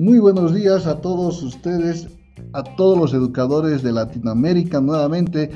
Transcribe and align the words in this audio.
Muy 0.00 0.18
buenos 0.18 0.54
días 0.54 0.86
a 0.86 0.98
todos 1.02 1.42
ustedes, 1.42 2.08
a 2.54 2.62
todos 2.62 2.96
los 2.96 3.12
educadores 3.12 3.82
de 3.82 3.92
Latinoamérica. 3.92 4.80
Nuevamente, 4.80 5.50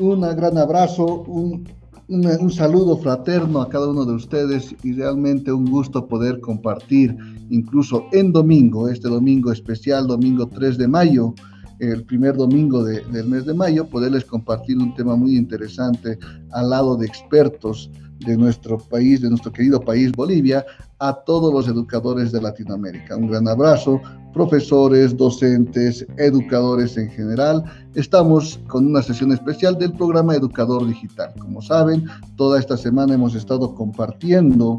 un 0.00 0.22
gran 0.22 0.58
abrazo, 0.58 1.22
un, 1.22 1.68
un, 2.08 2.50
saludo 2.50 2.96
fraterno 2.96 3.60
a 3.60 3.68
cada 3.68 3.86
uno 3.86 4.04
de 4.04 4.14
ustedes 4.14 4.74
y 4.82 4.92
realmente 4.94 5.52
un 5.52 5.70
gusto 5.70 6.08
poder 6.08 6.40
compartir, 6.40 7.16
incluso 7.48 8.06
en 8.10 8.32
domingo, 8.32 8.88
este 8.88 9.06
domingo 9.06 9.52
especial, 9.52 10.08
domingo 10.08 10.48
3 10.48 10.78
de 10.78 10.88
mayo, 10.88 11.32
el 11.78 12.02
primer 12.06 12.34
domingo 12.34 12.82
del 12.82 13.28
mes 13.28 13.46
de 13.46 13.54
mayo, 13.54 13.88
poderles 13.88 14.24
compartir 14.24 14.78
un 14.78 14.96
tema 14.96 15.14
muy 15.14 15.36
interesante 15.36 16.18
al 16.50 16.70
lado 16.70 16.96
de 16.96 17.06
expertos 17.06 17.88
de 18.18 18.36
nuestro 18.36 18.78
país, 18.78 19.20
de 19.20 19.28
nuestro 19.28 19.52
querido 19.52 19.80
país 19.80 20.10
Bolivia, 20.10 20.64
a 20.98 21.12
todos 21.12 21.52
los 21.52 21.68
educadores 21.68 22.32
de 22.32 22.40
Latinoamérica. 22.40 23.16
Un 23.16 23.28
gran 23.28 23.48
abrazo, 23.48 24.00
profesores, 24.32 25.16
docentes, 25.16 26.06
educadores 26.16 26.96
en 26.96 27.10
general. 27.10 27.64
Estamos 27.94 28.60
con 28.68 28.86
una 28.86 29.02
sesión 29.02 29.32
especial 29.32 29.78
del 29.78 29.92
programa 29.92 30.34
Educador 30.34 30.86
Digital. 30.86 31.34
Como 31.38 31.60
saben, 31.62 32.06
toda 32.36 32.58
esta 32.58 32.76
semana 32.76 33.14
hemos 33.14 33.34
estado 33.34 33.74
compartiendo 33.74 34.76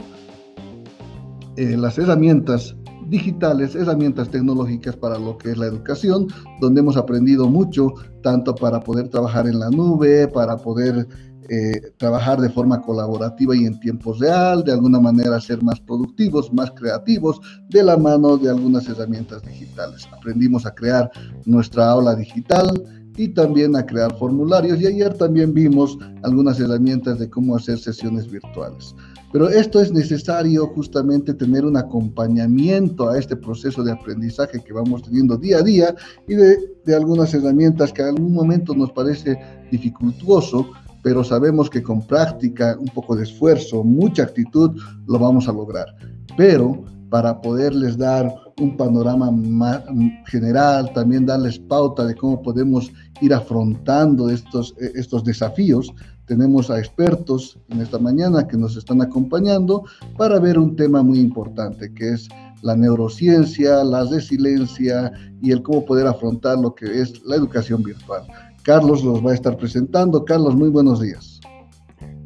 eh, 1.56 1.76
las 1.78 1.98
herramientas 1.98 2.76
digitales, 3.10 3.76
herramientas 3.76 4.30
tecnológicas 4.30 4.96
para 4.96 5.18
lo 5.18 5.38
que 5.38 5.52
es 5.52 5.58
la 5.58 5.68
educación, 5.68 6.28
donde 6.60 6.82
hemos 6.82 6.98
aprendido 6.98 7.48
mucho, 7.48 7.94
tanto 8.22 8.54
para 8.54 8.82
poder 8.82 9.08
trabajar 9.08 9.48
en 9.48 9.60
la 9.60 9.70
nube, 9.70 10.28
para 10.28 10.58
poder 10.58 11.08
eh, 11.50 11.94
trabajar 11.98 12.42
de 12.42 12.50
forma 12.50 12.82
colaborativa 12.82 13.56
y 13.56 13.66
en 13.66 13.80
tiempo 13.80 14.14
real, 14.14 14.64
de 14.64 14.74
alguna 14.74 15.00
manera 15.00 15.40
ser 15.40 15.64
más 15.64 15.80
productivos, 15.80 16.52
más 16.52 16.72
creativos, 16.72 17.40
de 17.70 17.84
la 17.84 17.96
mano 17.96 18.38
de 18.38 18.50
algunas 18.50 18.88
herramientas 18.90 19.44
digitales. 19.44 20.08
Aprendimos 20.12 20.66
a 20.66 20.76
crear 20.76 21.10
nuestra 21.46 21.90
aula 21.90 22.16
digital 22.16 22.84
y 23.18 23.30
también 23.30 23.76
a 23.76 23.86
crear 23.86 24.16
formularios 24.18 24.80
y 24.80 24.88
ayer 24.88 25.14
también 25.16 25.54
vimos 25.54 25.98
algunas 26.24 26.60
herramientas 26.60 27.18
de 27.20 27.30
cómo 27.30 27.56
hacer 27.56 27.80
sesiones 27.80 28.30
virtuales. 28.30 28.96
Pero 29.34 29.50
esto 29.50 29.82
es 29.82 29.92
necesario 29.92 30.68
justamente 30.68 31.34
tener 31.34 31.66
un 31.66 31.76
acompañamiento 31.76 33.10
a 33.10 33.18
este 33.18 33.36
proceso 33.36 33.84
de 33.84 33.92
aprendizaje 33.92 34.62
que 34.64 34.72
vamos 34.72 35.04
teniendo 35.04 35.36
día 35.36 35.58
a 35.58 35.64
día 35.64 35.96
y 36.28 36.36
de, 36.36 36.58
de 36.86 36.96
algunas 36.96 37.34
herramientas 37.34 37.92
que 37.92 38.04
en 38.04 38.10
algún 38.10 38.34
momento 38.34 38.74
nos 38.74 38.92
parece 38.92 39.38
dificultuoso, 39.70 40.72
pero 41.04 41.24
sabemos 41.24 41.70
que 41.70 41.84
con 41.84 42.06
práctica, 42.06 42.76
un 42.80 42.88
poco 42.88 43.16
de 43.16 43.24
esfuerzo, 43.24 43.84
mucha 43.84 44.24
actitud, 44.24 44.80
lo 45.08 45.20
vamos 45.20 45.48
a 45.48 45.54
lograr. 45.54 45.88
Pero 46.36 46.84
para 47.10 47.40
poderles 47.42 47.98
dar 47.98 48.34
un 48.60 48.76
panorama 48.76 49.32
más 49.32 49.84
general, 50.26 50.92
también 50.94 51.26
darles 51.26 51.60
pauta 51.60 52.06
de 52.06 52.16
cómo 52.16 52.42
podemos 52.42 52.92
ir 53.22 53.34
afrontando 53.34 54.30
estos, 54.30 54.76
estos 54.96 55.24
desafíos, 55.24 55.94
tenemos 56.26 56.70
a 56.70 56.78
expertos 56.78 57.58
en 57.70 57.82
esta 57.82 58.00
mañana 58.00 58.48
que 58.48 58.58
nos 58.58 58.76
están 58.76 59.02
acompañando 59.02 59.84
para 60.18 60.40
ver 60.40 60.60
un 60.60 60.76
tema 60.76 61.02
muy 61.02 61.20
importante, 61.20 61.94
que 61.94 62.14
es 62.14 62.28
la 62.62 62.76
neurociencia, 62.76 63.84
la 63.84 64.04
resiliencia 64.04 65.12
y 65.42 65.52
el 65.52 65.62
cómo 65.62 65.86
poder 65.86 66.08
afrontar 66.08 66.58
lo 66.58 66.74
que 66.76 67.02
es 67.02 67.24
la 67.26 67.36
educación 67.36 67.84
virtual. 67.84 68.24
Carlos 68.68 69.02
los 69.02 69.26
va 69.26 69.32
a 69.32 69.34
estar 69.34 69.56
presentando. 69.56 70.26
Carlos, 70.26 70.54
muy 70.54 70.68
buenos 70.68 71.00
días. 71.00 71.40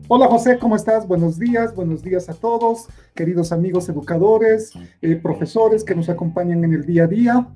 Hola 0.08 0.25
José, 0.25 0.58
¿cómo 0.58 0.75
estás? 0.75 1.08
Buenos 1.08 1.38
días, 1.38 1.75
buenos 1.75 2.02
días 2.02 2.30
a 2.30 2.33
todos, 2.33 2.88
queridos 3.14 3.52
amigos 3.52 3.88
educadores, 3.89 4.73
eh, 5.03 5.17
profesores 5.17 5.83
que 5.83 5.94
nos 5.94 6.09
acompañan 6.09 6.64
en 6.64 6.73
el 6.73 6.83
día 6.83 7.04
a 7.04 7.08
día. 7.08 7.48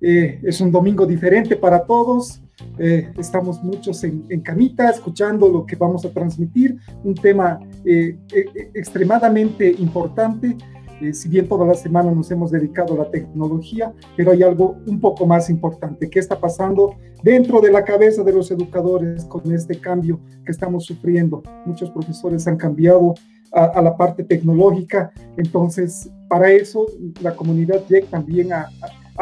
Eh, 0.00 0.40
es 0.42 0.58
un 0.62 0.72
domingo 0.72 1.04
diferente 1.04 1.54
para 1.54 1.84
todos. 1.84 2.40
Eh, 2.78 3.12
estamos 3.18 3.62
muchos 3.62 4.02
en, 4.04 4.24
en, 4.30 4.40
camita 4.40 4.88
escuchando 4.88 5.46
lo 5.46 5.66
que 5.66 5.76
vamos 5.76 6.06
a 6.06 6.10
transmitir, 6.10 6.78
un 7.04 7.14
tema 7.14 7.60
extremadamente 7.84 9.70
importante 9.70 10.56
eh, 11.00 11.14
si 11.14 11.28
bien 11.28 11.48
toda 11.48 11.66
la 11.66 11.74
semana 11.74 12.10
nos 12.10 12.30
hemos 12.30 12.50
dedicado 12.50 12.94
a 12.94 13.04
la 13.04 13.10
tecnología, 13.10 13.92
pero 14.16 14.32
hay 14.32 14.42
algo 14.42 14.76
un 14.86 15.00
poco 15.00 15.26
más 15.26 15.48
importante. 15.48 16.10
¿Qué 16.10 16.18
está 16.18 16.38
pasando 16.38 16.94
dentro 17.22 17.60
de 17.60 17.72
la 17.72 17.84
cabeza 17.84 18.22
de 18.22 18.32
los 18.32 18.50
educadores 18.50 19.24
con 19.24 19.52
este 19.52 19.78
cambio 19.78 20.20
que 20.44 20.52
estamos 20.52 20.84
sufriendo? 20.84 21.42
Muchos 21.64 21.90
profesores 21.90 22.46
han 22.46 22.56
cambiado 22.56 23.14
a, 23.52 23.80
la 23.82 23.96
parte 23.96 24.22
tecnológica, 24.22 25.10
entonces 25.36 26.08
para 26.28 26.52
eso 26.52 26.86
la 27.20 27.34
comunidad 27.34 27.82
JEC 27.88 28.08
también 28.08 28.52
ha, 28.52 28.68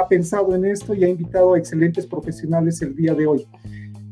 pensado 0.09 0.55
en 0.55 0.65
esto 0.65 0.95
y 0.95 1.03
ha 1.03 1.09
invitado 1.09 1.55
a 1.55 1.59
excelentes 1.59 2.07
profesionales 2.07 2.81
el 2.83 2.95
día 2.95 3.15
de 3.15 3.27
hoy. 3.27 3.49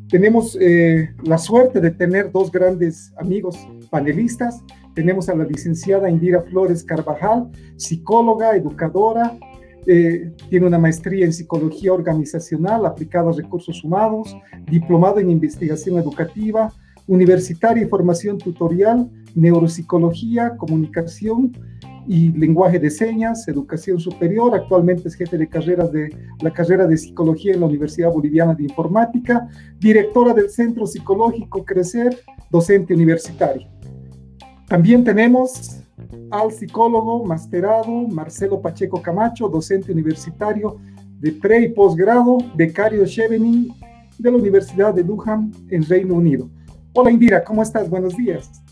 Tenemos 0.08 0.58
eh, 0.60 1.14
la 1.22 1.38
suerte 1.38 1.80
de 1.80 1.92
tener 1.92 2.32
dos 2.32 2.50
grandes 2.50 3.12
amigos 3.16 3.56
panelistas 3.88 4.64
tenemos 4.96 5.28
a 5.28 5.34
la 5.34 5.44
licenciada 5.44 6.08
Indira 6.08 6.40
Flores 6.40 6.82
Carvajal, 6.82 7.50
psicóloga, 7.76 8.56
educadora, 8.56 9.38
eh, 9.86 10.32
tiene 10.48 10.66
una 10.66 10.78
maestría 10.78 11.26
en 11.26 11.34
psicología 11.34 11.92
organizacional 11.92 12.86
aplicada 12.86 13.30
a 13.30 13.34
recursos 13.34 13.84
humanos, 13.84 14.34
diplomado 14.68 15.20
en 15.20 15.30
investigación 15.30 15.98
educativa, 15.98 16.72
universitaria 17.06 17.84
y 17.84 17.88
formación 17.88 18.38
tutorial, 18.38 19.08
neuropsicología, 19.34 20.56
comunicación 20.56 21.52
y 22.08 22.32
lenguaje 22.32 22.78
de 22.78 22.88
señas, 22.88 23.46
educación 23.48 24.00
superior. 24.00 24.54
Actualmente 24.54 25.08
es 25.08 25.14
jefe 25.14 25.36
de 25.36 25.46
carreras 25.46 25.92
de 25.92 26.08
la 26.40 26.50
carrera 26.50 26.86
de 26.86 26.96
psicología 26.96 27.52
en 27.52 27.60
la 27.60 27.66
Universidad 27.66 28.10
Boliviana 28.10 28.54
de 28.54 28.62
Informática, 28.62 29.46
directora 29.78 30.32
del 30.32 30.48
Centro 30.48 30.86
Psicológico 30.86 31.66
Crecer, 31.66 32.18
docente 32.50 32.94
universitario. 32.94 33.75
También 34.66 35.04
tenemos 35.04 35.80
al 36.30 36.50
psicólogo 36.50 37.24
masterado 37.24 38.08
Marcelo 38.08 38.60
Pacheco 38.60 39.00
Camacho, 39.00 39.48
docente 39.48 39.92
universitario 39.92 40.78
de 41.20 41.32
pre 41.32 41.60
y 41.62 41.68
posgrado, 41.68 42.38
becario 42.54 43.06
Chevening 43.06 43.72
de 44.18 44.30
la 44.30 44.36
Universidad 44.36 44.92
de 44.92 45.04
Durham 45.04 45.52
en 45.70 45.84
Reino 45.84 46.14
Unido. 46.14 46.50
Hola 46.94 47.12
Indira, 47.12 47.44
¿cómo 47.44 47.62
estás? 47.62 47.88
Buenos 47.88 48.16
días. 48.16 48.62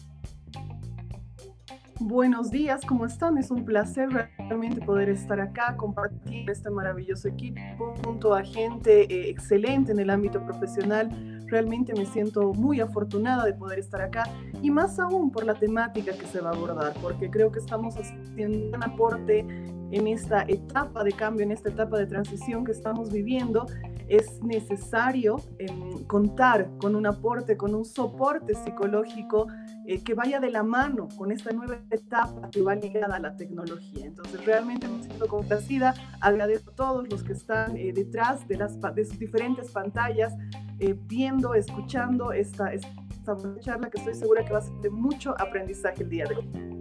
Buenos 2.00 2.50
días, 2.50 2.84
¿cómo 2.84 3.06
están? 3.06 3.38
Es 3.38 3.53
un 3.53 3.65
placer 3.65 4.09
realmente 4.37 4.84
poder 4.84 5.09
estar 5.09 5.41
acá, 5.41 5.77
compartir 5.77 6.50
este 6.50 6.69
maravilloso 6.71 7.28
equipo 7.28 7.94
junto 8.04 8.34
a 8.34 8.43
gente 8.43 9.03
eh, 9.03 9.31
excelente 9.31 9.93
en 9.93 10.00
el 10.00 10.10
ámbito 10.10 10.44
profesional 10.44 11.09
Realmente 11.47 11.94
me 11.94 12.06
siento 12.06 12.53
muy 12.55 12.81
afortunada 12.81 13.44
de 13.44 13.55
poder 13.55 13.78
estar 13.78 14.00
acá 14.00 14.25
y 14.62 14.71
más 14.71 14.99
aún 14.99 15.31
por 15.31 15.44
la 15.44 15.55
temática 15.55 16.12
que 16.12 16.27
se 16.27 16.41
va 16.41 16.50
a 16.50 16.55
abordar, 16.55 16.94
porque 17.03 17.31
creo 17.31 17.53
que 17.53 17.60
estamos 17.60 17.97
haciendo 17.97 18.77
un 18.77 18.82
aporte 18.82 19.47
en 19.91 20.06
esta 20.09 20.44
etapa 20.49 21.04
de 21.04 21.12
cambio, 21.12 21.44
en 21.44 21.53
esta 21.53 21.69
etapa 21.69 21.99
de 21.99 22.06
transición 22.06 22.65
que 22.65 22.72
estamos 22.72 23.12
viviendo. 23.12 23.66
Es 24.09 24.42
necesario 24.42 25.37
em, 25.59 26.04
contar 26.04 26.69
con 26.78 26.94
un 26.94 27.06
aporte, 27.06 27.56
con 27.56 27.75
un 27.75 27.84
soporte 27.84 28.54
psicológico 28.54 29.47
eh, 29.87 30.03
que 30.03 30.15
vaya 30.15 30.41
de 30.41 30.50
la 30.50 30.62
mano 30.62 31.09
con 31.16 31.32
esta 31.32 31.53
nueva 31.53 31.78
etapa 31.91 32.50
que 32.50 32.62
va 32.62 32.75
ligada 32.75 33.16
a 33.16 33.19
la 33.19 33.37
tecnología. 33.37 34.06
Entonces, 34.06 34.44
realmente 34.44 34.88
me 34.88 35.03
siento 35.03 35.26
complacida. 35.26 35.94
Agradezco 36.20 36.70
a 36.70 36.75
todos 36.75 37.09
los 37.09 37.22
que 37.22 37.32
están 37.32 37.76
eh, 37.76 37.92
detrás 37.92 38.47
de, 38.47 38.56
las, 38.56 38.78
de 38.94 39.04
sus 39.04 39.19
diferentes 39.19 39.70
pantallas 39.70 40.34
eh, 40.81 40.94
viendo, 41.06 41.54
escuchando 41.54 42.32
esta, 42.32 42.72
esta 42.72 43.36
charla 43.60 43.88
que 43.88 43.98
estoy 43.98 44.15
segura 44.15 44.44
que 44.44 44.53
va 44.53 44.59
a 44.59 44.62
ser 44.62 44.74
de 44.83 44.91
mucho 44.91 45.34
aprendizaje 45.39 46.03
el 46.03 46.10
día 46.10 46.24
de 46.27 46.36
hoy. 46.36 46.74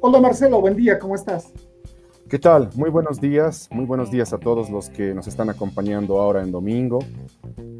Hola 0.00 0.20
Marcelo, 0.20 0.60
buen 0.60 0.76
día, 0.76 0.98
¿cómo 0.98 1.14
estás? 1.14 1.52
¿Qué 2.28 2.40
tal? 2.40 2.70
Muy 2.74 2.90
buenos 2.90 3.20
días, 3.20 3.68
muy 3.70 3.84
buenos 3.84 4.10
días 4.10 4.32
a 4.32 4.38
todos 4.38 4.68
los 4.68 4.90
que 4.90 5.14
nos 5.14 5.28
están 5.28 5.48
acompañando 5.48 6.18
ahora 6.20 6.42
en 6.42 6.50
domingo. 6.50 6.98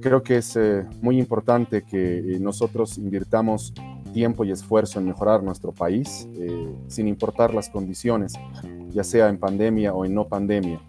Creo 0.01 0.23
que 0.23 0.37
es 0.37 0.55
eh, 0.55 0.87
muy 1.03 1.19
importante 1.19 1.83
que 1.83 2.19
eh, 2.19 2.39
nosotros 2.39 2.97
invirtamos 2.97 3.75
tiempo 4.13 4.45
y 4.45 4.53
esfuerzo 4.53 5.01
en 5.01 5.07
mejorar 5.07 5.43
nuestro 5.43 5.73
país, 5.73 6.29
sin 6.87 7.09
importar 7.09 7.53
las 7.53 7.69
condiciones, 7.69 8.35
ya 8.91 9.03
sea 9.03 9.29
en 9.29 9.39
pandemia 9.39 9.93
o 9.93 10.05
en 10.05 10.15
no 10.15 10.29
pandemia 10.29 10.81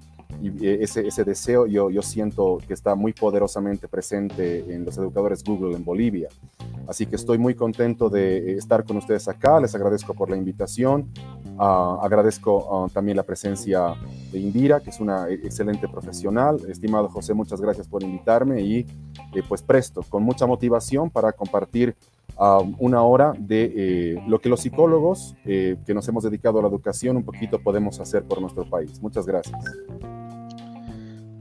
y 0.42 0.66
eh, 0.66 0.80
ese, 0.82 1.08
ese 1.08 1.24
deseo 1.24 1.66
yo, 1.66 2.02
siento 2.02 2.60
que 2.68 2.74
está 2.74 2.96
muy 2.96 3.14
poderosamente 3.14 3.88
presente 3.88 4.74
en 4.74 4.86
los 4.86 4.98
educadores 4.98 5.44
Google 5.44 5.76
en 5.76 5.84
Bolivia. 5.84 6.30
Así 6.88 7.06
que 7.06 7.18
estoy 7.18 7.38
muy 7.38 7.54
contento 7.54 8.10
de 8.10 8.38
eh, 8.38 8.58
estar 8.58 8.84
con 8.86 8.98
ustedes 8.98 9.28
acá, 9.28 9.60
les 9.60 9.76
agradezco 9.76 10.14
por 10.14 10.30
la 10.30 10.38
invitación, 10.38 11.10
uh, 11.58 12.00
agradezco 12.02 12.86
uh, 12.86 12.90
también 12.90 13.18
la 13.18 13.24
presencia 13.24 13.94
de 14.32 14.40
Indira, 14.40 14.80
que 14.80 14.92
es 14.92 15.00
una 15.00 15.30
excelente 15.30 15.88
profesional. 15.90 16.60
Estimado 16.70 17.10
José, 17.10 17.34
muchas 17.34 17.60
gracias 17.60 17.88
por 17.88 18.04
invitarme 18.04 18.62
y 18.62 18.86
eh, 19.34 19.44
pues 19.48 19.62
presto, 19.62 20.02
con 20.08 20.24
mucha 20.24 20.46
motivación 20.46 21.10
para 21.10 21.34
compartir 21.34 21.96
a 22.38 22.60
una 22.78 23.02
hora 23.02 23.34
de 23.38 23.74
eh, 23.76 24.24
lo 24.28 24.40
que 24.40 24.48
los 24.48 24.62
psicólogos 24.62 25.36
que 25.44 25.94
nos 25.94 26.08
hemos 26.08 26.24
dedicado 26.24 26.60
a 26.60 26.62
la 26.62 26.68
educación 26.68 27.18
un 27.18 27.24
poquito 27.24 27.58
podemos 27.60 28.00
hacer 28.00 28.24
por 28.24 28.40
nuestro 28.40 28.64
país. 28.70 29.02
Muchas 29.02 29.26
gracias. 29.26 29.60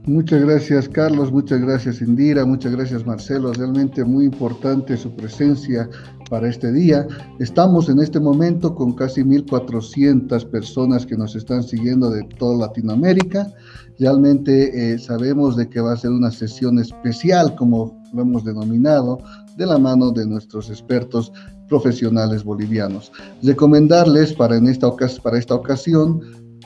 Muchas 0.07 0.39
gracias 0.39 0.87
Carlos, 0.87 1.33
muchas 1.33 1.59
gracias 1.59 2.01
Indira, 2.01 2.45
muchas 2.45 2.71
gracias 2.71 3.05
Marcelo. 3.05 3.51
Realmente 3.51 4.05
muy 4.05 4.23
importante 4.23 4.95
su 4.95 5.13
presencia 5.13 5.89
para 6.29 6.47
este 6.47 6.71
día. 6.71 7.05
Estamos 7.39 7.89
en 7.89 7.99
este 7.99 8.17
momento 8.17 8.73
con 8.73 8.93
casi 8.93 9.21
1.400 9.21 10.49
personas 10.49 11.05
que 11.05 11.17
nos 11.17 11.35
están 11.35 11.61
siguiendo 11.61 12.09
de 12.09 12.23
toda 12.39 12.67
Latinoamérica. 12.67 13.51
Realmente 13.99 14.93
eh, 14.93 14.97
sabemos 14.97 15.57
de 15.57 15.67
que 15.67 15.81
va 15.81 15.91
a 15.91 15.97
ser 15.97 16.11
una 16.11 16.31
sesión 16.31 16.79
especial, 16.79 17.53
como 17.55 18.01
lo 18.13 18.21
hemos 18.21 18.45
denominado, 18.45 19.17
de 19.57 19.65
la 19.65 19.77
mano 19.77 20.11
de 20.11 20.25
nuestros 20.25 20.69
expertos 20.69 21.33
profesionales 21.67 22.45
bolivianos. 22.45 23.11
Recomendarles 23.43 24.31
para, 24.31 24.55
en 24.55 24.69
esta, 24.69 24.89
para 25.21 25.37
esta 25.37 25.55
ocasión, 25.55 26.21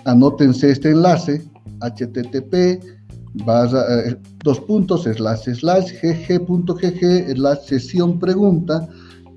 anótense 0.06 0.70
este 0.70 0.92
enlace, 0.92 1.42
http 1.80 3.01
eh, 3.36 4.18
dos 4.44 4.60
puntos, 4.62 5.04
slash, 5.04 5.54
slash, 5.54 5.92
gg.gg, 6.02 7.38
la 7.38 7.56
sesión 7.56 8.20
pregunta, 8.20 8.88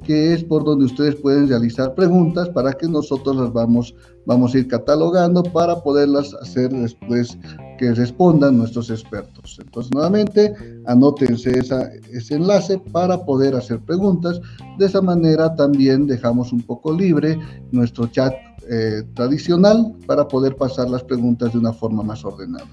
que 0.04 0.34
es 0.34 0.44
por 0.44 0.64
donde 0.64 0.86
ustedes 0.86 1.16
pueden 1.16 1.48
realizar 1.48 1.94
preguntas 1.94 2.48
para 2.50 2.72
que 2.72 2.86
nosotros 2.86 3.36
las 3.36 3.52
vamos, 3.52 3.94
vamos 4.26 4.54
a 4.54 4.58
ir 4.58 4.68
catalogando 4.68 5.42
para 5.42 5.80
poderlas 5.80 6.34
hacer 6.34 6.70
después 6.70 7.38
que 7.78 7.92
respondan 7.94 8.58
nuestros 8.58 8.90
expertos. 8.90 9.58
Entonces, 9.60 9.92
nuevamente, 9.92 10.54
anótense 10.86 11.58
esa, 11.58 11.90
ese 12.12 12.34
enlace 12.34 12.78
para 12.92 13.24
poder 13.24 13.54
hacer 13.54 13.80
preguntas. 13.80 14.40
De 14.78 14.86
esa 14.86 15.00
manera 15.00 15.54
también 15.54 16.06
dejamos 16.06 16.52
un 16.52 16.62
poco 16.62 16.92
libre 16.92 17.38
nuestro 17.72 18.06
chat 18.06 18.34
eh, 18.70 19.02
tradicional 19.14 19.94
para 20.06 20.26
poder 20.26 20.56
pasar 20.56 20.88
las 20.88 21.02
preguntas 21.02 21.52
de 21.52 21.58
una 21.58 21.72
forma 21.72 22.02
más 22.02 22.24
ordenada. 22.24 22.70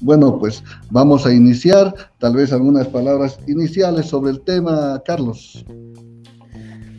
Bueno, 0.00 0.38
pues 0.38 0.62
vamos 0.90 1.24
a 1.26 1.32
iniciar, 1.32 1.94
tal 2.18 2.34
vez 2.34 2.52
algunas 2.52 2.88
palabras 2.88 3.38
iniciales 3.46 4.06
sobre 4.06 4.32
el 4.32 4.40
tema, 4.40 5.02
Carlos. 5.04 5.64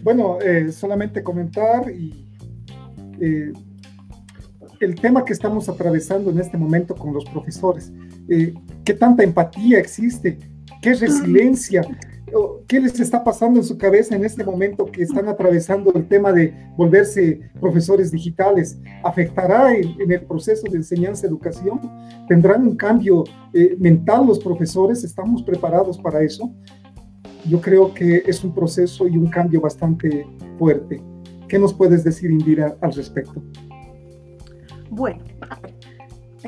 Bueno, 0.04 0.40
eh, 0.42 0.72
solamente 0.72 1.24
comentar 1.24 1.90
y 1.90 2.28
eh, 3.20 3.52
el 4.80 4.96
tema 4.96 5.26
que 5.26 5.34
estamos 5.34 5.68
atravesando 5.68 6.30
en 6.30 6.40
este 6.40 6.58
momento 6.58 6.96
con 6.96 7.14
los 7.14 7.26
profesores, 7.26 7.92
eh, 8.30 8.54
qué 8.84 8.94
tanta 8.94 9.24
empatía 9.24 9.80
existe, 9.80 10.38
qué 10.82 10.94
resiliencia, 10.96 11.82
¿Qué 12.68 12.82
les 12.82 13.00
está 13.00 13.24
pasando 13.24 13.60
en 13.60 13.66
su 13.66 13.78
cabeza 13.78 14.16
en 14.16 14.26
este 14.26 14.44
momento 14.44 14.86
que 14.86 15.04
están 15.04 15.30
atravesando 15.30 15.94
el 15.94 16.06
tema 16.08 16.34
de 16.34 16.54
volverse 16.76 17.50
profesores 17.62 18.12
digitales? 18.12 18.78
¿Afectará 19.04 19.74
en, 19.74 20.12
el 20.12 20.22
proceso 20.26 20.68
de 20.70 20.78
enseñanza-educación? 20.78 21.80
¿Tendrán 22.28 22.68
un 22.68 22.76
cambio 22.76 23.24
eh, 23.54 23.78
mental 23.80 24.28
los 24.28 24.40
profesores? 24.40 25.04
¿Estamos 25.06 25.44
preparados 25.44 25.98
para 25.98 26.24
eso? 26.24 26.54
Yo 27.48 27.62
creo 27.62 27.94
que 27.94 28.24
es 28.26 28.44
un 28.44 28.54
proceso 28.54 29.08
y 29.08 29.16
un 29.16 29.28
cambio 29.28 29.62
bastante 29.62 30.28
fuerte. 30.58 31.02
¿Qué 31.48 31.58
nos 31.58 31.74
puedes 31.74 32.04
decir, 32.04 32.32
Indira, 32.32 32.76
al 32.82 32.92
respecto? 32.94 33.42
Bueno, 34.90 35.24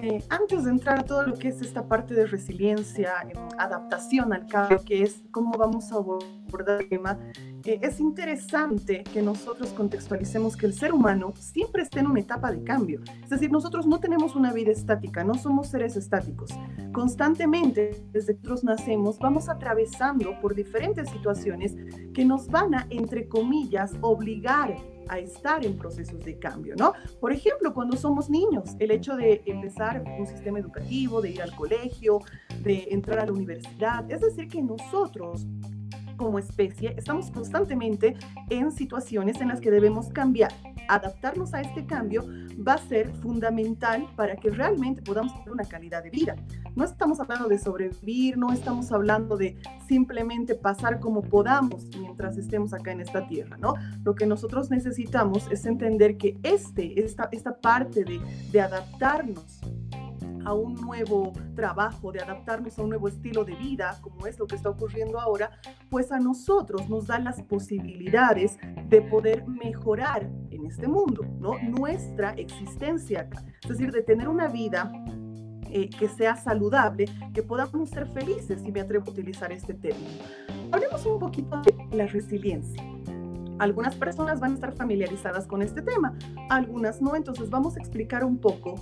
eh, 0.01 0.23
antes 0.29 0.65
de 0.65 0.69
entrar 0.71 0.99
a 0.99 1.03
todo 1.03 1.25
lo 1.25 1.33
que 1.33 1.47
es 1.47 1.59
esta 1.61 1.88
parte 1.88 2.13
de 2.13 2.27
resiliencia, 2.27 3.13
adaptación 3.57 4.31
al 4.31 4.45
cambio, 4.45 4.83
que 4.85 5.01
es 5.01 5.23
cómo 5.31 5.57
vamos 5.57 5.91
a 5.91 5.95
abordar 5.95 6.81
el 6.81 6.89
tema, 6.89 7.17
eh, 7.65 7.79
es 7.81 7.99
interesante 7.99 9.03
que 9.03 9.23
nosotros 9.23 9.71
contextualicemos 9.71 10.55
que 10.55 10.67
el 10.67 10.73
ser 10.73 10.94
humano 10.94 11.33
siempre 11.39 11.81
está 11.81 11.99
en 11.99 12.07
una 12.07 12.19
etapa 12.19 12.51
de 12.51 12.63
cambio. 12.63 13.01
Es 13.23 13.29
decir, 13.29 13.51
nosotros 13.51 13.88
no 13.88 13.99
tenemos 13.99 14.35
una 14.35 14.53
vida 14.53 14.71
estática, 14.71 15.23
no 15.23 15.33
somos 15.33 15.69
seres 15.69 15.95
estáticos. 15.95 16.51
Constantemente, 16.91 18.03
desde 18.11 18.35
que 18.35 18.44
nosotros 18.44 18.63
nacemos, 18.63 19.17
vamos 19.17 19.49
atravesando 19.49 20.39
por 20.41 20.53
diferentes 20.53 21.09
situaciones 21.09 21.75
que 22.13 22.23
nos 22.23 22.47
van 22.47 22.75
a, 22.75 22.88
entre 22.91 23.27
comillas, 23.27 23.94
obligar 24.01 24.77
a 25.09 25.19
estar 25.19 25.65
en 25.65 25.77
procesos 25.77 26.19
de 26.24 26.38
cambio, 26.38 26.75
¿no? 26.77 26.94
Por 27.19 27.31
ejemplo, 27.31 27.74
cuando 27.74 27.98
somos 27.98 28.30
niños, 28.30 28.75
el 28.80 28.92
hecho 28.92 29.15
de 29.15 29.42
empezar 29.45 30.04
un 30.19 30.27
sistema 30.27 30.59
educativo, 30.59 31.21
de 31.21 31.31
ir 31.31 31.42
al 31.42 31.56
colegio, 31.56 32.19
de 32.62 32.88
entrar 32.92 33.19
a 33.19 33.25
la 33.25 33.33
universidad, 33.33 34.09
es 34.12 34.21
decir, 34.21 34.48
que 34.48 34.62
nosotros 34.62 35.45
como 36.18 36.39
especie 36.39 36.95
estamos 36.98 37.31
constantemente 37.31 38.15
en 38.50 38.71
situaciones 38.71 39.39
en 39.39 39.50
las 39.50 39.62
que 39.62 39.71
debemos 39.71 40.09
cambiar. 40.09 40.51
Adaptarnos 40.89 41.54
a 41.54 41.62
este 41.62 41.86
cambio 41.86 42.25
va 42.68 42.74
a 42.74 42.77
ser 42.77 43.13
fundamental 43.15 44.07
para 44.15 44.36
que 44.36 44.50
realmente 44.50 45.01
podamos 45.01 45.33
tener 45.33 45.51
una 45.51 45.65
calidad 45.65 46.04
de 46.04 46.09
vida. 46.09 46.36
No 46.77 46.83
estamos 46.83 47.19
hablando 47.19 47.47
de 47.50 47.57
sobrevivir, 47.57 48.38
no 48.38 48.53
estamos 48.53 48.91
hablando 48.91 49.35
de 49.35 49.57
simplemente 49.88 50.53
pasar 50.53 51.00
como 51.00 51.24
podamos 51.24 51.88
mientras 52.00 52.38
estemos 52.38 52.71
acá 52.71 52.91
en 52.91 53.01
esta 53.01 53.27
tierra, 53.27 53.57
¿no? 53.57 53.74
Lo 54.03 54.13
que 54.13 54.27
nosotros 54.27 54.69
necesitamos 54.69 55.47
es 55.50 55.65
entender 55.65 56.18
que 56.18 56.38
este, 56.44 57.03
esta, 57.03 57.29
esta 57.31 57.59
parte 57.59 58.03
de, 58.03 58.21
de 58.51 58.62
adaptarnos 58.62 59.59
a 60.45 60.53
un 60.53 60.75
nuevo 60.75 61.33
trabajo, 61.56 62.12
de 62.12 62.21
adaptarnos 62.21 62.77
a 62.77 62.83
un 62.83 62.89
nuevo 62.89 63.07
estilo 63.07 63.44
de 63.44 63.56
vida, 63.56 63.97
como 64.01 64.27
es 64.27 64.38
lo 64.38 64.45
que 64.45 64.56
está 64.56 64.69
ocurriendo 64.69 65.19
ahora, 65.19 65.50
pues 65.89 66.12
a 66.12 66.19
nosotros 66.19 66.88
nos 66.89 67.07
dan 67.07 67.23
las 67.23 67.41
posibilidades 67.41 68.59
de 68.88 69.01
poder 69.01 69.47
mejorar 69.47 70.30
en 70.51 70.68
este 70.68 70.88
mundo, 70.88 71.25
¿no? 71.39 71.57
Nuestra 71.57 72.33
existencia, 72.33 73.27
es 73.63 73.68
decir, 73.68 73.91
de 73.91 74.03
tener 74.03 74.30
una 74.30 74.47
vida 74.47 74.91
eh, 75.72 75.90
que 75.90 76.08
sea 76.08 76.36
saludable, 76.36 77.06
que 77.34 77.44
podamos 77.44 77.90
ser 77.90 78.08
felices, 78.08 78.62
si 78.62 78.72
me 78.72 78.81
atrevo 78.81 79.06
a 79.08 79.12
utilizar 79.12 79.52
este 79.52 79.74
término. 79.74 80.24
Hablemos 80.72 81.06
un 81.06 81.19
poquito 81.19 81.62
de 81.62 81.98
la 81.98 82.08
resiliencia. 82.08 82.84
Algunas 83.60 83.96
personas 83.96 84.40
van 84.40 84.52
a 84.52 84.56
estar 84.56 84.74
familiarizadas 84.74 85.48
con 85.48 85.62
este 85.62 85.81
tema, 85.81 86.18
algunas 86.50 87.02
no, 87.02 87.16
entonces 87.16 87.50
vamos 87.50 87.75
a 87.75 87.80
explicar 87.80 88.24
un 88.24 88.38
poco 88.38 88.75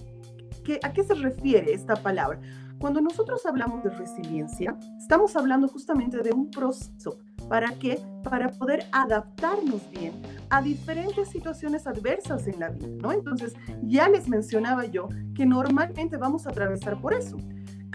¿A 0.84 0.94
qué 0.94 1.04
se 1.04 1.14
refiere 1.14 1.74
esta 1.74 1.96
palabra? 1.96 2.40
Cuando 2.80 3.02
nosotros 3.02 3.46
hablamos 3.46 3.84
de 3.84 3.90
resiliencia, 3.90 4.78
estamos 4.98 5.36
hablando 5.36 5.68
justamente 5.68 6.18
de 6.20 6.32
un 6.32 6.50
proceso. 6.50 7.20
¿Para 7.50 7.70
qué? 7.76 8.00
Para 8.24 8.50
poder 8.50 8.86
adaptarnos 8.92 9.90
bien 9.92 10.14
a 10.50 10.62
diferentes 10.62 11.30
situaciones 11.30 11.86
adversas 11.88 12.48
en 12.48 12.60
la 12.60 12.70
vida, 12.70 12.88
¿no? 13.02 13.12
Entonces, 13.12 13.54
ya 13.84 14.10
les 14.10 14.28
mencionaba 14.28 14.86
yo 14.86 15.08
que 15.36 15.46
normalmente 15.46 16.18
vamos 16.18 16.48
a 16.48 16.50
atravesar 16.50 17.00
por 17.00 17.14
eso 17.14 17.38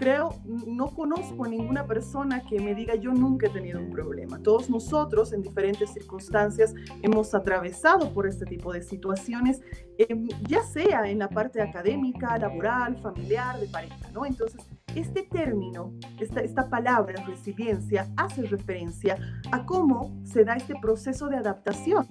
creo, 0.01 0.33
no 0.45 0.87
conozco 0.95 1.45
a 1.45 1.47
ninguna 1.47 1.85
persona 1.85 2.41
que 2.41 2.59
me 2.59 2.73
diga 2.73 2.95
yo 2.95 3.13
nunca 3.13 3.45
he 3.45 3.49
tenido 3.51 3.79
un 3.79 3.91
problema. 3.91 4.41
Todos 4.41 4.67
nosotros 4.67 5.31
en 5.31 5.43
diferentes 5.43 5.91
circunstancias 5.91 6.73
hemos 7.03 7.35
atravesado 7.35 8.11
por 8.11 8.25
este 8.25 8.47
tipo 8.47 8.73
de 8.73 8.81
situaciones, 8.81 9.61
em, 9.99 10.27
ya 10.47 10.63
sea 10.63 11.07
en 11.07 11.19
la 11.19 11.29
parte 11.29 11.61
académica, 11.61 12.35
laboral, 12.39 12.97
familiar, 12.97 13.59
de 13.59 13.67
pareja, 13.67 14.09
¿no? 14.11 14.25
Entonces, 14.25 14.65
este 14.95 15.23
término, 15.23 15.93
esta, 16.19 16.69
palabra, 16.69 17.23
resiliencia, 17.25 18.11
hace 18.17 18.43
referencia 18.43 19.17
a 19.51 19.65
cómo 19.65 20.21
se 20.23 20.43
da 20.43 20.55
este 20.55 20.75
proceso 20.81 21.27
de 21.27 21.37
adaptación 21.37 22.07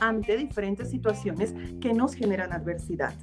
ante 0.00 0.36
diferentes 0.36 0.90
situaciones 0.90 1.54
que 1.80 1.92
nos 1.92 2.14
generan 2.14 2.52
adversidad. 2.52 3.14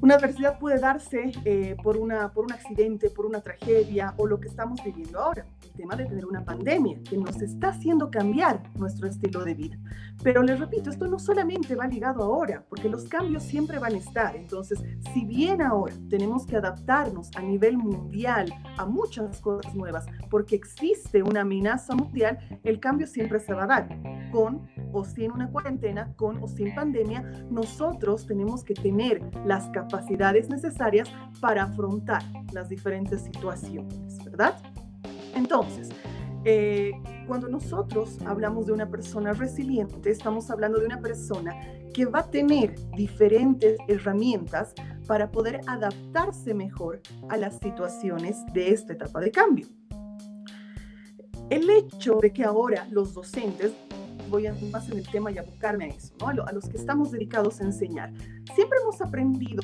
Una 0.00 0.14
adversidad 0.14 0.58
puede 0.58 0.78
darse 0.78 1.32
eh, 1.44 1.76
por, 1.82 1.96
una, 1.96 2.32
por 2.32 2.44
un 2.44 2.52
accidente, 2.52 3.10
por 3.10 3.26
una 3.26 3.40
tragedia 3.40 4.14
o 4.18 4.26
lo 4.26 4.38
que 4.38 4.48
estamos 4.48 4.82
viviendo 4.84 5.18
ahora, 5.18 5.46
tema 5.76 5.96
de 5.96 6.06
tener 6.06 6.26
una 6.26 6.44
pandemia 6.44 7.00
que 7.08 7.16
nos 7.16 7.40
está 7.40 7.68
haciendo 7.68 8.10
cambiar 8.10 8.62
nuestro 8.74 9.08
estilo 9.08 9.44
de 9.44 9.54
vida. 9.54 9.78
Pero 10.22 10.42
les 10.42 10.58
repito, 10.58 10.90
esto 10.90 11.06
no 11.06 11.18
solamente 11.18 11.74
va 11.74 11.86
ligado 11.86 12.22
ahora, 12.22 12.64
porque 12.68 12.88
los 12.88 13.04
cambios 13.04 13.42
siempre 13.42 13.78
van 13.78 13.94
a 13.94 13.98
estar. 13.98 14.34
Entonces, 14.34 14.82
si 15.12 15.24
bien 15.24 15.62
ahora 15.62 15.94
tenemos 16.08 16.46
que 16.46 16.56
adaptarnos 16.56 17.30
a 17.36 17.42
nivel 17.42 17.76
mundial 17.76 18.52
a 18.76 18.86
muchas 18.86 19.40
cosas 19.40 19.74
nuevas, 19.74 20.06
porque 20.30 20.56
existe 20.56 21.22
una 21.22 21.42
amenaza 21.42 21.94
mundial, 21.94 22.38
el 22.64 22.80
cambio 22.80 23.06
siempre 23.06 23.38
se 23.38 23.54
va 23.54 23.64
a 23.64 23.66
dar, 23.66 23.88
con 24.32 24.66
o 24.92 25.04
sin 25.04 25.32
una 25.32 25.50
cuarentena, 25.50 26.12
con 26.16 26.42
o 26.42 26.48
sin 26.48 26.74
pandemia, 26.74 27.22
nosotros 27.50 28.26
tenemos 28.26 28.64
que 28.64 28.74
tener 28.74 29.22
las 29.44 29.68
capacidades 29.70 30.48
necesarias 30.48 31.08
para 31.40 31.64
afrontar 31.64 32.22
las 32.52 32.68
diferentes 32.68 33.22
situaciones, 33.22 34.18
¿verdad? 34.24 34.56
Entonces, 35.36 35.90
eh, 36.44 36.92
cuando 37.26 37.48
nosotros 37.48 38.18
hablamos 38.24 38.66
de 38.66 38.72
una 38.72 38.88
persona 38.88 39.32
resiliente, 39.32 40.10
estamos 40.10 40.50
hablando 40.50 40.78
de 40.78 40.86
una 40.86 41.00
persona 41.00 41.54
que 41.92 42.06
va 42.06 42.20
a 42.20 42.30
tener 42.30 42.74
diferentes 42.96 43.76
herramientas 43.88 44.72
para 45.06 45.30
poder 45.30 45.60
adaptarse 45.66 46.54
mejor 46.54 47.00
a 47.28 47.36
las 47.36 47.58
situaciones 47.58 48.38
de 48.52 48.70
esta 48.70 48.94
etapa 48.94 49.20
de 49.20 49.30
cambio. 49.30 49.66
El 51.50 51.68
hecho 51.70 52.18
de 52.20 52.32
que 52.32 52.44
ahora 52.44 52.86
los 52.90 53.14
docentes 53.14 53.72
voy 54.28 54.46
a 54.46 54.54
más 54.72 54.88
en 54.88 54.98
el 54.98 55.08
tema 55.08 55.30
y 55.30 55.38
abocarme 55.38 55.84
a 55.84 55.88
eso, 55.88 56.14
¿no? 56.20 56.28
a, 56.28 56.52
los 56.52 56.68
que 56.68 56.76
estamos 56.76 57.12
dedicados 57.12 57.60
a 57.60 57.64
enseñar. 57.64 58.12
Siempre 58.54 58.78
hemos 58.82 59.00
aprendido 59.00 59.62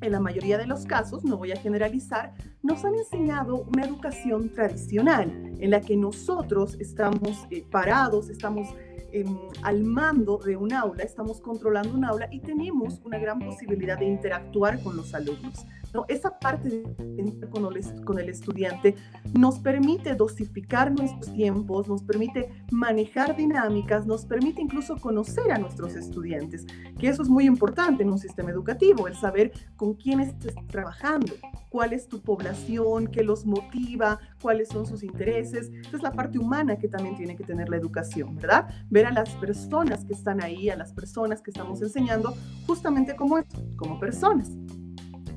en 0.00 0.12
la 0.12 0.20
mayoría 0.20 0.58
de 0.58 0.66
los 0.66 0.86
casos, 0.86 1.24
no 1.24 1.36
voy 1.36 1.52
a 1.52 1.56
generalizar, 1.56 2.34
nos 2.62 2.84
han 2.84 2.94
enseñado 2.94 3.64
una 3.64 3.84
educación 3.84 4.52
tradicional 4.52 5.54
en 5.58 5.70
la 5.70 5.80
que 5.80 5.96
nosotros 5.96 6.76
estamos 6.80 7.46
eh, 7.50 7.64
parados, 7.70 8.30
estamos 8.30 8.68
em, 9.12 9.36
al 9.62 9.84
mando 9.84 10.38
de 10.38 10.56
un 10.56 10.72
aula, 10.72 11.02
estamos 11.02 11.40
controlando 11.40 11.94
un 11.94 12.04
aula 12.04 12.28
y 12.30 12.40
tenemos 12.40 13.00
una 13.04 13.18
gran 13.18 13.38
posibilidad 13.38 13.98
de 13.98 14.06
interactuar 14.06 14.82
con 14.82 14.96
los 14.96 15.14
alumnos. 15.14 15.66
¿No? 15.92 16.04
Esa 16.08 16.38
parte 16.38 16.68
de 16.68 17.48
con 17.50 17.64
el, 17.66 18.04
con 18.04 18.18
el 18.18 18.28
estudiante 18.28 18.94
nos 19.36 19.58
permite 19.58 20.14
dosificar 20.14 20.92
nuestros 20.92 21.32
tiempos, 21.34 21.88
nos 21.88 22.02
permite 22.02 22.50
manejar 22.70 23.36
dinámicas, 23.36 24.06
nos 24.06 24.24
permite 24.24 24.62
incluso 24.62 24.96
conocer 24.96 25.50
a 25.52 25.58
nuestros 25.58 25.94
estudiantes, 25.94 26.66
que 26.98 27.08
eso 27.08 27.22
es 27.22 27.28
muy 27.28 27.46
importante 27.46 28.02
en 28.02 28.10
un 28.10 28.18
sistema 28.18 28.50
educativo, 28.50 29.08
el 29.08 29.16
saber 29.16 29.52
con 29.76 29.94
quién 29.94 30.20
estás 30.20 30.54
trabajando, 30.68 31.32
cuál 31.68 31.92
es 31.92 32.08
tu 32.08 32.20
población, 32.20 33.06
qué 33.06 33.22
los 33.22 33.44
motiva, 33.46 34.18
cuáles 34.40 34.68
son 34.68 34.86
sus 34.86 35.02
intereses. 35.02 35.70
Esa 35.86 35.96
es 35.96 36.02
la 36.02 36.12
parte 36.12 36.38
humana 36.38 36.76
que 36.76 36.88
también 36.88 37.16
tiene 37.16 37.36
que 37.36 37.44
tener 37.44 37.68
la 37.68 37.76
educación, 37.76 38.36
¿verdad? 38.36 38.68
Ver 38.90 39.06
a 39.06 39.12
las 39.12 39.30
personas 39.36 40.04
que 40.04 40.14
están 40.14 40.42
ahí, 40.42 40.70
a 40.70 40.76
las 40.76 40.92
personas 40.92 41.40
que 41.42 41.50
estamos 41.50 41.80
enseñando, 41.82 42.34
justamente 42.66 43.14
como 43.16 43.40
como 43.76 43.98
personas. 43.98 44.50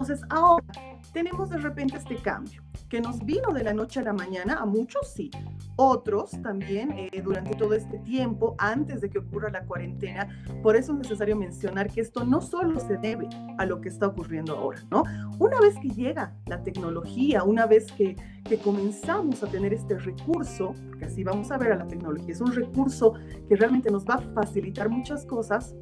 Entonces, 0.04 0.28
ahora 0.32 0.66
tenemos 1.14 1.50
de 1.50 1.60
repente 1.60 1.96
este 1.96 2.18
cambio 2.18 2.62
que 2.90 3.00
nos 3.00 3.24
vino 3.24 3.54
de 3.54 3.64
la 3.64 3.74
noche 3.74 4.02
a 4.02 4.04
la 4.04 4.12
mañana, 4.12 4.56
a 4.56 4.66
muchos 4.66 5.14
sí, 5.14 5.32
otros 5.78 6.32
también 6.42 6.92
eh, 6.92 7.22
durante 7.24 7.56
todo 7.56 7.74
este 7.74 8.00
tiempo, 8.00 8.54
antes 8.58 9.00
de 9.00 9.10
que 9.10 9.20
ocurra 9.20 9.50
la 9.50 9.64
cuarentena. 9.64 10.28
Por 10.62 10.76
eso 10.76 10.92
es 10.92 11.00
necesario 11.00 11.38
mencionar 11.38 11.90
que 11.90 12.02
esto 12.02 12.26
no 12.26 12.42
solo 12.42 12.82
se 12.82 12.98
debe 12.98 13.30
a 13.58 13.66
lo 13.66 13.80
que 13.80 13.88
está 13.88 14.08
ocurriendo 14.08 14.58
ahora, 14.58 14.84
¿no? 14.92 15.04
Una 15.40 15.62
vez 15.62 15.76
que 15.82 15.88
llega 15.88 16.36
la 16.48 16.62
tecnología, 16.62 17.46
una 17.46 17.66
vez 17.66 17.90
que, 17.94 18.18
que 18.44 18.58
comenzamos 18.58 19.42
a 19.42 19.48
tener 19.48 19.74
este 19.74 19.98
recurso, 19.98 20.76
porque 20.90 21.06
así 21.06 21.24
vamos 21.24 21.50
a 21.50 21.58
ver 21.58 21.72
a 21.72 21.78
la 21.78 21.88
tecnología, 21.88 22.34
es 22.34 22.42
un 22.42 22.52
recurso 22.52 23.14
que 23.48 23.56
realmente 23.56 23.90
nos 23.90 24.04
va 24.04 24.16
a 24.16 24.22
facilitar 24.34 24.90
muchas 24.90 25.26
cosas, 25.26 25.74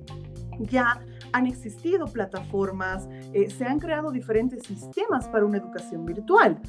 ya 0.60 1.02
han 1.34 1.48
existido 1.48 2.06
plataformas, 2.06 3.08
eh, 3.34 3.50
se 3.50 3.66
han 3.66 3.80
creado 3.80 4.12
diferentes 4.12 4.64
sistemas 4.64 5.28
para 5.30 5.46
una 5.46 5.58
educación 5.58 6.06
virtual. 6.06 6.62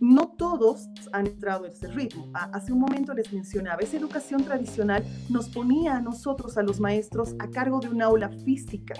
No 0.00 0.28
todos 0.28 0.88
han 1.12 1.26
entrado 1.26 1.64
a 1.64 1.68
ese 1.68 1.86
ritmo. 1.88 2.28
Hace 2.32 2.72
un 2.72 2.80
momento 2.80 3.12
les 3.12 3.30
mencionaba, 3.32 3.80
esa 3.80 3.98
educación 3.98 4.42
tradicional 4.44 5.04
nos 5.28 5.50
ponía 5.50 5.96
a 5.96 6.00
nosotros, 6.00 6.56
a 6.56 6.62
los 6.62 6.80
maestros, 6.80 7.34
a 7.38 7.48
cargo 7.48 7.80
de 7.80 7.90
un 7.90 8.00
aula 8.00 8.30
física, 8.30 8.94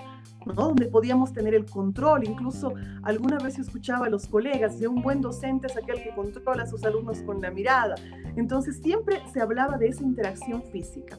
¿no? 0.44 0.52
donde 0.52 0.86
podíamos 0.86 1.32
tener 1.32 1.54
el 1.54 1.64
control. 1.64 2.28
Incluso 2.28 2.74
alguna 3.02 3.38
vez 3.38 3.56
yo 3.56 3.62
escuchaba 3.62 4.06
a 4.06 4.10
los 4.10 4.26
colegas 4.26 4.78
de 4.78 4.88
un 4.88 5.00
buen 5.00 5.22
docente 5.22 5.68
es 5.68 5.76
aquel 5.76 6.02
que 6.02 6.14
controla 6.14 6.64
a 6.64 6.66
sus 6.66 6.84
alumnos 6.84 7.22
con 7.22 7.40
la 7.40 7.50
mirada. 7.50 7.94
Entonces 8.36 8.78
siempre 8.82 9.22
se 9.32 9.40
hablaba 9.40 9.78
de 9.78 9.88
esa 9.88 10.02
interacción 10.02 10.62
física 10.64 11.18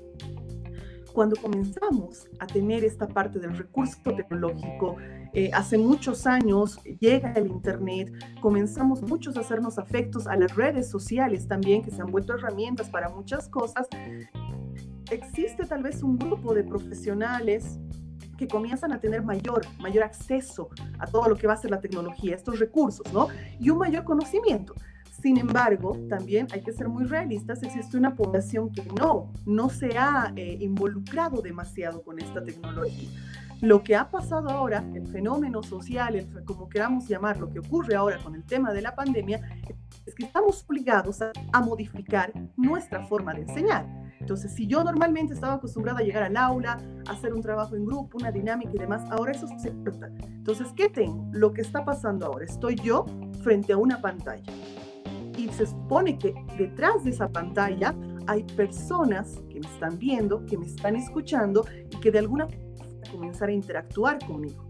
cuando 1.14 1.36
comenzamos 1.36 2.28
a 2.40 2.48
tener 2.48 2.84
esta 2.84 3.08
parte 3.08 3.40
del 3.40 3.58
recurso 3.58 3.98
tecnológico, 4.04 4.98
eh, 5.34 5.50
hace 5.54 5.78
muchos 5.78 6.28
años 6.28 6.80
llega 7.00 7.32
el 7.34 7.48
Internet, 7.48 8.14
comenzamos 8.42 9.02
muchos 9.02 9.38
a 9.38 9.42
hacernos 9.42 9.78
afectos 9.78 10.28
a 10.28 10.36
las 10.36 10.56
redes 10.56 10.90
sociales 10.90 11.48
también, 11.48 11.82
que 11.82 11.92
se 11.92 12.02
han 12.02 12.12
vuelto 12.12 12.34
herramientas 12.34 12.90
para 12.90 13.10
muchas 13.10 13.48
cosas. 13.48 13.88
Existe 15.10 15.66
tal 15.66 15.84
vez 15.84 16.04
un 16.04 16.18
grupo 16.18 16.54
de 16.54 16.64
profesionales 16.64 17.80
que 18.38 18.48
comienzan 18.48 18.92
a 18.92 19.00
tener 19.00 19.24
mayor, 19.24 19.62
mayor 19.80 20.04
acceso 20.04 20.70
a 21.00 21.06
todo 21.06 21.30
lo 21.30 21.36
que 21.36 21.46
va 21.48 21.54
a 21.54 21.58
ser 21.58 21.70
la 21.72 21.80
tecnología, 21.80 22.36
estos 22.36 22.60
recursos, 22.60 23.12
¿no? 23.14 23.28
Y 23.60 23.70
un 23.70 23.78
mayor 23.78 24.04
conocimiento. 24.04 24.74
Sin 25.22 25.38
embargo, 25.38 25.96
también 26.10 26.48
hay 26.52 26.62
que 26.62 26.74
ser 26.74 26.90
muy 26.90 27.06
realistas, 27.06 27.62
existe 27.62 27.96
una 27.96 28.16
población 28.16 28.72
que 28.72 28.84
no, 29.00 29.32
no 29.46 29.70
se 29.70 29.96
ha 29.96 30.34
eh, 30.36 30.58
involucrado 30.60 31.44
demasiado 31.44 32.02
con 32.02 32.20
esta 32.20 32.44
tecnología. 32.44 33.08
Lo 33.62 33.84
que 33.84 33.96
ha 33.96 34.10
pasado 34.10 34.50
ahora, 34.50 34.84
el 34.96 35.06
fenómeno 35.06 35.62
social, 35.62 36.16
el, 36.16 36.44
como 36.44 36.68
queramos 36.68 37.08
llamar, 37.08 37.40
lo 37.40 37.52
que 37.52 37.60
ocurre 37.60 37.94
ahora 37.94 38.18
con 38.18 38.34
el 38.34 38.44
tema 38.44 38.74
de 38.74 38.82
la 38.82 38.96
pandemia, 38.96 39.40
es 40.08 40.16
que 40.16 40.26
estamos 40.26 40.66
obligados 40.68 41.22
a, 41.22 41.32
a 41.54 41.62
modificar 41.62 42.34
nuestra 42.58 43.06
forma 43.06 43.36
de 43.36 43.42
enseñar. 43.42 43.86
Entonces, 44.20 44.52
si 44.52 44.66
yo 44.66 44.84
normalmente 44.84 45.36
estaba 45.36 45.54
acostumbrada 45.54 46.00
a 46.00 46.04
llegar 46.04 46.24
al 46.24 46.36
aula, 46.36 46.80
a 47.08 47.12
hacer 47.12 47.32
un 47.32 47.42
trabajo 47.44 47.76
en 47.76 47.86
grupo, 47.86 48.18
una 48.18 48.32
dinámica 48.32 48.72
y 48.74 48.80
demás, 48.80 49.04
ahora 49.12 49.34
eso 49.34 49.48
se 49.60 49.72
corta. 49.84 50.08
Entonces, 50.24 50.70
¿qué 50.76 50.90
tengo? 50.90 51.30
Lo 51.32 51.54
que 51.54 51.62
está 51.62 51.86
pasando 51.86 52.26
ahora, 52.26 52.46
estoy 52.46 52.76
yo 52.78 53.06
frente 53.44 53.74
a 53.74 53.78
una 53.78 54.02
pantalla 54.02 54.52
y 55.38 55.50
se 55.50 55.66
supone 55.66 56.18
que 56.18 56.34
detrás 56.58 57.04
de 57.04 57.12
esa 57.12 57.30
pantalla 57.30 57.96
hay 58.28 58.44
personas 58.44 59.42
que 59.50 59.60
me 59.60 59.68
están 59.68 59.98
viendo, 59.98 60.46
que 60.46 60.58
me 60.58 60.66
están 60.66 60.96
escuchando 60.96 61.66
y 61.90 62.00
que 62.00 62.12
de 62.12 62.20
alguna 62.20 62.48
forma 62.48 62.72
comenzar 63.12 63.50
a 63.50 63.54
interactuar 63.54 64.20
conmigo. 64.26 64.64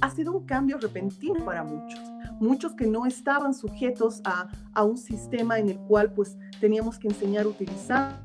Ha 0.00 0.10
sido 0.10 0.32
un 0.32 0.46
cambio 0.46 0.78
repentino 0.78 1.44
para 1.44 1.62
muchos, 1.62 2.00
muchos 2.40 2.74
que 2.74 2.86
no 2.86 3.06
estaban 3.06 3.54
sujetos 3.54 4.20
a, 4.24 4.48
a 4.72 4.84
un 4.84 4.96
sistema 4.96 5.58
en 5.58 5.70
el 5.70 5.78
cual 5.78 6.12
pues 6.12 6.36
teníamos 6.60 6.98
que 6.98 7.08
enseñar 7.08 7.46
a 7.46 7.48
utilizar 7.48 8.22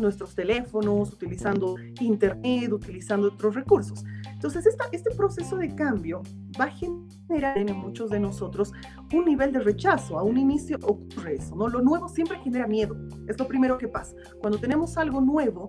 nuestros 0.00 0.34
teléfonos, 0.34 1.12
utilizando 1.12 1.76
internet, 2.00 2.72
utilizando 2.72 3.28
otros 3.28 3.54
recursos. 3.54 4.04
Entonces, 4.32 4.66
esta, 4.66 4.84
este 4.92 5.10
proceso 5.10 5.56
de 5.56 5.74
cambio 5.74 6.22
va 6.58 6.64
a 6.64 6.70
generar 6.70 7.58
en 7.58 7.76
muchos 7.76 8.10
de 8.10 8.20
nosotros 8.20 8.72
un 9.12 9.24
nivel 9.24 9.52
de 9.52 9.60
rechazo. 9.60 10.18
A 10.18 10.22
un 10.22 10.38
inicio 10.38 10.78
ocurre 10.82 11.36
eso, 11.36 11.54
¿no? 11.54 11.68
Lo 11.68 11.80
nuevo 11.80 12.08
siempre 12.08 12.38
genera 12.40 12.66
miedo. 12.66 12.96
Es 13.28 13.38
lo 13.38 13.46
primero 13.46 13.78
que 13.78 13.88
pasa. 13.88 14.14
Cuando 14.40 14.58
tenemos 14.58 14.96
algo 14.96 15.20
nuevo, 15.20 15.66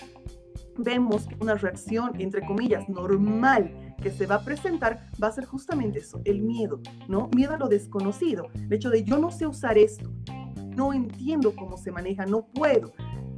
vemos 0.78 1.28
que 1.28 1.36
una 1.40 1.56
reacción, 1.56 2.12
entre 2.20 2.46
comillas, 2.46 2.88
normal 2.90 3.96
que 4.02 4.10
se 4.10 4.26
va 4.26 4.36
a 4.36 4.44
presentar 4.44 5.10
va 5.22 5.28
a 5.28 5.32
ser 5.32 5.46
justamente 5.46 6.00
eso, 6.00 6.22
el 6.26 6.42
miedo, 6.42 6.82
¿no? 7.08 7.30
Miedo 7.36 7.54
a 7.54 7.58
lo 7.58 7.68
desconocido. 7.68 8.48
El 8.56 8.74
hecho 8.74 8.90
de 8.90 9.04
yo 9.04 9.18
no 9.18 9.32
sé 9.32 9.46
usar 9.46 9.78
esto, 9.78 10.12
no 10.76 10.94
entiendo 10.94 11.54
cómo 11.56 11.78
se 11.78 11.92
maneja, 11.92 12.26
no 12.26 12.48
puedo 12.48 12.92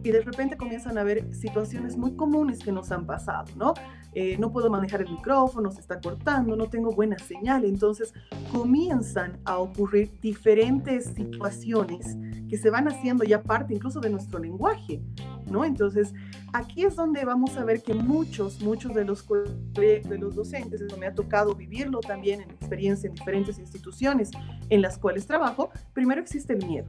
y 0.04 0.12
de 0.12 0.22
repente 0.22 0.58
comienzan 0.58 0.98
a 0.98 1.02
haber 1.02 1.34
situaciones 1.34 1.98
muy 1.98 2.16
comunes 2.16 2.60
que 2.60 2.72
nos 2.72 2.92
han 2.92 3.06
pasado, 3.06 3.46
¿no? 3.56 3.74
Eh, 4.14 4.38
no 4.38 4.52
puedo 4.52 4.70
manejar 4.70 5.02
el 5.02 5.10
micrófono, 5.10 5.72
se 5.72 5.80
está 5.80 6.00
cortando, 6.00 6.56
no 6.56 6.70
tengo 6.70 6.92
buena 6.92 7.18
señal, 7.18 7.66
entonces 7.66 8.14
comienzan 8.52 9.40
a 9.46 9.58
ocurrir 9.58 10.12
diferentes 10.22 11.06
situaciones 11.16 12.18
que 12.48 12.58
se 12.58 12.70
van 12.70 12.88
haciendo 12.88 13.24
ya 13.24 13.42
parte 13.42 13.74
incluso 13.74 14.00
de 14.00 14.12
nuestro 14.12 14.38
lenguaje, 14.38 15.02
¿no? 15.50 15.66
Entonces, 15.66 16.14
aquí 16.52 16.84
es 16.84 16.96
donde 16.96 17.26
vamos 17.26 17.58
a 17.58 17.64
ver 17.64 17.82
que 17.82 17.96
muchos, 17.96 18.62
muchos 18.62 18.94
de 18.94 19.06
los 19.06 19.26
de 19.74 20.18
los 20.20 20.36
docentes, 20.36 20.82
eso 20.82 20.98
me 20.98 21.08
ha 21.08 21.16
tocado 21.16 21.56
vivirlo 21.56 22.00
también 22.02 22.42
en 22.42 22.52
experiencia 22.52 23.08
en 23.08 23.16
diferentes 23.16 23.58
instituciones 23.58 24.30
en 24.70 24.82
las 24.82 24.98
cuales 24.98 25.26
trabajo, 25.26 25.72
primero 25.94 26.22
existe 26.22 26.54
el 26.54 26.66
miedo 26.66 26.88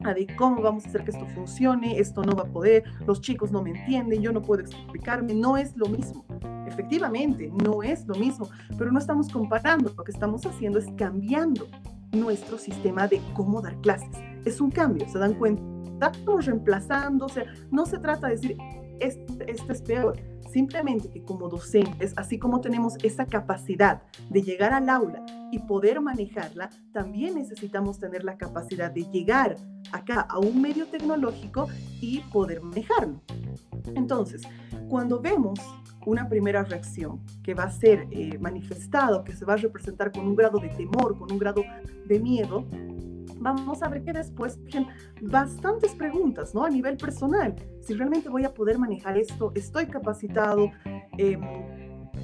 de 0.00 0.26
cómo 0.36 0.60
vamos 0.62 0.84
a 0.84 0.88
hacer 0.88 1.04
que 1.04 1.12
esto 1.12 1.26
funcione, 1.26 1.98
esto 1.98 2.22
no 2.22 2.34
va 2.34 2.42
a 2.42 2.52
poder, 2.52 2.84
los 3.06 3.20
chicos 3.20 3.52
no 3.52 3.62
me 3.62 3.70
entienden, 3.70 4.20
yo 4.20 4.32
no 4.32 4.42
puedo 4.42 4.62
explicarme, 4.62 5.34
no 5.34 5.56
es 5.56 5.76
lo 5.76 5.86
mismo. 5.86 6.24
Efectivamente, 6.66 7.52
no 7.64 7.82
es 7.82 8.06
lo 8.06 8.14
mismo, 8.14 8.48
pero 8.78 8.90
no 8.90 8.98
estamos 8.98 9.28
comparando, 9.28 9.92
lo 9.96 10.04
que 10.04 10.12
estamos 10.12 10.44
haciendo 10.46 10.78
es 10.78 10.86
cambiando 10.96 11.66
nuestro 12.12 12.58
sistema 12.58 13.06
de 13.08 13.20
cómo 13.34 13.60
dar 13.62 13.76
clases. 13.80 14.16
Es 14.44 14.60
un 14.60 14.70
cambio, 14.70 15.08
¿se 15.08 15.18
dan 15.18 15.34
cuenta? 15.34 15.62
Estamos 16.12 16.46
reemplazando, 16.46 17.26
o 17.26 17.28
sea, 17.28 17.44
no 17.70 17.86
se 17.86 17.98
trata 17.98 18.26
de 18.28 18.34
decir, 18.34 18.56
este, 19.00 19.50
este 19.50 19.72
es 19.72 19.82
peor, 19.82 20.18
simplemente 20.52 21.08
que 21.08 21.22
como 21.22 21.48
docentes, 21.48 22.12
así 22.16 22.38
como 22.38 22.60
tenemos 22.60 22.96
esa 23.02 23.26
capacidad 23.26 24.02
de 24.28 24.42
llegar 24.42 24.72
al 24.72 24.88
aula 24.88 25.24
y 25.50 25.58
poder 25.60 26.00
manejarla, 26.00 26.70
también 26.92 27.34
necesitamos 27.34 27.98
tener 27.98 28.24
la 28.24 28.36
capacidad 28.36 28.90
de 28.90 29.04
llegar 29.10 29.56
acá 29.92 30.20
a 30.20 30.38
un 30.38 30.60
medio 30.60 30.86
tecnológico 30.86 31.68
y 32.00 32.20
poder 32.32 32.62
manejarlo. 32.62 33.20
Entonces, 33.94 34.42
cuando 34.88 35.20
vemos 35.20 35.58
una 36.06 36.28
primera 36.28 36.64
reacción 36.64 37.20
que 37.42 37.54
va 37.54 37.64
a 37.64 37.70
ser 37.70 38.08
eh, 38.10 38.38
manifestado, 38.38 39.24
que 39.24 39.32
se 39.32 39.44
va 39.44 39.54
a 39.54 39.56
representar 39.56 40.12
con 40.12 40.26
un 40.26 40.36
grado 40.36 40.58
de 40.58 40.68
temor, 40.68 41.16
con 41.16 41.30
un 41.30 41.38
grado 41.38 41.62
de 42.06 42.18
miedo, 42.18 42.66
vamos 43.42 43.82
a 43.82 43.88
ver 43.88 44.04
que 44.04 44.12
después 44.12 44.54
surgen 44.54 44.86
bastantes 45.20 45.94
preguntas, 45.94 46.54
¿no? 46.54 46.64
A 46.64 46.70
nivel 46.70 46.96
personal, 46.96 47.54
si 47.80 47.94
realmente 47.94 48.28
voy 48.28 48.44
a 48.44 48.54
poder 48.54 48.78
manejar 48.78 49.18
esto, 49.18 49.52
estoy 49.54 49.86
capacitado, 49.86 50.70
eh, 51.18 51.38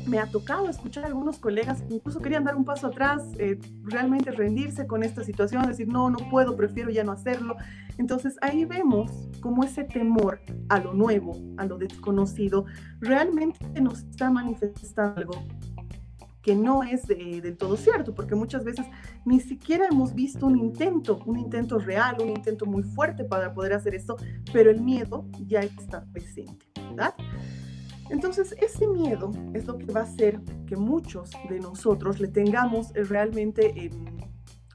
me 0.06 0.18
ha 0.18 0.26
tocado 0.26 0.68
escuchar 0.68 1.04
a 1.04 1.08
algunos 1.08 1.38
colegas 1.38 1.82
que 1.82 1.94
incluso 1.94 2.20
querían 2.20 2.44
dar 2.44 2.56
un 2.56 2.64
paso 2.64 2.86
atrás, 2.86 3.22
eh, 3.38 3.58
realmente 3.82 4.30
rendirse 4.30 4.86
con 4.86 5.02
esta 5.02 5.22
situación, 5.24 5.66
decir, 5.66 5.88
no, 5.88 6.08
no 6.10 6.18
puedo, 6.30 6.56
prefiero 6.56 6.90
ya 6.90 7.04
no 7.04 7.12
hacerlo. 7.12 7.56
Entonces 7.98 8.36
ahí 8.40 8.64
vemos 8.64 9.28
cómo 9.40 9.64
ese 9.64 9.84
temor 9.84 10.40
a 10.68 10.80
lo 10.80 10.94
nuevo, 10.94 11.32
a 11.56 11.66
lo 11.66 11.78
desconocido, 11.78 12.64
realmente 13.00 13.80
nos 13.80 14.04
está 14.04 14.30
manifestando 14.30 15.20
algo 15.20 15.32
no 16.54 16.82
es 16.82 17.06
del 17.06 17.56
todo 17.56 17.76
cierto, 17.76 18.14
porque 18.14 18.34
muchas 18.34 18.64
veces 18.64 18.86
ni 19.24 19.40
siquiera 19.40 19.86
hemos 19.90 20.14
visto 20.14 20.46
un 20.46 20.56
intento, 20.56 21.20
un 21.26 21.38
intento 21.38 21.78
real, 21.78 22.16
un 22.20 22.30
intento 22.30 22.66
muy 22.66 22.82
fuerte 22.82 23.24
para 23.24 23.52
poder 23.52 23.72
hacer 23.72 23.94
esto, 23.94 24.16
pero 24.52 24.70
el 24.70 24.80
miedo 24.80 25.26
ya 25.46 25.60
está 25.60 26.04
presente, 26.12 26.66
¿verdad? 26.90 27.14
Entonces, 28.10 28.54
ese 28.60 28.86
miedo 28.86 29.30
es 29.52 29.66
lo 29.66 29.76
que 29.76 29.86
va 29.92 30.00
a 30.00 30.04
hacer 30.04 30.40
que 30.66 30.76
muchos 30.76 31.30
de 31.48 31.60
nosotros 31.60 32.20
le 32.20 32.28
tengamos 32.28 32.92
realmente... 32.94 33.84
en 33.84 34.17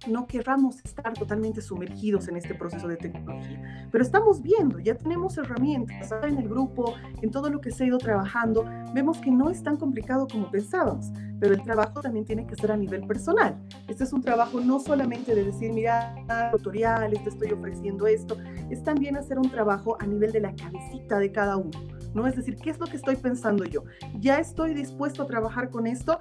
no 0.07 0.27
querramos 0.27 0.83
estar 0.83 1.13
totalmente 1.13 1.62
sumergidos 1.62 2.27
en 2.27 2.38
este 2.38 2.55
proceso 2.55 2.88
de 2.88 2.98
tecnología. 2.98 3.88
Pero 3.91 4.03
estamos 4.03 4.41
viendo, 4.41 4.79
ya 4.79 4.95
tenemos 4.95 5.38
herramientas 5.38 6.12
en 6.24 6.38
el 6.38 6.48
grupo, 6.48 6.95
en 7.22 7.31
todo 7.31 7.50
lo 7.50 7.62
que 7.62 7.72
se 7.72 7.83
ha 7.83 7.88
ido 7.88 7.98
trabajando, 7.98 8.65
vemos 8.93 9.19
que 9.19 9.31
no 9.31 9.50
es 9.50 9.63
tan 9.63 9.77
complicado 9.77 10.27
como 10.27 10.50
pensábamos, 10.50 11.12
pero 11.39 11.53
el 11.53 11.63
trabajo 11.63 12.01
también 12.01 12.25
tiene 12.25 12.45
que 12.48 12.55
ser 12.55 12.72
a 12.72 12.77
nivel 12.77 13.05
personal. 13.05 13.57
Este 13.88 14.03
es 14.03 14.13
un 14.13 14.22
trabajo 14.22 14.60
no 14.60 14.79
solamente 14.79 15.36
de 15.36 15.43
decir, 15.43 15.74
mira, 15.74 16.15
tutoriales, 16.51 17.24
te 17.24 17.29
estoy 17.29 17.51
ofreciendo 17.51 18.07
esto, 18.07 18.38
es 18.69 18.83
también 18.83 19.17
hacer 19.17 19.38
un 19.38 19.50
trabajo 19.50 19.98
a 20.00 20.05
nivel 20.05 20.31
de 20.31 20.41
la 20.41 20.55
cabecita 20.55 21.19
de 21.19 21.31
cada 21.31 21.57
uno. 21.57 21.79
¿No? 22.13 22.27
Es 22.27 22.36
decir, 22.36 22.55
¿qué 22.55 22.70
es 22.70 22.79
lo 22.79 22.88
que 22.88 22.98
estoy 22.98 23.15
pensando 23.15 23.63
yo? 23.65 23.84
¿Ya 24.20 24.39
estoy 24.39 24.74
dispuesto 24.74 25.24
a 25.24 25.27
trabajar 25.27 25.70
con 25.70 25.88
esto? 25.88 26.20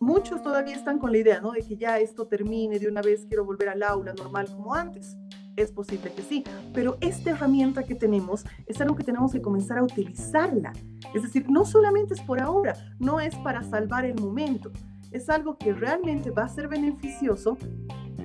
Muchos 0.00 0.42
todavía 0.42 0.74
están 0.74 0.98
con 0.98 1.12
la 1.12 1.18
idea, 1.18 1.40
¿no? 1.40 1.52
De 1.52 1.62
que 1.62 1.76
ya 1.76 1.98
esto 1.98 2.26
termine 2.26 2.78
de 2.78 2.88
una 2.88 3.02
vez, 3.02 3.26
quiero 3.26 3.44
volver 3.44 3.68
al 3.68 3.82
aula 3.82 4.12
normal 4.14 4.46
como 4.46 4.74
antes. 4.74 5.16
Es 5.56 5.70
posible 5.70 6.12
que 6.12 6.22
sí, 6.22 6.42
pero 6.72 6.96
esta 7.00 7.30
herramienta 7.30 7.84
que 7.84 7.94
tenemos 7.94 8.44
es 8.66 8.80
algo 8.80 8.96
que 8.96 9.04
tenemos 9.04 9.32
que 9.32 9.40
comenzar 9.40 9.78
a 9.78 9.84
utilizarla. 9.84 10.72
Es 11.14 11.22
decir, 11.22 11.48
no 11.48 11.64
solamente 11.64 12.14
es 12.14 12.20
por 12.20 12.40
ahora, 12.40 12.74
no 12.98 13.20
es 13.20 13.36
para 13.36 13.62
salvar 13.62 14.04
el 14.04 14.20
momento, 14.20 14.72
es 15.12 15.30
algo 15.30 15.56
que 15.56 15.72
realmente 15.72 16.32
va 16.32 16.42
a 16.42 16.48
ser 16.48 16.66
beneficioso 16.66 17.56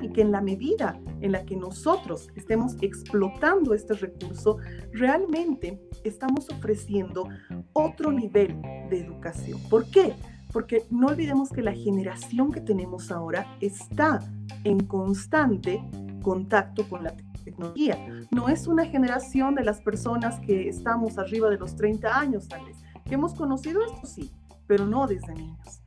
y 0.02 0.10
que 0.10 0.22
en 0.22 0.32
la 0.32 0.42
medida 0.42 1.00
en 1.22 1.32
la 1.32 1.46
que 1.46 1.56
nosotros 1.56 2.30
estemos 2.36 2.76
explotando 2.82 3.74
este 3.74 3.94
recurso, 3.94 4.58
realmente 4.94 5.82
estamos 6.04 6.50
ofreciendo 6.50 7.28
otro 7.74 8.12
nivel 8.12 8.62
de 8.90 9.00
educación. 9.00 9.60
¿Por 9.70 9.90
qué? 9.90 10.14
Porque 10.52 10.84
no 10.90 11.08
olvidemos 11.08 11.50
que 11.50 11.62
la 11.62 11.74
generación 11.74 12.52
que 12.52 12.62
tenemos 12.62 13.12
ahora 13.12 13.46
está 13.62 14.20
en 14.64 14.86
constante 14.86 15.82
contacto 16.22 16.88
con 16.90 17.04
la 17.04 17.16
tecnología. 17.44 17.98
No 18.32 18.50
es 18.50 18.68
una 18.68 18.86
generación 18.86 19.56
de 19.56 19.64
las 19.64 19.82
personas 19.82 20.40
que 20.40 20.68
estamos 20.68 21.18
arriba 21.18 21.50
de 21.50 21.58
los 21.58 21.76
30 21.76 22.20
años, 22.20 22.48
tal 22.48 22.66
vez. 22.66 22.78
Que 23.06 23.16
hemos 23.16 23.34
conocido 23.34 23.84
esto, 23.86 24.06
sí, 24.06 24.32
pero 24.68 24.86
no 24.86 25.08
desde 25.08 25.34
niños. 25.34 25.82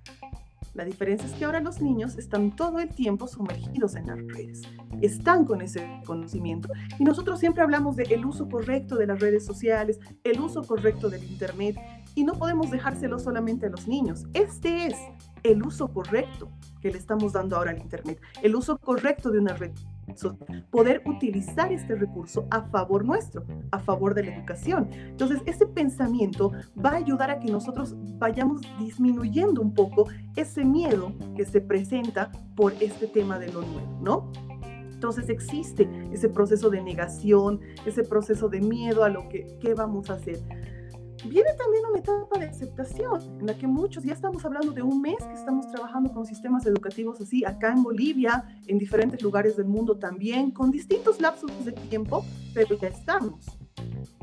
La 0.75 0.85
diferencia 0.85 1.27
es 1.27 1.35
que 1.35 1.45
ahora 1.45 1.61
los 1.61 1.83
niños 1.83 2.17
están 2.17 2.57
todo 2.57 2.81
el 2.81 2.89
tiempo 2.89 3.29
sumergidos 3.29 3.95
en 3.95 4.07
las 4.07 4.19
redes, 4.19 4.63
están 5.03 5.45
con 5.45 5.61
ese 5.61 6.01
conocimiento. 6.07 6.71
Y 6.99 7.05
nosotros 7.05 7.41
siempre 7.41 7.63
hablamos 7.63 7.95
del 7.97 8.11
el 8.11 8.25
uso 8.25 8.49
correcto 8.49 8.97
de 8.97 9.07
las 9.07 9.21
redes 9.21 9.45
sociales, 9.45 10.01
el 10.25 10.41
uso 10.41 10.63
correcto 10.63 11.11
del 11.11 11.25
Internet, 11.25 11.77
y 12.15 12.25
no 12.25 12.35
podemos 12.35 12.71
dejárselo 12.71 13.19
solamente 13.19 13.67
a 13.67 13.71
los 13.71 13.87
niños. 13.87 14.25
Este 14.33 14.87
es 14.87 14.97
el 15.43 15.63
uso 15.63 15.93
correcto 15.93 16.51
que 16.81 16.91
le 16.91 16.99
estamos 16.99 17.35
dando 17.35 17.57
ahora 17.57 17.73
al 17.73 17.79
Internet, 17.79 18.21
el 18.43 18.57
uso 18.57 18.79
correcto 18.79 19.31
de 19.31 19.41
una 19.41 19.55
red 19.55 19.73
poder 20.71 21.03
utilizar 21.07 21.73
este 21.73 21.95
recurso 21.95 22.47
a 22.51 22.63
favor 22.63 23.05
nuestro, 23.05 23.45
a 23.71 23.79
favor 23.79 24.15
de 24.15 24.25
la 24.25 24.35
educación. 24.35 24.89
Entonces, 24.93 25.41
ese 25.47 25.67
pensamiento 25.67 26.53
va 26.83 26.91
a 26.91 26.97
ayudar 26.97 27.31
a 27.31 27.39
que 27.39 27.51
nosotros 27.51 27.95
vayamos 28.19 28.61
disminuyendo 28.79 29.61
un 29.61 29.75
poco 29.75 30.09
ese 30.37 30.65
miedo 30.65 31.13
que 31.37 31.45
se 31.45 31.61
presenta 31.61 32.31
por 32.57 32.73
este 32.81 33.07
tema 33.07 33.39
de 33.39 33.53
lo 33.53 33.63
nuevo, 33.63 33.99
¿no? 34.01 34.33
Entonces 34.93 35.29
existe 35.31 35.89
ese 36.13 36.29
proceso 36.29 36.71
de 36.71 36.81
negación, 36.81 37.61
ese 37.85 38.05
proceso 38.05 38.49
de 38.49 38.61
miedo 38.61 39.03
a 39.03 39.09
lo 39.09 39.29
que 39.29 39.59
¿qué 39.61 39.75
vamos 39.75 40.11
a 40.11 40.15
hacer 40.15 40.39
viene 41.25 41.51
también 41.57 41.85
una 41.89 41.99
etapa 41.99 42.39
de 42.39 42.47
aceptación, 42.47 43.21
en 43.41 43.47
la 43.47 43.55
que 43.57 43.67
muchos, 43.67 44.05
ya 44.05 44.13
estamos 44.13 44.45
hablando 44.45 44.73
de 44.73 44.83
un 44.83 45.01
mes 45.01 45.17
que 45.19 45.35
estamos 45.35 45.69
trabajando 45.71 46.13
con 46.13 46.27
sistemas 46.27 46.67
educativos 46.67 47.21
así, 47.21 47.45
acá 47.45 47.73
en 47.73 47.83
Bolivia, 47.83 48.45
en 48.67 48.79
diferentes 48.79 49.23
lugares 49.23 49.57
del 49.57 49.67
mundo 49.67 49.97
también, 49.99 50.51
con 50.51 50.71
distintos 50.71 51.21
lapsos 51.21 51.65
de 51.65 51.73
tiempo, 51.73 52.25
pero 52.55 52.77
ya 52.77 52.89
estamos. 52.89 53.47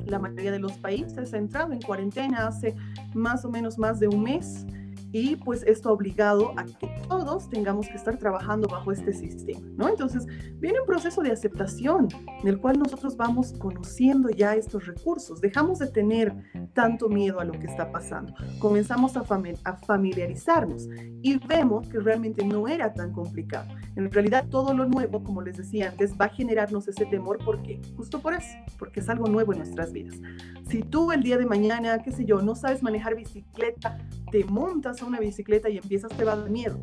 La 0.06 0.20
mayoría 0.20 0.52
de 0.52 0.60
los 0.60 0.74
países 0.74 1.34
ha 1.34 1.38
entrado 1.38 1.74
en 1.74 1.82
cuarentena 1.82 2.48
hace 2.48 2.76
más 3.14 3.46
o 3.46 3.50
menos 3.50 3.78
más 3.78 4.00
de 4.00 4.08
un 4.08 4.24
mes 4.24 4.66
y 5.12 5.36
pues 5.38 5.64
esto 5.64 5.90
ha 5.90 5.94
obligado 5.94 6.54
a 6.58 6.66
que 6.66 6.88
todos 7.08 7.50
tengamos 7.50 7.88
que 7.88 7.96
estar 7.96 8.18
trabajando 8.18 8.68
bajo 8.68 8.92
este 8.92 9.14
sistema, 9.14 9.68
¿no? 9.76 9.90
Entonces 9.90 10.26
viene 10.56 10.80
un 10.80 10.86
proceso 10.86 11.22
de 11.22 11.32
aceptación 11.32 12.08
en 12.42 12.48
el 12.48 12.60
cual 12.60 12.80
nosotros 12.80 13.18
vamos 13.18 13.54
conociendo 13.54 14.30
ya 14.30 14.56
estos 14.56 14.86
recursos, 14.86 15.42
dejamos 15.42 15.80
de 15.80 15.88
tener 15.88 16.34
tanto 16.74 17.10
miedo 17.10 17.40
a 17.40 17.46
lo 17.46 17.54
que 17.54 17.68
está 17.68 17.92
pasando, 17.92 18.34
comenzamos 18.60 19.18
a, 19.18 19.24
a 19.64 19.78
familiarizarnos 19.78 20.88
y 21.22 21.38
vemos 21.48 21.88
que 21.90 22.00
realmente 22.00 22.46
no 22.46 22.68
era 22.68 22.94
tan 22.94 23.12
complicado. 23.12 23.68
En 23.96 24.12
realidad 24.12 24.46
todo 24.50 24.74
lo 24.74 24.86
nuevo, 24.86 25.24
como 25.24 25.42
les 25.42 25.58
decía 25.58 25.90
antes, 25.90 26.14
va 26.20 26.26
a 26.26 26.30
generarnos 26.30 26.88
ese 26.88 27.06
temor, 27.06 27.44
¿por 27.44 27.62
qué? 27.62 27.82
Justo 27.98 28.22
por 28.22 28.34
eso, 28.34 28.48
porque 28.78 29.00
es 29.00 29.10
algo 29.10 29.28
nuevo 29.28 29.54
en 29.54 29.60
nuestras 29.60 29.92
vidas. 29.92 30.16
Si 30.70 30.82
tú 30.84 31.12
el 31.12 31.24
día 31.24 31.38
de 31.38 31.46
mañana, 31.46 32.02
qué 32.04 32.12
sé 32.12 32.26
yo, 32.26 32.42
no 32.42 32.56
sabes 32.56 32.84
manejar 32.84 33.16
bicicleta, 33.16 33.98
te 34.32 34.44
montas 34.46 35.02
a 35.02 35.06
una 35.06 35.20
bicicleta 35.20 35.70
y 35.70 35.78
empiezas, 35.78 36.12
te 36.16 36.24
va 36.24 36.34
a 36.34 36.36
miedo 36.38 36.80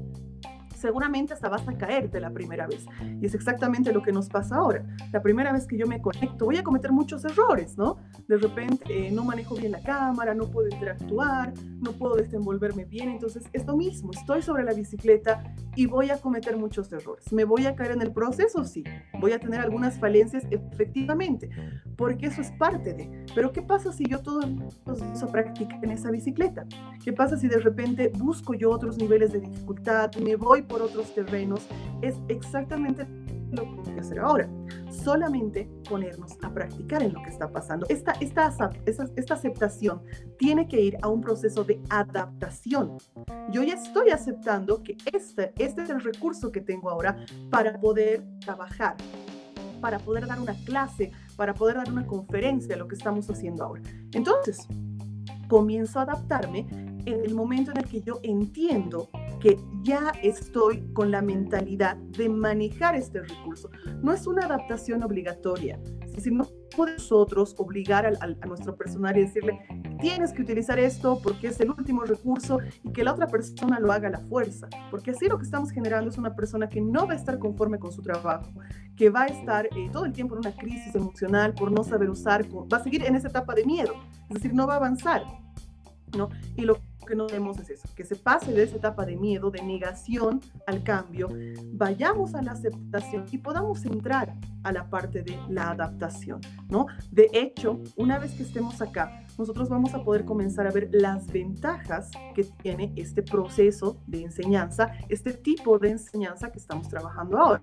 seguramente 0.76 1.32
hasta 1.32 1.48
vas 1.48 1.66
a 1.66 1.72
caerte 1.76 2.20
la 2.20 2.30
primera 2.30 2.66
vez. 2.66 2.86
Y 3.20 3.26
es 3.26 3.34
exactamente 3.34 3.92
lo 3.92 4.02
que 4.02 4.12
nos 4.12 4.28
pasa 4.28 4.56
ahora. 4.56 4.84
La 5.12 5.22
primera 5.22 5.52
vez 5.52 5.66
que 5.66 5.76
yo 5.76 5.86
me 5.86 6.00
conecto, 6.00 6.44
voy 6.44 6.56
a 6.56 6.62
cometer 6.62 6.92
muchos 6.92 7.24
errores, 7.24 7.76
¿no? 7.76 7.96
De 8.28 8.36
repente 8.36 8.84
eh, 8.88 9.10
no 9.10 9.24
manejo 9.24 9.54
bien 9.54 9.72
la 9.72 9.80
cámara, 9.80 10.34
no 10.34 10.50
puedo 10.50 10.68
interactuar, 10.68 11.52
no 11.80 11.92
puedo 11.92 12.16
desenvolverme 12.16 12.84
bien. 12.84 13.08
Entonces, 13.08 13.44
esto 13.52 13.76
mismo, 13.76 14.10
estoy 14.12 14.42
sobre 14.42 14.64
la 14.64 14.72
bicicleta 14.72 15.42
y 15.74 15.86
voy 15.86 16.10
a 16.10 16.18
cometer 16.18 16.56
muchos 16.56 16.92
errores. 16.92 17.32
¿Me 17.32 17.44
voy 17.44 17.66
a 17.66 17.74
caer 17.74 17.92
en 17.92 18.02
el 18.02 18.12
proceso? 18.12 18.64
Sí. 18.64 18.84
Voy 19.20 19.32
a 19.32 19.38
tener 19.38 19.60
algunas 19.60 19.98
falencias, 19.98 20.44
efectivamente, 20.50 21.50
porque 21.96 22.26
eso 22.26 22.40
es 22.40 22.50
parte 22.52 22.94
de. 22.94 23.26
Pero, 23.34 23.52
¿qué 23.52 23.62
pasa 23.62 23.92
si 23.92 24.04
yo 24.04 24.20
todo 24.20 24.40
los 24.86 25.00
días 25.00 25.24
practicar 25.30 25.84
en 25.84 25.90
esa 25.90 26.10
bicicleta? 26.10 26.66
¿Qué 27.04 27.12
pasa 27.12 27.36
si 27.36 27.48
de 27.48 27.58
repente 27.58 28.10
busco 28.16 28.54
yo 28.54 28.70
otros 28.70 28.96
niveles 28.98 29.32
de 29.32 29.40
dificultad, 29.40 30.10
me 30.16 30.36
voy 30.36 30.62
por 30.66 30.82
otros 30.82 31.14
terrenos, 31.14 31.66
es 32.02 32.14
exactamente 32.28 33.06
lo 33.52 33.62
que 33.62 33.82
tengo 33.82 33.94
que 33.94 34.00
hacer 34.00 34.18
ahora. 34.18 34.48
Solamente 34.90 35.68
ponernos 35.88 36.32
a 36.42 36.52
practicar 36.52 37.02
en 37.02 37.12
lo 37.12 37.22
que 37.22 37.30
está 37.30 37.50
pasando. 37.50 37.86
Esta, 37.88 38.12
esta, 38.20 38.52
esta 38.84 39.34
aceptación 39.34 40.02
tiene 40.38 40.66
que 40.68 40.80
ir 40.80 40.98
a 41.02 41.08
un 41.08 41.20
proceso 41.20 41.64
de 41.64 41.80
adaptación. 41.88 42.98
Yo 43.50 43.62
ya 43.62 43.74
estoy 43.74 44.10
aceptando 44.10 44.82
que 44.82 44.96
este, 45.12 45.52
este 45.58 45.82
es 45.82 45.90
el 45.90 46.00
recurso 46.00 46.50
que 46.50 46.60
tengo 46.60 46.90
ahora 46.90 47.16
para 47.50 47.78
poder 47.78 48.24
trabajar, 48.40 48.96
para 49.80 49.98
poder 49.98 50.26
dar 50.26 50.40
una 50.40 50.54
clase, 50.64 51.12
para 51.36 51.54
poder 51.54 51.76
dar 51.76 51.90
una 51.90 52.06
conferencia, 52.06 52.76
lo 52.76 52.88
que 52.88 52.96
estamos 52.96 53.28
haciendo 53.30 53.64
ahora. 53.64 53.82
Entonces, 54.12 54.66
comienzo 55.48 56.00
a 56.00 56.02
adaptarme 56.02 56.66
en 57.06 57.24
el 57.24 57.34
momento 57.34 57.70
en 57.70 57.78
el 57.78 57.84
que 57.86 58.00
yo 58.02 58.20
entiendo 58.22 59.08
que 59.40 59.58
ya 59.82 60.12
estoy 60.22 60.92
con 60.92 61.10
la 61.10 61.22
mentalidad 61.22 61.96
de 61.96 62.28
manejar 62.28 62.94
este 62.96 63.22
recurso. 63.22 63.70
No 64.02 64.12
es 64.12 64.26
una 64.26 64.44
adaptación 64.44 65.02
obligatoria. 65.02 65.78
Decir, 66.14 66.32
no 66.32 66.46
podemos 66.74 66.98
nosotros 66.98 67.54
obligar 67.58 68.06
a 68.06 68.46
nuestro 68.46 68.76
personal 68.76 69.16
y 69.16 69.22
decirle, 69.22 69.58
tienes 70.00 70.32
que 70.32 70.42
utilizar 70.42 70.78
esto 70.78 71.20
porque 71.22 71.48
es 71.48 71.60
el 71.60 71.70
último 71.70 72.02
recurso 72.02 72.58
y 72.82 72.92
que 72.92 73.04
la 73.04 73.12
otra 73.12 73.26
persona 73.26 73.80
lo 73.80 73.92
haga 73.92 74.08
a 74.08 74.12
la 74.12 74.20
fuerza. 74.20 74.68
Porque 74.90 75.12
así 75.12 75.26
lo 75.26 75.38
que 75.38 75.44
estamos 75.44 75.70
generando 75.70 76.10
es 76.10 76.18
una 76.18 76.34
persona 76.34 76.68
que 76.68 76.80
no 76.80 77.06
va 77.06 77.14
a 77.14 77.16
estar 77.16 77.38
conforme 77.38 77.78
con 77.78 77.92
su 77.92 78.02
trabajo, 78.02 78.50
que 78.96 79.10
va 79.10 79.22
a 79.22 79.26
estar 79.26 79.66
eh, 79.66 79.88
todo 79.92 80.04
el 80.04 80.12
tiempo 80.12 80.34
en 80.34 80.40
una 80.40 80.52
crisis 80.52 80.94
emocional 80.94 81.54
por 81.54 81.70
no 81.70 81.84
saber 81.84 82.10
usar, 82.10 82.44
va 82.44 82.78
a 82.78 82.82
seguir 82.82 83.04
en 83.04 83.14
esa 83.14 83.28
etapa 83.28 83.54
de 83.54 83.64
miedo. 83.64 83.94
Es 84.28 84.34
decir, 84.34 84.54
no 84.54 84.66
va 84.66 84.74
a 84.74 84.76
avanzar. 84.76 85.22
¿no? 86.16 86.28
Y 86.56 86.62
lo 86.62 86.78
que 87.06 87.14
no 87.14 87.26
vemos 87.26 87.58
es 87.58 87.70
eso, 87.70 87.88
que 87.94 88.04
se 88.04 88.16
pase 88.16 88.52
de 88.52 88.64
esa 88.64 88.76
etapa 88.76 89.06
de 89.06 89.16
miedo, 89.16 89.50
de 89.50 89.62
negación 89.62 90.40
al 90.66 90.82
cambio, 90.82 91.28
vayamos 91.72 92.34
a 92.34 92.42
la 92.42 92.52
aceptación 92.52 93.24
y 93.30 93.38
podamos 93.38 93.84
entrar 93.84 94.34
a 94.64 94.72
la 94.72 94.90
parte 94.90 95.22
de 95.22 95.38
la 95.48 95.70
adaptación, 95.70 96.40
¿no? 96.68 96.86
De 97.10 97.30
hecho, 97.32 97.80
una 97.96 98.18
vez 98.18 98.32
que 98.32 98.42
estemos 98.42 98.82
acá, 98.82 99.24
nosotros 99.38 99.68
vamos 99.68 99.94
a 99.94 100.02
poder 100.02 100.24
comenzar 100.24 100.66
a 100.66 100.70
ver 100.70 100.88
las 100.92 101.26
ventajas 101.28 102.10
que 102.34 102.44
tiene 102.44 102.92
este 102.96 103.22
proceso 103.22 104.02
de 104.06 104.22
enseñanza, 104.22 104.92
este 105.08 105.32
tipo 105.32 105.78
de 105.78 105.90
enseñanza 105.90 106.50
que 106.50 106.58
estamos 106.58 106.88
trabajando 106.88 107.38
ahora. 107.38 107.62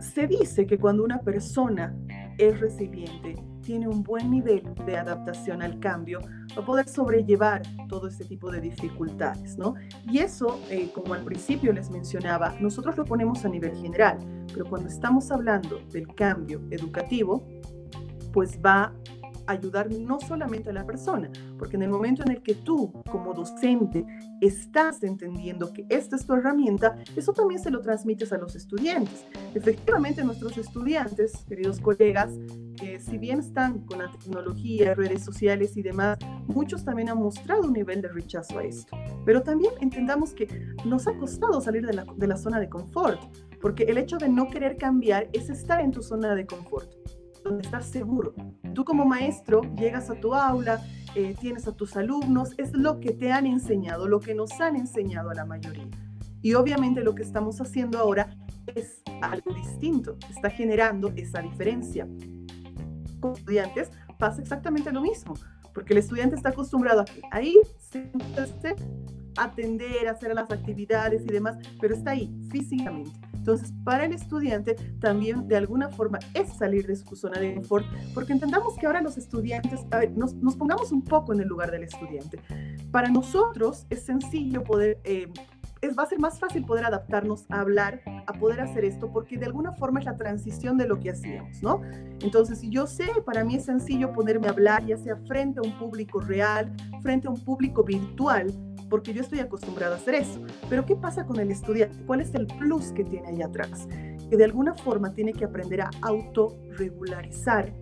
Se 0.00 0.26
dice 0.26 0.66
que 0.66 0.78
cuando 0.78 1.04
una 1.04 1.20
persona 1.20 1.94
es 2.38 2.58
resiliente, 2.58 3.36
tiene 3.70 3.86
un 3.86 4.02
buen 4.02 4.28
nivel 4.32 4.64
de 4.84 4.96
adaptación 4.96 5.62
al 5.62 5.78
cambio, 5.78 6.18
va 6.58 6.62
a 6.62 6.66
poder 6.66 6.88
sobrellevar 6.88 7.62
todo 7.88 8.08
este 8.08 8.24
tipo 8.24 8.50
de 8.50 8.60
dificultades, 8.60 9.56
¿no? 9.56 9.76
Y 10.10 10.18
eso, 10.18 10.58
eh, 10.70 10.90
como 10.92 11.14
al 11.14 11.22
principio 11.22 11.72
les 11.72 11.88
mencionaba, 11.88 12.52
nosotros 12.58 12.96
lo 12.96 13.04
ponemos 13.04 13.44
a 13.44 13.48
nivel 13.48 13.76
general, 13.76 14.18
pero 14.52 14.64
cuando 14.64 14.88
estamos 14.88 15.30
hablando 15.30 15.78
del 15.92 16.12
cambio 16.16 16.60
educativo, 16.72 17.46
pues 18.32 18.58
va 18.60 18.92
ayudar 19.50 19.90
no 19.90 20.20
solamente 20.20 20.70
a 20.70 20.72
la 20.72 20.86
persona, 20.86 21.30
porque 21.58 21.76
en 21.76 21.82
el 21.82 21.90
momento 21.90 22.22
en 22.22 22.32
el 22.32 22.42
que 22.42 22.54
tú 22.54 22.92
como 23.10 23.34
docente 23.34 24.06
estás 24.40 25.02
entendiendo 25.02 25.72
que 25.72 25.86
esta 25.88 26.16
es 26.16 26.26
tu 26.26 26.34
herramienta, 26.34 26.96
eso 27.16 27.32
también 27.32 27.60
se 27.60 27.70
lo 27.70 27.80
transmites 27.80 28.32
a 28.32 28.38
los 28.38 28.54
estudiantes. 28.54 29.26
Efectivamente, 29.54 30.24
nuestros 30.24 30.56
estudiantes, 30.58 31.32
queridos 31.48 31.80
colegas, 31.80 32.30
si 32.98 33.18
bien 33.18 33.40
están 33.40 33.80
con 33.80 33.98
la 33.98 34.10
tecnología, 34.10 34.94
redes 34.94 35.22
sociales 35.22 35.76
y 35.76 35.82
demás, 35.82 36.18
muchos 36.46 36.84
también 36.84 37.10
han 37.10 37.18
mostrado 37.18 37.62
un 37.62 37.72
nivel 37.72 38.00
de 38.00 38.08
rechazo 38.08 38.58
a 38.58 38.64
esto. 38.64 38.96
Pero 39.26 39.42
también 39.42 39.72
entendamos 39.80 40.32
que 40.32 40.48
nos 40.86 41.06
ha 41.06 41.16
costado 41.18 41.60
salir 41.60 41.86
de 41.86 41.92
la, 41.92 42.06
de 42.16 42.26
la 42.26 42.36
zona 42.36 42.58
de 42.58 42.68
confort, 42.68 43.20
porque 43.60 43.84
el 43.84 43.98
hecho 43.98 44.16
de 44.16 44.28
no 44.28 44.48
querer 44.48 44.78
cambiar 44.78 45.28
es 45.32 45.50
estar 45.50 45.80
en 45.80 45.90
tu 45.90 46.02
zona 46.02 46.34
de 46.34 46.46
confort 46.46 46.90
donde 47.44 47.62
estás 47.62 47.86
seguro. 47.86 48.34
Tú 48.74 48.84
como 48.84 49.04
maestro 49.04 49.62
llegas 49.76 50.10
a 50.10 50.14
tu 50.14 50.34
aula, 50.34 50.80
eh, 51.14 51.34
tienes 51.40 51.66
a 51.66 51.72
tus 51.72 51.96
alumnos, 51.96 52.54
es 52.58 52.72
lo 52.72 53.00
que 53.00 53.12
te 53.12 53.32
han 53.32 53.46
enseñado, 53.46 54.08
lo 54.08 54.20
que 54.20 54.34
nos 54.34 54.60
han 54.60 54.76
enseñado 54.76 55.30
a 55.30 55.34
la 55.34 55.44
mayoría. 55.44 55.88
Y 56.42 56.54
obviamente 56.54 57.02
lo 57.02 57.14
que 57.14 57.22
estamos 57.22 57.60
haciendo 57.60 57.98
ahora 57.98 58.36
es 58.74 59.02
algo 59.20 59.52
distinto, 59.52 60.16
está 60.28 60.50
generando 60.50 61.12
esa 61.16 61.42
diferencia. 61.42 62.06
Con 63.20 63.32
estudiantes 63.32 63.90
pasa 64.18 64.40
exactamente 64.40 64.92
lo 64.92 65.02
mismo, 65.02 65.34
porque 65.74 65.92
el 65.92 65.98
estudiante 65.98 66.36
está 66.36 66.50
acostumbrado 66.50 67.04
a, 67.30 67.42
ir, 67.42 67.60
sentarse, 67.78 68.76
atender, 69.36 70.08
hacer 70.08 70.34
las 70.34 70.50
actividades 70.50 71.22
y 71.22 71.32
demás, 71.32 71.56
pero 71.80 71.94
está 71.94 72.12
ahí 72.12 72.34
físicamente. 72.50 73.10
Entonces, 73.40 73.72
para 73.84 74.04
el 74.04 74.12
estudiante 74.12 74.74
también 75.00 75.48
de 75.48 75.56
alguna 75.56 75.88
forma 75.88 76.18
es 76.34 76.52
salir 76.52 76.86
de 76.86 76.94
su 76.94 77.16
zona 77.16 77.40
de 77.40 77.54
confort, 77.54 77.86
porque 78.12 78.34
entendamos 78.34 78.76
que 78.76 78.86
ahora 78.86 79.00
los 79.00 79.16
estudiantes, 79.16 79.80
a 79.90 79.98
ver, 79.98 80.12
nos, 80.12 80.34
pongamos 80.56 80.92
un 80.92 81.02
poco 81.02 81.32
en 81.32 81.40
el 81.40 81.48
lugar 81.48 81.70
del 81.70 81.84
estudiante. 81.84 82.38
Para 82.90 83.08
nosotros 83.08 83.86
es 83.90 84.02
sencillo 84.02 84.62
poder... 84.62 84.98
Eh, 85.04 85.32
es, 85.80 85.96
va 85.98 86.02
a 86.02 86.06
ser 86.06 86.18
más 86.18 86.38
fácil 86.38 86.64
poder 86.64 86.84
adaptarnos 86.84 87.46
a 87.48 87.60
hablar, 87.60 88.02
a 88.26 88.32
poder 88.34 88.60
hacer 88.60 88.84
esto, 88.84 89.10
porque 89.10 89.38
de 89.38 89.46
alguna 89.46 89.72
forma 89.72 90.00
es 90.00 90.06
la 90.06 90.16
transición 90.16 90.76
de 90.76 90.86
lo 90.86 91.00
que 91.00 91.10
hacíamos, 91.10 91.62
¿no? 91.62 91.80
Entonces, 92.20 92.60
yo 92.62 92.86
sé, 92.86 93.08
para 93.24 93.44
mí 93.44 93.56
es 93.56 93.64
sencillo 93.64 94.12
ponerme 94.12 94.48
a 94.48 94.50
hablar, 94.50 94.84
ya 94.84 94.98
sea 94.98 95.16
frente 95.26 95.60
a 95.60 95.62
un 95.62 95.78
público 95.78 96.20
real, 96.20 96.70
frente 97.02 97.28
a 97.28 97.30
un 97.30 97.40
público 97.40 97.82
virtual, 97.82 98.52
porque 98.90 99.14
yo 99.14 99.22
estoy 99.22 99.38
acostumbrada 99.38 99.94
a 99.94 99.98
hacer 99.98 100.16
eso. 100.16 100.40
Pero 100.68 100.84
¿qué 100.84 100.96
pasa 100.96 101.24
con 101.24 101.40
el 101.40 101.50
estudiante? 101.50 102.04
¿Cuál 102.04 102.20
es 102.20 102.34
el 102.34 102.46
plus 102.46 102.92
que 102.92 103.04
tiene 103.04 103.28
ahí 103.28 103.40
atrás? 103.40 103.88
Que 104.28 104.36
de 104.36 104.44
alguna 104.44 104.74
forma 104.74 105.14
tiene 105.14 105.32
que 105.32 105.44
aprender 105.46 105.80
a 105.80 105.90
autorregularizar 106.02 107.72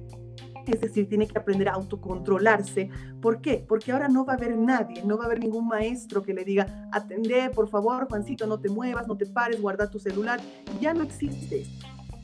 es 0.72 0.80
decir, 0.80 1.08
tiene 1.08 1.26
que 1.26 1.38
aprender 1.38 1.68
a 1.68 1.72
autocontrolarse. 1.72 2.90
¿Por 3.20 3.40
qué? 3.40 3.64
Porque 3.66 3.92
ahora 3.92 4.08
no 4.08 4.24
va 4.24 4.34
a 4.34 4.36
haber 4.36 4.56
nadie, 4.56 5.02
no 5.04 5.16
va 5.16 5.24
a 5.24 5.26
haber 5.26 5.40
ningún 5.40 5.66
maestro 5.66 6.22
que 6.22 6.34
le 6.34 6.44
diga, 6.44 6.88
atende, 6.92 7.50
por 7.50 7.68
favor, 7.68 8.06
Juancito, 8.08 8.46
no 8.46 8.60
te 8.60 8.68
muevas, 8.68 9.06
no 9.06 9.16
te 9.16 9.26
pares, 9.26 9.60
guarda 9.60 9.90
tu 9.90 9.98
celular. 9.98 10.40
Ya 10.80 10.94
no 10.94 11.02
existe 11.02 11.64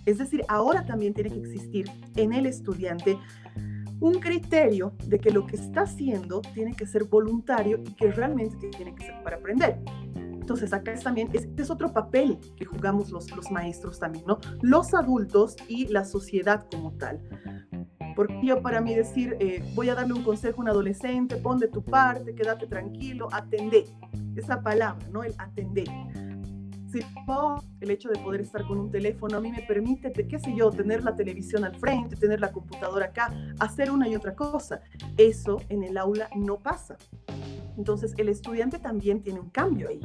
Es 0.05 0.18
decir, 0.18 0.42
ahora 0.49 0.85
también 0.85 1.14
tiene 1.14 1.31
que 1.31 1.38
existir 1.38 1.90
en 2.16 2.33
el 2.33 2.47
estudiante 2.47 3.18
un 4.00 4.14
criterio 4.14 4.94
de 5.07 5.18
que 5.18 5.30
lo 5.30 5.46
que 5.46 5.57
está 5.57 5.83
haciendo 5.83 6.40
tiene 6.40 6.74
que 6.74 6.87
ser 6.87 7.04
voluntario 7.04 7.80
y 7.85 7.94
que 7.94 8.11
realmente 8.11 8.68
tiene 8.70 8.94
que 8.94 9.07
ser 9.07 9.22
para 9.22 9.37
aprender. 9.37 9.78
Entonces, 10.14 10.74
acá 10.74 10.92
es 10.92 11.02
también, 11.02 11.30
este 11.33 11.62
es 11.62 11.70
otro 11.70 11.92
papel 11.92 12.38
que 12.57 12.66
jugamos 12.66 13.11
los, 13.11 13.35
los 13.35 13.50
maestros 13.50 13.98
también, 13.98 14.26
¿no? 14.26 14.38
Los 14.61 14.92
adultos 14.92 15.57
y 15.68 15.87
la 15.87 16.04
sociedad 16.04 16.66
como 16.70 16.92
tal. 16.98 17.18
Porque 18.14 18.38
yo 18.44 18.61
para 18.61 18.80
mí 18.80 18.94
decir, 18.94 19.37
eh, 19.40 19.64
voy 19.74 19.88
a 19.88 19.94
darle 19.94 20.12
un 20.12 20.22
consejo 20.22 20.61
a 20.61 20.64
un 20.64 20.68
adolescente, 20.68 21.37
pon 21.37 21.59
de 21.59 21.68
tu 21.68 21.83
parte, 21.83 22.35
quédate 22.35 22.66
tranquilo, 22.66 23.28
atendé. 23.33 23.85
Esa 24.37 24.61
palabra, 24.61 25.07
¿no? 25.11 25.24
El 25.24 25.35
atender 27.02 27.64
el 27.80 27.90
hecho 27.90 28.09
de 28.09 28.18
poder 28.18 28.40
estar 28.40 28.66
con 28.66 28.78
un 28.78 28.90
teléfono 28.90 29.37
a 29.37 29.40
mí 29.40 29.50
me 29.50 29.62
permite, 29.62 30.12
qué 30.12 30.38
sé 30.38 30.54
yo, 30.57 30.70
tener 30.70 31.02
la 31.02 31.14
televisión 31.14 31.64
al 31.64 31.74
frente, 31.76 32.16
tener 32.16 32.40
la 32.40 32.52
computadora 32.52 33.07
acá, 33.07 33.33
hacer 33.59 33.90
una 33.90 34.09
y 34.09 34.14
otra 34.14 34.35
cosa. 34.35 34.80
Eso 35.16 35.61
en 35.68 35.85
el 35.85 35.96
aula 35.96 36.28
no 36.35 36.59
pasa. 36.59 36.96
Entonces 37.76 38.14
el 38.18 38.28
estudiante 38.28 38.78
también 38.78 39.20
tiene 39.20 39.40
un 39.40 39.50
cambio 39.50 39.88
ahí, 39.88 40.00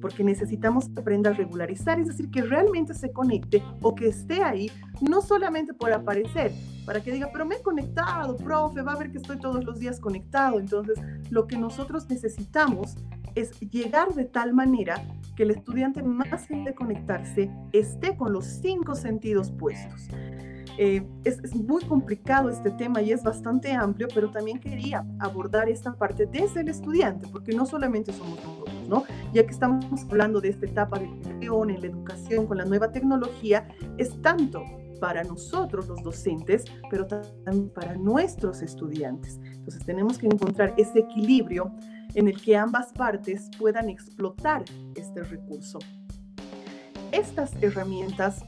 porque 0.00 0.24
necesitamos 0.24 0.88
aprender 0.96 1.32
a 1.32 1.36
regularizar, 1.36 2.00
es 2.00 2.08
decir, 2.08 2.30
que 2.30 2.42
realmente 2.42 2.94
se 2.94 3.12
conecte 3.12 3.62
o 3.82 3.94
que 3.94 4.08
esté 4.08 4.42
ahí, 4.42 4.70
no 5.02 5.20
solamente 5.20 5.74
por 5.74 5.92
aparecer, 5.92 6.52
para 6.86 7.02
que 7.02 7.12
diga, 7.12 7.28
pero 7.30 7.44
me 7.44 7.56
he 7.56 7.62
conectado, 7.62 8.36
profe, 8.36 8.80
va 8.80 8.92
a 8.92 8.98
ver 8.98 9.12
que 9.12 9.18
estoy 9.18 9.38
todos 9.38 9.62
los 9.64 9.78
días 9.78 10.00
conectado. 10.00 10.58
Entonces 10.58 10.98
lo 11.30 11.46
que 11.46 11.58
nosotros 11.58 12.08
necesitamos 12.08 12.96
es 13.34 13.58
llegar 13.60 14.14
de 14.14 14.24
tal 14.24 14.52
manera 14.52 15.02
que 15.36 15.44
el 15.44 15.50
estudiante 15.50 16.02
más 16.02 16.48
de 16.48 16.74
conectarse 16.74 17.50
esté 17.72 18.16
con 18.16 18.32
los 18.32 18.44
cinco 18.44 18.94
sentidos 18.94 19.50
puestos. 19.50 20.08
Eh, 20.78 21.02
es, 21.24 21.54
muy 21.54 21.84
complicado 21.84 22.48
este 22.48 22.70
tema 22.70 23.02
y 23.02 23.12
es 23.12 23.22
bastante 23.22 23.72
amplio, 23.72 24.08
pero 24.14 24.30
también 24.30 24.58
quería 24.58 25.04
abordar 25.18 25.68
esta 25.68 25.92
parte 25.92 26.26
desde 26.26 26.60
el 26.60 26.68
estudiante, 26.68 27.26
porque 27.30 27.52
no 27.52 27.66
solamente 27.66 28.12
somos 28.12 28.42
nosotros, 28.42 28.88
¿no? 28.88 29.04
Ya 29.34 29.44
que 29.44 29.50
estamos 29.50 29.84
hablando 30.10 30.40
de 30.40 30.48
esta 30.48 30.66
etapa 30.66 30.98
de 30.98 31.06
educación, 31.06 31.70
en 31.70 31.80
la 31.80 31.86
educación 31.88 32.46
con 32.46 32.58
la 32.58 32.64
nueva 32.64 32.90
tecnología, 32.90 33.68
es 33.98 34.20
tanto 34.22 34.64
para 34.98 35.24
nosotros 35.24 35.88
los 35.88 36.02
docentes, 36.02 36.64
pero 36.88 37.06
también 37.06 37.68
para 37.70 37.94
nuestros 37.96 38.62
estudiantes. 38.62 39.40
Entonces 39.44 39.84
tenemos 39.84 40.16
que 40.16 40.26
encontrar 40.26 40.74
ese 40.78 41.00
equilibrio 41.00 41.70
en 42.14 42.28
el 42.28 42.40
que 42.40 42.56
ambas 42.56 42.92
partes 42.92 43.50
puedan 43.58 43.88
explotar 43.88 44.64
este 44.94 45.22
recurso. 45.22 45.78
Estas 47.10 47.52
herramientas, 47.62 48.44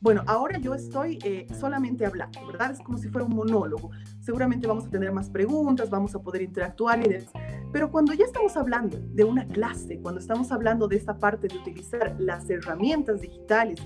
bueno, 0.00 0.22
ahora 0.26 0.58
yo 0.58 0.74
estoy 0.74 1.18
eh, 1.24 1.46
solamente 1.58 2.04
hablando, 2.04 2.46
¿verdad? 2.46 2.72
Es 2.72 2.80
como 2.80 2.98
si 2.98 3.08
fuera 3.08 3.26
un 3.26 3.34
monólogo. 3.34 3.90
Seguramente 4.20 4.66
vamos 4.66 4.86
a 4.86 4.90
tener 4.90 5.12
más 5.12 5.30
preguntas, 5.30 5.90
vamos 5.90 6.14
a 6.14 6.18
poder 6.18 6.42
interactuar 6.42 7.04
y 7.06 7.08
demás. 7.08 7.30
Pero 7.72 7.90
cuando 7.90 8.12
ya 8.12 8.24
estamos 8.24 8.56
hablando 8.56 8.98
de 9.00 9.24
una 9.24 9.46
clase, 9.46 9.98
cuando 10.00 10.20
estamos 10.20 10.52
hablando 10.52 10.88
de 10.88 10.96
esta 10.96 11.18
parte 11.18 11.48
de 11.48 11.56
utilizar 11.56 12.14
las 12.18 12.48
herramientas 12.50 13.20
digitales 13.20 13.80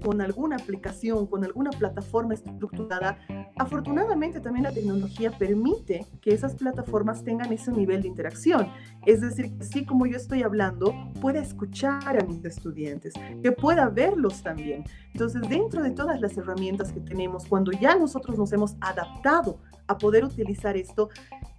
con 0.00 0.20
alguna 0.20 0.56
aplicación, 0.56 1.26
con 1.26 1.44
alguna 1.44 1.70
plataforma 1.70 2.34
estructurada, 2.34 3.18
afortunadamente 3.56 4.40
también 4.40 4.64
la 4.64 4.72
tecnología 4.72 5.30
permite 5.36 6.06
que 6.20 6.32
esas 6.32 6.54
plataformas 6.54 7.22
tengan 7.24 7.52
ese 7.52 7.72
nivel 7.72 8.02
de 8.02 8.08
interacción. 8.08 8.68
Es 9.06 9.20
decir, 9.20 9.52
así 9.60 9.84
como 9.84 10.06
yo 10.06 10.16
estoy 10.16 10.42
hablando, 10.42 10.94
pueda 11.20 11.40
escuchar 11.40 12.20
a 12.20 12.26
mis 12.26 12.44
estudiantes, 12.44 13.14
que 13.42 13.52
pueda 13.52 13.88
verlos 13.88 14.42
también. 14.42 14.84
Entonces, 15.12 15.42
dentro 15.48 15.82
de 15.82 15.90
todas 15.90 16.20
las 16.20 16.36
herramientas 16.36 16.92
que 16.92 17.00
tenemos, 17.00 17.46
cuando 17.46 17.72
ya 17.72 17.96
nosotros 17.96 18.38
nos 18.38 18.52
hemos 18.52 18.76
adaptado 18.80 19.58
a 19.86 19.98
poder 19.98 20.24
utilizar 20.24 20.76
esto, 20.76 21.08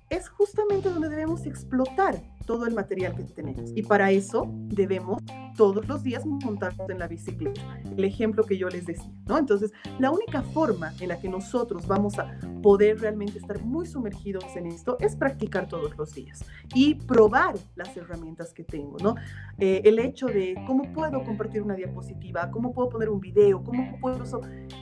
es 0.10 0.28
justamente 0.28 0.90
donde 0.90 1.10
debemos 1.10 1.46
explotar 1.46 2.22
todo 2.52 2.66
el 2.66 2.74
material 2.74 3.16
que 3.16 3.24
tenemos. 3.24 3.72
Y 3.74 3.82
para 3.82 4.12
eso 4.12 4.46
debemos 4.68 5.24
todos 5.56 5.88
los 5.88 6.04
días 6.04 6.26
montarte 6.26 6.92
en 6.92 7.00
la 7.00 7.08
bicicleta. 7.08 7.62
El 7.96 8.04
ejemplo 8.04 8.44
que 8.44 8.58
yo 8.58 8.68
les 8.68 8.86
decía, 8.86 9.14
¿no? 9.26 9.38
Entonces, 9.38 9.72
la 10.00 10.12
única 10.12 10.42
forma 10.42 10.92
en 11.00 11.08
la 11.08 11.18
que 11.18 11.30
nosotros 11.30 11.88
vamos 11.88 12.20
a 12.20 12.38
poder 12.62 13.00
realmente 13.00 13.38
estar 13.40 13.64
muy 13.64 13.86
sumergidos 13.86 14.44
en 14.58 14.68
esto 14.68 14.98
es 15.00 15.16
practicar 15.16 15.70
todos 15.70 15.96
los 15.98 16.14
días 16.14 16.44
y 16.76 16.96
probar 16.96 17.56
las 17.76 17.96
herramientas 17.96 18.54
que 18.54 18.66
tengo, 18.66 18.98
¿no? 19.02 19.16
Eh, 19.58 19.82
el 19.86 20.00
hecho 20.00 20.28
de 20.28 20.56
cómo 20.68 20.92
puedo 20.92 21.24
compartir 21.24 21.62
una 21.62 21.76
diapositiva, 21.76 22.52
cómo 22.52 22.74
puedo 22.74 22.90
poner 22.90 23.08
un 23.08 23.22
video, 23.22 23.64
cómo 23.64 23.98
puedo 24.02 24.22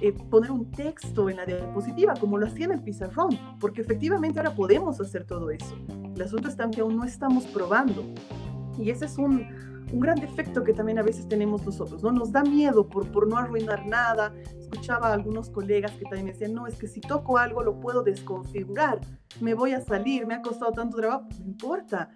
eh, 0.01 0.11
poner 0.11 0.49
un 0.49 0.71
texto 0.71 1.29
en 1.29 1.37
la 1.37 1.45
diapositiva, 1.45 2.15
como 2.19 2.39
lo 2.39 2.47
hacía 2.47 2.65
en 2.65 2.71
el 2.71 2.81
pizarrón, 2.81 3.29
porque 3.59 3.81
efectivamente 3.81 4.39
ahora 4.39 4.55
podemos 4.55 4.99
hacer 4.99 5.25
todo 5.25 5.51
eso. 5.51 5.75
El 6.15 6.21
asunto 6.21 6.49
está 6.49 6.69
que 6.69 6.81
aún 6.81 6.97
no 6.97 7.05
estamos 7.05 7.45
probando. 7.59 8.05
Y 8.77 8.89
ese 8.89 9.05
es 9.05 9.17
un, 9.17 9.45
un 9.91 9.99
gran 9.99 10.17
defecto 10.17 10.63
que 10.63 10.73
también 10.73 10.97
a 10.97 11.03
veces 11.03 11.27
tenemos 11.27 11.65
nosotros, 11.65 12.01
¿no? 12.01 12.11
Nos 12.13 12.31
da 12.31 12.41
miedo 12.41 12.87
por, 12.87 13.11
por 13.11 13.27
no 13.27 13.37
arruinar 13.37 13.85
nada. 13.85 14.33
Escuchaba 14.57 15.09
a 15.09 15.13
algunos 15.13 15.49
colegas 15.49 15.91
que 15.91 16.03
también 16.03 16.27
decían, 16.27 16.53
no, 16.53 16.67
es 16.67 16.75
que 16.75 16.87
si 16.87 17.01
toco 17.01 17.37
algo 17.37 17.61
lo 17.61 17.77
puedo 17.81 18.01
desconfigurar, 18.01 19.01
me 19.41 19.53
voy 19.55 19.73
a 19.73 19.81
salir, 19.81 20.25
me 20.25 20.35
ha 20.35 20.41
costado 20.41 20.71
tanto 20.71 20.95
trabajo, 20.95 21.27
no 21.37 21.45
importa, 21.47 22.09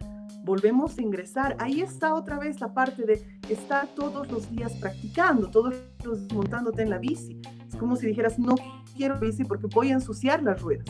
volvemos 0.46 0.98
a 0.98 1.02
ingresar. 1.02 1.58
Ahí 1.60 1.82
está 1.82 2.14
otra 2.14 2.40
vez 2.40 2.62
la 2.62 2.74
parte 2.74 3.04
de 3.06 3.40
estar 3.50 3.88
todos 3.96 4.32
los 4.32 4.50
días 4.50 4.74
practicando, 4.78 5.52
todos 5.52 5.76
los 6.06 6.20
días 6.22 6.34
montándote 6.34 6.84
en 6.84 6.90
la 6.90 7.00
bici. 7.00 7.42
Es 7.68 7.76
como 7.76 7.98
si 7.98 8.08
dijeras, 8.08 8.40
no 8.40 8.56
quiero 8.96 9.20
bici 9.20 9.44
porque 9.44 9.68
voy 9.68 9.90
a 9.90 9.96
ensuciar 9.96 10.42
las 10.42 10.62
ruedas. 10.62 10.88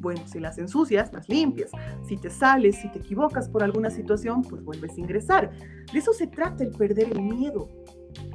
Bueno, 0.00 0.20
si 0.26 0.38
las 0.38 0.58
ensucias, 0.58 1.12
las 1.12 1.28
limpias. 1.28 1.70
Si 2.06 2.16
te 2.16 2.30
sales, 2.30 2.76
si 2.76 2.90
te 2.90 2.98
equivocas 2.98 3.48
por 3.48 3.62
alguna 3.62 3.90
situación, 3.90 4.42
pues 4.42 4.64
vuelves 4.64 4.96
a 4.96 5.00
ingresar. 5.00 5.50
De 5.92 5.98
eso 5.98 6.12
se 6.12 6.26
trata 6.26 6.64
el 6.64 6.70
perder 6.70 7.10
el 7.10 7.22
miedo 7.22 7.68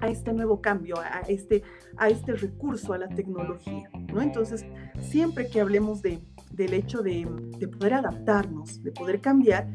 a 0.02 0.08
este 0.08 0.34
nuevo 0.34 0.62
cambio, 0.62 0.96
a 1.00 1.22
este, 1.28 1.64
a 1.98 2.10
este 2.10 2.34
recurso, 2.34 2.94
a 2.94 2.98
la 2.98 3.10
tecnología, 3.10 3.90
¿no? 4.14 4.22
Entonces, 4.22 4.66
siempre 5.02 5.48
que 5.48 5.62
hablemos 5.62 6.02
de, 6.02 6.20
del 6.52 6.74
hecho 6.74 7.02
de, 7.02 7.28
de 7.58 7.68
poder 7.68 7.96
adaptarnos, 7.96 8.84
de 8.84 8.92
poder 8.92 9.22
cambiar, 9.22 9.68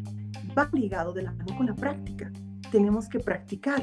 va 0.57 0.69
ligado 0.73 1.13
de 1.13 1.23
la 1.23 1.33
mano 1.33 1.57
con 1.57 1.67
la 1.67 1.75
práctica. 1.75 2.31
Tenemos 2.71 3.09
que 3.09 3.19
practicar, 3.19 3.83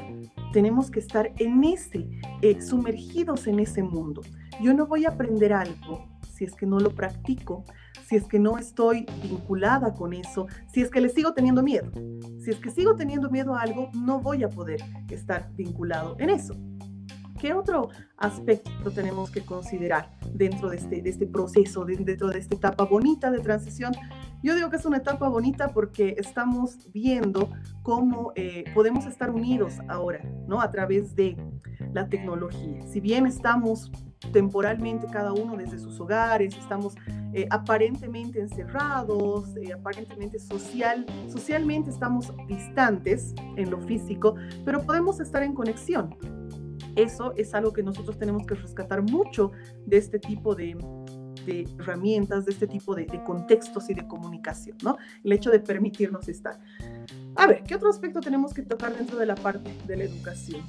tenemos 0.54 0.92
que 0.92 1.00
estar 1.00 1.32
en 1.38 1.64
ese, 1.64 2.08
eh, 2.42 2.62
sumergidos 2.62 3.48
en 3.48 3.60
ese 3.60 3.82
mundo. 3.82 4.22
Yo 4.62 4.74
no 4.74 4.86
voy 4.86 5.06
a 5.06 5.10
aprender 5.10 5.54
algo 5.54 6.06
si 6.36 6.44
es 6.44 6.54
que 6.54 6.66
no 6.66 6.80
lo 6.80 6.92
practico, 6.92 7.64
si 8.06 8.16
es 8.16 8.26
que 8.26 8.40
no 8.40 8.58
estoy 8.58 9.06
vinculada 9.24 9.94
con 9.94 10.14
eso, 10.14 10.48
si 10.72 10.82
es 10.82 10.90
que 10.90 11.02
le 11.02 11.10
sigo 11.10 11.34
teniendo 11.34 11.64
miedo. 11.64 11.92
Si 12.44 12.52
es 12.52 12.58
que 12.58 12.70
sigo 12.70 12.96
teniendo 12.96 13.30
miedo 13.30 13.56
a 13.56 13.62
algo, 13.62 13.90
no 13.94 14.20
voy 14.20 14.44
a 14.44 14.50
poder 14.50 14.82
estar 15.10 15.50
vinculado 15.54 16.16
en 16.20 16.30
eso. 16.30 16.56
¿Qué 17.40 17.54
otro 17.54 17.90
aspecto 18.18 18.92
tenemos 18.92 19.30
que 19.30 19.42
considerar 19.42 20.18
dentro 20.34 20.70
de 20.70 20.78
este, 20.78 21.02
de 21.02 21.10
este 21.10 21.28
proceso, 21.28 21.84
dentro 21.84 22.30
de 22.30 22.40
esta 22.40 22.56
etapa 22.56 22.86
bonita 22.86 23.30
de 23.30 23.40
transición? 23.40 23.94
Yo 24.42 24.56
digo 24.56 24.70
que 24.70 24.78
es 24.78 24.86
una 24.86 24.98
etapa 24.98 25.28
bonita 25.28 25.70
porque 25.74 26.16
estamos 26.18 26.92
viendo 26.94 27.50
cómo 27.82 28.32
eh, 28.36 28.64
podemos 28.74 29.06
estar 29.06 29.32
unidos 29.32 29.80
ahora, 29.90 30.22
¿no? 30.48 30.62
A 30.62 30.72
través 30.72 31.16
de 31.16 31.36
la 31.94 32.08
tecnología. 32.08 32.82
Si 32.88 33.00
bien 33.00 33.26
estamos 33.26 33.92
temporalmente 34.32 35.08
cada 35.08 35.34
uno 35.34 35.58
desde 35.58 35.78
sus 35.78 36.00
hogares, 36.00 36.56
estamos 36.58 36.96
eh, 37.34 37.48
aparentemente 37.50 38.40
encerrados, 38.40 39.56
eh, 39.58 39.74
aparentemente 39.74 40.40
social, 40.40 41.06
socialmente 41.28 41.90
estamos 41.90 42.34
distantes 42.48 43.34
en 43.58 43.70
lo 43.70 43.82
físico, 43.82 44.36
pero 44.64 44.82
podemos 44.84 45.20
estar 45.20 45.44
en 45.44 45.54
conexión. 45.54 46.16
Eso 46.96 47.34
es 47.36 47.54
algo 47.54 47.74
que 47.74 47.84
nosotros 47.84 48.18
tenemos 48.18 48.46
que 48.46 48.56
rescatar 48.56 49.02
mucho 49.02 49.52
de 49.86 49.98
este 49.98 50.20
tipo 50.20 50.56
de, 50.56 50.78
de 51.46 51.68
herramientas, 51.80 52.46
de 52.46 52.52
este 52.52 52.68
tipo 52.68 52.96
de, 52.96 53.06
de, 53.06 53.24
contextos 53.24 53.90
y 53.90 53.94
de 53.94 54.08
comunicación, 54.08 54.78
¿no? 54.84 54.98
El 55.24 55.34
hecho 55.34 55.52
de 55.52 55.60
permitirnos 55.60 56.28
estar. 56.28 56.60
A 57.36 57.48
ver, 57.48 57.64
¿qué 57.64 57.76
otro 57.76 57.90
aspecto 57.90 58.22
tenemos 58.22 58.54
que 58.54 58.62
tocar 58.62 58.96
dentro 58.96 59.18
de 59.18 59.26
la 59.26 59.36
parte 59.36 59.76
de 59.86 59.98
la 59.98 60.04
educación? 60.06 60.62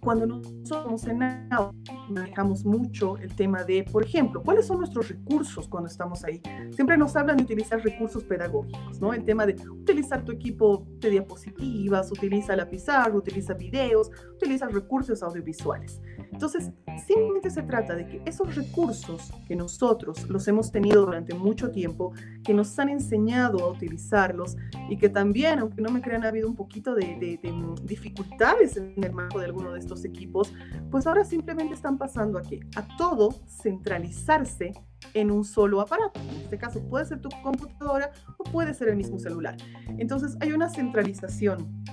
Cuando 0.00 0.26
nosotros 0.26 1.04
en 1.06 1.22
aula 1.52 1.72
manejamos 2.08 2.64
mucho 2.64 3.16
el 3.18 3.34
tema 3.34 3.64
de, 3.64 3.84
por 3.84 4.04
ejemplo, 4.04 4.42
cuáles 4.42 4.66
son 4.66 4.78
nuestros 4.78 5.08
recursos 5.08 5.68
cuando 5.68 5.88
estamos 5.88 6.24
ahí. 6.24 6.40
Siempre 6.70 6.96
nos 6.96 7.16
hablan 7.16 7.36
de 7.36 7.42
utilizar 7.42 7.82
recursos 7.82 8.24
pedagógicos, 8.24 9.00
¿no? 9.00 9.12
El 9.12 9.24
tema 9.24 9.46
de 9.46 9.54
utilizar 9.68 10.24
tu 10.24 10.32
equipo 10.32 10.86
de 10.98 11.10
diapositivas, 11.10 12.10
utiliza 12.12 12.56
la 12.56 12.68
pizarra, 12.68 13.14
utiliza 13.14 13.54
videos, 13.54 14.10
utiliza 14.34 14.68
recursos 14.68 15.22
audiovisuales. 15.22 16.00
Entonces, 16.32 16.70
simplemente 17.06 17.50
se 17.50 17.62
trata 17.62 17.94
de 17.94 18.06
que 18.06 18.22
esos 18.26 18.54
recursos 18.54 19.32
que 19.46 19.56
nosotros 19.56 20.28
los 20.28 20.46
hemos 20.48 20.70
tenido 20.70 21.04
durante 21.04 21.34
mucho 21.34 21.70
tiempo, 21.70 22.12
que 22.44 22.54
nos 22.54 22.78
han 22.78 22.88
enseñado 22.88 23.64
a 23.64 23.70
utilizarlos 23.70 24.56
y 24.88 24.96
que 24.96 25.08
también, 25.08 25.58
aunque 25.58 25.82
no 25.82 25.90
me 25.90 26.00
crean, 26.00 26.24
ha 26.24 26.28
habido 26.28 26.48
un 26.48 26.56
poquito 26.56 26.94
de, 26.94 27.16
de, 27.16 27.38
de 27.42 27.54
dificultades 27.82 28.76
en 28.76 29.02
el 29.02 29.12
marco 29.12 29.38
de 29.38 29.46
alguno 29.46 29.72
de 29.72 29.78
estos 29.78 30.04
equipos, 30.04 30.52
pues 30.90 31.06
ahora 31.06 31.24
simplemente 31.24 31.74
están 31.74 31.98
pasando 31.98 32.38
aquí 32.38 32.60
a 32.76 32.96
todo 32.96 33.34
centralizarse 33.46 34.72
en 35.14 35.30
un 35.30 35.44
solo 35.44 35.80
aparato. 35.80 36.20
En 36.20 36.42
este 36.42 36.58
caso 36.58 36.82
puede 36.88 37.06
ser 37.06 37.20
tu 37.20 37.28
computadora 37.42 38.10
o 38.36 38.44
puede 38.44 38.74
ser 38.74 38.88
el 38.88 38.96
mismo 38.96 39.18
celular. 39.18 39.56
Entonces 39.98 40.36
hay 40.40 40.52
una 40.52 40.68
centralización. 40.68 41.84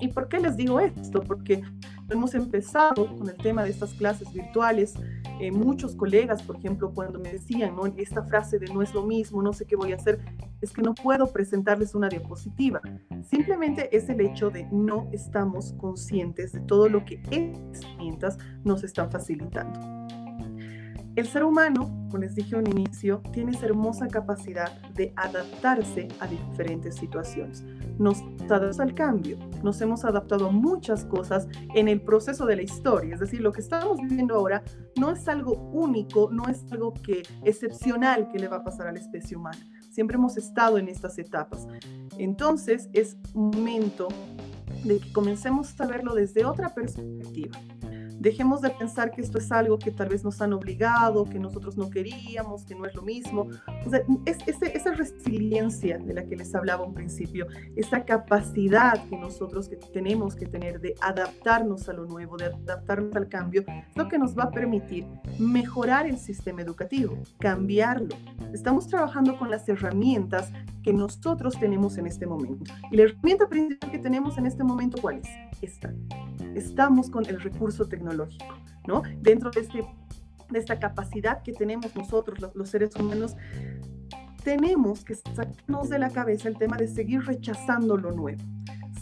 ¿Y 0.00 0.08
por 0.08 0.28
qué 0.28 0.40
les 0.40 0.56
digo 0.56 0.80
esto? 0.80 1.20
Porque 1.20 1.62
hemos 2.10 2.34
empezado 2.34 3.16
con 3.16 3.28
el 3.28 3.36
tema 3.36 3.62
de 3.62 3.70
estas 3.70 3.94
clases 3.94 4.32
virtuales. 4.32 4.94
Eh, 5.40 5.50
muchos 5.50 5.96
colegas, 5.96 6.42
por 6.42 6.56
ejemplo, 6.56 6.92
cuando 6.94 7.18
me 7.18 7.32
decían 7.32 7.74
¿no? 7.74 7.86
esta 7.86 8.22
frase 8.22 8.58
de 8.58 8.72
no 8.72 8.82
es 8.82 8.94
lo 8.94 9.04
mismo, 9.04 9.42
no 9.42 9.52
sé 9.52 9.66
qué 9.66 9.76
voy 9.76 9.92
a 9.92 9.96
hacer, 9.96 10.20
es 10.60 10.72
que 10.72 10.82
no 10.82 10.94
puedo 10.94 11.32
presentarles 11.32 11.94
una 11.94 12.08
diapositiva. 12.08 12.80
Simplemente 13.28 13.94
es 13.96 14.08
el 14.08 14.20
hecho 14.20 14.50
de 14.50 14.68
no 14.70 15.08
estamos 15.12 15.72
conscientes 15.74 16.52
de 16.52 16.60
todo 16.60 16.88
lo 16.88 17.04
que 17.04 17.20
estas 17.30 17.84
herramientas 17.84 18.38
nos 18.64 18.84
están 18.84 19.10
facilitando. 19.10 19.80
El 21.16 21.28
ser 21.28 21.44
humano, 21.44 21.82
como 22.10 22.18
les 22.18 22.34
dije 22.34 22.56
al 22.56 22.68
inicio, 22.68 23.22
tiene 23.32 23.52
esa 23.52 23.66
hermosa 23.66 24.08
capacidad 24.08 24.80
de 24.94 25.12
adaptarse 25.14 26.08
a 26.18 26.26
diferentes 26.26 26.96
situaciones. 26.96 27.64
Nos 27.98 28.18
adaptamos 28.18 28.80
al 28.80 28.94
cambio, 28.94 29.38
nos 29.62 29.80
hemos 29.80 30.04
adaptado 30.04 30.48
a 30.48 30.50
muchas 30.50 31.04
cosas 31.04 31.48
en 31.74 31.88
el 31.88 32.00
proceso 32.00 32.46
de 32.46 32.56
la 32.56 32.62
historia. 32.62 33.14
Es 33.14 33.20
decir, 33.20 33.40
lo 33.40 33.52
que 33.52 33.60
estamos 33.60 34.00
viviendo 34.00 34.34
ahora 34.34 34.62
no 34.96 35.10
es 35.10 35.26
algo 35.28 35.52
único, 35.72 36.28
no 36.30 36.48
es 36.48 36.64
algo 36.70 36.92
que 36.94 37.22
excepcional 37.42 38.28
que 38.28 38.38
le 38.38 38.48
va 38.48 38.58
a 38.58 38.64
pasar 38.64 38.88
a 38.88 38.92
la 38.92 38.98
especie 38.98 39.36
humana. 39.36 39.58
Siempre 39.90 40.16
hemos 40.16 40.36
estado 40.36 40.78
en 40.78 40.88
estas 40.88 41.18
etapas. 41.18 41.66
Entonces 42.18 42.88
es 42.92 43.16
momento 43.34 44.08
de 44.84 44.98
que 44.98 45.12
comencemos 45.12 45.80
a 45.80 45.86
verlo 45.86 46.14
desde 46.14 46.44
otra 46.44 46.74
perspectiva. 46.74 47.58
Dejemos 48.24 48.62
de 48.62 48.70
pensar 48.70 49.10
que 49.10 49.20
esto 49.20 49.36
es 49.36 49.52
algo 49.52 49.78
que 49.78 49.90
tal 49.90 50.08
vez 50.08 50.24
nos 50.24 50.40
han 50.40 50.54
obligado, 50.54 51.26
que 51.26 51.38
nosotros 51.38 51.76
no 51.76 51.90
queríamos, 51.90 52.64
que 52.64 52.74
no 52.74 52.86
es 52.86 52.94
lo 52.94 53.02
mismo. 53.02 53.48
O 53.84 53.90
sea, 53.90 54.00
es, 54.24 54.38
esa 54.46 54.92
resiliencia 54.92 55.98
de 55.98 56.14
la 56.14 56.24
que 56.24 56.34
les 56.34 56.54
hablaba 56.54 56.84
un 56.84 56.94
principio, 56.94 57.46
esa 57.76 58.06
capacidad 58.06 59.06
que 59.10 59.18
nosotros 59.18 59.68
que 59.68 59.76
tenemos 59.76 60.36
que 60.36 60.46
tener 60.46 60.80
de 60.80 60.94
adaptarnos 61.02 61.86
a 61.90 61.92
lo 61.92 62.06
nuevo, 62.06 62.38
de 62.38 62.46
adaptarnos 62.46 63.14
al 63.14 63.28
cambio, 63.28 63.62
es 63.68 63.94
lo 63.94 64.08
que 64.08 64.18
nos 64.18 64.34
va 64.34 64.44
a 64.44 64.50
permitir 64.50 65.06
mejorar 65.38 66.06
el 66.06 66.16
sistema 66.16 66.62
educativo, 66.62 67.18
cambiarlo. 67.38 68.16
Estamos 68.54 68.88
trabajando 68.88 69.36
con 69.36 69.50
las 69.50 69.68
herramientas 69.68 70.50
que 70.82 70.94
nosotros 70.94 71.58
tenemos 71.60 71.98
en 71.98 72.06
este 72.06 72.26
momento. 72.26 72.72
Y 72.90 72.96
la 72.96 73.02
herramienta 73.02 73.46
principal 73.48 73.90
que 73.90 73.98
tenemos 73.98 74.38
en 74.38 74.46
este 74.46 74.64
momento, 74.64 74.96
¿cuál 75.02 75.18
es? 75.18 75.28
Esta. 75.60 75.92
Estamos 76.54 77.10
con 77.10 77.26
el 77.26 77.40
recurso 77.40 77.86
tecnológico, 77.86 78.13
¿no? 78.86 79.02
Dentro 79.20 79.50
de, 79.50 79.60
este, 79.60 79.84
de 80.50 80.58
esta 80.58 80.78
capacidad 80.78 81.42
que 81.42 81.52
tenemos 81.52 81.94
nosotros, 81.94 82.38
los 82.54 82.68
seres 82.68 82.94
humanos, 82.96 83.36
tenemos 84.42 85.04
que 85.04 85.14
sacarnos 85.14 85.88
de 85.88 85.98
la 85.98 86.10
cabeza 86.10 86.48
el 86.48 86.58
tema 86.58 86.76
de 86.76 86.88
seguir 86.88 87.24
rechazando 87.24 87.96
lo 87.96 88.12
nuevo 88.12 88.42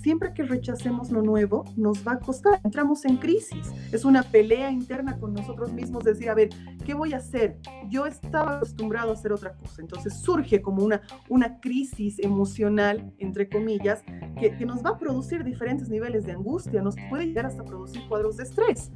siempre 0.02 0.34
que 0.34 0.42
rechacemos 0.42 1.10
lo 1.10 1.22
nuevo, 1.22 1.64
nos 1.76 2.06
va 2.06 2.12
a 2.12 2.18
costar. 2.18 2.60
Entramos 2.64 3.04
en 3.04 3.16
crisis. 3.16 3.70
Es 3.92 4.04
una 4.04 4.22
pelea 4.22 4.70
interna 4.70 5.18
con 5.18 5.32
nosotros 5.32 5.72
mismos, 5.72 6.04
decir, 6.04 6.28
a 6.28 6.34
ver, 6.34 6.50
¿qué 6.84 6.94
voy 6.94 7.12
a 7.12 7.18
hacer? 7.18 7.58
Yo 7.88 8.06
estaba 8.06 8.56
acostumbrado 8.56 9.10
a 9.10 9.14
hacer 9.14 9.32
otra 9.32 9.54
cosa. 9.54 9.80
Entonces 9.80 10.14
surge 10.14 10.60
como 10.60 10.84
una, 10.84 11.02
una 11.28 11.60
crisis 11.60 12.18
emocional, 12.18 13.12
entre 13.18 13.48
comillas, 13.48 14.02
que, 14.38 14.56
que 14.56 14.66
nos 14.66 14.84
va 14.84 14.90
a 14.90 14.98
producir 14.98 15.44
diferentes 15.44 15.88
niveles 15.88 16.26
de 16.26 16.32
angustia, 16.32 16.82
nos 16.82 16.96
puede 17.08 17.26
llegar 17.26 17.46
hasta 17.46 17.64
producir 17.64 18.02
cuadros 18.08 18.36
de 18.36 18.44
estrés, 18.44 18.90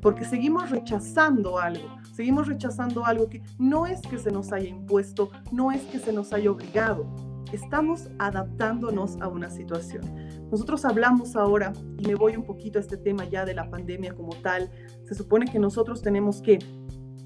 porque 0.00 0.24
seguimos 0.24 0.70
rechazando 0.70 1.58
algo, 1.58 1.88
seguimos 2.14 2.48
rechazando 2.48 3.04
algo 3.04 3.28
que 3.28 3.42
no 3.58 3.86
es 3.86 4.00
que 4.00 4.18
se 4.18 4.30
nos 4.30 4.52
haya 4.52 4.68
impuesto, 4.68 5.30
no 5.52 5.70
es 5.72 5.82
que 5.82 5.98
se 5.98 6.12
nos 6.12 6.32
haya 6.32 6.50
obligado, 6.50 7.29
estamos 7.52 8.08
adaptándonos 8.18 9.20
a 9.20 9.28
una 9.28 9.50
situación. 9.50 10.02
Nosotros 10.50 10.84
hablamos 10.84 11.36
ahora, 11.36 11.72
y 11.98 12.06
me 12.06 12.14
voy 12.14 12.36
un 12.36 12.44
poquito 12.44 12.78
a 12.78 12.82
este 12.82 12.96
tema 12.96 13.24
ya 13.24 13.44
de 13.44 13.54
la 13.54 13.70
pandemia 13.70 14.14
como 14.14 14.34
tal, 14.36 14.70
se 15.04 15.14
supone 15.14 15.46
que 15.46 15.58
nosotros 15.58 16.02
tenemos 16.02 16.40
que 16.42 16.58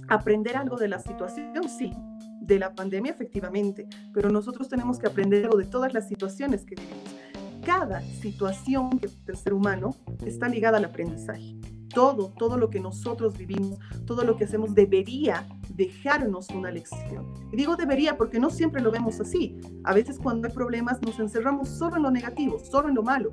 aprender 0.08 0.56
algo 0.56 0.76
de 0.76 0.88
la 0.88 0.98
situación, 0.98 1.68
sí, 1.68 1.92
de 2.40 2.58
la 2.58 2.74
pandemia 2.74 3.12
efectivamente, 3.12 3.88
pero 4.12 4.30
nosotros 4.30 4.68
tenemos 4.68 4.98
que 4.98 5.06
aprender 5.06 5.44
algo 5.44 5.56
de 5.56 5.64
todas 5.64 5.94
las 5.94 6.08
situaciones 6.08 6.64
que 6.64 6.74
vivimos. 6.74 7.16
Cada 7.64 8.02
situación 8.02 8.90
del 9.24 9.36
ser 9.36 9.54
humano 9.54 9.96
está 10.26 10.48
ligada 10.48 10.76
al 10.76 10.84
aprendizaje 10.84 11.56
todo, 11.94 12.32
todo 12.36 12.58
lo 12.58 12.68
que 12.68 12.80
nosotros 12.80 13.38
vivimos, 13.38 13.78
todo 14.04 14.24
lo 14.24 14.36
que 14.36 14.44
hacemos 14.44 14.74
debería 14.74 15.46
dejarnos 15.70 16.50
una 16.50 16.70
lección. 16.70 17.32
Y 17.52 17.56
digo 17.56 17.76
debería 17.76 18.16
porque 18.16 18.38
no 18.38 18.50
siempre 18.50 18.82
lo 18.82 18.90
vemos 18.90 19.20
así. 19.20 19.58
A 19.84 19.94
veces 19.94 20.18
cuando 20.18 20.48
hay 20.48 20.54
problemas 20.54 21.00
nos 21.02 21.18
encerramos 21.18 21.68
solo 21.68 21.96
en 21.96 22.02
lo 22.02 22.10
negativo, 22.10 22.58
solo 22.58 22.88
en 22.88 22.94
lo 22.94 23.02
malo. 23.02 23.30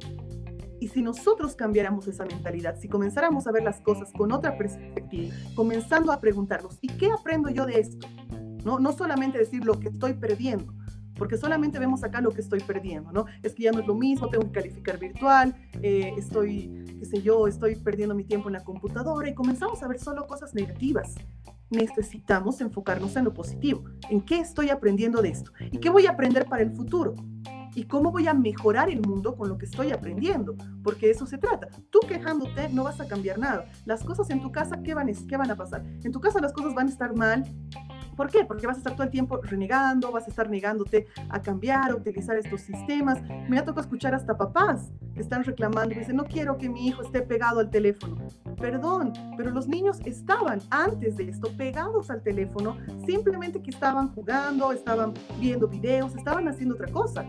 Y 0.79 0.87
si 0.87 1.03
nosotros 1.03 1.55
cambiáramos 1.55 2.07
esa 2.07 2.25
mentalidad, 2.25 2.75
si 2.79 2.87
comenzáramos 2.87 3.45
a 3.45 3.51
ver 3.51 3.63
las 3.63 3.81
cosas 3.81 4.11
con 4.13 4.31
otra 4.31 4.57
perspectiva, 4.57 5.35
comenzando 5.55 6.11
a 6.11 6.19
preguntarnos, 6.19 6.79
¿y 6.81 6.87
qué 6.87 7.11
aprendo 7.11 7.49
yo 7.49 7.67
de 7.67 7.79
esto? 7.79 8.07
No, 8.63 8.79
no 8.79 8.91
solamente 8.91 9.37
decir 9.37 9.63
lo 9.63 9.79
que 9.79 9.89
estoy 9.89 10.13
perdiendo, 10.13 10.73
porque 11.15 11.37
solamente 11.37 11.79
vemos 11.79 12.03
acá 12.03 12.21
lo 12.21 12.31
que 12.31 12.41
estoy 12.41 12.59
perdiendo, 12.61 13.11
¿no? 13.11 13.25
Es 13.43 13.53
que 13.53 13.63
ya 13.63 13.71
no 13.71 13.79
es 13.79 13.87
lo 13.87 13.95
mismo, 13.95 14.29
tengo 14.29 14.45
que 14.45 14.51
calificar 14.51 14.99
virtual, 14.99 15.55
eh, 15.81 16.13
estoy, 16.17 16.97
qué 16.99 17.05
sé 17.05 17.21
yo, 17.21 17.47
estoy 17.47 17.75
perdiendo 17.75 18.15
mi 18.15 18.23
tiempo 18.23 18.49
en 18.49 18.53
la 18.53 18.63
computadora 18.63 19.29
y 19.29 19.33
comenzamos 19.33 19.81
a 19.83 19.87
ver 19.87 19.99
solo 19.99 20.27
cosas 20.27 20.53
negativas. 20.53 21.15
Necesitamos 21.69 22.59
enfocarnos 22.59 23.15
en 23.15 23.25
lo 23.25 23.33
positivo, 23.33 23.83
en 24.09 24.21
qué 24.21 24.39
estoy 24.39 24.69
aprendiendo 24.69 25.21
de 25.21 25.29
esto 25.29 25.51
y 25.71 25.77
qué 25.77 25.89
voy 25.89 26.05
a 26.05 26.11
aprender 26.11 26.45
para 26.45 26.63
el 26.63 26.71
futuro 26.71 27.15
y 27.75 27.85
cómo 27.85 28.11
voy 28.11 28.27
a 28.27 28.33
mejorar 28.33 28.89
el 28.89 29.01
mundo 29.01 29.35
con 29.35 29.49
lo 29.49 29.57
que 29.57 29.65
estoy 29.65 29.91
aprendiendo, 29.91 30.55
porque 30.83 31.07
de 31.07 31.13
eso 31.13 31.25
se 31.25 31.37
trata. 31.37 31.67
Tú 31.89 31.99
quejándote 32.07 32.69
no 32.69 32.83
vas 32.83 32.99
a 32.99 33.07
cambiar 33.07 33.39
nada. 33.39 33.65
Las 33.85 34.03
cosas 34.03 34.29
en 34.29 34.41
tu 34.41 34.51
casa, 34.51 34.81
¿qué 34.83 34.93
van, 34.93 35.11
qué 35.27 35.37
van 35.37 35.51
a 35.51 35.55
pasar? 35.55 35.83
En 36.03 36.11
tu 36.11 36.19
casa 36.19 36.41
las 36.41 36.53
cosas 36.53 36.73
van 36.73 36.87
a 36.87 36.91
estar 36.91 37.15
mal, 37.15 37.43
¿Por 38.15 38.29
qué? 38.29 38.45
Porque 38.45 38.67
vas 38.67 38.77
a 38.77 38.79
estar 38.79 38.93
todo 38.93 39.03
el 39.03 39.09
tiempo 39.09 39.39
renegando, 39.41 40.11
vas 40.11 40.25
a 40.25 40.29
estar 40.29 40.49
negándote 40.49 41.07
a 41.29 41.41
cambiar, 41.41 41.91
a 41.91 41.95
utilizar 41.95 42.37
estos 42.37 42.61
sistemas. 42.61 43.21
Me 43.49 43.57
ha 43.57 43.65
tocado 43.65 43.81
escuchar 43.81 44.13
hasta 44.13 44.37
papás 44.37 44.91
que 45.13 45.21
están 45.21 45.43
reclamando, 45.43 45.95
dicen, 45.95 46.15
no 46.15 46.25
quiero 46.25 46.57
que 46.57 46.69
mi 46.69 46.87
hijo 46.87 47.01
esté 47.01 47.21
pegado 47.21 47.59
al 47.59 47.69
teléfono. 47.69 48.17
Perdón, 48.57 49.13
pero 49.37 49.51
los 49.51 49.67
niños 49.67 49.99
estaban 50.05 50.59
antes 50.69 51.17
de 51.17 51.29
esto 51.29 51.49
pegados 51.57 52.09
al 52.09 52.21
teléfono, 52.21 52.77
simplemente 53.05 53.61
que 53.61 53.71
estaban 53.71 54.13
jugando, 54.13 54.71
estaban 54.71 55.13
viendo 55.39 55.67
videos, 55.67 56.15
estaban 56.15 56.47
haciendo 56.47 56.75
otra 56.75 56.87
cosa. 56.87 57.25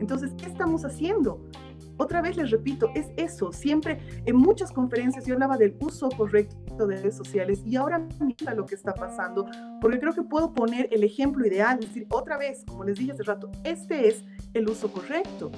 Entonces, 0.00 0.32
¿qué 0.38 0.46
estamos 0.46 0.84
haciendo? 0.84 1.40
Otra 2.00 2.22
vez 2.22 2.34
les 2.38 2.50
repito, 2.50 2.90
es 2.94 3.08
eso. 3.18 3.52
Siempre 3.52 3.98
en 4.24 4.34
muchas 4.34 4.72
conferencias 4.72 5.26
yo 5.26 5.34
hablaba 5.34 5.58
del 5.58 5.76
uso 5.80 6.08
correcto 6.08 6.86
de 6.86 6.96
redes 6.96 7.14
sociales 7.14 7.60
y 7.66 7.76
ahora 7.76 8.08
mira 8.18 8.54
lo 8.54 8.64
que 8.64 8.74
está 8.74 8.94
pasando, 8.94 9.46
porque 9.82 10.00
creo 10.00 10.14
que 10.14 10.22
puedo 10.22 10.54
poner 10.54 10.88
el 10.92 11.04
ejemplo 11.04 11.46
ideal, 11.46 11.78
decir 11.78 12.06
otra 12.08 12.38
vez, 12.38 12.64
como 12.66 12.84
les 12.84 12.98
dije 12.98 13.12
hace 13.12 13.22
rato, 13.24 13.50
este 13.64 14.08
es 14.08 14.24
el 14.54 14.66
uso 14.70 14.90
correcto. 14.90 15.50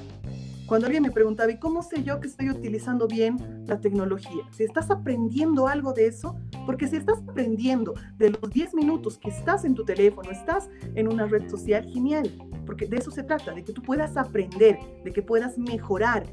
Cuando 0.67 0.87
alguien 0.87 1.03
me 1.03 1.11
preguntaba, 1.11 1.51
¿y 1.51 1.59
cómo 1.59 1.83
sé 1.83 2.03
yo 2.03 2.21
que 2.21 2.29
estoy 2.29 2.51
utilizando 2.51 3.07
bien 3.07 3.65
la 3.67 3.81
tecnología? 3.81 4.43
Si 4.53 4.63
estás 4.63 4.91
aprendiendo 4.91 5.67
algo 5.67 5.93
de 5.93 6.07
eso, 6.07 6.37
porque 6.67 6.87
si 6.87 6.97
estás 6.97 7.19
aprendiendo 7.29 7.95
de 8.17 8.31
los 8.31 8.51
10 8.51 8.75
minutos 8.75 9.19
que 9.19 9.31
estás 9.31 9.65
en 9.65 9.75
tu 9.75 9.85
teléfono, 9.85 10.31
estás 10.31 10.71
en 10.95 11.09
una 11.09 11.27
red 11.27 11.49
social, 11.49 11.85
genial, 11.93 12.31
porque 12.65 12.87
de 12.87 12.97
eso 12.97 13.11
se 13.11 13.25
trata, 13.25 13.53
de 13.53 13.65
que 13.65 13.73
tú 13.73 13.83
puedas 13.83 14.17
aprender, 14.17 14.79
de 15.05 15.13
que 15.13 15.23
puedas 15.23 15.59
mejorar. 15.59 16.25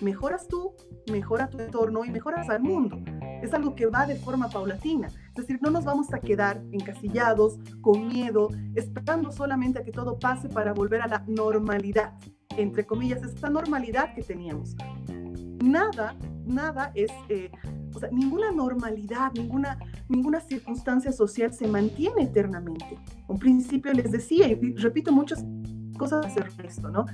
Mejoras 0.00 0.48
tú, 0.48 0.74
mejora 1.10 1.48
tu 1.48 1.58
entorno 1.58 2.04
y 2.04 2.10
mejoras 2.10 2.48
al 2.48 2.62
mundo. 2.62 2.98
Es 3.42 3.52
algo 3.52 3.74
que 3.74 3.86
va 3.86 4.06
de 4.06 4.16
forma 4.16 4.48
paulatina. 4.48 5.08
Es 5.08 5.34
decir, 5.34 5.58
no 5.60 5.70
nos 5.70 5.84
vamos 5.84 6.12
a 6.12 6.20
quedar 6.20 6.62
encasillados, 6.72 7.58
con 7.80 8.08
miedo, 8.08 8.48
esperando 8.74 9.30
solamente 9.30 9.80
a 9.80 9.84
que 9.84 9.92
todo 9.92 10.18
pase 10.18 10.48
para 10.48 10.72
volver 10.72 11.02
a 11.02 11.06
la 11.06 11.24
normalidad 11.28 12.14
entre 12.56 12.84
comillas, 12.84 13.22
esta 13.22 13.50
normalidad 13.50 14.14
que 14.14 14.22
teníamos. 14.22 14.76
Nada, 15.62 16.16
nada 16.44 16.92
es, 16.94 17.10
eh, 17.28 17.50
o 17.94 17.98
sea, 17.98 18.10
ninguna 18.10 18.50
normalidad, 18.50 19.32
ninguna, 19.34 19.78
ninguna 20.08 20.40
circunstancia 20.40 21.12
social 21.12 21.52
se 21.52 21.66
mantiene 21.66 22.24
eternamente. 22.24 22.98
Un 23.28 23.38
principio 23.38 23.92
les 23.92 24.10
decía, 24.10 24.48
y 24.48 24.74
repito 24.74 25.12
muchas 25.12 25.44
cosas 25.96 26.34
de 26.34 26.66
esto, 26.66 26.90
¿no? 26.90 27.06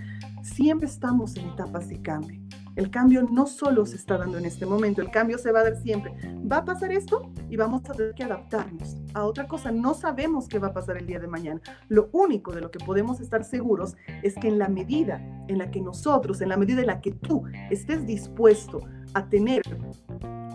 Siempre 0.42 0.88
estamos 0.88 1.36
en 1.36 1.48
etapas 1.48 1.88
de 1.88 2.00
cambio. 2.00 2.39
El 2.80 2.90
cambio 2.90 3.28
no 3.30 3.46
solo 3.46 3.84
se 3.84 3.96
está 3.96 4.16
dando 4.16 4.38
en 4.38 4.46
este 4.46 4.64
momento, 4.64 5.02
el 5.02 5.10
cambio 5.10 5.36
se 5.36 5.52
va 5.52 5.60
a 5.60 5.64
dar 5.64 5.76
siempre. 5.76 6.14
Va 6.50 6.56
a 6.56 6.64
pasar 6.64 6.90
esto 6.90 7.30
y 7.50 7.56
vamos 7.56 7.82
a 7.84 7.92
tener 7.92 8.14
que 8.14 8.24
adaptarnos 8.24 8.96
a 9.12 9.26
otra 9.26 9.46
cosa. 9.46 9.70
No 9.70 9.92
sabemos 9.92 10.48
qué 10.48 10.58
va 10.58 10.68
a 10.68 10.72
pasar 10.72 10.96
el 10.96 11.06
día 11.06 11.18
de 11.18 11.26
mañana. 11.26 11.60
Lo 11.88 12.08
único 12.12 12.54
de 12.54 12.62
lo 12.62 12.70
que 12.70 12.78
podemos 12.78 13.20
estar 13.20 13.44
seguros 13.44 13.98
es 14.22 14.34
que 14.36 14.48
en 14.48 14.58
la 14.58 14.70
medida 14.70 15.20
en 15.48 15.58
la 15.58 15.70
que 15.70 15.82
nosotros, 15.82 16.40
en 16.40 16.48
la 16.48 16.56
medida 16.56 16.80
en 16.80 16.86
la 16.86 17.02
que 17.02 17.12
tú 17.12 17.42
estés 17.68 18.06
dispuesto 18.06 18.80
a 19.14 19.28
tener 19.28 19.62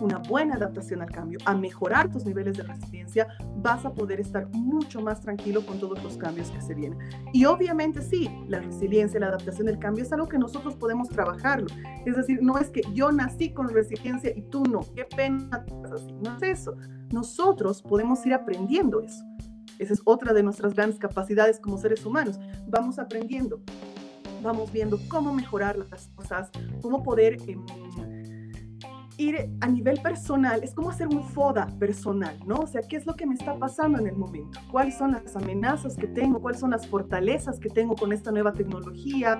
una 0.00 0.18
buena 0.18 0.54
adaptación 0.54 1.02
al 1.02 1.10
cambio, 1.10 1.38
a 1.44 1.54
mejorar 1.54 2.10
tus 2.10 2.24
niveles 2.24 2.56
de 2.56 2.64
resiliencia, 2.64 3.26
vas 3.56 3.84
a 3.84 3.92
poder 3.92 4.20
estar 4.20 4.48
mucho 4.52 5.00
más 5.00 5.20
tranquilo 5.20 5.64
con 5.64 5.78
todos 5.78 6.02
los 6.02 6.16
cambios 6.16 6.50
que 6.50 6.60
se 6.60 6.74
vienen. 6.74 6.98
Y 7.32 7.44
obviamente 7.44 8.02
sí, 8.02 8.30
la 8.48 8.60
resiliencia, 8.60 9.20
la 9.20 9.28
adaptación 9.28 9.68
al 9.68 9.78
cambio 9.78 10.04
es 10.04 10.12
algo 10.12 10.28
que 10.28 10.38
nosotros 10.38 10.74
podemos 10.76 11.08
trabajarlo. 11.08 11.68
Es 12.04 12.16
decir, 12.16 12.40
no 12.42 12.58
es 12.58 12.70
que 12.70 12.82
yo 12.92 13.10
nací 13.12 13.52
con 13.52 13.68
resiliencia 13.68 14.32
y 14.34 14.42
tú 14.42 14.64
no, 14.64 14.80
qué 14.94 15.04
pena, 15.04 15.64
no 16.22 16.36
es 16.36 16.42
eso. 16.42 16.76
Nosotros 17.12 17.82
podemos 17.82 18.24
ir 18.26 18.34
aprendiendo 18.34 19.00
eso. 19.00 19.24
Esa 19.78 19.92
es 19.92 20.00
otra 20.04 20.32
de 20.32 20.42
nuestras 20.42 20.74
grandes 20.74 20.98
capacidades 20.98 21.60
como 21.60 21.76
seres 21.78 22.04
humanos. 22.04 22.38
Vamos 22.66 22.98
aprendiendo, 22.98 23.60
vamos 24.42 24.72
viendo 24.72 24.98
cómo 25.08 25.34
mejorar 25.34 25.76
las 25.76 26.08
cosas, 26.08 26.50
cómo 26.80 27.02
poder... 27.02 27.36
Em, 27.46 27.64
ir 29.18 29.50
a 29.60 29.66
nivel 29.66 30.00
personal, 30.00 30.62
es 30.62 30.74
como 30.74 30.90
hacer 30.90 31.08
un 31.08 31.22
FODA 31.22 31.66
personal, 31.78 32.38
¿no? 32.46 32.56
O 32.56 32.66
sea, 32.66 32.82
¿qué 32.82 32.96
es 32.96 33.06
lo 33.06 33.14
que 33.14 33.26
me 33.26 33.34
está 33.34 33.58
pasando 33.58 33.98
en 33.98 34.06
el 34.06 34.16
momento? 34.16 34.60
¿Cuáles 34.70 34.96
son 34.96 35.12
las 35.12 35.34
amenazas 35.36 35.96
que 35.96 36.06
tengo? 36.06 36.40
¿Cuáles 36.40 36.60
son 36.60 36.70
las 36.70 36.86
fortalezas 36.86 37.58
que 37.58 37.68
tengo 37.70 37.94
con 37.94 38.12
esta 38.12 38.30
nueva 38.30 38.52
tecnología? 38.52 39.38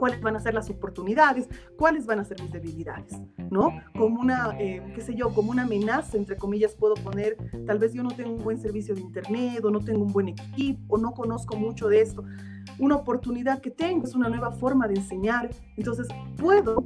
cuáles 0.00 0.22
van 0.22 0.34
a 0.34 0.40
ser 0.40 0.54
las 0.54 0.70
oportunidades, 0.70 1.46
cuáles 1.76 2.06
van 2.06 2.20
a 2.20 2.24
ser 2.24 2.40
mis 2.40 2.50
debilidades, 2.50 3.20
¿no? 3.50 3.70
Como 3.94 4.18
una, 4.18 4.56
eh, 4.58 4.82
qué 4.94 5.02
sé 5.02 5.14
yo, 5.14 5.28
como 5.28 5.50
una 5.50 5.64
amenaza, 5.64 6.16
entre 6.16 6.36
comillas, 6.36 6.74
puedo 6.74 6.94
poner, 6.94 7.36
tal 7.66 7.78
vez 7.78 7.92
yo 7.92 8.02
no 8.02 8.10
tengo 8.10 8.32
un 8.32 8.42
buen 8.42 8.56
servicio 8.56 8.94
de 8.94 9.02
Internet 9.02 9.62
o 9.62 9.70
no 9.70 9.80
tengo 9.80 10.02
un 10.02 10.10
buen 10.10 10.28
equipo 10.28 10.94
o 10.94 10.96
no 10.96 11.12
conozco 11.12 11.54
mucho 11.54 11.88
de 11.88 12.00
esto. 12.00 12.24
Una 12.78 12.96
oportunidad 12.96 13.60
que 13.60 13.70
tengo 13.70 14.04
es 14.04 14.14
una 14.14 14.30
nueva 14.30 14.52
forma 14.52 14.88
de 14.88 14.94
enseñar, 14.94 15.50
entonces 15.76 16.08
puedo 16.38 16.82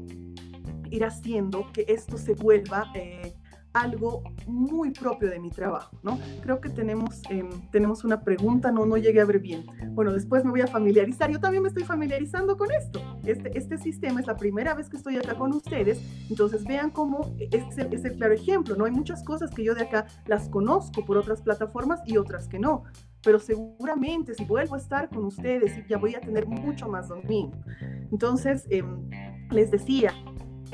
ir 0.94 1.04
haciendo 1.04 1.70
que 1.72 1.84
esto 1.88 2.16
se 2.16 2.34
vuelva 2.34 2.90
eh, 2.94 3.34
algo 3.74 4.22
muy 4.46 4.92
propio 4.92 5.28
de 5.28 5.40
mi 5.40 5.50
trabajo, 5.50 5.98
¿no? 6.04 6.18
Creo 6.42 6.60
que 6.60 6.68
tenemos, 6.68 7.20
em, 7.28 7.50
tenemos 7.72 8.04
una 8.04 8.22
pregunta, 8.22 8.70
no, 8.70 8.86
no 8.86 8.96
llegué 8.96 9.20
a 9.20 9.24
ver 9.24 9.40
bien. 9.40 9.66
Bueno, 9.90 10.12
después 10.12 10.44
me 10.44 10.52
voy 10.52 10.60
a 10.60 10.68
familiarizar. 10.68 11.28
Yo 11.30 11.40
también 11.40 11.64
me 11.64 11.68
estoy 11.68 11.82
familiarizando 11.82 12.56
con 12.56 12.70
esto. 12.70 13.00
Este, 13.24 13.58
este 13.58 13.76
sistema 13.76 14.20
es 14.20 14.28
la 14.28 14.36
primera 14.36 14.74
vez 14.74 14.88
que 14.88 14.96
estoy 14.96 15.16
acá 15.16 15.34
con 15.34 15.52
ustedes, 15.52 16.00
entonces 16.30 16.64
vean 16.64 16.90
cómo 16.90 17.34
es 17.38 17.76
el, 17.76 17.92
es 17.92 18.04
el 18.04 18.14
claro 18.16 18.34
ejemplo, 18.34 18.76
¿no? 18.76 18.84
Hay 18.84 18.92
muchas 18.92 19.24
cosas 19.24 19.50
que 19.50 19.64
yo 19.64 19.74
de 19.74 19.82
acá 19.82 20.06
las 20.26 20.48
conozco 20.48 21.04
por 21.04 21.16
otras 21.16 21.42
plataformas 21.42 22.00
y 22.06 22.16
otras 22.16 22.46
que 22.46 22.58
no 22.58 22.84
pero 23.24 23.38
seguramente 23.38 24.34
si 24.34 24.44
vuelvo 24.44 24.74
a 24.74 24.78
estar 24.78 25.08
con 25.08 25.24
ustedes 25.24 25.72
ya 25.88 25.96
voy 25.96 26.14
a 26.14 26.20
tener 26.20 26.46
mucho 26.46 26.88
más 26.88 27.08
dominio. 27.08 27.56
Entonces, 28.12 28.66
em, 28.68 29.08
les 29.50 29.70
decía, 29.70 30.12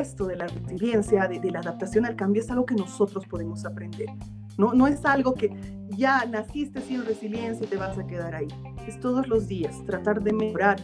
esto 0.01 0.27
de 0.27 0.37
la 0.37 0.47
resiliencia, 0.47 1.29
de, 1.29 1.51
la 1.51 1.61
adaptación 1.61 2.07
al 2.07 2.17
cambio, 2.17 2.43
es 2.43 2.51
algo 2.51 2.67
que 2.67 2.75
nosotros 2.75 3.27
podemos 3.27 3.65
aprender. 3.65 4.09
No, 4.57 4.75
no 4.75 4.87
es 4.87 5.05
algo 5.05 5.35
que 5.35 5.51
ya 5.97 6.25
naciste 6.27 6.81
sin 6.81 7.05
resiliencia 7.05 7.65
y 7.65 7.69
te 7.69 7.77
vas 7.77 7.97
a 7.99 8.07
quedar 8.07 8.35
ahí. 8.35 8.49
Es 8.87 8.99
todos 9.01 9.29
los 9.29 9.47
días 9.47 9.85
tratar 9.87 10.23
de 10.23 10.33
mejorar. 10.33 10.79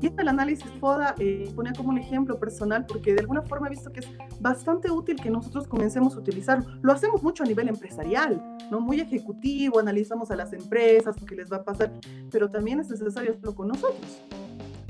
Y 0.00 0.06
el 0.06 0.28
análisis 0.28 0.70
FODA 0.78 1.16
eh, 1.18 1.50
ponía 1.56 1.72
como 1.72 1.88
un 1.88 1.98
ejemplo 1.98 2.38
personal 2.38 2.86
porque 2.86 3.14
de 3.14 3.20
alguna 3.20 3.42
forma 3.42 3.66
he 3.66 3.70
visto 3.70 3.90
que 3.90 4.00
es 4.00 4.08
bastante 4.38 4.90
útil 4.90 5.16
que 5.16 5.28
nosotros 5.28 5.66
comencemos 5.66 6.14
a 6.14 6.20
utilizarlo. 6.20 6.66
Lo 6.82 6.92
hacemos 6.92 7.22
mucho 7.22 7.42
a 7.42 7.46
nivel 7.46 7.68
empresarial, 7.68 8.40
¿no? 8.70 8.80
Muy 8.80 9.00
ejecutivo, 9.00 9.80
analizamos 9.80 10.30
a 10.30 10.36
las 10.36 10.52
empresas, 10.52 11.20
lo 11.20 11.26
que 11.26 11.34
les 11.34 11.50
va 11.50 11.56
a 11.56 11.64
pasar, 11.64 11.92
pero 12.30 12.48
también 12.48 12.78
es 12.78 12.90
necesario 12.90 13.32
hacerlo 13.32 13.56
con 13.56 13.68
nosotros 13.68 14.22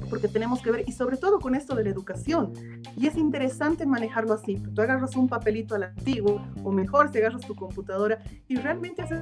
porque 0.08 0.28
tenemos 0.28 0.62
que 0.62 0.70
ver, 0.70 0.84
y 0.86 0.92
sobre 0.92 1.16
todo 1.16 1.38
con 1.38 1.54
esto 1.54 1.74
de 1.74 1.84
la 1.84 1.90
educación. 1.90 2.52
Y 2.96 3.06
es 3.06 3.16
interesante 3.16 3.86
manejarlo 3.86 4.34
así. 4.34 4.56
Tú 4.56 4.82
agarras 4.82 5.16
un 5.16 5.28
papelito 5.28 5.74
al 5.74 5.84
antiguo, 5.84 6.42
o 6.64 6.70
mejor, 6.72 7.10
si 7.12 7.18
agarras 7.18 7.42
tu 7.42 7.54
computadora 7.54 8.22
y 8.46 8.56
realmente 8.56 9.02
haces 9.02 9.20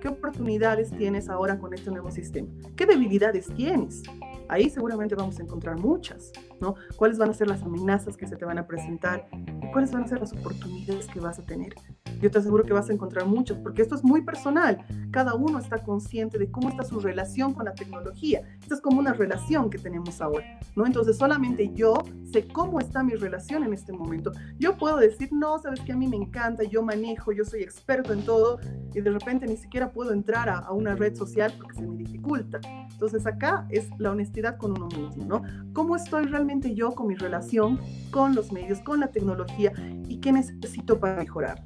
qué 0.00 0.08
oportunidades 0.08 0.90
tienes 0.90 1.28
ahora 1.28 1.58
con 1.58 1.72
este 1.74 1.90
nuevo 1.90 2.10
sistema, 2.10 2.48
qué 2.76 2.86
debilidades 2.86 3.46
tienes. 3.54 4.02
Ahí 4.48 4.70
seguramente 4.70 5.14
vamos 5.14 5.38
a 5.40 5.42
encontrar 5.42 5.78
muchas, 5.78 6.32
¿no? 6.60 6.76
¿Cuáles 6.96 7.18
van 7.18 7.30
a 7.30 7.34
ser 7.34 7.48
las 7.48 7.62
amenazas 7.62 8.16
que 8.16 8.26
se 8.26 8.36
te 8.36 8.44
van 8.44 8.58
a 8.58 8.66
presentar? 8.66 9.26
¿Y 9.32 9.72
cuáles 9.72 9.90
van 9.92 10.04
a 10.04 10.08
ser 10.08 10.20
las 10.20 10.32
oportunidades 10.32 11.06
que 11.08 11.18
vas 11.18 11.38
a 11.38 11.42
tener? 11.42 11.74
Yo 12.20 12.30
te 12.30 12.38
aseguro 12.38 12.64
que 12.64 12.72
vas 12.72 12.88
a 12.88 12.92
encontrar 12.92 13.26
muchas, 13.26 13.58
porque 13.58 13.82
esto 13.82 13.94
es 13.94 14.04
muy 14.04 14.22
personal. 14.22 14.78
Cada 15.10 15.34
uno 15.34 15.58
está 15.58 15.82
consciente 15.82 16.38
de 16.38 16.50
cómo 16.50 16.68
está 16.68 16.84
su 16.84 17.00
relación 17.00 17.52
con 17.52 17.64
la 17.64 17.74
tecnología. 17.74 18.42
Esta 18.60 18.74
es 18.74 18.80
como 18.80 18.98
una 18.98 19.12
relación 19.12 19.70
que 19.70 19.78
tenemos 19.78 20.20
ahora, 20.20 20.58
¿no? 20.74 20.86
Entonces 20.86 21.16
solamente 21.16 21.70
yo 21.74 21.94
sé 22.32 22.46
cómo 22.48 22.80
está 22.80 23.02
mi 23.02 23.14
relación 23.14 23.64
en 23.64 23.72
este 23.72 23.92
momento. 23.92 24.32
Yo 24.58 24.76
puedo 24.76 24.96
decir, 24.96 25.28
no, 25.32 25.58
sabes 25.58 25.80
que 25.80 25.92
a 25.92 25.96
mí 25.96 26.06
me 26.06 26.16
encanta, 26.16 26.64
yo 26.64 26.82
manejo, 26.82 27.32
yo 27.32 27.44
soy 27.44 27.62
experto 27.62 28.12
en 28.12 28.24
todo, 28.24 28.58
y 28.94 29.00
de 29.00 29.10
repente 29.10 29.46
ni 29.46 29.56
siquiera 29.56 29.92
puedo 29.92 30.12
entrar 30.12 30.48
a, 30.48 30.58
a 30.58 30.72
una 30.72 30.94
red 30.94 31.14
social 31.14 31.52
porque 31.58 31.74
se 31.74 31.86
me 31.86 31.96
dificulta. 31.96 32.60
Entonces 32.90 33.26
acá 33.26 33.66
es 33.70 33.88
la 33.98 34.10
honestidad 34.10 34.56
con 34.56 34.72
uno 34.72 34.86
mismo, 34.86 35.24
¿no? 35.24 35.42
¿Cómo 35.72 35.96
estoy 35.96 36.24
realmente 36.24 36.74
yo 36.74 36.92
con 36.92 37.06
mi 37.08 37.14
relación 37.14 37.78
con 38.10 38.34
los 38.34 38.52
medios, 38.52 38.80
con 38.80 39.00
la 39.00 39.08
tecnología 39.08 39.72
y 40.08 40.18
qué 40.18 40.32
necesito 40.32 40.98
para 40.98 41.16
mejorar? 41.16 41.62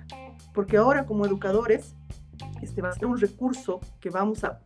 Porque 0.52 0.76
ahora 0.76 1.06
como 1.06 1.26
educadores, 1.26 1.94
este 2.62 2.82
va 2.82 2.90
a 2.90 2.92
ser 2.92 3.06
un 3.06 3.18
recurso 3.18 3.80
que 4.00 4.10
vamos 4.10 4.44
a 4.44 4.60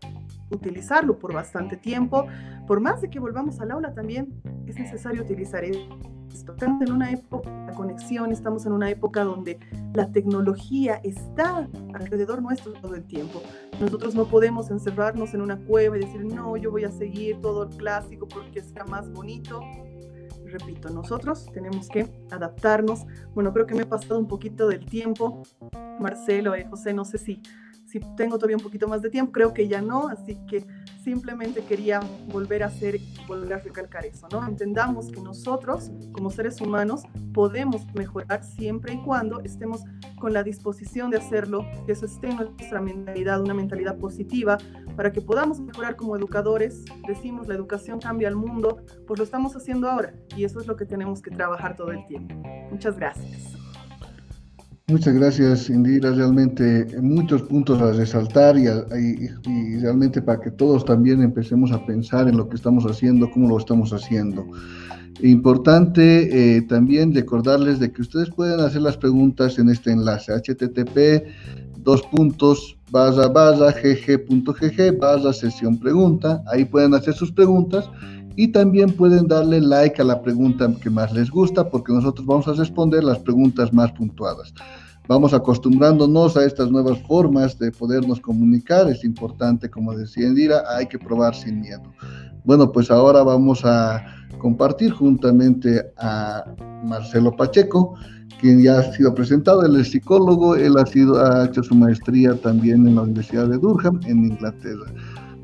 utilizarlo 0.51 1.19
por 1.19 1.33
bastante 1.33 1.77
tiempo. 1.77 2.27
Por 2.67 2.81
más 2.81 3.01
de 3.01 3.11
que 3.11 3.19
volvamos 3.19 3.61
al 3.61 3.71
aula 3.71 3.95
también, 3.95 4.41
es 4.67 4.77
necesario 4.77 5.23
utilizar 5.23 5.65
esto. 5.65 5.99
Estamos 6.33 6.83
en 6.83 6.93
una 6.93 7.13
época 7.13 7.49
de 7.67 7.75
conexión, 7.75 8.33
estamos 8.33 8.67
en 8.67 8.73
una 8.73 8.91
época 8.91 9.23
donde 9.23 9.59
la 9.95 10.11
tecnología 10.11 11.01
está 11.05 11.69
alrededor 11.95 12.43
nuestro 12.43 12.73
todo 12.73 12.97
el 12.97 13.05
tiempo. 13.05 13.41
Nosotros 13.81 14.15
no 14.15 14.25
podemos 14.27 14.71
encerrarnos 14.71 15.33
en 15.33 15.43
una 15.43 15.57
cueva 15.59 15.97
y 15.97 16.01
decir, 16.01 16.25
no, 16.25 16.57
yo 16.57 16.73
voy 16.73 16.85
a 16.85 16.91
seguir 16.91 17.41
todo 17.41 17.65
el 17.65 17.77
clásico 17.77 18.27
porque 18.27 18.63
sea 18.63 18.85
más 18.85 19.11
bonito. 19.13 19.61
Repito, 20.55 20.89
nosotros 20.89 21.47
tenemos 21.53 21.89
que 21.89 22.09
adaptarnos. 22.31 23.07
Bueno, 23.35 23.53
creo 23.53 23.67
que 23.67 23.75
me 23.75 23.83
he 23.83 23.87
pasado 23.87 24.21
un 24.21 24.29
poquito 24.29 24.69
del 24.69 24.87
tiempo. 24.87 25.43
Marcelo, 25.99 26.55
eh, 26.55 26.65
José, 26.71 26.95
no 26.95 27.05
sé 27.05 27.19
si, 27.19 27.43
si 27.95 28.01
tengo 28.17 28.39
todavía 28.39 28.57
un 28.57 28.63
poquito 28.63 28.89
más 28.89 29.03
de 29.03 29.11
tiempo, 29.11 29.31
creo 29.31 29.55
que 29.55 29.69
ya 29.69 29.81
no, 29.81 30.09
así 30.09 30.37
que 30.49 30.67
simplemente 31.05 31.63
quería 31.63 32.01
volver 32.27 32.65
a 32.65 32.67
hacer, 32.67 32.99
volver 33.29 33.53
a 33.53 33.59
recalcar 33.59 34.05
eso, 34.05 34.27
¿no? 34.33 34.45
Entendamos 34.49 35.13
que 35.13 35.21
nosotros, 35.21 35.93
como 36.11 36.31
seres 36.31 36.61
humanos, 36.61 37.05
podemos 37.33 37.87
mejorar 37.95 38.43
siempre 38.43 38.95
y 38.95 39.03
cuando 39.03 39.39
estemos 39.43 39.85
con 40.19 40.33
la 40.33 40.43
disposición 40.43 41.09
de 41.13 41.19
hacerlo, 41.19 41.65
que 41.87 41.93
eso 41.93 42.07
esté 42.07 42.31
en 42.31 42.37
nuestra 42.37 42.81
mentalidad, 42.81 43.41
una 43.41 43.55
mentalidad 43.55 43.97
positiva, 43.97 44.59
para 44.97 45.13
que 45.13 45.21
podamos 45.21 45.61
mejorar 45.61 45.95
como 45.95 46.17
educadores. 46.17 46.85
Decimos, 47.07 47.47
la 47.47 47.55
educación 47.55 48.01
cambia 48.01 48.27
el 48.27 48.35
mundo, 48.35 48.79
pues 49.07 49.19
lo 49.19 49.25
estamos 49.25 49.55
haciendo 49.55 49.89
ahora, 49.89 50.15
y 50.37 50.43
eso 50.43 50.59
es 50.59 50.67
lo 50.67 50.75
que 50.75 50.85
tenemos 50.85 51.23
que 51.23 51.31
trabajar 51.31 51.77
todo 51.77 51.93
el 51.93 52.05
tiempo. 52.09 52.35
Muchas 52.73 52.97
gracias. 52.97 53.54
Muchas 54.87 55.15
gracias, 55.15 55.71
Indira. 55.71 56.11
Realmente 56.11 56.87
muchos 57.01 57.43
puntos 57.45 57.81
a 57.81 57.93
resaltar 57.93 58.59
y, 58.59 58.67
y, 58.67 59.31
y, 59.51 59.79
realmente 59.79 60.21
para 60.21 60.43
que 60.43 60.51
todos 60.51 60.85
también 60.85 61.23
empecemos 61.23 61.73
a 61.73 61.87
pensar 61.87 62.29
en 62.29 62.37
lo 62.37 62.47
que 62.51 62.57
estamos 62.57 62.85
haciendo, 62.85 63.31
cómo 63.31 63.49
lo 63.49 63.57
estamos 63.57 63.95
haciendo. 63.95 64.45
Importante 65.23 66.57
eh, 66.57 66.63
también 66.63 67.15
recordarles 67.15 67.79
de 67.79 67.93
que 67.93 68.03
ustedes 68.03 68.29
pueden 68.31 68.61
hacer 68.61 68.83
las 68.83 68.99
preguntas 68.99 69.59
en 69.59 69.71
este 69.71 69.91
enlace 69.91 70.33
http 70.33 71.25
dos 71.79 72.03
puntos 72.03 72.77
barra 72.91 73.29
barra 73.29 73.71
gg.gg 73.71 74.99
barra 74.99 75.33
sesión 75.33 75.79
pregunta. 75.79 76.43
Ahí 76.53 76.67
pueden 76.67 76.93
hacer 76.93 77.15
sus 77.15 77.33
preguntas 77.33 77.89
y 78.37 78.49
también 78.49 78.91
pueden 78.91 79.29
darle 79.29 79.61
like 79.61 80.01
a 80.01 80.05
la 80.05 80.23
pregunta 80.23 80.73
que 80.81 80.91
más 80.91 81.13
les 81.13 81.31
gusta 81.31 81.69
porque 81.69 81.93
nosotros 81.93 82.27
vamos 82.27 82.49
a 82.49 82.55
responder 82.55 83.05
las 83.05 83.19
preguntas 83.19 83.73
más 83.73 83.93
puntuadas. 83.93 84.53
Vamos 85.07 85.35
acostumbrándonos 85.35 86.37
a 86.37 86.45
estas 86.45 86.71
nuevas 86.71 86.99
formas 87.01 87.59
de 87.59 87.71
podernos 87.71 88.21
comunicar. 88.21 88.89
Es 88.89 89.05
importante, 89.05 89.69
como 89.69 89.95
decía 89.95 90.27
Indira, 90.27 90.63
hay 90.69 90.87
que 90.87 90.99
probar 90.99 91.35
sin 91.35 91.61
miedo. 91.61 91.83
Bueno, 92.45 92.73
pues 92.73 92.91
ahora 92.91 93.23
vamos 93.23 93.65
a 93.65 94.03
compartir 94.39 94.93
juntamente 94.93 95.93
a 95.99 96.45
Marcelo 96.85 97.37
Pacheco, 97.37 97.95
quien 98.41 98.63
ya 98.63 98.79
ha 98.79 98.93
sido 98.93 99.15
presentado, 99.15 99.65
él 99.65 99.77
es 99.77 99.91
psicólogo, 99.91 100.55
él 100.55 100.77
ha, 100.77 100.87
sido, 100.87 101.19
ha 101.19 101.47
hecho 101.47 101.63
su 101.63 101.75
maestría 101.75 102.35
también 102.35 102.87
en 102.87 102.97
la 102.97 103.03
Universidad 103.03 103.49
de 103.49 103.59
Durham, 103.59 104.01
en 104.07 104.27
Inglaterra. 104.27 104.87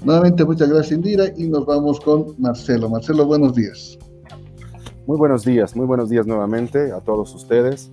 Nuevamente, 0.02 0.44
muchas 0.46 0.70
gracias, 0.70 0.92
Indira, 0.92 1.26
y 1.36 1.46
nos 1.46 1.66
vamos 1.66 2.00
con 2.00 2.34
Marcelo. 2.38 2.88
Marcelo, 2.88 3.26
buenos 3.26 3.54
días. 3.54 3.98
Muy 5.06 5.18
buenos 5.18 5.44
días, 5.44 5.76
muy 5.76 5.86
buenos 5.86 6.08
días 6.08 6.26
nuevamente 6.26 6.90
a 6.92 7.00
todos 7.00 7.34
ustedes. 7.34 7.90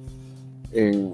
Eh, 0.71 1.11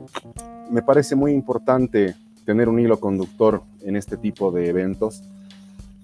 me 0.70 0.84
parece 0.84 1.16
muy 1.16 1.32
importante 1.32 2.16
tener 2.46 2.70
un 2.70 2.80
hilo 2.80 3.00
conductor 3.00 3.64
en 3.82 3.96
este 3.96 4.18
tipo 4.18 4.52
de 4.52 4.70
eventos 4.70 5.24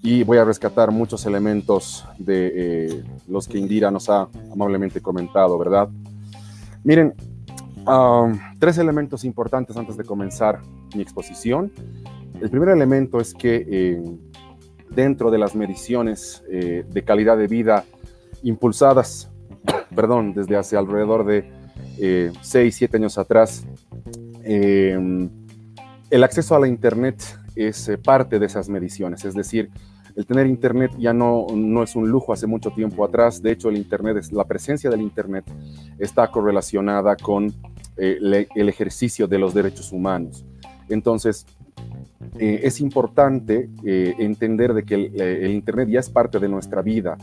y 0.02 0.24
voy 0.24 0.38
a 0.38 0.44
rescatar 0.44 0.90
muchos 0.90 1.24
elementos 1.24 2.04
de 2.18 2.52
eh, 2.54 3.04
los 3.28 3.46
que 3.46 3.58
Indira 3.58 3.90
nos 3.92 4.08
ha 4.08 4.28
amablemente 4.50 5.00
comentado, 5.00 5.56
¿verdad? 5.56 5.88
Miren, 6.82 7.14
um, 7.86 8.38
tres 8.58 8.78
elementos 8.78 9.24
importantes 9.24 9.76
antes 9.76 9.96
de 9.96 10.04
comenzar 10.04 10.60
mi 10.96 11.02
exposición. 11.02 11.70
El 12.40 12.48
primer 12.48 12.70
elemento 12.70 13.20
es 13.20 13.34
que 13.34 13.66
eh, 13.68 14.02
dentro 14.90 15.30
de 15.30 15.38
las 15.38 15.54
mediciones 15.54 16.42
eh, 16.50 16.84
de 16.88 17.02
calidad 17.02 17.36
de 17.36 17.46
vida 17.46 17.84
impulsadas, 18.42 19.30
perdón, 19.94 20.34
desde 20.34 20.56
hace 20.56 20.76
alrededor 20.76 21.24
de 21.24 21.50
eh, 21.98 22.32
6, 22.40 22.74
7 22.74 22.96
años 22.96 23.18
atrás, 23.18 23.64
eh, 24.44 25.28
el 26.10 26.24
acceso 26.24 26.56
a 26.56 26.60
la 26.60 26.66
Internet 26.66 27.22
es 27.54 27.88
eh, 27.88 27.96
parte 27.96 28.38
de 28.38 28.46
esas 28.46 28.68
mediciones, 28.68 29.24
es 29.24 29.34
decir, 29.34 29.70
el 30.16 30.26
tener 30.26 30.46
Internet 30.46 30.90
ya 30.98 31.12
no, 31.12 31.46
no 31.54 31.84
es 31.84 31.94
un 31.94 32.08
lujo 32.08 32.32
hace 32.32 32.48
mucho 32.48 32.70
tiempo 32.70 33.04
atrás, 33.04 33.40
de 33.42 33.52
hecho 33.52 33.68
el 33.68 33.76
Internet, 33.76 34.16
es, 34.16 34.32
la 34.32 34.44
presencia 34.44 34.90
del 34.90 35.02
Internet 35.02 35.44
está 35.98 36.28
correlacionada 36.28 37.14
con 37.16 37.54
eh, 37.96 38.46
el 38.54 38.68
ejercicio 38.68 39.28
de 39.28 39.38
los 39.38 39.54
derechos 39.54 39.92
humanos. 39.92 40.44
Entonces, 40.88 41.46
eh, 42.38 42.60
es 42.62 42.80
importante 42.80 43.70
eh, 43.84 44.14
entender 44.18 44.74
de 44.74 44.84
que 44.84 44.94
el, 44.94 45.20
el, 45.20 45.50
Internet 45.50 45.88
ya 45.88 46.00
es 46.00 46.10
parte 46.10 46.38
de 46.38 46.48
nuestra 46.48 46.82
vida 46.82 47.16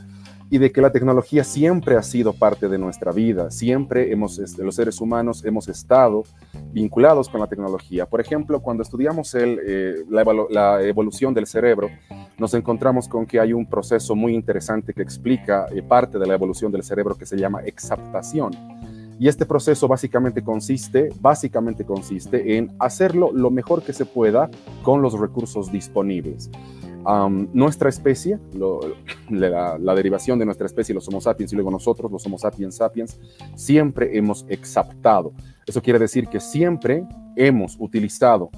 y 0.50 0.58
de 0.58 0.72
que 0.72 0.82
la 0.82 0.92
tecnología 0.92 1.44
siempre 1.44 1.96
ha 1.96 2.04
sido 2.04 2.34
parte 2.34 2.70
de 2.70 2.78
nuestra 2.78 3.12
vida. 3.12 3.52
Siempre 3.52 4.12
hemos, 4.12 4.40
este, 4.40 4.64
los 4.64 4.76
seres 4.76 5.02
humanos 5.02 5.44
hemos 5.44 5.68
estado 5.68 6.24
vinculados 6.72 7.28
con 7.28 7.42
la 7.42 7.48
tecnología. 7.48 8.06
Por 8.06 8.22
ejemplo, 8.22 8.62
cuando 8.62 8.84
estudiamos 8.84 9.36
eh, 9.36 10.06
la, 10.10 10.82
evolución 10.84 11.34
del 11.34 11.48
cerebro, 11.48 11.90
nos 12.38 12.54
encontramos 12.54 13.08
con 13.08 13.26
que 13.26 13.40
hay 13.40 13.52
un 13.52 13.66
proceso 13.66 14.16
muy 14.16 14.34
interesante 14.34 14.94
que 14.94 15.02
explica 15.02 15.66
eh, 15.72 15.82
parte 15.82 16.18
de 16.18 16.26
la 16.26 16.36
evolución 16.36 16.72
del 16.72 16.84
cerebro 16.84 17.16
que 17.16 17.26
se 17.26 17.38
llama 17.38 17.62
exaptación. 17.62 18.52
Y 19.20 19.28
este 19.28 19.46
proceso 19.46 19.88
básicamente 19.88 20.44
consiste, 20.44 21.10
básicamente 21.20 21.86
consiste 21.86 22.58
en 22.58 22.72
hacerlo 22.80 23.32
lo 23.34 23.50
mejor 23.50 23.82
que 23.82 23.94
se 23.94 24.06
pueda 24.06 24.50
con 24.84 25.02
los 25.02 25.20
recursos 25.20 25.72
disponibles. 25.72 26.50
Um, 27.08 27.48
nuestra 27.54 27.88
especie, 27.88 28.38
la, 29.30 29.96
derivación 29.96 30.38
de 30.40 30.46
nuestra 30.46 30.66
especie, 30.66 30.94
los 30.94 31.08
Homo 31.08 31.22
sapiens 31.22 31.54
y 31.54 31.56
luego 31.56 31.72
nosotros, 31.72 32.12
los 32.12 32.26
Homo 32.26 32.38
sapiens 32.38 32.76
sapiens, 32.76 33.20
siempre 33.56 34.18
hemos 34.18 34.46
exaptado. 34.50 35.32
Eso 35.66 35.82
quiere 35.82 36.00
decir 36.00 36.28
que 36.28 36.42
siempre 36.42 37.08
hemos 37.38 37.78
utilizado 37.80 38.50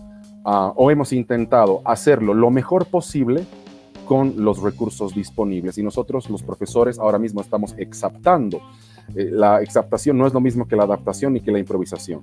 uh, 0.45 0.73
o 0.75 0.89
hemos 0.89 1.13
intentado 1.13 1.81
hacerlo 1.85 2.33
lo 2.33 2.49
mejor 2.49 2.87
posible 2.87 3.45
con 4.07 4.43
los 4.43 4.63
recursos 4.63 5.13
disponibles. 5.13 5.77
Y 5.77 5.83
nosotros, 5.83 6.27
los 6.31 6.41
profesores, 6.41 6.97
ahora 6.97 7.19
mismo 7.19 7.41
estamos 7.41 7.75
exaptando. 7.77 8.59
Eh, 9.15 9.29
la 9.31 9.61
exaptación 9.61 10.17
no 10.17 10.27
es 10.27 10.33
lo 10.33 10.39
mismo 10.39 10.67
que 10.67 10.75
la 10.75 10.83
adaptación 10.83 11.33
ni 11.33 11.41
que 11.41 11.51
la 11.51 11.59
improvisación 11.59 12.21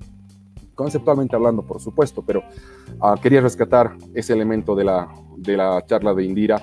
conceptualmente 0.76 1.34
hablando, 1.34 1.62
por 1.62 1.80
supuesto, 1.80 2.22
pero 2.22 2.44
uh, 3.00 3.18
quería 3.20 3.40
rescatar 3.40 3.96
ese 4.14 4.34
elemento 4.34 4.76
de 4.76 4.84
la, 4.84 5.08
de 5.36 5.56
la 5.56 5.84
charla 5.84 6.14
de 6.14 6.24
Indira, 6.24 6.62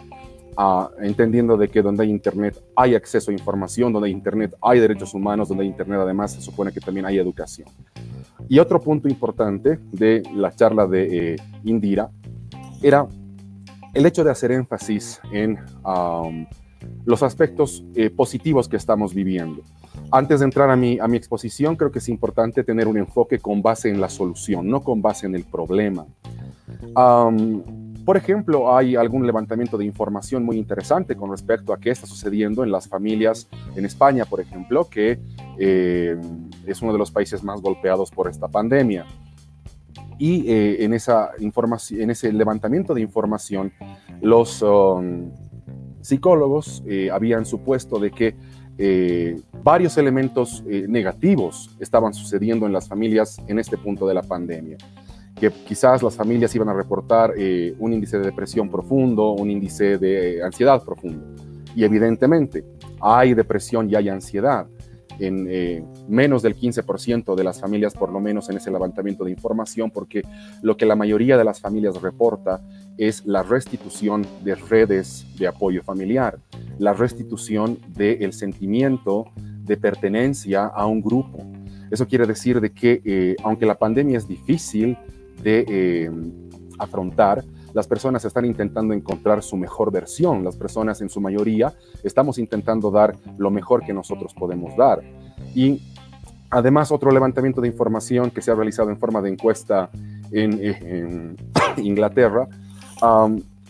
uh, 0.56 0.86
entendiendo 1.02 1.58
de 1.58 1.68
que 1.68 1.82
donde 1.82 2.04
hay 2.04 2.12
Internet 2.12 2.64
hay 2.76 2.96
acceso 2.96 3.32
a 3.32 3.34
información, 3.34 3.92
donde 3.92 4.08
hay 4.08 4.14
Internet 4.14 4.56
hay 4.62 4.80
derechos 4.80 5.14
humanos, 5.14 5.50
donde 5.50 5.64
hay 5.64 5.70
Internet 5.70 6.00
además 6.02 6.32
se 6.32 6.42
supone 6.42 6.72
que 6.72 6.80
también 6.80 7.08
hay 7.08 7.18
educación. 7.18 7.68
Y 8.48 8.60
otro 8.60 8.80
punto 8.80 9.10
importante 9.10 9.80
de 9.92 10.22
la 10.36 10.52
charla 10.52 10.86
de 10.86 11.34
eh, 11.34 11.36
Indira 11.64 12.10
era 12.82 13.08
el 13.94 14.06
hecho 14.06 14.24
de 14.24 14.32
hacer 14.32 14.52
énfasis 14.52 15.20
en 15.32 15.58
los 17.06 17.24
aspectos 17.24 17.84
eh, 17.96 18.10
positivos 18.10 18.68
que 18.68 18.76
estamos 18.76 19.14
viviendo. 19.14 19.62
Antes 20.12 20.40
de 20.40 20.46
entrar 20.46 20.70
a 20.70 20.76
mi, 20.76 21.00
a 21.00 21.08
mi 21.08 21.18
exposición, 21.18 21.76
creo 21.76 21.92
que 21.92 22.00
es 22.00 22.10
importante 22.10 22.64
tener 22.64 22.88
un 22.88 22.98
enfoque 22.98 23.40
con 23.40 23.62
base 23.62 23.90
en 23.90 24.00
la 24.00 24.10
solución, 24.10 24.68
no 24.68 24.82
con 24.82 25.02
base 25.02 25.26
en 25.26 25.36
el 25.36 25.44
problema. 25.44 26.06
Por 28.06 28.18
ejemplo, 28.18 28.76
hay 28.76 28.96
algún 28.98 29.26
levantamiento 29.26 29.78
de 29.78 29.86
información 29.86 30.44
muy 30.44 30.58
interesante 30.58 31.16
con 31.16 31.32
respecto 31.32 31.72
a 31.72 31.80
qué 31.80 31.90
está 31.90 32.06
sucediendo 32.06 32.64
en 32.64 32.72
las 32.72 32.88
familias 32.88 33.48
en 33.76 33.86
España, 33.86 34.26
por 34.26 34.42
ejemplo, 34.42 34.90
que 34.90 35.20
eh, 35.58 36.20
es 36.66 36.82
uno 36.82 36.92
de 36.92 37.00
los 37.00 37.12
países 37.12 37.44
más 37.44 37.62
golpeados 37.62 38.12
por 38.12 38.28
esta 38.28 38.50
pandemia. 38.50 39.06
Y 40.20 40.50
eh, 40.52 40.84
en, 40.84 40.94
esa 40.94 41.32
en 41.40 42.10
ese 42.10 42.34
levantamiento 42.34 42.94
de 42.94 43.02
información, 43.02 43.72
los 44.22 44.62
um, 44.62 45.32
psicólogos 46.02 46.84
eh, 46.86 47.10
habían 47.10 47.46
supuesto 47.46 48.00
de 48.00 48.12
que 48.12 48.36
varios 49.64 49.98
elementos 49.98 50.64
negativos 50.66 51.70
estaban 51.80 52.14
sucediendo 52.14 52.66
en 52.66 52.74
las 52.74 52.88
familias 52.88 53.38
en 53.48 53.60
este 53.60 53.78
punto 53.78 54.08
de 54.08 54.14
la 54.14 54.24
pandemia 54.24 54.78
que 55.40 55.52
quizás 55.52 56.02
las 56.04 56.16
familias 56.16 56.54
iban 56.56 56.70
a 56.70 56.74
reportar 56.74 57.34
eh, 57.38 57.76
un 57.80 57.94
índice 57.94 58.18
de 58.18 58.26
depresión 58.26 58.70
profundo, 58.70 59.32
un 59.32 59.50
índice 59.50 59.98
de 59.98 60.44
ansiedad 60.44 60.82
profundo. 60.84 61.26
Y 61.76 61.84
evidentemente 61.84 62.64
hay 63.02 63.34
depresión 63.34 63.90
y 63.90 63.96
hay 63.96 64.10
ansiedad 64.10 64.68
en 65.20 65.48
eh, 65.50 65.84
menos 66.08 66.42
del 66.42 66.56
15% 66.56 67.36
de 67.36 67.44
las 67.44 67.60
familias, 67.60 67.94
por 67.94 68.12
lo 68.12 68.20
menos 68.20 68.50
en 68.50 68.58
ese 68.58 68.72
levantamiento 68.72 69.24
de 69.24 69.32
información, 69.32 69.92
porque 69.92 70.22
lo 70.62 70.78
que 70.78 70.86
la 70.86 70.96
mayoría 70.96 71.38
de 71.38 71.44
las 71.44 71.60
familias 71.60 72.02
reporta 72.02 72.62
es 72.98 73.26
la 73.26 73.44
restitución 73.44 74.26
de 74.44 74.56
redes 74.56 75.26
de 75.38 75.48
apoyo 75.48 75.84
familiar, 75.84 76.40
la 76.80 76.94
restitución 76.94 77.80
del 77.90 78.34
sentimiento 78.34 79.26
de 79.36 79.78
pertenencia 79.78 80.66
a 80.66 80.86
un 80.86 81.02
grupo. 81.02 81.46
Eso 81.90 82.08
quiere 82.08 82.26
decir 82.26 82.60
de 82.60 82.72
que 82.72 83.02
eh, 83.06 83.36
aunque 83.44 83.66
la 83.66 83.76
pandemia 83.76 84.18
es 84.18 84.28
difícil, 84.28 84.98
de 85.42 85.66
eh, 85.68 86.12
afrontar, 86.80 87.44
las 87.74 87.88
personas 87.88 88.24
están 88.24 88.46
intentando 88.46 88.94
encontrar 88.94 89.42
su 89.42 89.58
mejor 89.58 89.92
versión, 89.92 90.44
las 90.44 90.56
personas 90.56 91.02
en 91.02 91.10
su 91.10 91.20
mayoría 91.20 91.74
estamos 92.04 92.38
intentando 92.38 92.92
dar 92.92 93.16
lo 93.38 93.50
mejor 93.50 93.84
que 93.84 93.94
nosotros 93.94 94.34
podemos 94.34 94.76
dar. 94.78 95.02
Y 95.56 95.82
además 96.50 96.92
otro 96.92 97.12
levantamiento 97.12 97.62
de 97.62 97.68
información 97.68 98.30
que 98.30 98.42
se 98.42 98.52
ha 98.52 98.56
realizado 98.56 98.90
en 98.90 98.98
forma 98.98 99.22
de 99.22 99.30
encuesta 99.30 99.90
en, 100.32 101.36
Inglaterra 101.78 102.48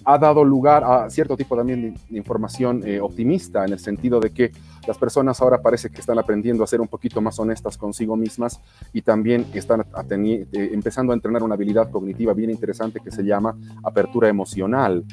ha 0.06 0.18
dado 0.18 0.44
lugar 0.44 0.84
a 0.84 1.10
cierto 1.10 1.38
tipo 1.38 1.56
también 1.56 1.94
de, 2.10 2.18
información 2.18 2.82
eh, 2.86 3.00
optimista 3.00 3.66
en 3.66 3.74
el 3.74 3.80
sentido 3.80 4.20
de 4.20 4.32
que 4.32 4.52
las 4.88 4.98
personas 4.98 5.40
ahora 5.42 5.62
parece 5.62 5.90
que 5.90 6.02
están 6.02 6.20
aprendiendo 6.20 6.64
a 6.64 6.68
ser 6.68 6.82
un 6.82 6.88
poquito 6.88 7.22
más 7.22 7.40
honestas 7.40 7.78
consigo 7.78 8.16
mismas 8.16 8.60
y 8.92 9.02
también 9.02 9.46
están 9.54 9.82
eh, 9.82 10.48
empezando 10.52 11.14
a 11.14 11.16
entrenar 11.16 11.44
una 11.44 11.56
habilidad 11.56 11.90
cognitiva 11.90 12.34
bien 12.34 12.50
interesante 12.50 13.00
que 13.00 13.12
se 13.12 13.24
llama 13.24 13.56
apertura 13.84 14.28
emocional 14.28 15.06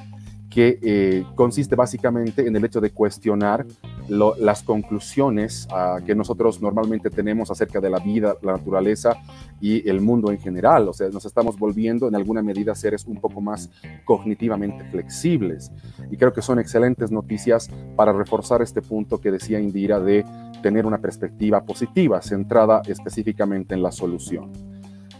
que 0.51 0.79
eh, 0.83 1.25
consiste 1.37 1.77
básicamente 1.77 2.47
en 2.47 2.57
el 2.57 2.65
hecho 2.65 2.81
de 2.81 2.91
cuestionar 2.91 3.65
las 4.09 4.65
conclusiones 4.65 5.69
ah, 5.71 5.99
que 6.05 6.17
nosotros 6.17 6.61
normalmente 6.61 7.09
tenemos 7.11 7.49
acerca 7.53 7.81
de 7.81 7.89
la 7.89 8.01
vida, 8.01 8.35
la 8.43 8.55
naturaleza 8.55 9.17
y 9.61 9.89
el 9.89 10.01
mundo 10.01 10.33
en 10.33 10.41
general. 10.41 10.89
O 10.89 10.93
sea, 10.93 11.09
nos 11.11 11.25
estamos 11.25 11.57
volviendo 11.57 12.09
en 12.09 12.17
alguna 12.17 12.43
medida 12.43 12.75
seres 12.75 13.07
un 13.07 13.21
poco 13.21 13.41
más 13.41 13.71
cognitivamente 14.05 14.85
flexibles. 14.91 15.71
Y 16.11 16.17
creo 16.17 16.33
que 16.33 16.43
son 16.43 16.59
excelentes 16.59 17.13
noticias 17.13 17.71
para 17.95 18.13
reforzar 18.13 18.61
este 18.63 18.83
punto 18.83 19.21
que 19.21 19.31
decía 19.31 19.61
Indira 19.61 20.01
de 20.01 20.25
tener 20.61 20.85
una 20.85 20.99
perspectiva 20.99 21.63
positiva, 21.63 22.21
centrada 22.21 22.83
específicamente 22.87 23.75
en 23.75 23.85
la 23.85 23.93
solución. 23.93 24.51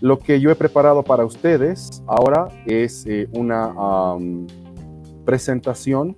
Lo 0.01 0.19
que 0.19 0.41
yo 0.41 0.51
he 0.51 0.57
preparado 0.57 1.05
para 1.05 1.25
ustedes 1.25 2.03
ahora 2.09 2.49
es 2.67 3.07
eh, 3.07 3.29
una 3.33 3.73
presentación 5.25 6.17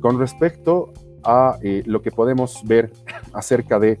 con 0.00 0.18
respecto 0.18 0.92
a 1.24 1.58
eh, 1.62 1.82
lo 1.86 2.02
que 2.02 2.10
podemos 2.10 2.62
ver 2.64 2.92
acerca 3.32 3.78
de 3.78 4.00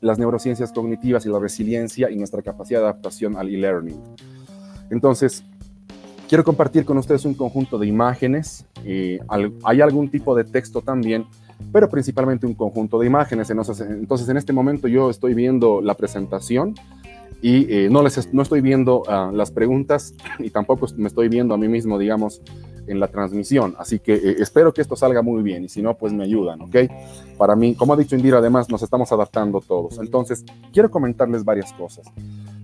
las 0.00 0.18
neurociencias 0.18 0.72
cognitivas 0.72 1.26
y 1.26 1.28
la 1.28 1.38
resiliencia 1.38 2.10
y 2.10 2.16
nuestra 2.16 2.40
capacidad 2.42 2.80
de 2.80 2.86
adaptación 2.86 3.36
al 3.36 3.48
e-learning. 3.48 4.00
Entonces, 4.90 5.44
quiero 6.28 6.44
compartir 6.44 6.84
con 6.84 6.96
ustedes 6.98 7.24
un 7.24 7.34
conjunto 7.34 7.78
de 7.78 7.86
imágenes. 7.86 8.64
Eh, 8.84 9.20
hay 9.64 9.80
algún 9.80 10.10
tipo 10.10 10.34
de 10.34 10.44
texto 10.44 10.80
también, 10.80 11.26
pero 11.72 11.88
principalmente 11.88 12.46
un 12.46 12.54
conjunto 12.54 12.98
de 12.98 13.06
imágenes. 13.06 13.50
Entonces, 13.50 14.28
en 14.28 14.36
este 14.36 14.52
momento 14.52 14.88
yo 14.88 15.10
estoy 15.10 15.34
viendo 15.34 15.80
la 15.82 15.94
presentación 15.94 16.74
y 17.42 17.66
eh, 17.74 17.88
no, 17.90 18.04
les, 18.04 18.32
no 18.32 18.42
estoy 18.42 18.60
viendo 18.60 19.02
ah, 19.08 19.32
las 19.34 19.50
preguntas 19.50 20.14
y 20.38 20.50
tampoco 20.50 20.86
me 20.96 21.08
estoy 21.08 21.28
viendo 21.28 21.54
a 21.54 21.58
mí 21.58 21.66
mismo, 21.66 21.98
digamos, 21.98 22.40
en 22.86 23.00
la 23.00 23.08
transmisión. 23.08 23.74
Así 23.78 23.98
que 23.98 24.14
eh, 24.14 24.36
espero 24.38 24.72
que 24.72 24.80
esto 24.80 24.94
salga 24.94 25.22
muy 25.22 25.42
bien 25.42 25.64
y 25.64 25.68
si 25.68 25.82
no, 25.82 25.98
pues 25.98 26.12
me 26.12 26.22
ayudan, 26.22 26.60
¿ok? 26.62 26.76
Para 27.36 27.56
mí, 27.56 27.74
como 27.74 27.94
ha 27.94 27.96
dicho 27.96 28.14
Indira, 28.14 28.38
además 28.38 28.68
nos 28.70 28.82
estamos 28.82 29.10
adaptando 29.10 29.60
todos. 29.60 29.98
Entonces, 29.98 30.44
quiero 30.72 30.88
comentarles 30.88 31.44
varias 31.44 31.72
cosas. 31.72 32.06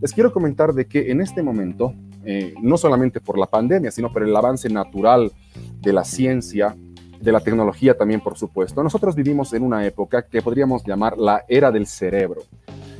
Les 0.00 0.12
quiero 0.12 0.32
comentar 0.32 0.72
de 0.72 0.86
que 0.86 1.10
en 1.10 1.20
este 1.20 1.42
momento, 1.42 1.92
eh, 2.24 2.54
no 2.62 2.78
solamente 2.78 3.20
por 3.20 3.36
la 3.36 3.46
pandemia, 3.46 3.90
sino 3.90 4.12
por 4.12 4.22
el 4.22 4.34
avance 4.34 4.68
natural 4.68 5.32
de 5.80 5.92
la 5.92 6.04
ciencia, 6.04 6.76
de 7.20 7.32
la 7.32 7.40
tecnología 7.40 7.96
también, 7.96 8.20
por 8.20 8.38
supuesto, 8.38 8.80
nosotros 8.84 9.16
vivimos 9.16 9.52
en 9.52 9.64
una 9.64 9.84
época 9.84 10.22
que 10.22 10.40
podríamos 10.40 10.84
llamar 10.84 11.18
la 11.18 11.44
era 11.48 11.72
del 11.72 11.88
cerebro. 11.88 12.42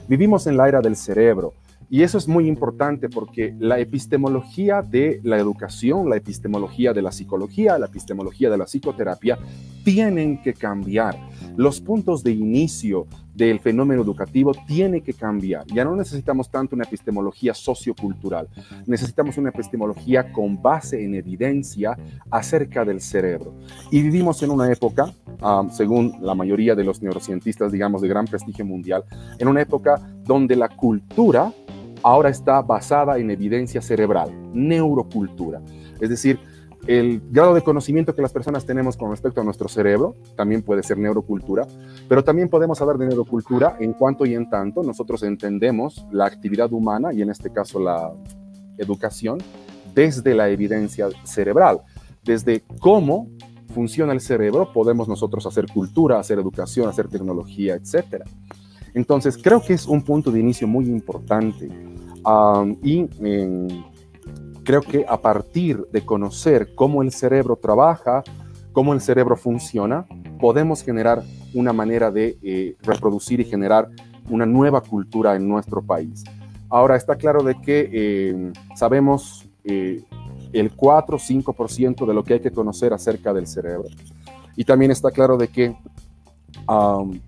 Vivimos 0.09 0.49
en 0.49 0.57
la 0.57 0.66
era 0.66 0.81
del 0.81 0.97
cerebro 0.97 1.53
y 1.91 2.03
eso 2.03 2.18
es 2.18 2.28
muy 2.28 2.47
importante 2.47 3.09
porque 3.09 3.55
la 3.59 3.78
epistemología 3.78 4.82
de 4.82 5.20
la 5.22 5.39
educación, 5.39 6.11
la 6.11 6.16
epistemología 6.16 6.93
de 6.93 7.03
la 7.03 7.12
psicología, 7.12 7.78
la 7.78 7.86
epistemología 7.86 8.51
de 8.51 8.59
la 8.59 8.66
psicoterapia 8.66 9.39
tienen 9.84 10.43
que 10.43 10.53
cambiar. 10.53 11.18
Los 11.57 11.80
puntos 11.80 12.22
de 12.22 12.32
inicio 12.32 13.07
del 13.34 13.61
fenómeno 13.61 14.03
educativo 14.03 14.53
tienen 14.66 15.01
que 15.01 15.14
cambiar. 15.14 15.64
Ya 15.68 15.84
no 15.84 15.95
necesitamos 15.97 16.51
tanto 16.51 16.74
una 16.74 16.84
epistemología 16.84 17.55
sociocultural, 17.55 18.49
necesitamos 18.86 19.39
una 19.39 19.51
epistemología 19.51 20.32
con 20.32 20.61
base 20.61 21.03
en 21.03 21.14
evidencia 21.14 21.97
acerca 22.30 22.84
del 22.84 23.01
cerebro. 23.01 23.55
Y 23.91 24.03
vivimos 24.03 24.43
en 24.43 24.51
una 24.51 24.70
época, 24.70 25.14
ah, 25.41 25.66
según 25.70 26.16
la 26.20 26.34
mayoría 26.34 26.74
de 26.74 26.84
los 26.84 27.01
neurocientistas, 27.01 27.72
digamos, 27.72 28.03
de 28.03 28.09
gran 28.09 28.26
prestigio 28.26 28.64
mundial, 28.64 29.05
en 29.39 29.49
una 29.49 29.62
época 29.62 30.01
donde 30.24 30.57
la 30.57 30.68
cultura 30.68 31.53
ahora 32.03 32.28
está 32.28 32.62
basada 32.62 33.18
en 33.18 33.30
evidencia 33.30 33.80
cerebral, 33.82 34.30
neurocultura. 34.53 35.61
Es 36.01 36.09
decir, 36.09 36.38
el 36.86 37.20
grado 37.30 37.55
de 37.55 37.62
conocimiento 37.62 38.14
que 38.14 38.22
las 38.22 38.32
personas 38.32 38.64
tenemos 38.64 38.96
con 38.96 39.11
respecto 39.11 39.40
a 39.40 39.44
nuestro 39.44 39.68
cerebro 39.68 40.14
también 40.36 40.62
puede 40.62 40.82
ser 40.82 40.96
neurocultura, 40.96 41.66
pero 42.09 42.24
también 42.24 42.49
podemos 42.49 42.80
hablar 42.80 42.99
de 42.99 43.07
neurocultura 43.07 43.76
en 43.80 43.92
cuanto 43.92 44.24
y 44.24 44.34
en 44.34 44.49
tanto 44.49 44.82
nosotros 44.82 45.22
entendemos 45.22 46.07
la 46.12 46.26
actividad 46.26 46.72
humana 46.72 47.12
y 47.12 47.22
en 47.22 47.30
este 47.30 47.53
caso 47.53 47.80
la 47.80 48.12
educación 48.78 49.38
desde 49.94 50.34
la 50.34 50.49
evidencia 50.49 51.09
cerebral, 51.24 51.80
desde 52.24 52.62
cómo 52.78 53.28
funciona 53.74 54.12
el 54.12 54.20
cerebro, 54.20 54.72
podemos 54.72 55.09
nosotros 55.09 55.44
hacer 55.46 55.66
cultura, 55.66 56.18
hacer 56.18 56.38
educación, 56.38 56.88
hacer 56.88 57.09
tecnología, 57.09 57.74
etc. 57.74 58.24
Entonces, 58.99 59.38
creo 59.38 59.62
que 59.62 59.74
es 59.74 59.86
un 59.86 60.03
punto 60.03 60.32
de 60.32 60.40
inicio 60.40 60.66
muy 60.66 60.86
importante 60.86 61.68
y 62.82 63.09
em, 63.20 63.68
creo 64.64 64.80
que 64.80 65.07
a 65.09 65.20
partir 65.20 65.86
de 65.92 66.05
conocer 66.05 66.74
cómo 66.74 67.03
el 67.03 67.12
cerebro 67.12 67.55
trabaja, 67.55 68.24
cómo 68.72 68.94
el 68.94 69.01
cerebro 69.01 69.36
funciona, 69.36 70.05
podemos 70.40 70.82
generar 70.82 71.22
una 71.55 71.72
manera 71.72 72.11
de 72.11 72.38
eh, 72.42 72.76
reproducir 72.82 73.38
y 73.38 73.44
generar 73.44 73.88
una 74.28 74.46
nueva 74.46 74.80
cultura 74.80 75.36
en 75.36 75.49
nuestro 75.49 75.80
país. 75.80 76.24
Ahora 76.68 76.96
está 76.96 77.14
claro 77.14 77.44
de 77.44 77.55
que 77.61 78.30
em, 78.30 78.53
sabemos 78.74 79.49
eh, 79.62 80.03
el 80.53 80.72
4 80.72 81.14
o 81.14 81.20
5% 81.20 82.05
de 82.05 82.14
lo 82.14 82.24
que 82.24 82.34
hay 82.34 82.40
que 82.40 82.51
conocer 82.51 82.92
acerca 82.92 83.32
del 83.32 83.46
cerebro. 83.46 83.88
Y 84.57 84.64
también 84.64 84.90
está 84.90 85.12
claro 85.12 85.36
de 85.36 85.46
que 85.46 85.76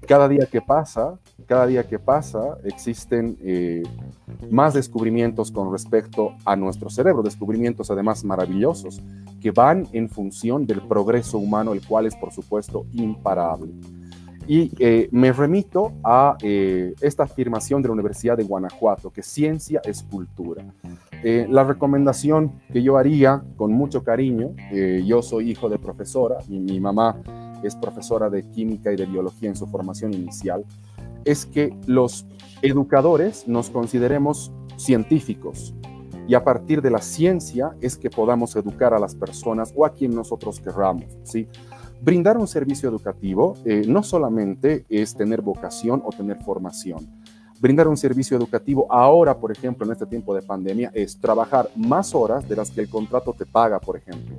cada 0.06 0.28
día 0.28 0.46
que 0.46 0.60
pasa, 0.60 1.18
cada 1.46 1.66
día 1.66 1.86
que 1.86 1.98
pasa 1.98 2.58
existen 2.64 3.38
eh, 3.40 3.82
más 4.50 4.74
descubrimientos 4.74 5.50
con 5.50 5.72
respecto 5.72 6.34
a 6.44 6.56
nuestro 6.56 6.90
cerebro, 6.90 7.22
descubrimientos 7.22 7.90
además 7.90 8.22
maravillosos 8.22 9.00
que 9.40 9.50
van 9.50 9.88
en 9.92 10.10
función 10.10 10.66
del 10.66 10.82
progreso 10.82 11.38
humano, 11.38 11.72
el 11.72 11.80
cual 11.86 12.04
es 12.04 12.14
por 12.16 12.32
supuesto 12.32 12.84
imparable. 12.92 13.72
Y 14.46 14.72
eh, 14.78 15.08
me 15.10 15.32
remito 15.32 15.92
a 16.04 16.36
eh, 16.42 16.94
esta 17.00 17.22
afirmación 17.22 17.80
de 17.80 17.88
la 17.88 17.94
Universidad 17.94 18.36
de 18.36 18.44
Guanajuato, 18.44 19.10
que 19.10 19.22
ciencia 19.22 19.80
es 19.84 20.02
cultura. 20.02 20.64
la 21.22 21.64
recomendación 21.64 22.52
que 22.72 22.82
yo 22.82 22.98
haría 22.98 23.42
con 23.56 23.72
mucho 23.72 24.02
cariño, 24.02 24.50
yo 25.04 25.22
soy 25.22 25.50
hijo 25.50 25.68
de 25.68 25.78
profesora 25.78 26.38
y 26.48 26.58
mi 26.58 26.80
mamá 26.80 27.16
es 27.62 27.76
profesora 27.76 28.30
de 28.30 28.42
química 28.50 28.92
y 28.92 28.96
de 28.96 29.06
biología 29.06 29.48
en 29.48 29.56
su 29.56 29.66
formación 29.66 30.14
inicial, 30.14 30.64
es 31.24 31.46
que 31.46 31.74
los 31.86 32.26
educadores 32.62 33.46
nos 33.46 33.70
consideremos 33.70 34.52
científicos 34.76 35.74
y 36.30 36.34
a 36.34 36.44
partir 36.44 36.80
de 36.80 36.90
la 36.90 37.00
ciencia 37.00 37.74
es 37.80 37.96
que 37.96 38.08
podamos 38.08 38.54
educar 38.54 38.94
a 38.94 39.00
las 39.00 39.16
personas 39.16 39.72
o 39.74 39.84
a 39.84 39.92
quien 39.92 40.14
nosotros 40.14 40.60
querramos, 40.60 41.06
¿sí? 41.24 41.48
Brindar 42.00 42.38
un 42.38 42.46
servicio 42.46 42.88
educativo 42.88 43.54
eh, 43.64 43.82
no 43.86 44.04
solamente 44.04 44.86
es 44.88 45.14
tener 45.16 45.42
vocación 45.42 46.02
o 46.04 46.10
tener 46.10 46.42
formación. 46.42 47.19
Brindar 47.60 47.88
un 47.88 47.96
servicio 47.98 48.38
educativo 48.38 48.86
ahora, 48.90 49.36
por 49.36 49.52
ejemplo, 49.52 49.84
en 49.84 49.92
este 49.92 50.06
tiempo 50.06 50.34
de 50.34 50.40
pandemia, 50.40 50.90
es 50.94 51.20
trabajar 51.20 51.68
más 51.76 52.14
horas 52.14 52.48
de 52.48 52.56
las 52.56 52.70
que 52.70 52.80
el 52.80 52.88
contrato 52.88 53.34
te 53.34 53.44
paga, 53.44 53.78
por 53.78 53.98
ejemplo. 53.98 54.36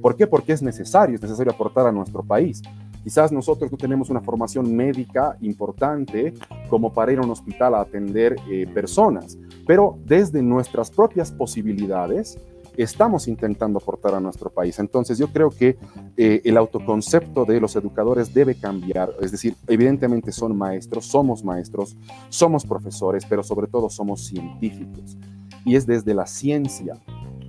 ¿Por 0.00 0.14
qué? 0.14 0.28
Porque 0.28 0.52
es 0.52 0.62
necesario, 0.62 1.16
es 1.16 1.22
necesario 1.22 1.52
aportar 1.52 1.88
a 1.88 1.92
nuestro 1.92 2.22
país. 2.22 2.62
Quizás 3.02 3.32
nosotros 3.32 3.72
no 3.72 3.76
tenemos 3.76 4.08
una 4.08 4.20
formación 4.20 4.72
médica 4.76 5.36
importante 5.40 6.32
como 6.68 6.92
para 6.92 7.12
ir 7.12 7.18
a 7.18 7.22
un 7.22 7.30
hospital 7.30 7.74
a 7.74 7.80
atender 7.80 8.36
eh, 8.48 8.68
personas, 8.72 9.36
pero 9.66 9.98
desde 10.04 10.40
nuestras 10.40 10.92
propias 10.92 11.32
posibilidades, 11.32 12.38
estamos 12.82 13.28
intentando 13.28 13.78
aportar 13.78 14.14
a 14.14 14.20
nuestro 14.20 14.50
país. 14.50 14.78
Entonces 14.78 15.18
yo 15.18 15.28
creo 15.28 15.50
que 15.50 15.76
eh, 16.16 16.40
el 16.44 16.56
autoconcepto 16.56 17.44
de 17.44 17.60
los 17.60 17.76
educadores 17.76 18.32
debe 18.32 18.54
cambiar. 18.54 19.12
Es 19.20 19.32
decir, 19.32 19.56
evidentemente 19.66 20.32
son 20.32 20.56
maestros, 20.56 21.06
somos 21.06 21.44
maestros, 21.44 21.96
somos 22.28 22.64
profesores, 22.64 23.24
pero 23.28 23.42
sobre 23.42 23.66
todo 23.66 23.90
somos 23.90 24.26
científicos. 24.26 25.16
Y 25.64 25.76
es 25.76 25.86
desde 25.86 26.14
la 26.14 26.26
ciencia 26.26 26.94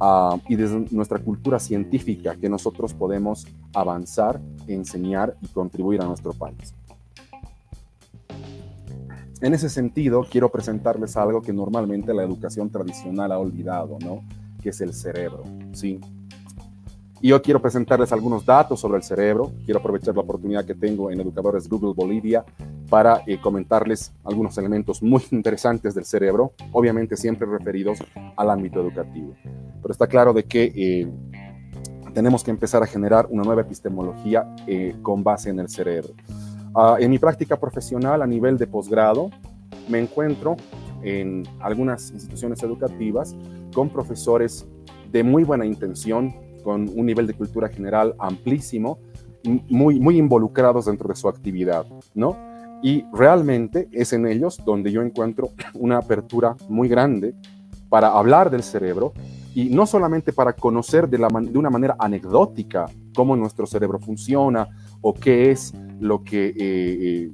uh, 0.01 0.37
y 0.49 0.55
desde 0.55 0.85
nuestra 0.91 1.19
cultura 1.19 1.59
científica 1.59 2.35
que 2.35 2.49
nosotros 2.49 2.93
podemos 2.93 3.47
avanzar, 3.73 4.41
enseñar 4.67 5.37
y 5.41 5.47
contribuir 5.47 6.01
a 6.01 6.05
nuestro 6.05 6.33
país. 6.33 6.73
En 9.41 9.55
ese 9.55 9.69
sentido, 9.69 10.23
quiero 10.29 10.49
presentarles 10.49 11.17
algo 11.17 11.41
que 11.41 11.51
normalmente 11.51 12.13
la 12.13 12.21
educación 12.21 12.69
tradicional 12.69 13.31
ha 13.31 13.39
olvidado, 13.39 13.97
¿no? 13.99 14.21
Que 14.61 14.69
es 14.69 14.81
el 14.81 14.93
cerebro, 14.93 15.43
¿sí? 15.73 15.99
Y 17.23 17.29
yo 17.29 17.41
quiero 17.41 17.61
presentarles 17.61 18.11
algunos 18.11 18.45
datos 18.45 18.79
sobre 18.79 18.97
el 18.97 19.03
cerebro. 19.03 19.51
Quiero 19.63 19.79
aprovechar 19.79 20.15
la 20.15 20.21
oportunidad 20.21 20.65
que 20.65 20.73
tengo 20.73 21.11
en 21.11 21.21
Educadores 21.21 21.69
Google 21.69 21.93
Bolivia 21.93 22.43
para 22.89 23.21
eh, 23.27 23.39
comentarles 23.39 24.11
algunos 24.23 24.57
elementos 24.57 25.03
muy 25.03 25.21
interesantes 25.31 25.93
del 25.93 26.03
cerebro, 26.03 26.53
obviamente 26.71 27.15
siempre 27.15 27.47
referidos 27.47 27.99
al 28.35 28.49
ámbito 28.49 28.81
educativo. 28.81 29.35
Pero 29.81 29.91
está 29.91 30.07
claro 30.07 30.33
de 30.33 30.45
que 30.45 30.73
eh, 30.75 31.07
tenemos 32.13 32.43
que 32.43 32.49
empezar 32.49 32.81
a 32.81 32.87
generar 32.87 33.27
una 33.29 33.43
nueva 33.43 33.61
epistemología 33.61 34.55
eh, 34.65 34.95
con 35.03 35.23
base 35.23 35.51
en 35.51 35.59
el 35.59 35.69
cerebro. 35.69 36.13
Ah, 36.73 36.97
en 36.99 37.11
mi 37.11 37.19
práctica 37.19 37.55
profesional 37.59 38.23
a 38.23 38.27
nivel 38.27 38.57
de 38.57 38.65
posgrado, 38.65 39.29
me 39.87 39.99
encuentro 39.99 40.57
en 41.03 41.43
algunas 41.59 42.11
instituciones 42.11 42.63
educativas 42.63 43.35
con 43.73 43.89
profesores 43.89 44.67
de 45.11 45.23
muy 45.23 45.43
buena 45.43 45.65
intención, 45.65 46.33
con 46.63 46.89
un 46.93 47.05
nivel 47.05 47.27
de 47.27 47.33
cultura 47.33 47.69
general 47.69 48.15
amplísimo, 48.19 48.99
muy, 49.69 49.99
muy 49.99 50.17
involucrados 50.17 50.85
dentro 50.85 51.09
de 51.09 51.15
su 51.15 51.27
actividad, 51.27 51.85
¿no? 52.13 52.37
Y 52.83 53.05
realmente 53.13 53.87
es 53.91 54.13
en 54.13 54.25
ellos 54.25 54.59
donde 54.65 54.91
yo 54.91 55.01
encuentro 55.01 55.49
una 55.73 55.97
apertura 55.97 56.55
muy 56.69 56.87
grande 56.87 57.33
para 57.89 58.09
hablar 58.09 58.49
del 58.49 58.63
cerebro 58.63 59.13
y 59.53 59.65
no 59.65 59.85
solamente 59.85 60.31
para 60.31 60.53
conocer 60.53 61.09
de, 61.09 61.17
una 61.55 61.69
manera 61.69 61.95
anecdótica 61.99 62.85
cómo 63.13 63.35
nuestro 63.35 63.65
cerebro 63.65 63.99
funciona 63.99 64.67
o 65.01 65.13
qué 65.13 65.51
es 65.51 65.73
lo 65.99 66.23
que, 66.23 66.47
eh, 66.47 66.53
eh, 66.57 67.31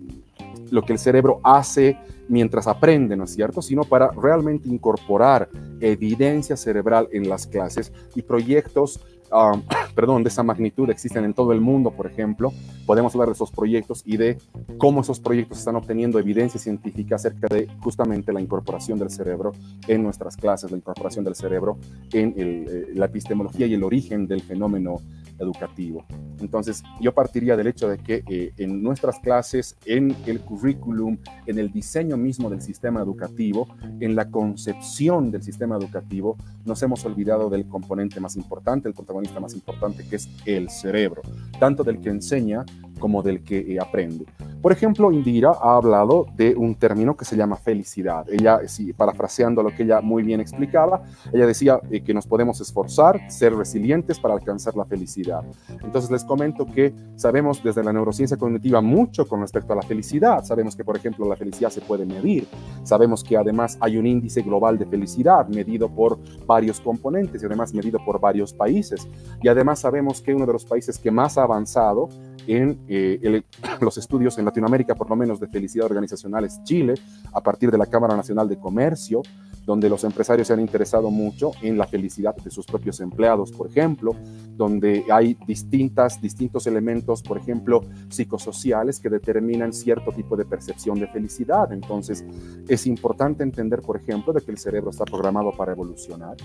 lo 0.71 0.83
que 0.83 0.93
el 0.93 0.99
cerebro 0.99 1.39
hace 1.43 1.97
mientras 2.27 2.67
aprende, 2.67 3.15
¿no 3.15 3.23
es 3.23 3.33
cierto? 3.33 3.61
Sino 3.61 3.83
para 3.83 4.11
realmente 4.11 4.67
incorporar 4.69 5.49
evidencia 5.79 6.57
cerebral 6.57 7.07
en 7.11 7.29
las 7.29 7.47
clases 7.47 7.93
y 8.15 8.21
proyectos 8.21 8.99
perdón, 9.95 10.23
de 10.23 10.29
esa 10.29 10.43
magnitud 10.43 10.89
existen 10.89 11.23
en 11.25 11.33
todo 11.33 11.51
el 11.51 11.61
mundo, 11.61 11.91
por 11.91 12.07
ejemplo. 12.07 12.51
Podemos 12.85 13.13
hablar 13.13 13.29
de 13.29 13.33
esos 13.33 13.51
proyectos 13.51 14.01
y 14.05 14.17
de 14.17 14.37
cómo 14.77 15.01
esos 15.01 15.19
proyectos 15.19 15.59
están 15.59 15.75
obteniendo 15.75 16.19
evidencia 16.19 16.59
científica 16.59 17.15
acerca 17.15 17.47
de 17.47 17.67
justamente 17.81 18.31
la 18.31 18.41
incorporación 18.41 18.97
del 18.99 19.09
cerebro 19.09 19.51
en 19.87 20.03
nuestras 20.03 20.37
clases, 20.37 20.71
la 20.71 20.77
incorporación 20.77 21.25
del 21.25 21.35
cerebro 21.35 21.77
en 22.13 22.33
eh, 22.37 22.87
la 22.93 23.05
epistemología 23.05 23.67
y 23.67 23.73
el 23.73 23.83
origen 23.83 24.27
del 24.27 24.41
fenómeno 24.41 25.01
educativo. 25.39 26.05
Entonces, 26.39 26.83
yo 27.01 27.13
partiría 27.13 27.55
del 27.55 27.67
hecho 27.67 27.87
de 27.87 27.97
que 27.97 28.23
eh, 28.29 28.53
en 28.57 28.81
nuestras 28.81 29.19
clases, 29.19 29.77
en 29.85 30.15
el 30.25 30.41
currículum, 30.41 31.17
en 31.45 31.59
el 31.59 31.71
diseño 31.71 32.17
mismo 32.17 32.49
del 32.49 32.61
sistema 32.61 33.01
educativo, 33.01 33.67
en 33.99 34.15
la 34.15 34.29
concepción 34.29 35.31
del 35.31 35.43
sistema 35.43 35.77
educativo, 35.77 36.37
nos 36.65 36.81
hemos 36.83 37.05
olvidado 37.05 37.49
del 37.49 37.67
componente 37.67 38.19
más 38.19 38.35
importante, 38.35 38.87
el 38.87 38.93
protagonista 38.93 39.39
más 39.39 39.53
importante, 39.53 40.07
que 40.07 40.17
es 40.17 40.29
el 40.45 40.69
cerebro, 40.69 41.21
tanto 41.59 41.83
del 41.83 41.99
que 41.99 42.09
enseña 42.09 42.65
como 42.97 43.21
del 43.21 43.43
que 43.43 43.59
eh, 43.59 43.79
aprende. 43.79 44.25
Por 44.61 44.71
ejemplo, 44.71 45.11
Indira 45.11 45.51
ha 45.51 45.75
hablado 45.75 46.25
de 46.35 46.55
un 46.55 46.75
término 46.75 47.15
que 47.15 47.25
se 47.25 47.37
llama 47.37 47.55
felicidad. 47.55 48.25
Ella, 48.29 48.59
sí, 48.67 48.91
parafraseando 48.93 49.63
lo 49.63 49.69
que 49.69 49.83
ella 49.83 50.01
muy 50.01 50.23
bien 50.23 50.39
explicaba, 50.39 51.03
ella 51.31 51.45
decía 51.45 51.79
eh, 51.91 52.01
que 52.01 52.13
nos 52.13 52.25
podemos 52.25 52.59
esforzar, 52.59 53.31
ser 53.31 53.55
resilientes 53.55 54.19
para 54.19 54.33
alcanzar 54.33 54.75
la 54.75 54.85
felicidad. 54.85 55.43
Entonces 55.83 56.09
les 56.11 56.23
comento 56.23 56.65
que 56.65 56.93
sabemos 57.15 57.63
desde 57.63 57.83
la 57.83 57.93
neurociencia 57.93 58.37
cognitiva 58.37 58.81
mucho 58.81 59.27
con 59.27 59.41
respecto 59.41 59.73
a 59.73 59.75
la 59.75 59.83
felicidad. 59.83 60.43
Sabemos 60.43 60.75
que, 60.75 60.83
por 60.83 60.97
ejemplo, 60.97 61.27
la 61.27 61.35
felicidad 61.35 61.69
se 61.69 61.81
puede 61.81 62.05
medir. 62.05 62.47
Sabemos 62.83 63.23
que 63.23 63.37
además 63.37 63.77
hay 63.79 63.97
un 63.97 64.07
índice 64.07 64.41
global 64.41 64.77
de 64.77 64.85
felicidad 64.85 65.47
medido 65.47 65.89
por 65.89 66.17
varios 66.45 66.79
componentes 66.79 67.41
y 67.41 67.45
además 67.45 67.73
medido 67.73 67.99
por 68.03 68.19
varios 68.19 68.53
países. 68.53 69.07
Y 69.41 69.47
además 69.47 69.79
sabemos 69.79 70.21
que 70.21 70.33
uno 70.33 70.45
de 70.45 70.53
los 70.53 70.65
países 70.65 70.97
que 70.97 71.11
más 71.11 71.37
ha 71.37 71.43
avanzado 71.43 72.09
en 72.47 72.79
eh, 72.87 73.43
los 73.81 73.97
estudios 73.97 74.37
en 74.37 74.45
Latinoamérica, 74.45 74.95
por 74.95 75.09
lo 75.09 75.15
menos 75.15 75.39
de 75.39 75.47
felicidad 75.47 75.85
organizacional, 75.85 76.45
es 76.45 76.61
Chile, 76.63 76.95
a 77.33 77.41
partir 77.41 77.71
de 77.71 77.77
la 77.77 77.85
Cámara 77.85 78.15
Nacional 78.15 78.47
de 78.47 78.57
Comercio, 78.57 79.21
donde 79.65 79.89
los 79.89 80.05
empresarios 80.05 80.47
se 80.47 80.53
han 80.53 80.61
interesado 80.61 81.11
mucho 81.11 81.51
en 81.61 81.77
la 81.77 81.85
felicidad 81.85 82.35
de 82.37 82.49
sus 82.49 82.65
propios 82.65 83.01
empleados, 83.01 83.51
por 83.51 83.67
ejemplo, 83.67 84.15
donde 84.55 85.03
hay 85.11 85.37
distintas, 85.45 86.21
distintos 86.21 86.67
elementos, 86.67 87.21
por 87.21 87.37
ejemplo, 87.37 87.81
psicosociales 88.09 88.99
que 88.99 89.09
determinan 89.09 89.73
cierto 89.73 90.11
tipo 90.13 90.37
de 90.37 90.45
percepción 90.45 90.99
de 90.99 91.07
felicidad. 91.07 91.73
Entonces, 91.73 92.23
es 92.67 92.87
importante 92.87 93.43
entender, 93.43 93.81
por 93.81 93.97
ejemplo, 93.97 94.31
de 94.31 94.41
que 94.41 94.51
el 94.51 94.57
cerebro 94.57 94.91
está 94.91 95.03
programado 95.03 95.51
para 95.51 95.73
evolucionar 95.73 96.37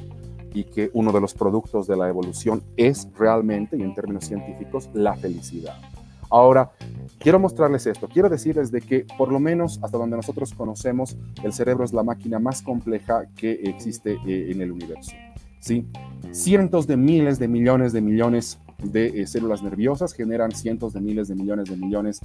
y 0.52 0.64
que 0.64 0.90
uno 0.92 1.12
de 1.12 1.20
los 1.20 1.34
productos 1.34 1.86
de 1.86 1.96
la 1.96 2.08
evolución 2.08 2.62
es 2.76 3.08
realmente, 3.16 3.76
y 3.76 3.82
en 3.82 3.94
términos 3.94 4.24
científicos, 4.24 4.90
la 4.94 5.14
felicidad. 5.14 5.91
Ahora, 6.32 6.70
quiero 7.18 7.38
mostrarles 7.38 7.86
esto. 7.86 8.08
Quiero 8.08 8.30
decirles 8.30 8.72
de 8.72 8.80
que, 8.80 9.04
por 9.18 9.30
lo 9.30 9.38
menos 9.38 9.78
hasta 9.82 9.98
donde 9.98 10.16
nosotros 10.16 10.54
conocemos, 10.54 11.14
el 11.44 11.52
cerebro 11.52 11.84
es 11.84 11.92
la 11.92 12.02
máquina 12.02 12.38
más 12.38 12.62
compleja 12.62 13.26
que 13.36 13.52
existe 13.64 14.16
eh, 14.26 14.50
en 14.50 14.62
el 14.62 14.72
universo. 14.72 15.12
¿sí? 15.60 15.86
Cientos 16.30 16.86
de 16.86 16.96
miles 16.96 17.38
de 17.38 17.48
millones 17.48 17.92
de 17.92 18.00
millones 18.00 18.58
de 18.82 19.08
eh, 19.08 19.26
células 19.26 19.62
nerviosas 19.62 20.14
generan 20.14 20.52
cientos 20.52 20.94
de 20.94 21.02
miles 21.02 21.28
de 21.28 21.34
millones 21.34 21.68
de 21.68 21.76
millones 21.76 22.20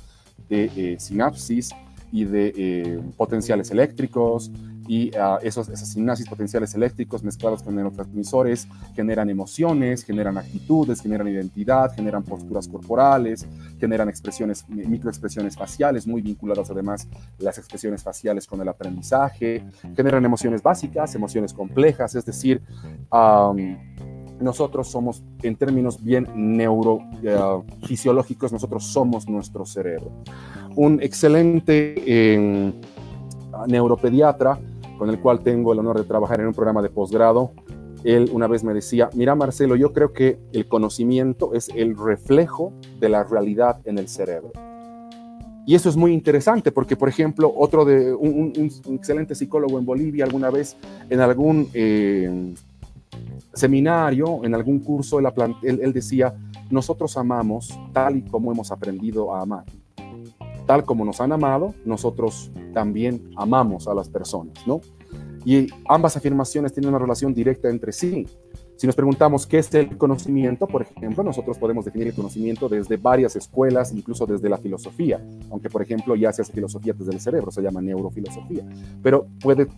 de 0.47 0.71
eh, 0.77 0.95
sinapsis 0.99 1.71
y 2.09 2.23
de 2.23 3.03
potenciales 3.17 3.69
eléctricos, 3.71 4.49
y 4.87 5.09
uh, 5.17 5.37
esos, 5.41 5.69
esas 5.69 5.89
sinapsis 5.89 6.27
potenciales 6.27 6.73
eléctricos 6.75 7.23
mezclados 7.23 7.63
con 7.63 7.75
neurotransmisores 7.75 8.67
generan 8.95 9.29
emociones, 9.29 10.03
generan 10.03 10.37
actitudes, 10.37 11.01
generan 11.01 11.27
identidad, 11.27 11.93
generan 11.93 12.23
posturas 12.23 12.67
corporales, 12.67 13.47
generan 13.79 14.09
expresiones, 14.09 14.67
microexpresiones 14.69 15.55
faciales 15.55 16.07
muy 16.07 16.21
vinculadas 16.21 16.69
además 16.69 17.07
las 17.39 17.57
expresiones 17.57 18.03
faciales 18.03 18.45
con 18.47 18.61
el 18.61 18.69
aprendizaje, 18.69 19.65
generan 19.95 20.23
emociones 20.25 20.61
básicas, 20.63 21.13
emociones 21.15 21.53
complejas, 21.53 22.15
es 22.15 22.25
decir, 22.25 22.61
nosotros 24.39 24.89
somos, 24.89 25.23
en 25.41 25.55
términos 25.55 26.03
bien 26.03 26.27
neurofisiológicos, 26.35 28.51
nosotros 28.51 28.83
somos 28.85 29.27
nuestro 29.27 29.65
cerebro. 29.65 30.11
Un 30.75 31.01
excelente 31.01 31.95
eh, 32.05 32.71
neuropediatra 33.67 34.59
con 34.97 35.09
el 35.09 35.19
cual 35.19 35.41
tengo 35.41 35.73
el 35.73 35.79
honor 35.79 35.97
de 35.97 36.03
trabajar 36.03 36.39
en 36.39 36.47
un 36.47 36.53
programa 36.53 36.81
de 36.81 36.89
posgrado, 36.89 37.51
él 38.03 38.29
una 38.31 38.47
vez 38.47 38.63
me 38.63 38.73
decía, 38.73 39.09
mira 39.13 39.35
Marcelo, 39.35 39.75
yo 39.75 39.93
creo 39.93 40.13
que 40.13 40.39
el 40.53 40.67
conocimiento 40.67 41.53
es 41.53 41.69
el 41.69 41.97
reflejo 41.97 42.73
de 42.99 43.09
la 43.09 43.23
realidad 43.23 43.79
en 43.85 43.97
el 43.97 44.07
cerebro. 44.07 44.51
Y 45.65 45.75
eso 45.75 45.89
es 45.89 45.97
muy 45.97 46.13
interesante 46.13 46.71
porque, 46.71 46.95
por 46.95 47.09
ejemplo, 47.09 47.53
otro 47.53 47.83
de 47.83 48.13
un, 48.13 48.53
excelente 48.89 49.35
psicólogo 49.35 49.77
en 49.77 49.85
Bolivia 49.85 50.23
alguna 50.23 50.49
vez 50.49 50.77
en 51.09 51.19
algún 51.19 51.69
eh, 51.73 52.53
seminario, 53.53 54.45
en 54.45 54.55
algún 54.55 54.79
curso, 54.79 55.19
él 55.19 55.91
decía, 55.91 56.33
nosotros 56.69 57.17
amamos 57.17 57.77
tal 57.91 58.15
y 58.15 58.21
como 58.21 58.51
hemos 58.51 58.71
aprendido 58.71 59.35
a 59.35 59.41
amar 59.41 59.65
tal 60.67 60.83
como 60.83 61.03
nos 61.03 61.19
han 61.21 61.31
amado, 61.31 61.73
nosotros 61.85 62.51
también 62.73 63.31
amamos 63.37 63.87
a 63.87 63.95
las 63.95 64.09
personas, 64.09 64.55
¿no? 64.67 64.81
Y 65.45 65.69
ambas 65.87 66.17
afirmaciones 66.17 66.73
tienen 66.73 66.89
una 66.89 66.99
relación 66.99 67.33
directa 67.33 67.69
entre 67.69 67.93
sí. 67.93 68.27
Si 68.77 68.85
nos 68.85 68.95
preguntamos 68.95 69.47
qué 69.47 69.57
es 69.57 69.73
el 69.73 69.97
conocimiento, 69.97 70.67
por 70.67 70.83
ejemplo, 70.83 71.23
nosotros 71.23 71.57
podemos 71.57 71.83
definir 71.83 72.09
el 72.09 72.13
conocimiento 72.13 72.69
desde 72.69 72.95
varias 72.97 73.35
escuelas, 73.35 73.91
incluso 73.91 74.27
desde 74.27 74.49
la 74.49 74.57
filosofía, 74.59 75.19
aunque 75.49 75.67
por 75.67 75.81
ejemplo 75.81 76.15
ya 76.15 76.31
se 76.31 76.43
hace 76.43 76.53
filosofía 76.53 76.93
desde 76.93 77.11
el 77.11 77.19
cerebro, 77.19 77.49
se 77.49 77.63
llama 77.63 77.81
neurofilosofía, 77.81 78.63
pero 79.01 79.25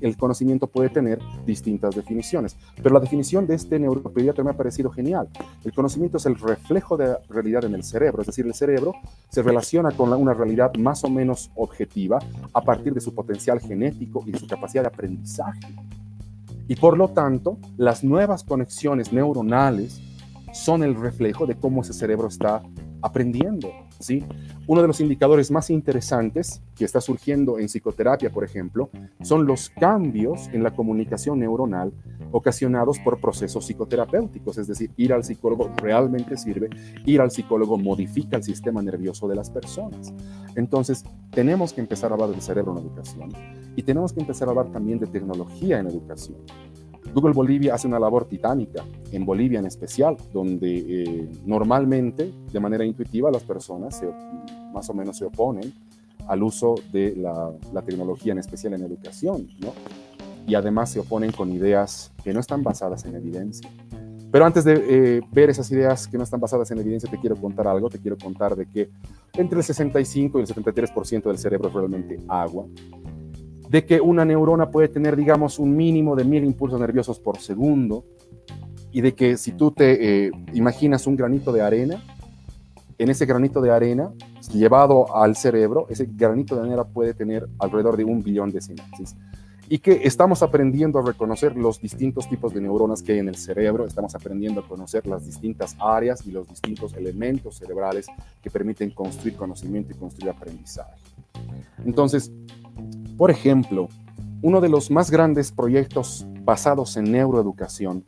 el 0.01 0.17
conocimiento 0.17 0.67
puede 0.67 0.89
tener 0.89 1.19
distintas 1.45 1.95
definiciones. 1.95 2.57
Pero 2.75 2.93
la 2.93 2.99
definición 2.99 3.47
de 3.47 3.55
este 3.55 3.79
neuropediatra 3.79 4.43
me 4.43 4.51
ha 4.51 4.57
parecido 4.57 4.89
genial. 4.91 5.29
El 5.63 5.71
conocimiento 5.71 6.17
es 6.17 6.25
el 6.25 6.35
reflejo 6.35 6.97
de 6.97 7.07
la 7.07 7.19
realidad 7.29 7.63
en 7.63 7.75
el 7.75 7.83
cerebro, 7.83 8.19
es 8.21 8.27
decir, 8.27 8.45
el 8.45 8.53
cerebro 8.53 8.95
se 9.29 9.41
relaciona 9.41 9.91
con 9.91 10.11
una 10.11 10.33
realidad 10.33 10.73
más 10.75 11.05
o 11.05 11.09
menos 11.09 11.51
objetiva 11.55 12.19
a 12.53 12.61
partir 12.61 12.93
de 12.93 12.99
su 12.99 13.15
potencial 13.15 13.61
genético 13.61 14.25
y 14.25 14.37
su 14.37 14.45
capacidad 14.45 14.83
de 14.83 14.89
aprendizaje. 14.89 15.61
Y 16.69 16.75
por 16.75 16.95
lo 16.97 17.09
tanto, 17.09 17.57
las 17.77 18.03
nuevas 18.03 18.43
conexiones 18.43 19.11
neuronales 19.11 19.99
son 20.53 20.83
el 20.83 20.93
reflejo 20.93 21.47
de 21.47 21.55
cómo 21.55 21.81
ese 21.81 21.93
cerebro 21.93 22.27
está 22.27 22.61
aprendiendo. 23.01 23.71
¿Sí? 23.99 24.23
Uno 24.67 24.81
de 24.81 24.87
los 24.87 24.99
indicadores 25.01 25.51
más 25.51 25.69
interesantes 25.69 26.61
que 26.75 26.85
está 26.85 27.01
surgiendo 27.01 27.59
en 27.59 27.67
psicoterapia, 27.67 28.31
por 28.31 28.43
ejemplo, 28.43 28.89
son 29.21 29.45
los 29.45 29.69
cambios 29.69 30.47
en 30.53 30.63
la 30.63 30.71
comunicación 30.71 31.39
neuronal 31.39 31.93
ocasionados 32.31 32.99
por 32.99 33.19
procesos 33.19 33.65
psicoterapéuticos, 33.65 34.57
es 34.57 34.67
decir, 34.67 34.91
ir 34.97 35.13
al 35.13 35.23
psicólogo 35.23 35.71
realmente 35.77 36.37
sirve, 36.37 36.69
ir 37.05 37.21
al 37.21 37.31
psicólogo 37.31 37.77
modifica 37.77 38.37
el 38.37 38.43
sistema 38.43 38.81
nervioso 38.81 39.27
de 39.27 39.35
las 39.35 39.49
personas. 39.49 40.13
Entonces, 40.55 41.03
tenemos 41.31 41.73
que 41.73 41.81
empezar 41.81 42.11
a 42.11 42.15
hablar 42.15 42.29
del 42.29 42.41
cerebro 42.41 42.73
en 42.73 42.85
educación 42.85 43.29
y 43.75 43.83
tenemos 43.83 44.13
que 44.13 44.21
empezar 44.21 44.47
a 44.47 44.51
hablar 44.51 44.71
también 44.71 44.99
de 44.99 45.07
tecnología 45.07 45.79
en 45.79 45.87
educación. 45.87 46.37
Google 47.13 47.33
Bolivia 47.33 47.73
hace 47.73 47.87
una 47.87 47.99
labor 47.99 48.25
titánica, 48.25 48.83
en 49.11 49.25
Bolivia 49.25 49.59
en 49.59 49.65
especial, 49.65 50.17
donde 50.31 50.77
eh, 50.77 51.29
normalmente, 51.45 52.31
de 52.51 52.59
manera 52.59 52.85
intuitiva, 52.85 53.31
las 53.31 53.43
personas 53.43 54.01
más 54.73 54.89
o 54.89 54.93
menos 54.93 55.17
se 55.17 55.25
oponen 55.25 55.73
al 56.27 56.43
uso 56.43 56.75
de 56.91 57.15
la, 57.15 57.81
tecnología, 57.81 58.33
en 58.33 58.39
especial 58.39 58.73
en 58.73 58.83
educación, 58.83 59.47
¿no? 59.59 59.73
Y 60.45 60.55
además 60.55 60.91
se 60.91 60.99
oponen 60.99 61.31
con 61.31 61.51
ideas 61.51 62.11
que 62.23 62.33
no 62.33 62.39
están 62.39 62.63
basadas 62.63 63.05
en 63.05 63.15
evidencia. 63.15 63.69
Pero 64.31 64.45
antes 64.45 64.63
de 64.63 64.73
eh, 65.17 65.21
ver 65.31 65.49
esas 65.49 65.71
ideas 65.71 66.07
que 66.07 66.17
no 66.17 66.23
están 66.23 66.39
basadas 66.39 66.69
en 66.69 66.77
evidencia, 66.77 67.09
te 67.09 67.19
quiero 67.19 67.35
contar 67.35 67.67
algo. 67.67 67.89
Te 67.89 67.99
quiero 67.99 68.17
contar 68.17 68.55
de 68.55 68.67
que 68.67 68.89
entre 69.33 69.57
el 69.57 69.63
65 69.63 70.37
y 70.37 70.41
el 70.41 70.47
73% 70.47 71.23
del 71.23 71.37
cerebro 71.37 71.69
es 71.69 71.73
realmente 71.73 72.19
agua 72.27 72.65
de 73.69 73.85
que 73.85 74.01
una 74.01 74.25
neurona 74.25 74.71
puede 74.71 74.87
tener, 74.87 75.15
digamos, 75.15 75.59
un 75.59 75.75
mínimo 75.75 76.15
de 76.15 76.23
mil 76.23 76.43
impulsos 76.43 76.79
nerviosos 76.79 77.19
por 77.19 77.37
segundo, 77.37 78.03
y 78.91 79.01
de 79.01 79.13
que 79.13 79.37
si 79.37 79.51
tú 79.51 79.71
te 79.71 80.25
eh, 80.27 80.31
imaginas 80.53 81.05
un 81.05 81.15
granito 81.15 81.51
de 81.51 81.61
arena, 81.61 82.03
en 82.97 83.09
ese 83.09 83.25
granito 83.25 83.61
de 83.61 83.71
arena, 83.71 84.11
llevado 84.51 85.15
al 85.15 85.35
cerebro, 85.35 85.85
ese 85.89 86.09
granito 86.11 86.55
de 86.55 86.63
arena 86.63 86.83
puede 86.83 87.13
tener 87.13 87.47
alrededor 87.59 87.95
de 87.95 88.03
un 88.03 88.23
billón 88.23 88.51
de 88.51 88.59
sinapsis. 88.59 89.15
Y 89.71 89.77
que 89.77 90.01
estamos 90.03 90.41
aprendiendo 90.41 90.97
a 90.97 91.05
reconocer 91.05 91.55
los 91.55 91.79
distintos 91.79 92.27
tipos 92.27 92.55
de 92.55 92.61
neuronas 92.61 93.03
que 93.03 93.11
hay 93.13 93.19
en 93.19 93.29
el 93.29 93.35
cerebro, 93.35 93.85
estamos 93.85 94.15
aprendiendo 94.15 94.61
a 94.61 94.67
conocer 94.67 95.05
las 95.05 95.23
distintas 95.27 95.77
áreas 95.79 96.25
y 96.25 96.31
los 96.31 96.49
distintos 96.49 96.95
elementos 96.95 97.57
cerebrales 97.57 98.07
que 98.41 98.49
permiten 98.49 98.89
construir 98.89 99.35
conocimiento 99.35 99.93
y 99.93 99.95
construir 99.95 100.31
aprendizaje. 100.31 100.99
Entonces, 101.85 102.31
por 103.19 103.31
ejemplo, 103.31 103.89
uno 104.41 104.61
de 104.61 104.69
los 104.69 104.89
más 104.89 105.11
grandes 105.11 105.51
proyectos 105.51 106.25
basados 106.45 106.95
en 106.95 107.11
neuroeducación 107.11 108.05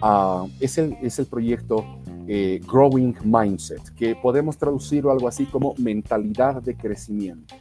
ah, 0.00 0.46
es, 0.58 0.78
el, 0.78 0.96
es, 1.02 1.18
el, 1.18 1.26
proyecto 1.26 1.84
eh, 2.26 2.58
Growing 2.66 3.14
Mindset, 3.24 3.90
que 3.94 4.16
podemos 4.16 4.56
traducirlo 4.56 5.10
algo 5.10 5.28
así 5.28 5.44
como 5.44 5.74
mentalidad 5.76 6.62
de 6.62 6.74
crecimiento. 6.74 7.56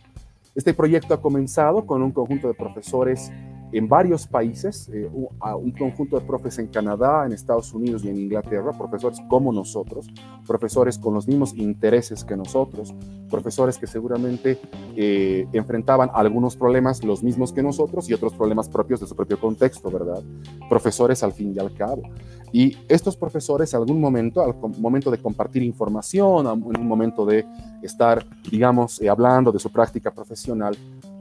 Este 0.56 0.74
proyecto 0.74 1.14
ha 1.14 1.22
comenzado 1.22 1.86
con 1.86 2.02
un 2.02 2.12
conjunto 2.12 2.48
de 2.48 2.54
profesores 2.54 3.34
en 3.72 3.88
varios 3.88 4.28
países, 4.28 4.90
eh, 4.94 5.10
un 5.12 5.72
conjunto 5.72 6.20
de 6.20 6.26
profes 6.26 6.58
en 6.60 6.68
Canadá, 6.68 7.26
en 7.26 7.34
Estados 7.34 7.74
Unidos 7.74 8.04
y 8.06 8.10
en 8.10 8.18
Inglaterra, 8.18 8.72
profesores 8.78 9.20
como 9.30 9.52
nosotros, 9.52 10.08
profesores 10.46 10.98
con 10.98 11.14
los 11.14 11.28
mismos 11.28 11.54
intereses 11.56 12.24
que 12.24 12.38
nosotros, 12.38 12.96
profesores 13.30 13.78
que 13.78 13.88
seguramente 13.88 14.58
eh, 14.96 15.48
enfrentaban 15.52 16.10
algunos 16.14 16.56
problemas 16.56 17.04
los 17.04 17.24
mismos 17.24 17.52
que 17.52 17.62
nosotros 17.62 18.10
y 18.10 18.14
otros 18.14 18.34
problemas 18.34 18.70
propios 18.70 19.00
de 19.00 19.08
su 19.08 19.16
propio 19.16 19.40
contexto, 19.40 19.92
¿verdad? 19.92 20.24
Profesores 20.70 21.24
al 21.24 21.34
fin 21.34 21.54
y 21.56 21.60
al 21.60 21.74
cabo. 21.74 22.04
Y 22.52 22.78
estos 22.88 23.18
profesores, 23.18 23.74
algún 23.74 24.00
momento, 24.00 24.42
al 24.42 24.56
momento 24.80 25.12
de 25.12 25.18
compartir 25.18 25.64
información, 25.64 26.48
en 26.48 26.80
un 26.80 26.88
momento 26.88 27.26
de 27.26 27.46
estar, 27.82 28.26
digamos, 28.50 29.02
eh, 29.02 29.10
hablando 29.10 29.52
de 29.52 29.60
su 29.60 29.70
práctica 29.70 30.12
profesional, 30.12 30.78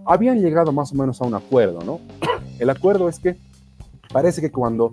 habían 0.07 0.41
llegado 0.41 0.73
más 0.73 0.93
o 0.93 0.95
menos 0.95 1.21
a 1.21 1.25
un 1.25 1.35
acuerdo, 1.35 1.81
¿no? 1.85 2.01
El 2.59 2.71
acuerdo 2.71 3.09
es 3.09 3.19
que 3.19 3.37
parece 4.13 4.41
que 4.41 4.51
cuando 4.51 4.93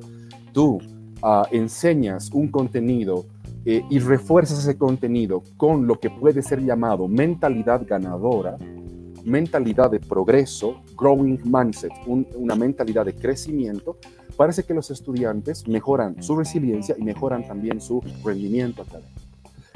tú 0.52 0.80
ah, 1.22 1.48
enseñas 1.52 2.30
un 2.32 2.50
contenido 2.50 3.26
eh, 3.66 3.84
y 3.90 4.00
refuerzas 4.00 4.60
ese 4.60 4.78
contenido 4.78 5.44
con 5.56 5.88
lo 5.88 6.00
que 6.00 6.10
puede 6.10 6.42
ser 6.42 6.62
llamado 6.62 7.08
mentalidad 7.08 7.86
ganadora, 7.88 8.58
mentalidad 9.24 9.90
de 9.90 10.02
progreso, 10.02 10.82
growing 10.98 11.40
mindset, 11.46 11.94
una 12.06 12.56
mentalidad 12.56 13.06
de 13.06 13.16
crecimiento, 13.16 13.98
parece 14.36 14.64
que 14.64 14.74
los 14.74 14.92
estudiantes 14.92 15.66
mejoran 15.68 16.22
su 16.22 16.36
resiliencia 16.36 16.96
y 16.98 17.04
mejoran 17.04 17.48
también 17.48 17.80
su 17.80 18.02
rendimiento 18.26 18.82
académico. 18.82 19.23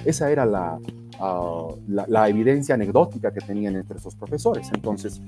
Esa 0.06 0.32
era 0.32 0.46
la, 0.46 0.80
ah, 1.20 1.68
la, 1.88 2.30
evidencia 2.30 2.76
anecdótica 2.76 3.32
que 3.32 3.42
tenían 3.42 3.76
entre 3.76 3.98
esos 3.98 4.16
profesores. 4.16 4.70
Entonces, 4.74 5.22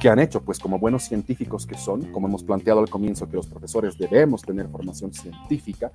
¿qué 0.00 0.08
han 0.08 0.18
hecho? 0.18 0.42
Pues 0.42 0.58
como 0.58 0.78
buenos 0.78 1.04
científicos 1.04 1.66
que 1.66 1.76
son, 1.76 2.12
como 2.12 2.28
hemos 2.28 2.42
planteado 2.42 2.80
al 2.80 2.90
comienzo 2.90 3.28
que 3.28 3.36
los 3.36 3.46
profesores 3.46 3.96
debemos 3.96 4.42
tener 4.42 4.68
formación 4.68 5.12
científica, 5.12 5.92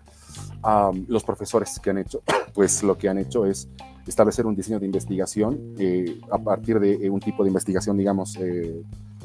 los 1.08 1.24
profesores 1.24 1.80
que 1.80 1.90
han 1.90 2.00
hecho, 2.00 2.22
pues 2.54 2.84
lo 2.84 2.98
que 2.98 3.10
han 3.10 3.18
hecho 3.18 3.46
es 3.46 3.68
establecer 4.08 4.46
un 4.46 4.56
diseño 4.56 4.80
de 4.80 4.86
investigación 4.86 5.76
eh, 5.78 6.20
a 6.32 6.38
partir 6.38 6.80
de 6.80 6.94
eh, 6.94 7.10
un 7.10 7.20
tipo 7.20 7.44
de 7.44 7.50
investigación, 7.50 7.98
digamos, 7.98 8.36
eh, 8.38 8.84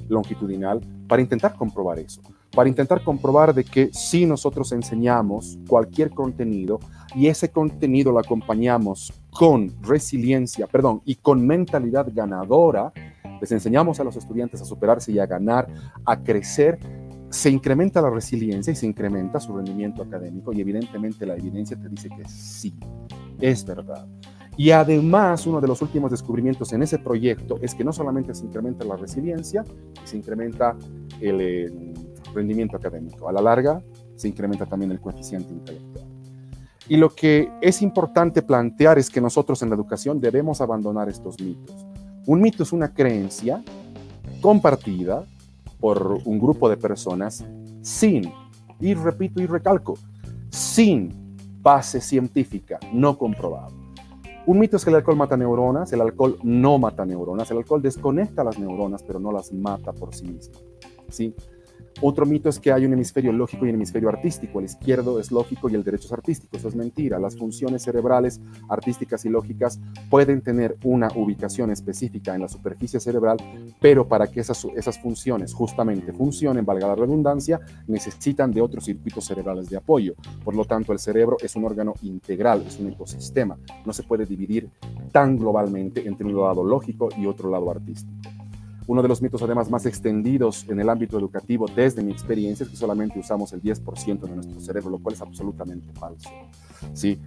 longitudinal, 0.08 0.80
para 1.06 1.22
intentar 1.22 1.54
comprobar 1.54 1.98
eso 1.98 2.22
para 2.54 2.68
intentar 2.68 3.02
comprobar 3.04 3.54
de 3.54 3.64
que 3.64 3.90
si 3.92 4.26
nosotros 4.26 4.72
enseñamos 4.72 5.58
cualquier 5.68 6.10
contenido 6.10 6.80
y 7.14 7.26
ese 7.26 7.50
contenido 7.50 8.12
lo 8.12 8.18
acompañamos 8.18 9.12
con 9.30 9.72
resiliencia, 9.82 10.66
perdón, 10.66 11.02
y 11.04 11.16
con 11.16 11.46
mentalidad 11.46 12.08
ganadora, 12.12 12.92
les 13.40 13.52
enseñamos 13.52 14.00
a 14.00 14.04
los 14.04 14.16
estudiantes 14.16 14.60
a 14.60 14.64
superarse 14.64 15.12
y 15.12 15.18
a 15.18 15.26
ganar, 15.26 15.68
a 16.04 16.20
crecer, 16.20 16.78
se 17.30 17.50
incrementa 17.50 18.00
la 18.00 18.10
resiliencia 18.10 18.72
y 18.72 18.76
se 18.76 18.86
incrementa 18.86 19.38
su 19.38 19.54
rendimiento 19.56 20.02
académico 20.02 20.52
y 20.52 20.60
evidentemente 20.60 21.26
la 21.26 21.36
evidencia 21.36 21.76
te 21.76 21.88
dice 21.88 22.08
que 22.08 22.26
sí, 22.28 22.74
es 23.40 23.64
verdad. 23.64 24.06
Y 24.58 24.72
además, 24.72 25.46
uno 25.46 25.60
de 25.60 25.68
los 25.68 25.80
últimos 25.82 26.10
descubrimientos 26.10 26.72
en 26.72 26.82
ese 26.82 26.98
proyecto 26.98 27.60
es 27.62 27.76
que 27.76 27.84
no 27.84 27.92
solamente 27.92 28.34
se 28.34 28.44
incrementa 28.44 28.84
la 28.84 28.96
resiliencia, 28.96 29.64
se 30.02 30.16
incrementa 30.16 30.76
el, 31.20 31.94
rendimiento 32.34 32.76
académico. 32.76 33.28
A 33.28 33.32
la 33.32 33.40
larga, 33.40 33.80
se 34.16 34.26
incrementa 34.26 34.66
también 34.66 34.90
el 34.90 35.00
coeficiente 35.00 35.52
intelectual. 35.52 36.04
Y 36.88 36.96
lo 36.96 37.14
que 37.14 37.52
es 37.60 37.82
importante 37.82 38.42
plantear 38.42 38.98
es 38.98 39.10
que 39.10 39.20
nosotros 39.20 39.62
en 39.62 39.70
la 39.70 39.76
educación 39.76 40.20
debemos 40.20 40.60
abandonar 40.60 41.08
estos 41.08 41.40
mitos. 41.40 41.86
Un 42.26 42.40
mito 42.40 42.64
es 42.64 42.72
una 42.72 42.92
creencia 42.92 43.62
compartida 44.40 45.24
por 45.78 46.18
un 46.24 46.40
grupo 46.40 46.68
de 46.68 46.76
personas 46.76 47.44
sin, 47.80 48.32
y 48.80 48.94
repito 48.94 49.40
y 49.40 49.46
recalco, 49.46 49.94
sin 50.50 51.36
base 51.62 52.00
científica 52.00 52.80
no 52.92 53.16
comprobada. 53.16 53.77
Un 54.48 54.58
mito 54.58 54.78
es 54.78 54.84
que 54.84 54.88
el 54.88 54.96
alcohol 54.96 55.18
mata 55.18 55.36
neuronas, 55.36 55.92
el 55.92 56.00
alcohol 56.00 56.38
no 56.42 56.78
mata 56.78 57.04
neuronas, 57.04 57.50
el 57.50 57.58
alcohol 57.58 57.82
desconecta 57.82 58.42
las 58.42 58.58
neuronas, 58.58 59.02
pero 59.02 59.20
no 59.20 59.30
las 59.30 59.52
mata 59.52 59.92
por 59.92 60.14
sí 60.14 60.26
mismo. 60.26 60.54
¿sí? 61.10 61.34
Otro 62.00 62.26
mito 62.26 62.48
es 62.48 62.60
que 62.60 62.70
hay 62.70 62.86
un 62.86 62.92
hemisferio 62.92 63.32
lógico 63.32 63.66
y 63.66 63.70
un 63.70 63.74
hemisferio 63.74 64.08
artístico. 64.08 64.60
El 64.60 64.66
izquierdo 64.66 65.18
es 65.18 65.32
lógico 65.32 65.68
y 65.68 65.74
el 65.74 65.82
derecho 65.82 66.06
es 66.06 66.12
artístico. 66.12 66.56
Eso 66.56 66.68
es 66.68 66.76
mentira. 66.76 67.18
Las 67.18 67.36
funciones 67.36 67.82
cerebrales 67.82 68.40
artísticas 68.68 69.24
y 69.24 69.28
lógicas 69.28 69.80
pueden 70.08 70.40
tener 70.40 70.76
una 70.84 71.08
ubicación 71.16 71.72
específica 71.72 72.36
en 72.36 72.42
la 72.42 72.48
superficie 72.48 73.00
cerebral, 73.00 73.38
pero 73.80 74.06
para 74.06 74.28
que 74.28 74.40
esas, 74.40 74.64
funciones 75.02 75.52
justamente 75.52 76.12
funcionen, 76.12 76.64
valga 76.64 76.86
la 76.86 76.94
redundancia, 76.94 77.60
necesitan 77.88 78.52
de 78.52 78.60
otros 78.60 78.84
circuitos 78.84 79.24
cerebrales 79.24 79.68
de 79.68 79.76
apoyo. 79.76 80.14
Por 80.44 80.54
lo 80.54 80.64
tanto, 80.64 80.92
el 80.92 81.00
cerebro 81.00 81.36
es 81.40 81.56
un 81.56 81.64
órgano 81.64 81.94
integral, 82.02 82.62
es 82.64 82.78
un 82.78 82.92
ecosistema. 82.92 83.58
No 83.84 83.92
se 83.92 84.04
puede 84.04 84.24
dividir 84.24 84.70
tan 85.10 85.36
globalmente 85.36 86.06
entre 86.06 86.26
un 86.26 86.36
lado 86.36 86.62
lógico 86.62 87.08
y 87.18 87.26
otro 87.26 87.50
lado 87.50 87.70
artístico. 87.72 88.37
Uno 88.88 89.02
de 89.02 89.08
los 89.08 89.20
mitos 89.20 89.42
además 89.42 89.70
más 89.70 89.84
extendidos 89.84 90.64
en 90.66 90.80
el 90.80 90.88
ámbito 90.88 91.18
educativo 91.18 91.66
desde 91.68 92.02
mi 92.02 92.10
experiencia 92.10 92.64
es 92.64 92.70
que 92.70 92.76
solamente 92.76 93.18
usamos 93.18 93.52
el 93.52 93.62
10% 93.62 94.20
de 94.20 94.34
nuestro 94.34 94.58
cerebro, 94.60 94.88
lo 94.88 94.98
cual 94.98 95.14
es 95.14 95.20
absolutamente 95.20 95.92
falso. 95.92 96.30
¿sí? 96.94 97.20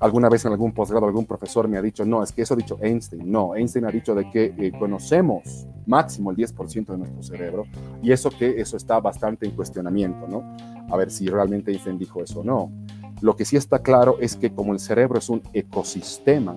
alguna 0.00 0.28
vez 0.28 0.44
en 0.44 0.52
algún 0.52 0.72
posgrado 0.72 1.06
algún 1.06 1.24
profesor 1.24 1.68
me 1.68 1.76
ha 1.76 1.82
dicho, 1.82 2.04
no, 2.04 2.22
es 2.22 2.32
que 2.32 2.42
eso 2.42 2.54
ha 2.54 2.56
dicho 2.56 2.78
Einstein. 2.80 3.30
No, 3.30 3.54
Einstein 3.54 3.84
ha 3.84 3.90
dicho 3.90 4.12
de 4.12 4.28
que 4.28 4.54
eh, 4.58 4.72
conocemos 4.76 5.68
máximo 5.86 6.32
el 6.32 6.36
10% 6.36 6.86
de 6.86 6.98
nuestro 6.98 7.22
cerebro 7.22 7.64
y 8.02 8.10
eso 8.10 8.30
que 8.30 8.60
eso 8.60 8.76
está 8.76 8.98
bastante 8.98 9.46
en 9.46 9.52
cuestionamiento, 9.52 10.26
¿no? 10.26 10.42
A 10.92 10.96
ver 10.96 11.12
si 11.12 11.28
realmente 11.28 11.70
Einstein 11.70 11.96
dijo 11.96 12.24
eso 12.24 12.40
o 12.40 12.44
no. 12.44 12.72
Lo 13.20 13.36
que 13.36 13.44
sí 13.44 13.56
está 13.56 13.78
claro 13.78 14.16
es 14.20 14.34
que 14.36 14.52
como 14.52 14.72
el 14.72 14.80
cerebro 14.80 15.18
es 15.18 15.28
un 15.28 15.42
ecosistema, 15.52 16.56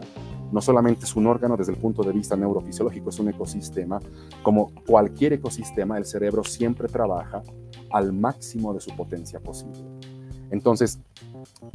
no 0.52 0.62
solamente 0.62 1.06
es 1.06 1.16
un 1.16 1.28
órgano 1.28 1.56
desde 1.56 1.74
el 1.74 1.78
punto 1.78 2.04
de 2.04 2.12
vista 2.12 2.36
neurofisiológico, 2.36 3.10
es 3.10 3.20
un 3.20 3.30
ecosistema. 3.30 4.00
Como 4.44 4.72
cualquier 4.86 5.34
ecosistema, 5.34 5.98
el 5.98 6.06
cerebro 6.06 6.44
siempre 6.44 6.88
trabaja 6.88 7.44
al 7.92 8.14
máximo 8.14 8.74
de 8.74 8.80
su 8.80 8.96
potencia 8.96 9.40
posible. 9.40 9.80
Entonces, 10.52 11.00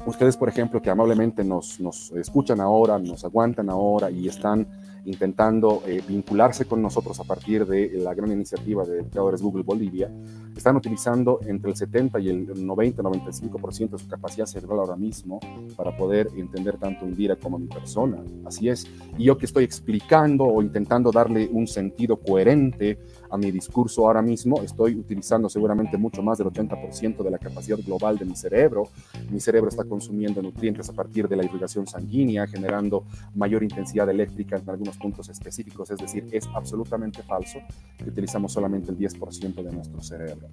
ustedes, 0.07 0.37
por 0.37 0.49
ejemplo, 0.49 0.83
que 0.83 0.91
amablemente 0.91 1.45
nos, 1.45 1.79
nos 1.81 2.11
escuchan 2.13 2.61
ahora, 2.61 2.99
nos 2.99 3.25
aguantan 3.25 3.71
ahora 3.71 4.11
y 4.11 4.27
están 4.29 4.67
intentando 5.05 5.83
eh, 5.87 6.03
vincularse 6.07 6.65
con 6.65 6.81
nosotros 6.83 7.19
a 7.21 7.25
partir 7.25 7.67
de 7.67 7.93
la 7.99 8.15
gran 8.15 8.33
iniciativa 8.33 8.85
de 8.85 9.05
creadores 9.05 9.43
Google 9.43 9.63
Bolivia, 9.63 10.11
están 10.57 10.77
utilizando 10.77 11.41
entre 11.47 11.71
el 11.71 11.77
70 11.77 12.21
y 12.21 12.29
el 12.29 12.49
90-95% 12.49 13.91
de 13.91 13.99
su 13.99 14.09
capacidad 14.09 14.47
cerebral 14.47 14.81
ahora 14.81 14.97
mismo 14.97 15.41
para 15.77 15.97
poder 15.97 16.29
entender 16.37 16.79
tanto 16.79 17.07
Indira 17.07 17.37
como 17.37 17.59
mi 17.59 17.67
persona. 17.67 18.19
Así 18.45 18.69
es. 18.69 18.87
Y 19.19 19.25
yo 19.25 19.37
que 19.37 19.47
estoy 19.47 19.65
explicando 19.65 20.45
o 20.45 20.63
intentando 20.63 21.11
darle 21.11 21.49
un 21.53 21.67
sentido 21.67 22.17
coherente 22.17 22.99
a 23.31 23.37
mi 23.37 23.51
discurso 23.51 24.07
ahora 24.07 24.23
mismo, 24.23 24.63
estoy 24.63 24.95
utilizando 24.95 25.49
seguramente 25.49 25.97
mucho 25.97 26.23
más 26.23 26.39
del 26.39 26.49
80% 26.49 27.23
de 27.23 27.31
la 27.31 27.39
capacidad 27.39 27.79
global 27.79 28.19
de 28.19 28.25
mi 28.25 28.37
cerebro. 28.37 28.89
Mi 29.31 29.41
cerebro 29.41 29.69
está 29.69 29.85
consumiendo 29.85 30.43
nutrientes 30.43 30.89
a 30.89 30.93
partir 30.93 31.29
de 31.29 31.37
la 31.37 31.45
irrigación 31.45 31.87
sanguínea, 31.87 32.47
generando 32.47 33.05
mayor 33.35 33.63
intensidad 33.63 34.09
eléctrica 34.09 34.57
en 34.57 34.69
algunos 34.69 34.97
puntos 34.97 35.29
específicos, 35.29 35.91
es 35.91 35.99
decir, 35.99 36.29
es 36.33 36.47
absolutamente 36.55 37.23
falso 37.23 37.59
que 37.97 38.09
utilizamos 38.11 38.53
solamente 38.53 38.91
el 38.91 38.99
10% 38.99 39.63
de 39.63 39.73
nuestro 39.73 40.03
cerebro 40.03 40.49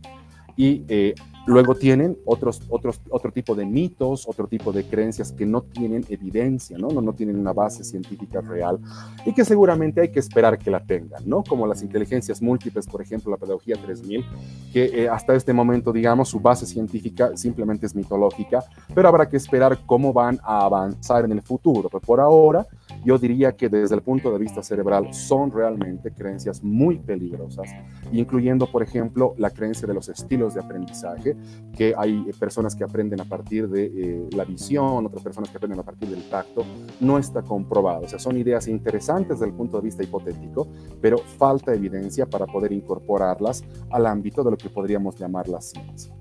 y 0.56 0.84
eh, 0.88 1.16
luego 1.46 1.76
tienen 1.76 2.18
otros, 2.26 2.62
otros, 2.70 3.02
otro 3.10 3.32
tipo 3.32 3.56
de 3.56 3.66
mitos, 3.66 4.28
otro 4.28 4.48
tipo 4.48 4.72
de 4.72 4.84
creencias 4.84 5.32
que 5.32 5.46
no 5.46 5.62
tienen 5.62 6.06
evidencia, 6.10 6.78
¿no? 6.78 6.90
No, 6.90 7.02
no 7.02 7.14
tienen 7.14 7.38
una 7.38 7.54
base 7.54 7.84
científica 7.84 8.42
real 8.42 8.80
y 9.26 9.34
que 9.34 9.46
seguramente 9.46 10.02
hay 10.02 10.12
que 10.12 10.20
esperar 10.20 10.58
que 10.58 10.72
la 10.72 10.84
tengan, 10.84 11.28
¿no? 11.28 11.44
Como 11.44 11.66
las 11.68 11.82
inteligencias 11.82 12.42
múltiples, 12.42 12.88
por 12.88 13.02
ejemplo, 13.02 13.32
la 13.32 13.38
pedagogía 13.38 13.76
3000, 13.76 14.26
que 14.72 14.86
eh, 14.86 15.10
hasta 15.10 15.36
este 15.36 15.54
momento, 15.54 15.92
digamos, 15.92 16.30
su 16.30 16.40
base 16.40 16.66
científica 16.66 17.36
simplemente 17.36 17.86
es 17.86 17.96
mitológica, 17.96 18.64
pero 18.94 19.08
habrá 19.08 19.28
que 19.28 19.38
esperar 19.38 19.80
cómo 19.86 20.14
van 20.14 20.40
a 20.44 20.66
avanzar 20.66 21.26
en 21.26 21.32
el 21.32 21.42
futuro. 21.42 21.90
Pero 21.90 22.02
por 22.02 22.20
ahora, 22.20 22.68
yo 23.04 23.18
diría 23.18 23.54
que 23.54 23.70
desde 23.70 23.96
el 23.96 24.02
punto 24.02 24.32
de 24.32 24.40
vista 24.40 24.62
cerebral 24.62 25.14
son 25.14 25.52
realmente 25.52 26.12
creencias 26.12 26.64
muy 26.64 27.00
peligrosas, 27.00 27.70
incluyendo, 28.12 28.72
por 28.72 28.84
ejemplo, 28.84 29.34
la 29.38 29.50
creencia 29.50 29.88
de 29.88 29.94
los 29.94 30.10
estilos 30.10 30.54
de 30.54 30.62
aprendizaje, 30.62 31.36
que 31.76 31.94
hay 31.98 32.24
personas 32.40 32.76
que 32.76 32.84
aprenden 32.84 33.22
a 33.22 33.26
partir 33.26 33.68
de 33.70 33.86
eh, 33.86 34.30
la 34.32 34.46
visión, 34.46 35.06
otras 35.06 35.24
personas 35.24 35.50
que 35.50 35.58
aprenden 35.58 35.80
a 35.80 35.84
partir 35.84 36.10
del 36.10 36.24
tacto, 36.30 36.64
no 37.00 37.18
está 37.18 37.42
comprobado. 37.42 38.06
O 38.06 38.08
sea, 38.08 38.20
son 38.20 38.38
ideas 38.38 38.68
interesantes 38.68 39.40
desde 39.40 39.52
el 39.52 39.54
punto 39.54 39.78
de 39.78 39.84
vista 39.84 40.04
hipotético, 40.04 40.68
pero 41.02 41.18
falta 41.18 41.74
evidencia 41.74 42.26
para 42.26 42.46
poder 42.46 42.72
incorporarlas 42.72 43.64
al 43.90 44.06
ámbito 44.06 44.44
de 44.44 44.52
lo 44.52 44.58
que 44.58 44.70
podríamos 44.70 45.18
llamar 45.18 45.48
la 45.48 45.62
ciencia. 45.62 46.14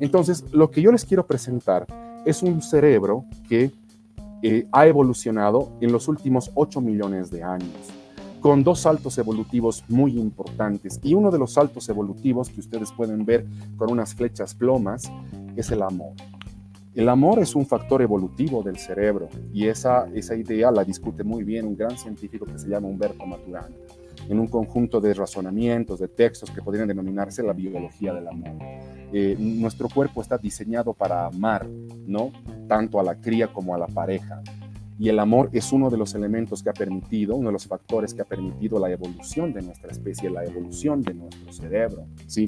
Entonces, 0.00 0.44
lo 0.52 0.70
que 0.70 0.80
yo 0.80 0.92
les 0.92 1.04
quiero 1.04 1.26
presentar 1.26 1.86
es 2.24 2.42
un 2.42 2.62
cerebro 2.62 3.24
que 3.48 3.70
eh, 4.42 4.66
ha 4.72 4.86
evolucionado 4.86 5.72
en 5.80 5.92
los 5.92 6.08
últimos 6.08 6.50
8 6.54 6.80
millones 6.80 7.30
de 7.30 7.42
años, 7.42 7.70
con 8.40 8.64
dos 8.64 8.80
saltos 8.80 9.18
evolutivos 9.18 9.84
muy 9.88 10.18
importantes. 10.18 10.98
Y 11.02 11.14
uno 11.14 11.30
de 11.30 11.38
los 11.38 11.52
saltos 11.52 11.88
evolutivos 11.88 12.48
que 12.48 12.60
ustedes 12.60 12.90
pueden 12.92 13.24
ver 13.24 13.46
con 13.76 13.90
unas 13.92 14.14
flechas 14.14 14.54
plomas 14.54 15.10
es 15.56 15.70
el 15.70 15.82
amor. 15.82 16.14
El 16.94 17.08
amor 17.08 17.38
es 17.38 17.54
un 17.54 17.66
factor 17.66 18.02
evolutivo 18.02 18.62
del 18.62 18.76
cerebro 18.76 19.28
y 19.52 19.68
esa, 19.68 20.08
esa 20.12 20.34
idea 20.34 20.72
la 20.72 20.82
discute 20.82 21.22
muy 21.22 21.44
bien 21.44 21.66
un 21.66 21.76
gran 21.76 21.96
científico 21.96 22.46
que 22.46 22.58
se 22.58 22.68
llama 22.68 22.88
Humberto 22.88 23.24
Maturana 23.26 23.76
en 24.28 24.38
un 24.38 24.46
conjunto 24.46 25.00
de 25.00 25.14
razonamientos, 25.14 25.98
de 25.98 26.08
textos 26.08 26.50
que 26.50 26.62
podrían 26.62 26.88
denominarse 26.88 27.42
la 27.42 27.52
biología 27.52 28.12
del 28.12 28.28
amor. 28.28 28.56
Eh, 29.12 29.36
nuestro 29.38 29.88
cuerpo 29.88 30.20
está 30.20 30.38
diseñado 30.38 30.92
para 30.92 31.26
amar, 31.26 31.66
¿no? 32.06 32.32
Tanto 32.70 33.00
a 33.00 33.02
la 33.02 33.16
cría 33.16 33.52
como 33.52 33.74
a 33.74 33.78
la 33.78 33.88
pareja. 33.88 34.42
Y 34.96 35.08
el 35.08 35.18
amor 35.18 35.50
es 35.52 35.72
uno 35.72 35.90
de 35.90 35.96
los 35.96 36.14
elementos 36.14 36.62
que 36.62 36.70
ha 36.70 36.72
permitido, 36.72 37.34
uno 37.34 37.48
de 37.48 37.54
los 37.54 37.66
factores 37.66 38.14
que 38.14 38.22
ha 38.22 38.24
permitido 38.24 38.78
la 38.78 38.88
evolución 38.88 39.52
de 39.52 39.60
nuestra 39.60 39.90
especie, 39.90 40.30
la 40.30 40.44
evolución 40.44 41.02
de 41.02 41.14
nuestro 41.14 41.52
cerebro, 41.52 42.06
¿sí? 42.28 42.46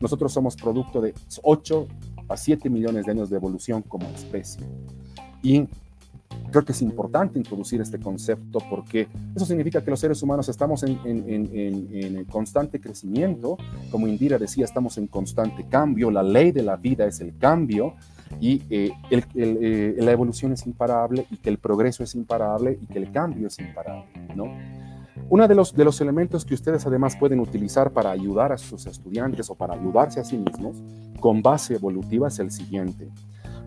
Nosotros 0.00 0.32
somos 0.32 0.56
producto 0.56 1.02
de 1.02 1.12
8 1.42 1.86
a 2.30 2.36
7 2.38 2.70
millones 2.70 3.04
de 3.04 3.12
años 3.12 3.28
de 3.28 3.36
evolución 3.36 3.82
como 3.82 4.08
especie. 4.08 4.64
Y 5.42 5.68
Creo 6.50 6.64
que 6.64 6.72
es 6.72 6.80
importante 6.80 7.38
introducir 7.38 7.80
este 7.80 7.98
concepto 7.98 8.60
porque 8.70 9.06
eso 9.36 9.44
significa 9.44 9.84
que 9.84 9.90
los 9.90 10.00
seres 10.00 10.22
humanos 10.22 10.48
estamos 10.48 10.82
en, 10.82 10.98
en, 11.04 12.24
constante 12.24 12.80
crecimiento. 12.80 13.58
Como 13.90 14.08
Indira 14.08 14.38
decía, 14.38 14.64
estamos 14.64 14.96
en 14.96 15.08
constante 15.08 15.66
cambio. 15.68 16.10
La 16.10 16.22
ley 16.22 16.52
de 16.52 16.62
la 16.62 16.76
vida 16.76 17.06
es 17.06 17.20
el 17.20 17.36
cambio 17.36 17.94
y 18.40 18.62
eh, 18.70 18.92
eh, 19.10 19.96
la 19.98 20.12
evolución 20.12 20.52
es 20.52 20.66
imparable 20.66 21.26
y 21.30 21.36
que 21.36 21.50
el 21.50 21.58
progreso 21.58 22.02
es 22.02 22.14
imparable 22.14 22.78
y 22.80 22.86
que 22.86 22.98
el 22.98 23.10
cambio 23.10 23.48
es 23.48 23.58
imparable, 23.58 24.08
¿no? 24.34 24.46
Uno 25.30 25.46
de 25.46 25.54
los, 25.54 25.74
de 25.74 25.84
los 25.84 26.00
elementos 26.00 26.44
que 26.44 26.54
ustedes 26.54 26.86
además 26.86 27.16
pueden 27.16 27.40
utilizar 27.40 27.90
para 27.92 28.10
ayudar 28.10 28.52
a 28.52 28.58
sus 28.58 28.86
estudiantes 28.86 29.50
o 29.50 29.54
para 29.54 29.74
ayudarse 29.74 30.20
a 30.20 30.24
sí 30.24 30.38
mismos 30.38 30.82
con 31.20 31.42
base 31.42 31.74
evolutiva 31.74 32.28
es 32.28 32.38
el 32.38 32.50
siguiente. 32.50 33.10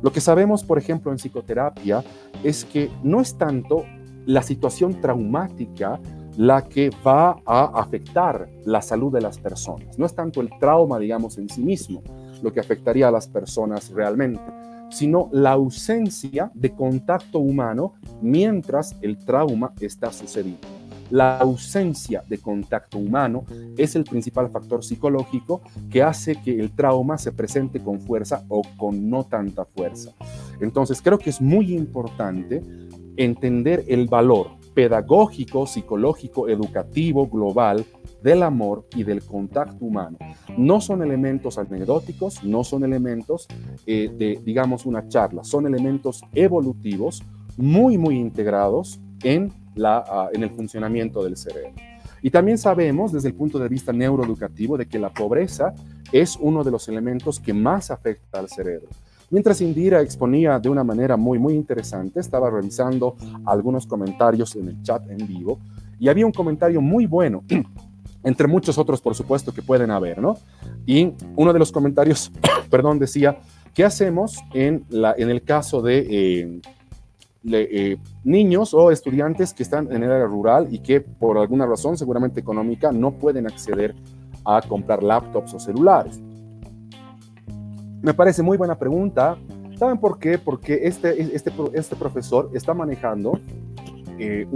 Lo 0.01 0.11
que 0.11 0.21
sabemos, 0.21 0.63
por 0.63 0.79
ejemplo, 0.79 1.11
en 1.11 1.17
psicoterapia 1.17 2.03
es 2.43 2.65
que 2.65 2.89
no 3.03 3.21
es 3.21 3.37
tanto 3.37 3.85
la 4.25 4.41
situación 4.41 4.99
traumática 4.99 5.99
la 6.37 6.63
que 6.63 6.89
va 7.05 7.37
a 7.45 7.65
afectar 7.79 8.49
la 8.65 8.81
salud 8.81 9.11
de 9.11 9.21
las 9.21 9.37
personas. 9.37 9.99
No 9.99 10.05
es 10.05 10.15
tanto 10.15 10.41
el 10.41 10.49
trauma, 10.59 10.97
digamos, 10.97 11.37
en 11.37 11.49
sí 11.49 11.61
mismo 11.61 12.01
lo 12.41 12.53
que 12.53 12.59
afectaría 12.59 13.07
a 13.07 13.11
las 13.11 13.27
personas 13.27 13.89
realmente, 13.91 14.41
sino 14.89 15.29
la 15.31 15.51
ausencia 15.51 16.51
de 16.53 16.71
contacto 16.71 17.39
humano 17.39 17.93
mientras 18.21 18.95
el 19.01 19.17
trauma 19.17 19.73
está 19.79 20.11
sucediendo. 20.11 20.67
La 21.09 21.39
ausencia 21.39 22.23
de 22.27 22.37
contacto 22.37 22.97
humano 22.97 23.43
es 23.77 23.97
el 23.97 24.05
principal 24.05 24.49
factor 24.49 24.81
psicológico 24.81 25.61
que 25.89 26.01
hace 26.01 26.37
que 26.41 26.57
el 26.57 26.71
trauma 26.71 27.17
se 27.17 27.33
presente 27.33 27.81
con 27.81 27.99
fuerza 27.99 28.45
o 28.47 28.61
con 28.77 29.09
no 29.09 29.25
tanta 29.25 29.65
fuerza. 29.65 30.13
Entonces 30.61 31.01
creo 31.01 31.19
que 31.19 31.29
es 31.29 31.41
muy 31.41 31.73
importante 31.73 32.63
entender 33.17 33.83
el 33.89 34.07
valor 34.07 34.51
pedagógico, 34.73 35.67
psicológico, 35.67 36.47
educativo, 36.47 37.27
global 37.27 37.85
del 38.23 38.43
amor 38.43 38.87
y 38.95 39.03
del 39.03 39.23
contacto 39.23 39.83
humano. 39.85 40.17
No 40.57 40.81
son 40.81 41.01
elementos 41.01 41.57
anecdóticos, 41.57 42.43
no 42.43 42.63
son 42.63 42.83
elementos 42.83 43.47
eh, 43.85 44.09
de, 44.15 44.41
digamos, 44.43 44.85
una 44.85 45.07
charla, 45.07 45.43
son 45.43 45.65
elementos 45.65 46.21
evolutivos 46.33 47.23
muy, 47.57 47.97
muy 47.97 48.17
integrados 48.17 48.99
en 49.23 49.51
la, 49.75 50.29
en 50.33 50.43
el 50.43 50.49
funcionamiento 50.51 51.23
del 51.23 51.37
cerebro. 51.37 51.73
Y 52.23 52.29
también 52.29 52.57
sabemos 52.57 53.11
desde 53.11 53.29
el 53.29 53.33
punto 53.33 53.57
de 53.57 53.67
vista 53.67 53.91
neuroeducativo 53.91 54.77
de 54.77 54.85
que 54.85 54.99
la 54.99 55.09
pobreza 55.09 55.73
es 56.11 56.37
uno 56.39 56.63
de 56.63 56.71
los 56.71 56.87
elementos 56.87 57.39
que 57.39 57.53
más 57.53 57.89
afecta 57.89 58.39
al 58.39 58.47
cerebro. 58.47 58.89
Mientras 59.31 59.61
Indira 59.61 60.01
exponía 60.01 60.59
de 60.59 60.67
una 60.67 60.83
manera 60.83 61.15
muy, 61.15 61.39
muy 61.39 61.53
interesante, 61.53 62.19
estaba 62.19 62.49
revisando 62.49 63.15
algunos 63.45 63.87
comentarios 63.87 64.55
en 64.57 64.67
el 64.67 64.83
chat 64.83 65.09
en 65.09 65.25
vivo 65.25 65.57
y 65.97 66.09
había 66.09 66.25
un 66.25 66.33
comentario 66.33 66.81
muy 66.81 67.05
bueno, 67.05 67.43
entre 68.23 68.47
muchos 68.47 68.77
otros, 68.77 69.01
por 69.01 69.15
supuesto, 69.15 69.53
que 69.53 69.61
pueden 69.61 69.91
haber, 69.91 70.19
¿no? 70.19 70.37
Y 70.85 71.13
uno 71.35 71.53
de 71.53 71.59
los 71.59 71.71
comentarios, 71.71 72.31
perdón, 72.69 72.99
decía, 72.99 73.39
¿qué 73.73 73.83
hacemos 73.83 74.39
en, 74.53 74.85
la, 74.89 75.13
en 75.17 75.29
el 75.29 75.43
caso 75.43 75.81
de... 75.81 76.07
Eh, 76.09 76.61
eh, 77.43 77.97
niños 78.23 78.71
o 78.75 78.91
estudiantes 78.91 79.51
que 79.55 79.63
están 79.63 79.91
en 79.91 80.03
el 80.03 80.11
área 80.11 80.27
rural 80.27 80.67
y 80.69 80.77
que 80.77 81.01
por 81.01 81.39
alguna 81.39 81.65
razón, 81.65 81.97
seguramente 81.97 82.39
económica, 82.39 82.91
no 82.91 83.13
pueden 83.13 83.47
acceder 83.47 83.95
a 84.45 84.61
comprar 84.61 85.01
laptops 85.01 85.55
o 85.55 85.59
celulares. 85.59 86.21
Me 88.01 88.13
parece 88.13 88.43
muy 88.43 88.57
buena 88.57 88.77
pregunta. 88.77 89.37
¿Saben 89.77 89.97
por 89.97 90.19
qué? 90.19 90.37
Porque 90.37 90.81
este, 90.83 91.35
este, 91.35 91.51
este 91.73 91.95
profesor 91.95 92.51
está 92.53 92.75
manejando 92.75 93.39
eh, 94.19 94.47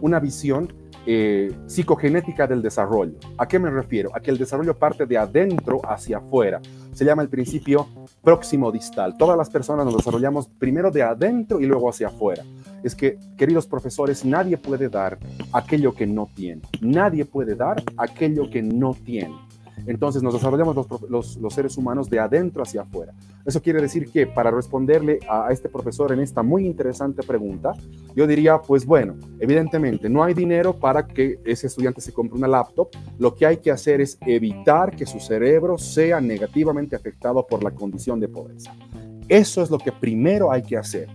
una 0.00 0.20
visión 0.20 0.70
eh, 1.06 1.52
psicogenética 1.66 2.46
del 2.46 2.62
desarrollo. 2.62 3.18
¿A 3.36 3.46
qué 3.46 3.58
me 3.58 3.70
refiero? 3.70 4.10
A 4.14 4.20
que 4.20 4.30
el 4.30 4.38
desarrollo 4.38 4.74
parte 4.74 5.06
de 5.06 5.16
adentro 5.16 5.80
hacia 5.84 6.18
afuera. 6.18 6.60
Se 6.92 7.04
llama 7.04 7.22
el 7.22 7.28
principio 7.28 7.86
próximo 8.22 8.72
distal. 8.72 9.16
Todas 9.16 9.36
las 9.36 9.50
personas 9.50 9.86
nos 9.86 9.96
desarrollamos 9.96 10.48
primero 10.48 10.90
de 10.90 11.02
adentro 11.02 11.60
y 11.60 11.66
luego 11.66 11.88
hacia 11.88 12.08
afuera. 12.08 12.44
Es 12.82 12.94
que, 12.94 13.18
queridos 13.36 13.66
profesores, 13.66 14.24
nadie 14.24 14.56
puede 14.56 14.88
dar 14.88 15.18
aquello 15.52 15.94
que 15.94 16.06
no 16.06 16.28
tiene. 16.34 16.62
Nadie 16.80 17.24
puede 17.24 17.54
dar 17.54 17.82
aquello 17.96 18.50
que 18.50 18.62
no 18.62 18.94
tiene. 18.94 19.47
Entonces 19.86 20.22
nos 20.22 20.34
desarrollamos 20.34 20.86
los, 21.08 21.54
seres 21.54 21.76
humanos 21.76 22.10
de 22.10 22.18
adentro 22.18 22.62
hacia 22.62 22.82
afuera. 22.82 23.12
Eso 23.44 23.62
quiere 23.62 23.80
decir 23.80 24.10
que 24.10 24.26
para 24.26 24.50
responderle 24.50 25.18
a, 25.28 25.50
este 25.50 25.68
profesor 25.68 26.12
en 26.12 26.20
esta 26.20 26.42
muy 26.42 26.66
interesante 26.66 27.22
pregunta, 27.22 27.72
yo 28.14 28.26
diría, 28.26 28.58
pues 28.58 28.84
bueno, 28.84 29.14
evidentemente 29.40 30.08
no 30.08 30.22
hay 30.22 30.34
dinero 30.34 30.74
para 30.74 31.06
que 31.06 31.40
ese 31.44 31.66
estudiante 31.66 32.00
se 32.00 32.12
compre 32.12 32.38
una 32.38 32.48
laptop. 32.48 32.88
Lo 33.18 33.34
que 33.34 33.46
hay 33.46 33.58
que 33.58 33.70
hacer 33.70 34.00
es 34.00 34.18
evitar 34.20 34.94
que 34.94 35.06
su 35.06 35.20
cerebro 35.20 35.78
sea 35.78 36.20
negativamente 36.20 36.96
afectado 36.96 37.46
por 37.46 37.62
la 37.62 37.70
condición 37.70 38.20
de 38.20 38.28
pobreza. 38.28 38.74
Eso 39.28 39.62
es 39.62 39.70
lo 39.70 39.78
que 39.78 39.92
primero 39.92 40.50
hay 40.50 40.62
que 40.62 40.76
hacer 40.76 41.08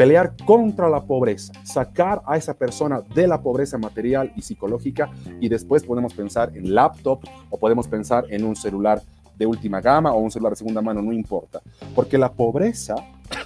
pelear 0.00 0.34
contra 0.46 0.88
la 0.88 1.02
pobreza, 1.02 1.52
sacar 1.62 2.22
a 2.24 2.38
esa 2.38 2.54
persona 2.54 3.02
de 3.14 3.26
la 3.26 3.42
pobreza 3.42 3.76
material 3.76 4.32
y 4.34 4.40
psicológica 4.40 5.10
y 5.42 5.50
después 5.50 5.84
podemos 5.84 6.14
pensar 6.14 6.56
en 6.56 6.74
laptop 6.74 7.20
o 7.50 7.58
podemos 7.58 7.86
pensar 7.86 8.24
en 8.30 8.46
un 8.46 8.56
celular 8.56 9.02
de 9.36 9.44
última 9.44 9.82
gama 9.82 10.14
o 10.14 10.18
un 10.20 10.30
celular 10.30 10.52
de 10.52 10.56
segunda 10.56 10.80
mano, 10.80 11.02
no 11.02 11.12
importa, 11.12 11.60
porque 11.94 12.16
la 12.16 12.32
pobreza 12.32 12.94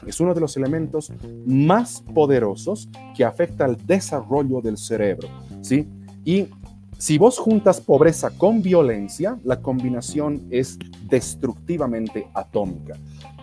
es 0.06 0.20
uno 0.20 0.32
de 0.32 0.40
los 0.40 0.56
elementos 0.56 1.12
más 1.44 2.04
poderosos 2.14 2.88
que 3.16 3.24
afecta 3.24 3.64
al 3.64 3.76
desarrollo 3.84 4.60
del 4.60 4.78
cerebro, 4.78 5.26
¿sí? 5.60 5.88
Y 6.24 6.50
si 6.98 7.18
vos 7.18 7.38
juntas 7.38 7.80
pobreza 7.80 8.30
con 8.30 8.62
violencia, 8.62 9.38
la 9.44 9.60
combinación 9.60 10.46
es 10.50 10.78
destructivamente 11.08 12.28
atómica. 12.34 12.94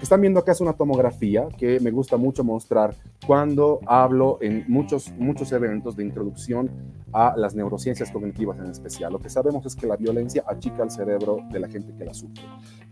Están 0.02 0.22
viendo 0.22 0.40
acá 0.40 0.52
es 0.52 0.62
una 0.62 0.74
tomografía 0.74 1.48
que 1.58 1.80
me 1.80 1.92
gusta 1.92 2.18
mucho 2.18 2.44
mostrar 2.44 2.96
cuando 3.28 3.80
hablo 3.86 4.40
en 4.42 4.66
muchos, 4.68 5.12
muchos 5.18 5.52
eventos 5.52 5.96
de 5.96 6.04
introducción 6.04 6.72
a 7.14 7.36
las 7.38 7.54
neurociencias 7.54 8.10
cognitivas 8.10 8.58
en 8.58 8.72
especial. 8.72 9.14
Lo 9.14 9.20
que 9.20 9.30
sabemos 9.30 9.66
es 9.66 9.76
que 9.76 9.86
la 9.86 9.98
violencia 9.98 10.44
achica 10.48 10.82
el 10.82 10.90
cerebro 10.90 11.40
de 11.52 11.60
la 11.60 11.68
gente 11.68 11.94
que 11.96 12.06
la 12.06 12.16
sufre. 12.16 12.44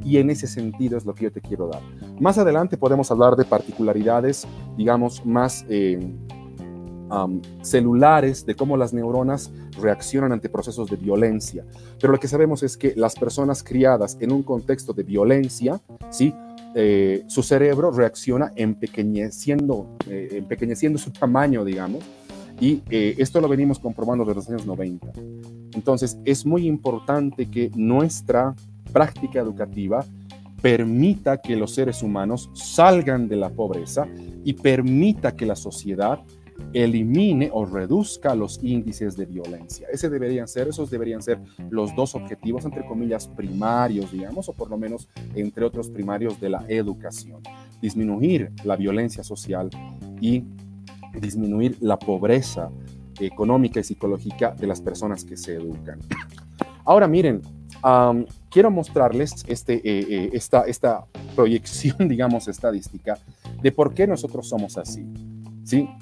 Y 0.04 0.18
en 0.18 0.30
ese 0.30 0.46
sentido 0.46 0.98
es 0.98 1.06
lo 1.06 1.16
que 1.16 1.24
yo 1.24 1.32
te 1.32 1.42
quiero 1.42 1.68
dar. 1.68 1.82
Más 2.20 2.38
adelante 2.38 2.78
podemos 2.78 3.10
hablar 3.10 3.36
de 3.36 3.46
particularidades, 3.46 4.48
digamos, 4.78 5.26
más... 5.26 5.66
Eh, 5.68 6.14
celulares 7.62 8.46
de 8.46 8.56
cómo 8.56 8.78
las 8.78 8.94
neuronas 8.94 9.52
reaccionan 9.80 10.32
ante 10.32 10.50
procesos 10.50 10.90
de 10.90 10.98
violencia. 10.98 11.66
Pero 12.00 12.14
lo 12.14 12.20
que 12.20 12.28
sabemos 12.28 12.64
es 12.64 12.78
que 12.78 12.94
las 12.96 13.16
personas 13.16 13.64
criadas 13.64 14.18
en 14.20 14.32
un 14.32 14.44
contexto 14.44 14.94
de 14.94 15.04
violencia, 15.04 15.82
¿sí? 16.10 16.34
Eh, 16.76 17.24
su 17.28 17.42
cerebro 17.42 17.90
reacciona 17.92 18.52
empequeñeciendo, 18.56 19.98
eh, 20.08 20.30
empequeñeciendo 20.34 21.00
su 21.00 21.12
tamaño, 21.12 21.66
digamos, 21.66 22.04
y 22.60 22.84
eh, 22.90 23.16
esto 23.18 23.42
lo 23.42 23.48
venimos 23.48 23.80
comprobando 23.80 24.24
desde 24.24 24.36
los 24.36 24.50
años 24.50 24.66
90. 24.66 25.12
Entonces, 25.74 26.20
es 26.26 26.46
muy 26.46 26.68
importante 26.68 27.50
que 27.50 27.72
nuestra 27.76 28.54
práctica 28.92 29.40
educativa 29.40 30.06
permita 30.62 31.42
que 31.42 31.56
los 31.56 31.74
seres 31.74 32.04
humanos 32.04 32.50
salgan 32.54 33.30
de 33.30 33.38
la 33.38 33.50
pobreza 33.50 34.08
y 34.44 34.54
permita 34.54 35.36
que 35.36 35.46
la 35.46 35.56
sociedad 35.56 36.20
elimine 36.74 37.50
o 37.52 37.66
reduzca 37.66 38.36
los 38.36 38.64
índices 38.64 39.18
de 39.18 39.26
violencia. 39.26 39.88
Ese 39.92 40.10
deberían 40.10 40.48
ser, 40.48 40.68
esos 40.68 40.90
deberían 40.90 41.22
ser 41.22 41.40
los 41.70 41.96
dos 41.96 42.16
objetivos, 42.16 42.66
entre 42.66 42.86
comillas, 42.86 43.28
primarios, 43.28 44.12
digamos, 44.12 44.50
o 44.50 44.54
por 44.54 44.70
lo 44.70 44.78
menos 44.78 45.10
entre 45.36 45.66
otros 45.66 45.90
primarios 45.90 46.40
de 46.40 46.50
la 46.50 46.64
educación. 46.68 47.42
Disminuir 47.82 48.52
la 48.64 48.76
violencia 48.76 49.24
social 49.24 49.70
y 50.22 50.44
disminuir 51.20 51.78
la 51.82 51.98
pobreza 51.98 52.70
económica 53.20 53.80
y 53.80 53.84
psicológica 53.84 54.52
de 54.52 54.68
las 54.68 54.82
personas 54.82 55.26
que 55.26 55.38
se 55.38 55.56
educan. 55.56 56.00
Ahora 56.86 57.08
miren, 57.08 57.42
quiero 58.50 58.72
mostrarles 58.72 59.44
este, 59.48 59.76
eh, 59.76 60.06
eh, 60.10 60.30
esta, 60.34 60.62
esta 60.64 61.06
proyección, 61.36 61.96
digamos, 62.10 62.48
estadística 62.48 63.18
de 63.62 63.72
por 63.72 63.94
qué 63.94 64.08
nosotros 64.08 64.48
somos 64.48 64.78
así. 64.78 65.06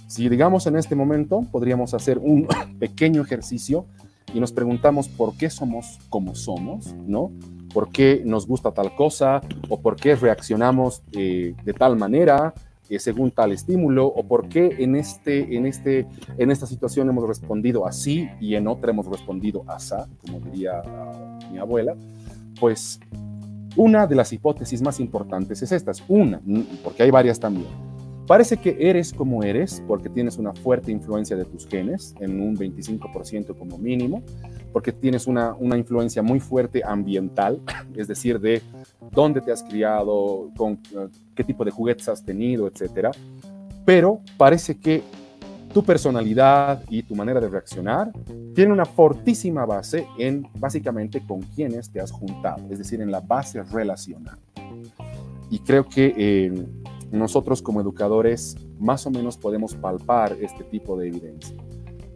Si 0.07 0.29
digamos 0.29 0.65
en 0.67 0.77
este 0.77 0.95
momento 0.95 1.45
podríamos 1.51 1.93
hacer 1.93 2.17
un 2.19 2.47
pequeño 2.79 3.21
ejercicio 3.21 3.85
y 4.33 4.39
nos 4.39 4.51
preguntamos 4.51 5.09
por 5.09 5.35
qué 5.35 5.49
somos 5.49 5.99
como 6.09 6.35
somos, 6.35 6.93
¿no? 7.05 7.31
¿Por 7.73 7.89
qué 7.89 8.21
nos 8.25 8.47
gusta 8.47 8.71
tal 8.71 8.95
cosa? 8.95 9.41
¿O 9.69 9.81
por 9.81 9.95
qué 9.97 10.15
reaccionamos 10.15 11.03
eh, 11.11 11.53
de 11.63 11.73
tal 11.73 11.97
manera? 11.97 12.53
Eh, 12.89 12.99
según 12.99 13.31
tal 13.31 13.51
estímulo 13.51 14.07
o 14.07 14.23
por 14.23 14.47
qué 14.47 14.77
en, 14.79 14.95
este, 14.95 15.57
en, 15.57 15.65
este, 15.65 16.07
en 16.37 16.51
esta 16.51 16.65
situación 16.65 17.09
hemos 17.09 17.27
respondido 17.27 17.85
así 17.85 18.29
y 18.39 18.55
en 18.55 18.67
otra 18.67 18.91
hemos 18.91 19.07
respondido 19.07 19.65
asá, 19.67 20.07
como 20.21 20.39
diría 20.39 20.81
mi 21.51 21.57
abuela, 21.57 21.95
pues 22.61 23.01
una 23.75 24.07
de 24.07 24.15
las 24.15 24.31
hipótesis 24.31 24.81
más 24.81 25.01
importantes 25.01 25.61
es 25.61 25.73
esta, 25.73 25.91
una, 26.07 26.41
porque 26.81 27.03
hay 27.03 27.11
varias 27.11 27.41
también 27.41 27.67
Parece 28.27 28.57
que 28.57 28.75
eres 28.77 29.13
como 29.13 29.41
eres 29.41 29.81
porque 29.87 30.09
tienes 30.09 30.37
una 30.37 30.51
fuerte 30.51 30.91
influencia 30.91 31.37
de 31.37 31.45
tus 31.45 31.65
genes, 31.65 32.13
en 32.19 32.41
un 32.41 32.57
25% 32.57 33.57
como 33.57 33.77
mínimo, 33.77 34.21
porque 34.73 34.91
tienes 34.91 35.27
una, 35.27 35.53
una 35.53 35.77
influencia 35.77 36.21
muy 36.21 36.41
fuerte 36.41 36.83
ambiental, 36.85 37.61
es 37.95 38.09
decir, 38.09 38.37
de 38.41 38.61
dónde 39.11 39.39
te 39.39 39.53
has 39.53 39.63
criado, 39.63 40.51
con 40.57 40.73
eh, 40.73 41.07
qué 41.35 41.45
tipo 41.45 41.63
de 41.63 41.71
juguetes 41.71 42.09
has 42.09 42.21
tenido, 42.21 42.67
etc. 42.67 43.15
Pero 43.85 44.19
parece 44.35 44.77
que 44.77 45.03
tu 45.73 45.81
personalidad 45.83 46.83
y 46.89 47.03
tu 47.03 47.15
manera 47.15 47.39
de 47.39 47.47
reaccionar 47.47 48.11
tiene 48.53 48.73
una 48.73 48.85
fortísima 48.85 49.65
base 49.65 50.05
en 50.17 50.47
básicamente 50.59 51.23
con 51.25 51.43
quienes 51.43 51.89
te 51.89 52.01
has 52.01 52.11
juntado, 52.11 52.61
es 52.69 52.79
decir, 52.79 52.99
en 52.99 53.09
la 53.09 53.21
base 53.21 53.63
relacional. 53.63 54.37
Y 55.49 55.59
creo 55.59 55.87
que 55.87 56.13
eh, 56.17 56.65
nosotros 57.11 57.61
como 57.61 57.81
educadores 57.81 58.55
más 58.79 59.05
o 59.05 59.11
menos 59.11 59.37
podemos 59.37 59.75
palpar 59.75 60.35
este 60.41 60.63
tipo 60.63 60.97
de 60.97 61.07
evidencia. 61.07 61.55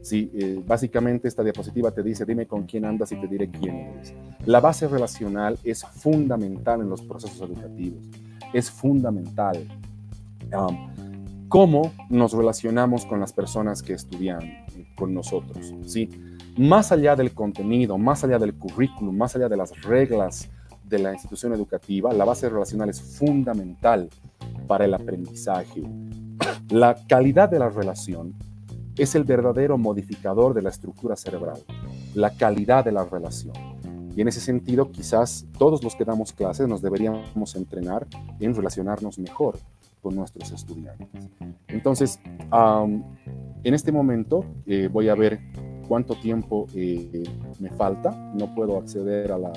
Sí, 0.02 0.32
eh, 0.34 0.62
básicamente 0.66 1.28
esta 1.28 1.44
diapositiva 1.44 1.92
te 1.92 2.02
dice, 2.02 2.26
dime 2.26 2.48
con 2.48 2.66
quién 2.66 2.86
andas 2.86 3.12
y 3.12 3.22
te 3.22 3.28
diré 3.28 3.50
quién 3.50 3.76
eres. 3.76 4.14
La 4.46 4.60
base 4.60 4.88
relacional 4.88 5.60
es 5.64 5.84
fundamental 5.84 6.82
en 6.82 6.90
los 6.90 7.02
procesos 7.04 7.40
educativos, 7.42 8.10
es 8.52 8.72
fundamental. 8.72 9.68
Um, 10.52 10.90
cómo 11.52 11.92
nos 12.10 12.34
relacionamos 12.34 13.06
con 13.06 13.20
las 13.20 13.34
personas 13.34 13.84
que 13.84 13.94
estudian 13.94 14.40
con 14.96 15.14
nosotros, 15.14 15.76
¿sí? 15.86 16.10
Más 16.58 16.92
allá 16.92 17.16
del 17.16 17.34
contenido, 17.34 17.98
más 17.98 18.24
allá 18.24 18.40
del 18.40 18.56
currículum, 18.56 19.16
más 19.16 19.36
allá 19.36 19.50
de 19.50 19.58
las 19.58 19.82
reglas 19.84 20.50
de 20.84 21.00
la 21.00 21.14
institución 21.14 21.54
educativa, 21.54 22.12
la 22.12 22.26
base 22.26 22.50
relacional 22.50 22.90
es 22.90 23.02
fundamental 23.02 24.10
para 24.68 24.86
el 24.86 24.94
aprendizaje. 24.94 25.84
La 26.70 26.96
calidad 27.08 27.50
de 27.50 27.60
la 27.60 27.70
relación 27.70 28.34
es 28.98 29.16
el 29.16 29.24
verdadero 29.24 29.78
modificador 29.78 30.54
de 30.54 30.62
la 30.62 30.70
estructura 30.70 31.16
cerebral, 31.16 31.60
la 32.14 32.32
calidad 32.32 32.86
de 32.86 32.92
la 32.92 33.04
relación. 33.06 33.54
Y 34.16 34.22
en 34.22 34.28
ese 34.28 34.42
sentido, 34.42 34.92
quizás 34.92 35.46
todos 35.58 35.84
los 35.84 35.96
que 35.96 36.04
damos 36.04 36.34
clases 36.34 36.68
nos 36.68 36.82
deberíamos 36.82 37.56
entrenar 37.56 38.08
en 38.40 38.54
relacionarnos 38.54 39.18
mejor 39.20 39.58
con 40.02 40.16
nuestros 40.16 40.52
estudiantes. 40.52 41.08
Entonces, 41.68 42.20
en 42.52 43.74
este 43.74 43.92
momento 43.92 44.46
eh, 44.66 44.90
voy 44.92 45.10
a 45.10 45.16
ver 45.16 45.40
cuánto 45.88 46.16
tiempo 46.16 46.68
eh, 46.74 47.24
me 47.60 47.70
falta. 47.70 48.12
No 48.34 48.54
puedo 48.54 48.78
acceder 48.78 49.32
a 49.32 49.38
la... 49.38 49.54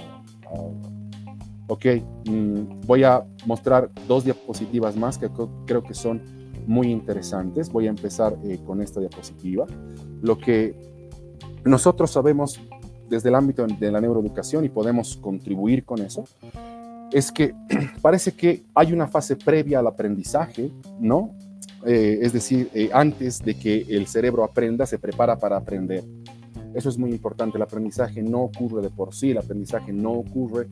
Ok, 1.67 1.87
mm, 2.27 2.87
voy 2.87 3.05
a 3.05 3.25
mostrar 3.47 3.91
dos 4.07 4.25
diapositivas 4.25 4.97
más 4.97 5.19
que 5.19 5.31
creo 5.67 5.83
que 5.83 5.95
son 5.95 6.23
muy 6.67 6.91
interesantes. 6.91 7.71
Voy 7.71 7.87
a 7.87 7.91
empezar 7.91 8.37
eh, 8.45 8.59
con 8.65 8.83
esta 8.83 9.01
diapositiva. 9.01 9.67
Lo 10.23 10.39
que 10.39 10.75
nosotros 11.65 12.11
sabemos 12.11 12.61
desde 13.09 13.29
el 13.29 13.35
ámbito 13.35 13.67
de 13.67 13.93
la 13.93 14.01
neuroeducación 14.01 14.65
y 14.65 14.69
podemos 14.69 15.17
contribuir 15.17 15.85
con 15.85 16.01
eso, 16.01 16.25
es 17.13 17.31
que 17.31 17.55
parece 18.03 18.33
que 18.33 18.65
hay 18.75 18.93
una 18.93 19.07
fase 19.07 19.37
previa 19.37 19.79
al 19.79 19.87
aprendizaje, 19.87 20.71
¿no? 21.01 21.31
Eh, 21.87 22.19
es 22.23 22.33
decir, 22.33 22.71
eh, 22.75 22.91
antes 22.93 23.41
de 23.41 23.59
que 23.59 23.87
el 23.89 24.07
cerebro 24.07 24.43
aprenda, 24.43 24.87
se 24.87 24.99
prepara 24.99 25.39
para 25.39 25.57
aprender. 25.57 26.03
Eso 26.75 26.89
es 26.89 26.99
muy 26.99 27.11
importante. 27.11 27.57
El 27.57 27.63
aprendizaje 27.63 28.23
no 28.23 28.43
ocurre 28.43 28.83
de 28.83 28.91
por 28.91 29.15
sí, 29.15 29.31
el 29.31 29.39
aprendizaje 29.39 29.93
no 29.93 30.13
ocurre 30.13 30.67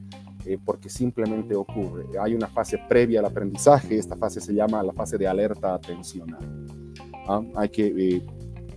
eh, 0.46 0.58
porque 0.64 0.88
simplemente 0.88 1.54
ocurre. 1.54 2.06
Hay 2.20 2.34
una 2.34 2.48
fase 2.48 2.78
previa 2.88 3.20
al 3.20 3.26
aprendizaje, 3.26 3.98
esta 3.98 4.16
fase 4.16 4.40
se 4.40 4.52
llama 4.52 4.82
la 4.82 4.92
fase 4.92 5.18
de 5.18 5.26
alerta 5.26 5.74
atencional. 5.74 6.40
¿ah? 7.28 7.42
Hay 7.56 7.68
que, 7.68 7.86
eh, 7.86 8.22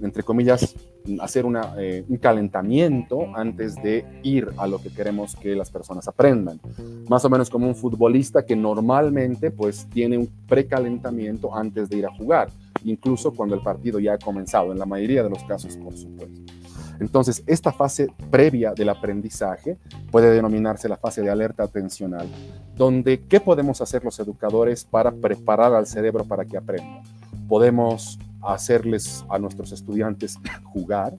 entre 0.01 0.23
comillas, 0.23 0.75
hacer 1.19 1.45
una, 1.45 1.73
eh, 1.77 2.03
un 2.07 2.17
calentamiento 2.17 3.35
antes 3.35 3.75
de 3.75 4.05
ir 4.23 4.49
a 4.57 4.67
lo 4.67 4.79
que 4.79 4.89
queremos 4.89 5.35
que 5.35 5.55
las 5.55 5.69
personas 5.69 6.07
aprendan. 6.07 6.59
Más 7.07 7.23
o 7.25 7.29
menos 7.29 7.49
como 7.49 7.67
un 7.67 7.75
futbolista 7.75 8.45
que 8.45 8.55
normalmente 8.55 9.51
pues 9.51 9.87
tiene 9.91 10.17
un 10.17 10.29
precalentamiento 10.47 11.55
antes 11.55 11.89
de 11.89 11.97
ir 11.97 12.05
a 12.05 12.15
jugar, 12.15 12.49
incluso 12.83 13.33
cuando 13.33 13.55
el 13.55 13.61
partido 13.61 13.99
ya 13.99 14.13
ha 14.13 14.17
comenzado, 14.17 14.71
en 14.71 14.79
la 14.79 14.85
mayoría 14.85 15.23
de 15.23 15.29
los 15.29 15.43
casos, 15.43 15.77
por 15.77 15.95
supuesto. 15.95 16.54
Entonces, 16.99 17.43
esta 17.47 17.71
fase 17.71 18.07
previa 18.29 18.73
del 18.73 18.89
aprendizaje 18.89 19.77
puede 20.11 20.31
denominarse 20.31 20.89
la 20.89 20.97
fase 20.97 21.21
de 21.21 21.29
alerta 21.29 21.63
atencional, 21.63 22.27
donde 22.75 23.21
¿qué 23.21 23.39
podemos 23.39 23.81
hacer 23.81 24.03
los 24.03 24.19
educadores 24.19 24.85
para 24.85 25.11
preparar 25.11 25.73
al 25.73 25.87
cerebro 25.87 26.25
para 26.25 26.45
que 26.45 26.57
aprenda? 26.57 27.01
Podemos 27.47 28.19
hacerles 28.41 29.25
a 29.29 29.39
nuestros 29.39 29.71
estudiantes 29.71 30.37
jugar, 30.63 31.17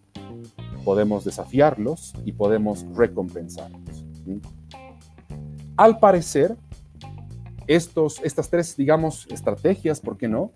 podemos 0.84 1.24
desafiarlos 1.24 2.14
y 2.24 2.32
podemos 2.32 2.86
recompensarlos. 2.94 4.04
Al 5.76 5.98
parecer, 5.98 6.56
estos, 7.66 8.20
estas 8.22 8.48
tres, 8.48 8.76
digamos, 8.76 9.26
estrategias, 9.30 10.00
¿por 10.00 10.16
qué 10.16 10.28
no? 10.28 10.52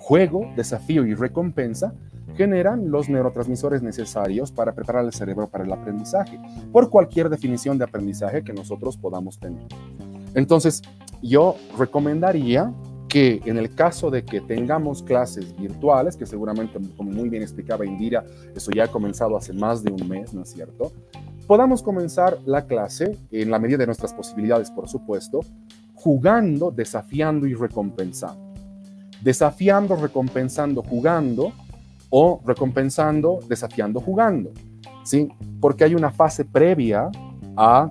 Juego, 0.00 0.50
desafío 0.56 1.06
y 1.06 1.14
recompensa, 1.14 1.94
generan 2.36 2.90
los 2.90 3.08
neurotransmisores 3.08 3.82
necesarios 3.82 4.52
para 4.52 4.74
preparar 4.74 5.04
el 5.04 5.12
cerebro 5.12 5.48
para 5.48 5.64
el 5.64 5.72
aprendizaje, 5.72 6.38
por 6.72 6.90
cualquier 6.90 7.28
definición 7.28 7.78
de 7.78 7.84
aprendizaje 7.84 8.42
que 8.42 8.52
nosotros 8.52 8.96
podamos 8.96 9.38
tener. 9.38 9.66
Entonces, 10.34 10.82
yo 11.22 11.56
recomendaría 11.78 12.72
que 13.08 13.40
en 13.44 13.58
el 13.58 13.72
caso 13.74 14.10
de 14.10 14.24
que 14.24 14.40
tengamos 14.40 15.02
clases 15.02 15.56
virtuales, 15.56 16.16
que 16.16 16.26
seguramente, 16.26 16.80
como 16.96 17.12
muy 17.12 17.28
bien 17.28 17.42
explicaba 17.42 17.86
Indira, 17.86 18.24
eso 18.56 18.72
ya 18.72 18.84
ha 18.84 18.88
comenzado 18.88 19.36
hace 19.36 19.52
más 19.52 19.84
de 19.84 19.92
un 19.92 20.08
mes, 20.08 20.34
¿no 20.34 20.42
es 20.42 20.50
cierto? 20.50 20.90
Podamos 21.46 21.82
comenzar 21.82 22.38
la 22.44 22.66
clase, 22.66 23.16
en 23.30 23.50
la 23.50 23.60
medida 23.60 23.78
de 23.78 23.86
nuestras 23.86 24.12
posibilidades, 24.12 24.70
por 24.70 24.88
supuesto, 24.88 25.40
jugando, 25.94 26.72
desafiando 26.72 27.46
y 27.46 27.54
recompensando. 27.54 28.52
Desafiando, 29.22 29.94
recompensando, 29.94 30.82
jugando, 30.82 31.52
o 32.16 32.40
recompensando, 32.46 33.40
desafiando, 33.48 33.98
jugando. 34.00 34.52
¿sí? 35.02 35.28
Porque 35.60 35.82
hay 35.82 35.96
una 35.96 36.12
fase 36.12 36.44
previa 36.44 37.10
a 37.56 37.90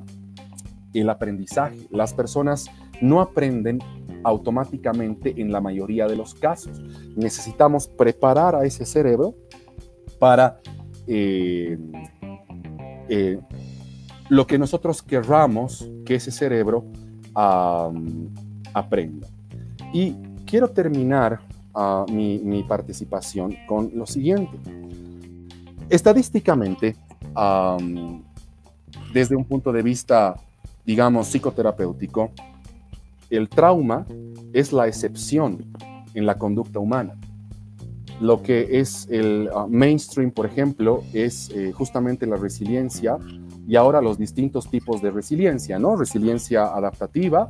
el 0.94 1.10
aprendizaje. 1.10 1.90
Las 1.92 2.14
personas 2.14 2.72
no 3.02 3.20
aprenden 3.20 3.80
automáticamente 4.24 5.34
en 5.42 5.52
la 5.52 5.60
mayoría 5.60 6.08
de 6.08 6.16
los 6.16 6.36
casos. 6.36 6.82
Necesitamos 7.18 7.90
preparar 7.90 8.56
a 8.56 8.64
ese 8.64 8.86
cerebro 8.86 9.36
para 10.20 10.62
eh, 11.06 11.78
eh, 13.10 13.42
lo 14.30 14.48
que 14.48 14.58
nosotros 14.58 15.04
querramos 15.04 15.86
que 16.06 16.16
ese 16.16 16.32
cerebro 16.32 16.86
aprenda. 18.74 19.28
Y 19.92 20.16
quiero 20.46 20.70
terminar 20.70 21.42
mi, 22.10 22.64
participación 22.64 23.56
con 23.68 23.92
lo 23.94 24.06
siguiente. 24.06 24.58
Estadísticamente, 25.90 26.96
desde 29.14 29.36
un 29.36 29.46
punto 29.46 29.72
de 29.72 29.82
vista, 29.82 30.36
digamos, 30.86 31.28
psicoterapéutico, 31.28 32.32
el 33.30 33.50
trauma 33.50 34.06
es 34.54 34.72
la 34.74 34.88
excepción 34.88 35.66
en 36.14 36.26
la 36.26 36.38
conducta 36.38 36.80
humana. 36.80 37.16
Lo 38.22 38.44
que 38.44 38.80
es 38.80 39.08
el 39.10 39.50
uh, 39.54 39.68
mainstream, 39.68 40.32
por 40.32 40.46
ejemplo, 40.46 41.04
es 41.14 41.50
eh, 41.50 41.72
justamente 41.72 42.28
la 42.28 42.36
resiliencia 42.36 43.18
y 43.68 43.76
ahora 43.76 44.02
los 44.02 44.20
distintos 44.20 44.70
tipos 44.70 45.02
de 45.02 45.10
resiliencia, 45.10 45.80
¿no? 45.80 45.96
Resiliencia 45.96 46.66
adaptativa 46.66 47.50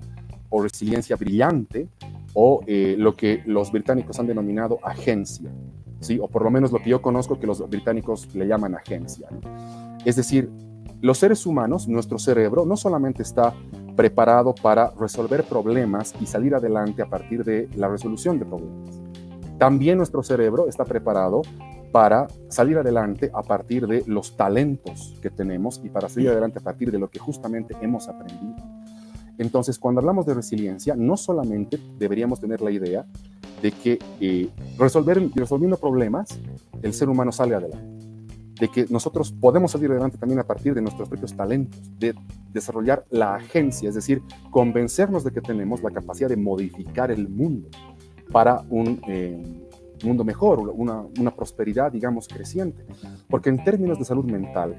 o 0.50 0.62
resiliencia 0.62 1.16
brillante 1.16 1.90
o 2.34 2.62
eh, 2.68 2.96
lo 2.98 3.16
que 3.16 3.44
los 3.46 3.72
británicos 3.72 4.20
han 4.20 4.28
denominado 4.28 4.80
agencia, 4.84 5.52
¿sí? 6.00 6.20
O 6.22 6.28
por 6.28 6.44
lo 6.44 6.52
menos 6.52 6.72
lo 6.72 6.80
que 6.80 6.90
yo 6.90 7.02
conozco 7.02 7.40
que 7.40 7.48
los 7.48 7.68
británicos 7.70 8.34
le 8.36 8.48
llaman 8.48 8.76
agencia. 8.76 9.30
Es 10.06 10.16
decir, 10.16 10.50
los 11.02 11.18
seres 11.18 11.46
humanos, 11.46 11.88
nuestro 11.88 12.18
cerebro, 12.18 12.66
no 12.66 12.78
solamente 12.78 13.24
está 13.24 13.54
preparado 13.96 14.56
para 14.56 14.92
resolver 14.92 15.44
problemas 15.44 16.14
y 16.20 16.26
salir 16.26 16.56
adelante 16.56 17.02
a 17.02 17.10
partir 17.10 17.44
de 17.44 17.70
la 17.76 17.88
resolución 17.88 18.40
de 18.40 18.46
problemas. 18.46 19.02
También 19.58 19.98
nuestro 19.98 20.24
cerebro 20.24 20.68
está 20.68 20.86
preparado 20.86 21.42
para 21.92 22.28
salir 22.50 22.78
adelante 22.78 23.30
a 23.34 23.44
partir 23.44 23.86
de 23.86 24.04
los 24.08 24.36
talentos 24.36 25.14
que 25.22 25.30
tenemos 25.30 25.80
y 25.84 25.90
para 25.90 26.10
salir 26.10 26.30
adelante 26.30 26.60
a 26.60 26.64
partir 26.64 26.92
de 26.92 26.98
lo 26.98 27.10
que 27.10 27.20
justamente 27.20 27.76
hemos 27.82 28.08
aprendido. 28.10 28.56
Entonces, 29.38 29.80
cuando 29.80 30.00
hablamos 30.00 30.26
de 30.26 30.34
resiliencia, 30.34 30.96
no 30.96 31.18
solamente 31.18 31.80
deberíamos 31.98 32.40
tener 32.40 32.62
la 32.62 32.72
idea 32.72 33.06
de 33.62 33.72
que 33.72 34.00
eh, 34.20 34.50
resolver, 34.78 35.30
resolviendo 35.36 35.78
problemas, 35.78 36.40
el 36.82 36.94
ser 36.94 37.10
humano 37.10 37.32
sale 37.32 37.56
adelante 37.56 38.04
de 38.60 38.68
que 38.70 38.86
nosotros 38.90 39.32
podemos 39.32 39.72
salir 39.72 39.92
adelante 39.92 40.18
también 40.18 40.40
a 40.40 40.44
partir 40.44 40.74
de 40.74 40.82
nuestros 40.82 41.10
propios 41.10 41.36
talentos, 41.36 41.82
de 42.00 42.14
desarrollar 42.52 43.06
la 43.10 43.36
agencia, 43.36 43.90
es 43.90 43.96
decir, 43.96 44.22
convencernos 44.52 45.24
de 45.24 45.32
que 45.32 45.42
tenemos 45.42 45.82
la 45.82 45.92
capacidad 45.92 46.30
de 46.30 46.38
modificar 46.38 47.12
el 47.12 47.28
mundo 47.28 47.70
para 48.32 48.64
un 48.70 49.02
eh, 49.08 49.42
mundo 50.04 50.24
mejor, 50.24 50.60
una, 50.60 51.04
una 51.20 51.36
prosperidad, 51.36 51.92
digamos, 51.92 52.28
creciente. 52.28 52.86
Porque 53.28 53.50
en 53.50 53.64
términos 53.64 53.98
de 53.98 54.06
salud 54.06 54.26
mental, 54.26 54.76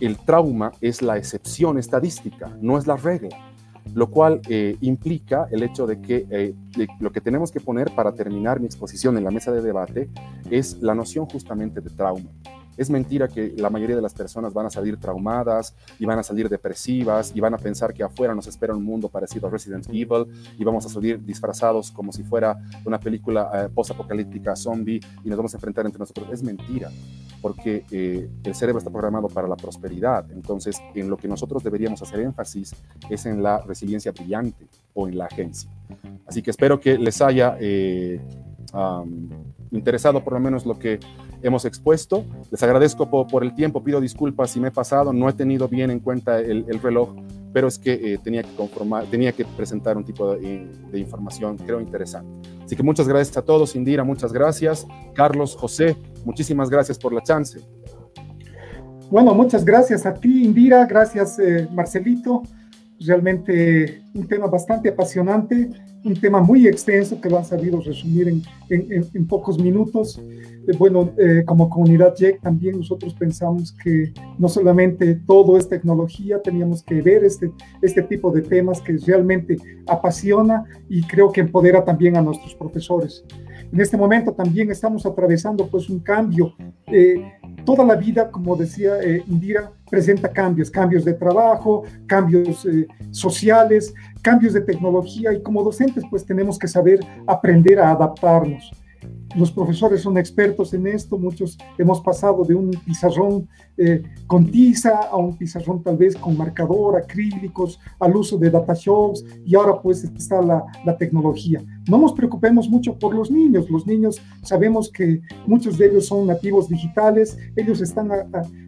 el 0.00 0.16
trauma 0.16 0.72
es 0.80 1.02
la 1.02 1.16
excepción 1.16 1.78
estadística, 1.78 2.56
no 2.60 2.78
es 2.78 2.86
la 2.86 2.96
regla 2.96 3.28
lo 3.94 4.10
cual 4.10 4.40
eh, 4.48 4.76
implica 4.80 5.48
el 5.50 5.62
hecho 5.62 5.86
de 5.86 6.00
que 6.00 6.26
eh, 6.30 6.54
lo 7.00 7.10
que 7.12 7.20
tenemos 7.20 7.50
que 7.50 7.60
poner 7.60 7.90
para 7.94 8.12
terminar 8.12 8.60
mi 8.60 8.66
exposición 8.66 9.16
en 9.16 9.24
la 9.24 9.30
mesa 9.30 9.52
de 9.52 9.62
debate 9.62 10.08
es 10.50 10.78
la 10.80 10.94
noción 10.94 11.26
justamente 11.26 11.80
de 11.80 11.90
trauma. 11.90 12.30
Es 12.78 12.88
mentira 12.88 13.26
que 13.26 13.54
la 13.56 13.70
mayoría 13.70 13.96
de 13.96 14.02
las 14.02 14.14
personas 14.14 14.54
van 14.54 14.66
a 14.66 14.70
salir 14.70 14.98
traumadas 14.98 15.74
y 15.98 16.06
van 16.06 16.20
a 16.20 16.22
salir 16.22 16.48
depresivas 16.48 17.32
y 17.34 17.40
van 17.40 17.52
a 17.52 17.58
pensar 17.58 17.92
que 17.92 18.04
afuera 18.04 18.34
nos 18.34 18.46
espera 18.46 18.72
un 18.74 18.84
mundo 18.84 19.08
parecido 19.08 19.48
a 19.48 19.50
Resident 19.50 19.86
Evil 19.88 20.26
y 20.56 20.62
vamos 20.62 20.86
a 20.86 20.88
salir 20.88 21.22
disfrazados 21.24 21.90
como 21.90 22.12
si 22.12 22.22
fuera 22.22 22.56
una 22.84 23.00
película 23.00 23.50
eh, 23.52 23.68
post-apocalíptica 23.74 24.54
zombie 24.54 25.00
y 25.24 25.28
nos 25.28 25.36
vamos 25.36 25.54
a 25.54 25.56
enfrentar 25.56 25.86
entre 25.86 25.98
nosotros. 25.98 26.28
Es 26.32 26.42
mentira, 26.42 26.88
porque 27.42 27.84
eh, 27.90 28.30
el 28.44 28.54
cerebro 28.54 28.78
está 28.78 28.90
programado 28.90 29.28
para 29.28 29.48
la 29.48 29.56
prosperidad. 29.56 30.30
Entonces, 30.30 30.80
en 30.94 31.10
lo 31.10 31.16
que 31.16 31.26
nosotros 31.26 31.64
deberíamos 31.64 32.00
hacer 32.02 32.20
énfasis 32.20 32.74
es 33.10 33.26
en 33.26 33.42
la 33.42 33.58
resiliencia 33.58 34.12
brillante 34.12 34.68
o 34.94 35.08
en 35.08 35.18
la 35.18 35.26
agencia. 35.26 35.68
Así 36.26 36.42
que 36.42 36.50
espero 36.50 36.78
que 36.78 36.96
les 36.96 37.20
haya 37.20 37.56
eh, 37.58 38.20
interesado 39.70 40.22
por 40.22 40.32
lo 40.34 40.40
menos 40.40 40.66
lo 40.66 40.78
que 40.78 40.98
hemos 41.42 41.64
expuesto. 41.64 42.24
Les 42.50 42.62
agradezco 42.62 43.08
por, 43.08 43.42
el 43.42 43.54
tiempo, 43.54 43.82
pido 43.82 44.00
disculpas 44.00 44.50
si 44.50 44.60
me 44.60 44.68
he 44.68 44.70
pasado, 44.70 45.12
no 45.12 45.28
he 45.28 45.32
tenido 45.32 45.68
bien 45.68 45.90
en 45.90 46.00
cuenta 46.00 46.40
el, 46.40 46.64
reloj, 46.82 47.14
pero 47.52 47.68
es 47.68 47.78
que 47.78 47.92
eh, 47.92 48.18
tenía, 48.22 48.42
que 48.42 48.54
conformar, 48.54 49.04
tenía 49.06 49.32
que 49.32 49.44
presentar 49.44 49.96
un 49.96 50.04
tipo 50.04 50.34
de, 50.34 50.66
de, 50.90 50.98
información, 50.98 51.56
creo, 51.56 51.80
interesante. 51.80 52.48
Así 52.64 52.76
que 52.76 52.82
muchas 52.82 53.08
gracias 53.08 53.36
a 53.36 53.42
todos, 53.42 53.74
Indira, 53.76 54.04
muchas 54.04 54.32
gracias. 54.32 54.86
Carlos, 55.14 55.56
José, 55.56 55.96
muchísimas 56.24 56.70
gracias 56.70 56.98
por 56.98 57.12
la 57.12 57.22
chance. 57.22 57.60
Bueno, 59.10 59.34
muchas 59.34 59.64
gracias 59.64 60.04
a 60.04 60.12
ti, 60.12 60.44
Indira, 60.44 60.84
gracias, 60.84 61.38
eh, 61.38 61.66
Marcelito. 61.72 62.42
Realmente 63.00 64.02
un 64.14 64.26
tema 64.26 64.46
bastante 64.48 64.90
apasionante 64.90 65.70
un 66.04 66.14
tema 66.14 66.40
muy 66.40 66.66
extenso 66.66 67.20
que 67.20 67.28
lo 67.28 67.38
han 67.38 67.44
sabido 67.44 67.80
resumir 67.80 68.28
en, 68.28 68.42
en, 68.68 69.26
pocos 69.26 69.58
minutos. 69.58 70.18
Eh, 70.18 70.72
bueno, 70.78 71.10
eh, 71.18 71.42
como 71.44 71.68
comunidad 71.68 72.14
JEC 72.16 72.40
también 72.40 72.78
nosotros 72.78 73.14
pensamos 73.14 73.72
que 73.72 74.12
no 74.38 74.48
solamente 74.48 75.14
todo 75.26 75.56
es 75.56 75.68
tecnología, 75.68 76.40
teníamos 76.40 76.82
que 76.82 77.02
ver 77.02 77.24
este, 77.24 77.50
este 77.82 78.02
tipo 78.02 78.30
de 78.30 78.42
temas 78.42 78.80
que 78.80 78.96
realmente 78.98 79.56
apasiona 79.86 80.64
y 80.88 81.02
creo 81.02 81.32
que 81.32 81.40
empodera 81.40 81.84
también 81.84 82.16
a 82.16 82.22
nuestros 82.22 82.54
profesores. 82.54 83.24
En 83.72 83.80
este 83.80 83.96
momento 83.96 84.32
también 84.32 84.70
estamos 84.70 85.04
atravesando 85.04 85.66
pues 85.66 85.90
un 85.90 86.00
cambio. 86.00 86.54
Eh, 86.86 87.22
toda 87.64 87.84
la 87.84 87.96
vida, 87.96 88.30
como 88.30 88.56
decía 88.56 88.94
Indira, 89.26 89.72
presenta 89.90 90.30
cambios, 90.30 90.70
cambios 90.70 91.04
de 91.04 91.14
trabajo, 91.14 91.84
cambios 92.06 92.66
sociales, 93.10 93.94
cambios 94.22 94.52
de 94.52 94.60
tecnología 94.60 95.32
y 95.32 95.42
como 95.42 95.62
docentes 95.62 96.04
pues 96.10 96.24
tenemos 96.24 96.58
que 96.58 96.68
saber 96.68 97.00
aprender 97.26 97.78
a 97.80 97.90
adaptarnos. 97.90 98.70
Los 99.36 99.52
profesores 99.52 100.00
son 100.00 100.16
expertos 100.16 100.72
en 100.72 100.86
esto, 100.86 101.18
muchos 101.18 101.58
hemos 101.76 102.00
pasado 102.00 102.44
de 102.44 102.54
un 102.54 102.70
pizarrón 102.70 103.46
eh, 103.76 104.02
con 104.26 104.50
tiza 104.50 105.02
a 105.02 105.16
un 105.16 105.36
pizarrón 105.36 105.82
tal 105.82 105.98
vez 105.98 106.16
con 106.16 106.36
marcador, 106.36 106.96
acrílicos, 106.96 107.78
al 108.00 108.16
uso 108.16 108.38
de 108.38 108.50
data 108.50 108.72
shows 108.74 109.24
y 109.44 109.54
ahora 109.54 109.80
pues 109.82 110.02
está 110.04 110.40
la, 110.40 110.64
la 110.84 110.96
tecnología. 110.96 111.62
No 111.88 111.98
nos 111.98 112.12
preocupemos 112.12 112.68
mucho 112.68 112.98
por 112.98 113.14
los 113.14 113.30
niños. 113.30 113.68
Los 113.70 113.86
niños 113.86 114.20
sabemos 114.42 114.90
que 114.90 115.20
muchos 115.46 115.78
de 115.78 115.86
ellos 115.86 116.06
son 116.06 116.26
nativos 116.26 116.68
digitales, 116.68 117.36
ellos 117.56 117.80
están 117.80 118.10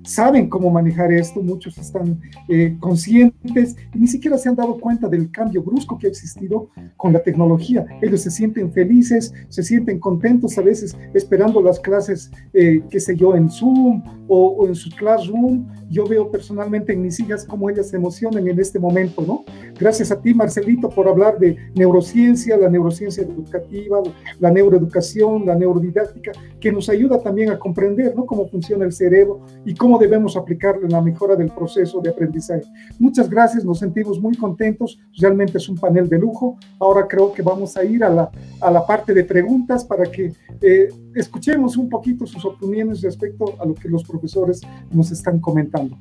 saben 0.03 0.49
cómo 0.49 0.71
manejar 0.71 1.13
esto, 1.13 1.43
muchos 1.43 1.77
están 1.79 2.21
eh, 2.49 2.77
conscientes 2.81 3.77
y 3.95 3.99
ni 3.99 4.07
siquiera 4.07 4.39
se 4.39 4.49
han 4.49 4.57
dado 4.57 4.79
cuenta 4.79 5.09
del 5.09 5.31
cambio 5.31 5.63
brusco 5.63 5.99
que 5.99 6.07
ha 6.07 6.11
existido 6.11 6.69
con 6.97 7.13
la 7.13 7.23
tecnología. 7.23 7.85
Ellos 8.01 8.23
se 8.23 8.31
sienten 8.31 8.73
felices, 8.73 9.33
se 9.49 9.63
sienten 9.63 9.99
contentos 9.99 10.57
a 10.59 10.63
veces 10.63 10.97
esperando 11.15 11.61
las 11.61 11.79
clases, 11.79 12.31
eh, 12.53 12.83
qué 12.91 13.01
sé 13.01 13.17
yo, 13.17 13.37
en 13.37 13.51
Zoom 13.51 14.03
o, 14.29 14.49
o 14.49 14.67
en 14.67 14.75
su 14.75 14.91
Classroom. 14.91 15.67
Yo 15.91 16.07
veo 16.07 16.31
personalmente 16.31 16.93
en 16.93 17.03
mis 17.03 17.19
hijas 17.21 17.45
cómo 17.45 17.69
ellas 17.69 17.89
se 17.89 17.97
emocionan 17.97 18.47
en 18.49 18.59
este 18.59 18.79
momento, 18.79 19.23
¿no? 19.23 19.45
Gracias 19.79 20.11
a 20.11 20.21
ti, 20.21 20.33
Marcelito, 20.33 20.89
por 20.89 21.09
hablar 21.09 21.39
de 21.39 21.57
neurociencia, 21.75 22.57
la 22.57 22.69
neurociencia 22.69 23.10
educativa, 23.19 24.01
la 24.39 24.51
neuroeducación, 24.51 25.47
la 25.47 25.55
neurodidáctica, 25.55 26.33
que 26.59 26.73
nos 26.73 26.89
ayuda 26.89 27.21
también 27.21 27.51
a 27.51 27.59
comprender, 27.59 28.15
¿no? 28.15 28.27
Cómo 28.27 28.49
funciona 28.49 28.85
el 28.85 28.93
cerebro 28.93 29.41
y 29.65 29.75
cómo 29.75 29.99
debemos 29.99 30.37
aplicarlo 30.37 30.85
en 30.85 30.93
la 30.93 31.01
mejora 31.01 31.37
del 31.37 31.51
proceso 31.51 32.01
de 32.01 32.11
aprendizaje. 32.11 32.65
Muchas 32.99 33.29
gracias, 33.29 33.65
nos 33.65 33.79
sentimos 33.79 34.21
muy 34.21 34.37
contentos, 34.37 34.99
realmente 35.19 35.59
es 35.59 35.69
un 35.69 35.77
panel 35.77 36.09
de 36.09 36.19
lujo. 36.19 36.57
Ahora 36.79 37.07
creo 37.07 37.33
que 37.33 37.43
vamos 37.43 37.77
a 37.77 37.85
ir 37.85 38.05
a 38.05 38.11
la, 38.11 38.31
a 38.61 38.71
la 38.71 38.87
parte 38.87 39.15
de 39.15 39.25
preguntas 39.25 39.85
para 39.85 40.05
que 40.05 40.33
eh, 40.61 40.89
escuchemos 41.15 41.77
un 41.77 41.89
poquito 41.89 42.27
sus 42.27 42.45
opiniones 42.45 43.03
respecto 43.03 43.55
a 43.59 43.65
lo 43.65 43.75
que 43.75 43.89
los 43.89 44.05
profesores 44.05 44.61
nos 44.93 45.11
están 45.11 45.41
comentando. 45.41 45.97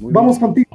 Vamos 0.00 0.38
contigo. 0.38 0.68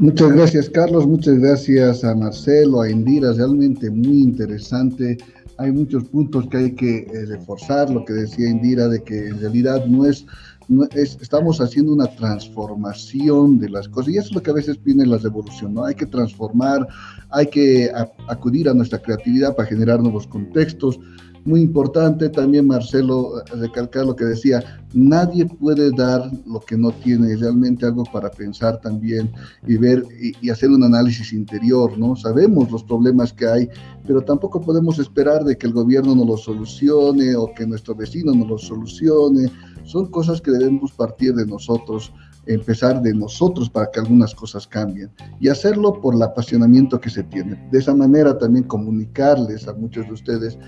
Muchas 0.00 0.30
gracias, 0.30 0.70
Carlos. 0.70 1.08
Muchas 1.08 1.40
gracias 1.40 2.04
a 2.04 2.14
Marcelo, 2.14 2.82
a 2.82 2.88
Indira. 2.88 3.32
Realmente 3.32 3.90
muy 3.90 4.22
interesante. 4.22 5.18
Hay 5.56 5.72
muchos 5.72 6.04
puntos 6.04 6.46
que 6.46 6.56
hay 6.56 6.72
que 6.76 6.98
eh, 6.98 7.26
reforzar. 7.26 7.90
Lo 7.90 8.04
que 8.04 8.12
decía 8.12 8.48
Indira, 8.48 8.86
de 8.86 9.02
que 9.02 9.26
en 9.26 9.40
realidad 9.40 9.84
no 9.86 10.06
es, 10.06 10.24
no 10.68 10.84
es, 10.84 11.18
estamos 11.20 11.60
haciendo 11.60 11.92
una 11.92 12.06
transformación 12.14 13.58
de 13.58 13.70
las 13.70 13.88
cosas. 13.88 14.14
Y 14.14 14.18
eso 14.18 14.28
es 14.28 14.34
lo 14.36 14.42
que 14.44 14.52
a 14.52 14.54
veces 14.54 14.80
viene 14.84 15.04
la 15.04 15.18
revolución, 15.18 15.74
¿no? 15.74 15.84
Hay 15.84 15.96
que 15.96 16.06
transformar, 16.06 16.86
hay 17.30 17.48
que 17.48 17.90
acudir 18.28 18.68
a 18.68 18.74
nuestra 18.74 19.02
creatividad 19.02 19.56
para 19.56 19.68
generar 19.68 20.00
nuevos 20.00 20.28
contextos 20.28 21.00
muy 21.48 21.62
importante 21.62 22.28
también, 22.28 22.66
Marcelo, 22.66 23.42
recalcar 23.56 24.04
lo 24.04 24.14
que 24.14 24.26
decía, 24.26 24.62
nadie 24.92 25.46
puede 25.46 25.90
dar 25.90 26.30
lo 26.46 26.60
que 26.60 26.76
no 26.76 26.92
tiene, 26.92 27.34
realmente 27.36 27.86
algo 27.86 28.04
para 28.12 28.30
pensar 28.30 28.80
también 28.80 29.32
y 29.66 29.76
ver 29.76 30.04
y, 30.20 30.50
hacer 30.50 30.70
un 30.70 30.84
análisis 30.84 31.32
interior, 31.32 31.96
¿no? 31.98 32.14
Sabemos 32.14 32.70
los 32.70 32.84
problemas 32.84 33.32
que 33.32 33.46
hay, 33.46 33.68
pero 34.06 34.20
tampoco 34.22 34.60
podemos 34.60 34.98
esperar 34.98 35.42
de 35.44 35.56
que 35.56 35.66
el 35.66 35.72
gobierno 35.72 36.14
nos 36.14 36.26
los 36.26 36.44
solucione 36.44 37.34
o 37.34 37.52
que 37.54 37.66
nuestro 37.66 37.94
vecino 37.94 38.34
nos 38.34 38.48
los 38.48 38.62
solucione. 38.62 39.50
Son 39.84 40.06
cosas 40.10 40.40
que 40.40 40.50
debemos 40.50 40.92
partir 40.92 41.34
de 41.34 41.46
nosotros 41.46 42.12
empezar 42.48 43.02
de 43.02 43.14
nosotros 43.14 43.68
para 43.68 43.90
que 43.90 44.00
algunas 44.00 44.34
cosas 44.34 44.66
cambien 44.66 45.10
y 45.38 45.48
hacerlo 45.48 46.00
por 46.00 46.14
el 46.14 46.22
apasionamiento 46.22 47.00
que 47.00 47.10
se 47.10 47.22
tiene. 47.24 47.68
De 47.70 47.78
esa 47.78 47.94
manera 47.94 48.36
también 48.38 48.64
comunicarles 48.64 49.68
a 49.68 49.74
muchos 49.74 50.06
de 50.06 50.12
ustedes 50.12 50.58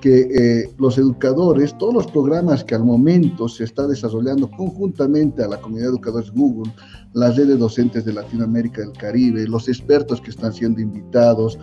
que 0.00 0.20
eh, 0.20 0.70
los 0.78 0.98
educadores, 0.98 1.76
todos 1.78 1.94
los 1.94 2.06
programas 2.06 2.64
que 2.64 2.74
al 2.74 2.84
momento 2.84 3.48
se 3.48 3.64
está 3.64 3.86
desarrollando 3.86 4.50
conjuntamente 4.50 5.42
a 5.42 5.48
la 5.48 5.60
comunidad 5.60 5.86
de 5.86 5.92
educadores 5.92 6.30
Google, 6.32 6.72
la 7.14 7.30
red 7.32 7.48
de 7.48 7.56
docentes 7.56 8.04
de 8.04 8.12
Latinoamérica 8.12 8.82
del 8.82 8.92
Caribe, 8.92 9.46
los 9.46 9.68
expertos 9.68 10.20
que 10.20 10.30
están 10.30 10.52
siendo 10.52 10.80
invitados, 10.80 11.58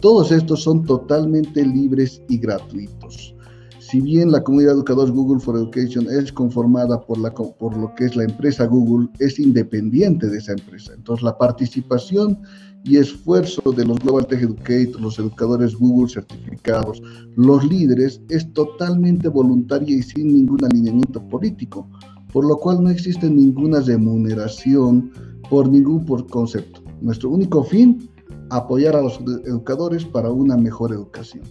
todos 0.00 0.32
estos 0.32 0.62
son 0.62 0.84
totalmente 0.84 1.64
libres 1.64 2.22
y 2.28 2.38
gratuitos. 2.38 3.34
Si 3.78 4.00
bien 4.00 4.30
la 4.30 4.42
comunidad 4.42 4.70
de 4.70 4.76
educadores 4.76 5.12
Google 5.12 5.40
for 5.40 5.56
Education 5.56 6.06
es 6.08 6.32
conformada 6.32 7.00
por, 7.00 7.18
por 7.58 7.76
lo 7.76 7.92
que 7.96 8.04
es 8.04 8.14
la 8.14 8.24
empresa 8.24 8.66
Google, 8.66 9.08
es 9.18 9.38
independiente 9.38 10.28
de 10.28 10.38
esa 10.38 10.52
empresa. 10.52 10.92
Entonces 10.94 11.24
la 11.24 11.36
participación 11.36 12.38
y 12.84 12.96
esfuerzo 12.96 13.72
de 13.72 13.84
los 13.84 13.98
Global 13.98 14.26
Tech 14.26 14.42
Educators, 14.42 15.00
los 15.00 15.18
educadores 15.18 15.76
Google 15.76 16.08
certificados, 16.08 17.02
los 17.36 17.64
líderes, 17.64 18.20
es 18.28 18.50
totalmente 18.52 19.28
voluntaria 19.28 19.96
y 19.96 20.02
sin 20.02 20.28
ningún 20.28 20.64
alineamiento 20.64 21.22
político, 21.28 21.88
por 22.32 22.46
lo 22.46 22.56
cual 22.56 22.82
no 22.82 22.90
existe 22.90 23.28
ninguna 23.28 23.80
remuneración 23.80 25.10
por 25.50 25.68
ningún 25.68 26.04
por 26.04 26.26
concepto. 26.28 26.82
Nuestro 27.00 27.30
único 27.30 27.64
fin, 27.64 28.08
apoyar 28.50 28.96
a 28.96 29.02
los 29.02 29.20
educadores 29.44 30.04
para 30.04 30.30
una 30.30 30.56
mejor 30.56 30.92
educación. 30.92 31.44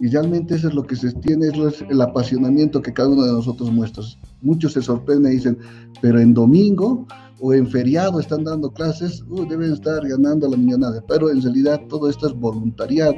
Y 0.00 0.08
realmente 0.08 0.56
eso 0.56 0.68
es 0.68 0.74
lo 0.74 0.82
que 0.82 0.96
se 0.96 1.12
tiene, 1.12 1.46
es 1.46 1.84
el 1.88 2.00
apasionamiento 2.00 2.82
que 2.82 2.92
cada 2.92 3.10
uno 3.10 3.24
de 3.24 3.32
nosotros 3.32 3.70
muestra. 3.70 4.02
Muchos 4.42 4.72
se 4.72 4.82
sorprenden 4.82 5.32
y 5.32 5.36
dicen, 5.36 5.58
pero 6.02 6.20
en 6.20 6.34
domingo 6.34 7.06
o 7.40 7.52
en 7.52 7.68
feriado 7.68 8.20
están 8.20 8.44
dando 8.44 8.72
clases, 8.72 9.22
uh, 9.28 9.46
deben 9.46 9.72
estar 9.72 10.06
ganando 10.06 10.48
la 10.48 10.56
millonada. 10.56 11.02
Pero 11.08 11.30
en 11.30 11.42
realidad 11.42 11.80
todo 11.88 12.08
esto 12.08 12.28
es 12.28 12.34
voluntariado 12.34 13.16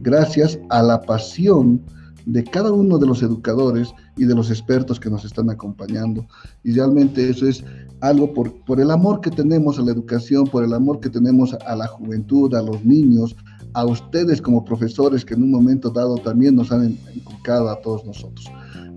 gracias 0.00 0.58
a 0.70 0.82
la 0.82 1.00
pasión 1.00 1.80
de 2.26 2.42
cada 2.42 2.72
uno 2.72 2.98
de 2.98 3.06
los 3.06 3.22
educadores 3.22 3.94
y 4.16 4.24
de 4.24 4.34
los 4.34 4.50
expertos 4.50 4.98
que 4.98 5.08
nos 5.08 5.24
están 5.24 5.48
acompañando. 5.48 6.26
Y 6.64 6.72
realmente 6.72 7.30
eso 7.30 7.46
es 7.46 7.64
algo 8.00 8.32
por, 8.34 8.52
por 8.64 8.80
el 8.80 8.90
amor 8.90 9.20
que 9.20 9.30
tenemos 9.30 9.78
a 9.78 9.82
la 9.82 9.92
educación, 9.92 10.44
por 10.44 10.64
el 10.64 10.74
amor 10.74 10.98
que 10.98 11.08
tenemos 11.08 11.54
a 11.54 11.76
la 11.76 11.86
juventud, 11.86 12.52
a 12.54 12.62
los 12.62 12.84
niños, 12.84 13.36
a 13.74 13.84
ustedes 13.84 14.42
como 14.42 14.64
profesores 14.64 15.24
que 15.24 15.34
en 15.34 15.44
un 15.44 15.52
momento 15.52 15.90
dado 15.90 16.16
también 16.16 16.56
nos 16.56 16.72
han 16.72 16.98
inculcado 17.14 17.70
a 17.70 17.80
todos 17.80 18.04
nosotros. 18.04 18.46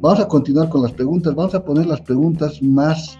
Vamos 0.01 0.19
a 0.19 0.27
continuar 0.27 0.69
con 0.69 0.81
las 0.81 0.93
preguntas, 0.93 1.35
vamos 1.35 1.53
a 1.53 1.63
poner 1.63 1.85
las 1.85 2.01
preguntas 2.01 2.61
más 2.63 3.17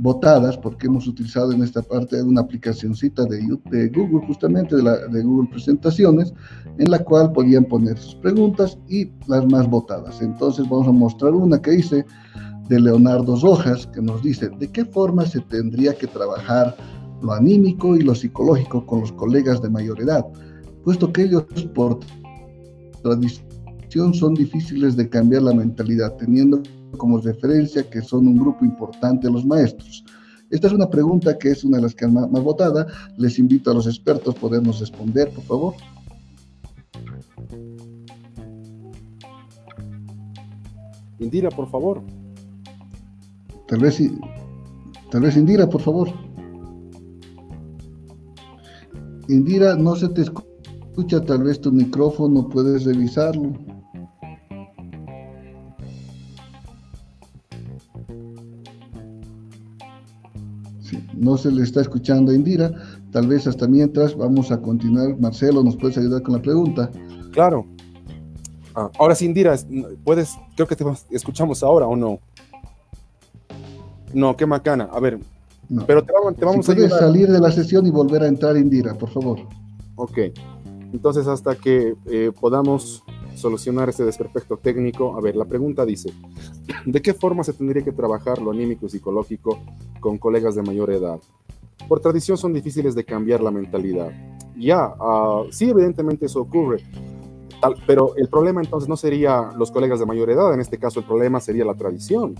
votadas, 0.00 0.56
porque 0.56 0.86
hemos 0.86 1.06
utilizado 1.06 1.52
en 1.52 1.62
esta 1.62 1.82
parte 1.82 2.22
una 2.22 2.40
aplicacióncita 2.40 3.24
de, 3.26 3.38
de 3.70 3.88
Google, 3.88 4.26
justamente 4.26 4.76
de, 4.76 4.82
la, 4.82 4.96
de 5.08 5.22
Google 5.22 5.50
Presentaciones, 5.50 6.32
en 6.78 6.90
la 6.90 7.00
cual 7.00 7.32
podían 7.32 7.66
poner 7.66 7.98
sus 7.98 8.14
preguntas 8.14 8.78
y 8.88 9.10
las 9.28 9.46
más 9.46 9.68
votadas. 9.68 10.22
Entonces 10.22 10.66
vamos 10.68 10.88
a 10.88 10.92
mostrar 10.92 11.32
una 11.34 11.60
que 11.60 11.74
hice 11.74 12.06
de 12.70 12.80
Leonardo 12.80 13.36
Rojas, 13.42 13.86
que 13.88 14.00
nos 14.00 14.22
dice, 14.22 14.48
¿de 14.58 14.68
qué 14.68 14.86
forma 14.86 15.26
se 15.26 15.40
tendría 15.40 15.94
que 15.94 16.06
trabajar 16.06 16.74
lo 17.20 17.32
anímico 17.32 17.94
y 17.94 18.00
lo 18.00 18.14
psicológico 18.14 18.86
con 18.86 19.02
los 19.02 19.12
colegas 19.12 19.60
de 19.60 19.68
mayor 19.68 20.00
edad? 20.00 20.24
Puesto 20.82 21.12
que 21.12 21.24
ellos 21.24 21.44
por 21.74 22.00
tradición 23.02 24.14
son 24.14 24.32
difíciles 24.34 24.96
de 24.96 25.10
cambiar 25.10 25.42
la 25.42 25.52
mentalidad, 25.52 26.14
teniendo 26.16 26.62
como 26.96 27.18
referencia 27.18 27.88
que 27.88 28.02
son 28.02 28.28
un 28.28 28.36
grupo 28.36 28.64
importante 28.64 29.30
los 29.30 29.44
maestros. 29.44 30.04
Esta 30.50 30.66
es 30.66 30.72
una 30.72 30.90
pregunta 30.90 31.38
que 31.38 31.50
es 31.50 31.64
una 31.64 31.76
de 31.76 31.84
las 31.84 31.94
que 31.94 32.06
más, 32.06 32.30
más 32.30 32.42
votada. 32.42 32.86
Les 33.16 33.38
invito 33.38 33.70
a 33.70 33.74
los 33.74 33.86
expertos 33.86 34.34
a 34.34 34.40
podernos 34.40 34.80
responder, 34.80 35.30
por 35.30 35.44
favor. 35.44 35.74
Indira, 41.20 41.50
por 41.50 41.70
favor. 41.70 42.02
Tal 43.68 43.80
vez, 43.80 44.02
tal 45.10 45.20
vez 45.20 45.36
Indira, 45.36 45.68
por 45.68 45.82
favor. 45.82 46.08
Indira, 49.28 49.76
no 49.76 49.94
se 49.94 50.08
te 50.08 50.22
escucha 50.22 51.20
tal 51.20 51.44
vez 51.44 51.60
tu 51.60 51.70
micrófono, 51.70 52.48
puedes 52.48 52.84
revisarlo. 52.84 53.52
No 61.20 61.36
se 61.36 61.52
le 61.52 61.62
está 61.62 61.82
escuchando 61.82 62.32
a 62.32 62.34
Indira. 62.34 62.72
Tal 63.12 63.26
vez 63.26 63.46
hasta 63.46 63.68
mientras 63.68 64.16
vamos 64.16 64.50
a 64.50 64.60
continuar. 64.60 65.18
Marcelo, 65.18 65.62
¿nos 65.62 65.76
puedes 65.76 65.98
ayudar 65.98 66.22
con 66.22 66.34
la 66.34 66.42
pregunta? 66.42 66.90
Claro. 67.32 67.66
Ah, 68.74 68.90
ahora 68.98 69.14
sí, 69.14 69.26
Indira, 69.26 69.54
puedes, 70.02 70.34
creo 70.56 70.66
que 70.66 70.76
te 70.76 70.84
escuchamos 71.10 71.62
ahora 71.62 71.86
o 71.86 71.94
no. 71.94 72.20
No, 74.14 74.34
qué 74.34 74.46
macana. 74.46 74.88
A 74.90 74.98
ver, 74.98 75.20
pero 75.86 76.02
te 76.02 76.12
vamos, 76.12 76.36
te 76.36 76.44
vamos 76.44 76.68
a 76.68 76.72
ayudar. 76.72 76.98
salir 76.98 77.30
de 77.30 77.38
la 77.38 77.52
sesión 77.52 77.86
y 77.86 77.90
volver 77.90 78.22
a 78.22 78.26
entrar, 78.26 78.56
Indira, 78.56 78.94
por 78.94 79.10
favor. 79.10 79.40
Ok. 79.96 80.18
Entonces, 80.92 81.26
hasta 81.26 81.54
que 81.54 81.94
eh, 82.06 82.32
podamos 82.40 83.04
solucionar 83.40 83.88
este 83.88 84.04
desperfecto 84.04 84.56
técnico, 84.56 85.16
a 85.16 85.20
ver, 85.20 85.34
la 85.34 85.44
pregunta 85.44 85.84
dice, 85.84 86.12
¿de 86.86 87.02
qué 87.02 87.14
forma 87.14 87.42
se 87.42 87.52
tendría 87.52 87.82
que 87.82 87.92
trabajar 87.92 88.40
lo 88.40 88.50
anímico 88.50 88.86
y 88.86 88.90
psicológico 88.90 89.58
con 90.00 90.18
colegas 90.18 90.54
de 90.54 90.62
mayor 90.62 90.90
edad? 90.90 91.18
Por 91.88 92.00
tradición 92.00 92.36
son 92.36 92.52
difíciles 92.52 92.94
de 92.94 93.04
cambiar 93.04 93.42
la 93.42 93.50
mentalidad. 93.50 94.12
Ya, 94.56 94.94
uh, 94.94 95.50
sí, 95.50 95.70
evidentemente 95.70 96.26
eso 96.26 96.42
ocurre, 96.42 96.84
pero 97.86 98.14
el 98.16 98.28
problema 98.28 98.60
entonces 98.60 98.88
no 98.88 98.96
sería 98.96 99.50
los 99.56 99.70
colegas 99.70 99.98
de 99.98 100.06
mayor 100.06 100.30
edad, 100.30 100.52
en 100.52 100.60
este 100.60 100.78
caso 100.78 101.00
el 101.00 101.06
problema 101.06 101.40
sería 101.40 101.64
la 101.64 101.74
tradición, 101.74 102.34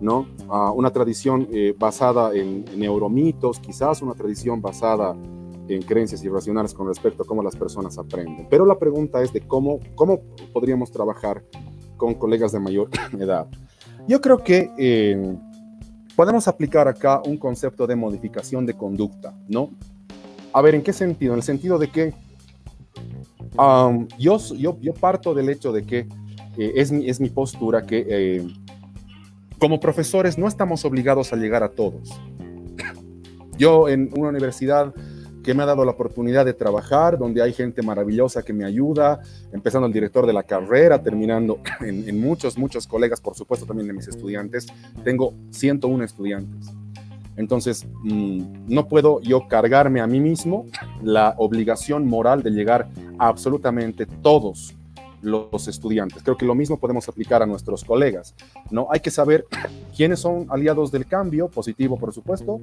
¿no? 0.00 0.26
Uh, 0.48 0.72
una 0.74 0.90
tradición 0.90 1.48
eh, 1.52 1.74
basada 1.78 2.34
en, 2.34 2.64
en, 2.72 2.78
neuromitos, 2.78 3.58
quizás 3.58 4.02
una 4.02 4.14
tradición 4.14 4.60
basada 4.60 5.16
en 5.68 5.82
creencias 5.82 6.22
irracionales 6.24 6.74
con 6.74 6.86
respecto 6.86 7.22
a 7.22 7.26
cómo 7.26 7.42
las 7.42 7.56
personas 7.56 7.98
aprenden. 7.98 8.46
Pero 8.48 8.64
la 8.66 8.78
pregunta 8.78 9.22
es 9.22 9.32
de 9.32 9.40
cómo, 9.40 9.80
cómo 9.94 10.20
podríamos 10.52 10.90
trabajar 10.90 11.44
con 11.96 12.14
colegas 12.14 12.52
de 12.52 12.60
mayor 12.60 12.88
edad. 13.18 13.46
Yo 14.06 14.20
creo 14.20 14.38
que 14.38 14.70
eh, 14.78 15.36
podemos 16.16 16.48
aplicar 16.48 16.88
acá 16.88 17.20
un 17.26 17.36
concepto 17.36 17.86
de 17.86 17.96
modificación 17.96 18.66
de 18.66 18.74
conducta, 18.74 19.34
¿no? 19.48 19.70
A 20.52 20.62
ver, 20.62 20.74
¿en 20.74 20.82
qué 20.82 20.92
sentido? 20.92 21.34
En 21.34 21.38
el 21.38 21.42
sentido 21.42 21.78
de 21.78 21.88
que 21.88 22.14
yo, 24.18 24.38
yo, 24.56 24.78
yo, 24.80 24.94
parto 24.94 25.34
del 25.34 25.48
hecho 25.48 25.72
de 25.72 25.84
que 25.84 26.08
eh, 26.56 26.72
es, 26.76 26.92
mi, 26.92 27.08
es 27.08 27.20
mi 27.20 27.28
postura 27.28 27.82
que 27.82 28.06
eh, 28.08 28.46
como 29.58 29.80
profesores 29.80 30.38
no 30.38 30.46
estamos 30.46 30.84
obligados 30.84 31.32
a 31.32 31.36
llegar 31.36 31.62
a 31.62 31.70
todos. 31.70 32.08
Yo 33.58 33.88
en 33.88 34.10
una 34.16 34.28
universidad 34.28 34.94
que 35.48 35.54
me 35.54 35.62
ha 35.62 35.66
dado 35.66 35.82
la 35.82 35.92
oportunidad 35.92 36.44
de 36.44 36.52
trabajar, 36.52 37.16
donde 37.16 37.40
hay 37.40 37.54
gente 37.54 37.80
maravillosa 37.80 38.42
que 38.42 38.52
me 38.52 38.66
ayuda, 38.66 39.22
empezando 39.50 39.86
el 39.86 39.94
director 39.94 40.26
de 40.26 40.34
la 40.34 40.42
carrera, 40.42 41.02
terminando 41.02 41.60
en, 41.80 42.20
muchos, 42.20 42.58
muchos 42.58 42.86
colegas, 42.86 43.18
por 43.18 43.34
supuesto 43.34 43.64
también 43.64 43.86
de 43.86 43.94
mis 43.94 44.06
estudiantes. 44.08 44.66
Tengo 45.04 45.32
101 45.48 46.04
estudiantes. 46.04 46.70
Entonces, 47.36 47.86
mm, 48.02 48.66
no 48.68 48.88
puedo 48.88 49.22
yo 49.22 49.48
cargarme 49.48 50.02
a 50.02 50.06
mí 50.06 50.20
mismo 50.20 50.66
la 51.02 51.34
obligación 51.38 52.06
moral 52.06 52.42
de 52.42 52.50
llegar 52.50 52.90
a 53.18 53.28
absolutamente 53.28 54.04
todos 54.04 54.74
los 55.22 55.68
estudiantes. 55.68 56.22
Creo 56.22 56.36
que 56.36 56.46
lo 56.46 56.54
mismo 56.54 56.78
podemos 56.78 57.08
aplicar 57.08 57.42
a 57.42 57.46
nuestros 57.46 57.84
colegas. 57.84 58.34
¿no? 58.70 58.88
Hay 58.90 59.00
que 59.00 59.10
saber 59.10 59.46
quiénes 59.96 60.20
son 60.20 60.46
aliados 60.50 60.92
del 60.92 61.06
cambio, 61.06 61.48
positivo 61.48 61.98
por 61.98 62.12
supuesto, 62.12 62.60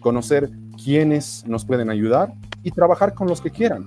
conocer 0.00 0.50
quiénes 0.82 1.44
nos 1.46 1.64
pueden 1.64 1.90
ayudar 1.90 2.32
y 2.62 2.70
trabajar 2.70 3.14
con 3.14 3.28
los 3.28 3.40
que 3.40 3.50
quieran, 3.50 3.84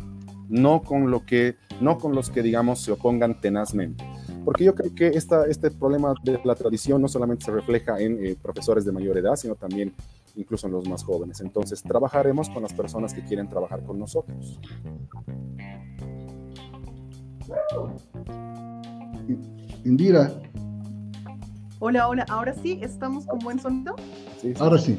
no 0.50 0.82
con, 0.82 1.12
lo 1.12 1.26
que, 1.26 1.56
no 1.80 1.98
con 1.98 2.14
los 2.14 2.30
que, 2.30 2.42
digamos, 2.42 2.82
se 2.82 2.92
opongan 2.92 3.40
tenazmente. 3.40 4.06
Porque 4.44 4.64
yo 4.64 4.74
creo 4.74 4.94
que 4.96 5.08
esta, 5.08 5.46
este 5.46 5.70
problema 5.70 6.14
de 6.24 6.40
la 6.44 6.56
tradición 6.56 7.02
no 7.02 7.08
solamente 7.08 7.46
se 7.46 7.52
refleja 7.52 8.00
en 8.00 8.26
eh, 8.26 8.36
profesores 8.42 8.86
de 8.86 8.92
mayor 8.92 9.18
edad, 9.18 9.36
sino 9.36 9.56
también 9.56 9.94
incluso 10.36 10.68
en 10.68 10.74
los 10.74 10.88
más 10.88 11.04
jóvenes. 11.04 11.42
Entonces, 11.42 11.84
trabajaremos 11.84 12.50
con 12.50 12.64
las 12.64 12.74
personas 12.74 13.14
que 13.14 13.24
quieren 13.24 13.50
trabajar 13.50 13.84
con 13.84 14.00
nosotros. 14.00 14.60
Indira. 19.84 20.32
Hola, 21.80 22.08
hola. 22.08 22.26
Ahora 22.30 22.54
sí, 22.54 22.80
¿estamos 22.82 23.26
con 23.26 23.40
buen 23.40 23.60
sonido? 23.60 23.96
Sí, 24.40 24.54
Ahora 24.60 24.78
sí. 24.78 24.98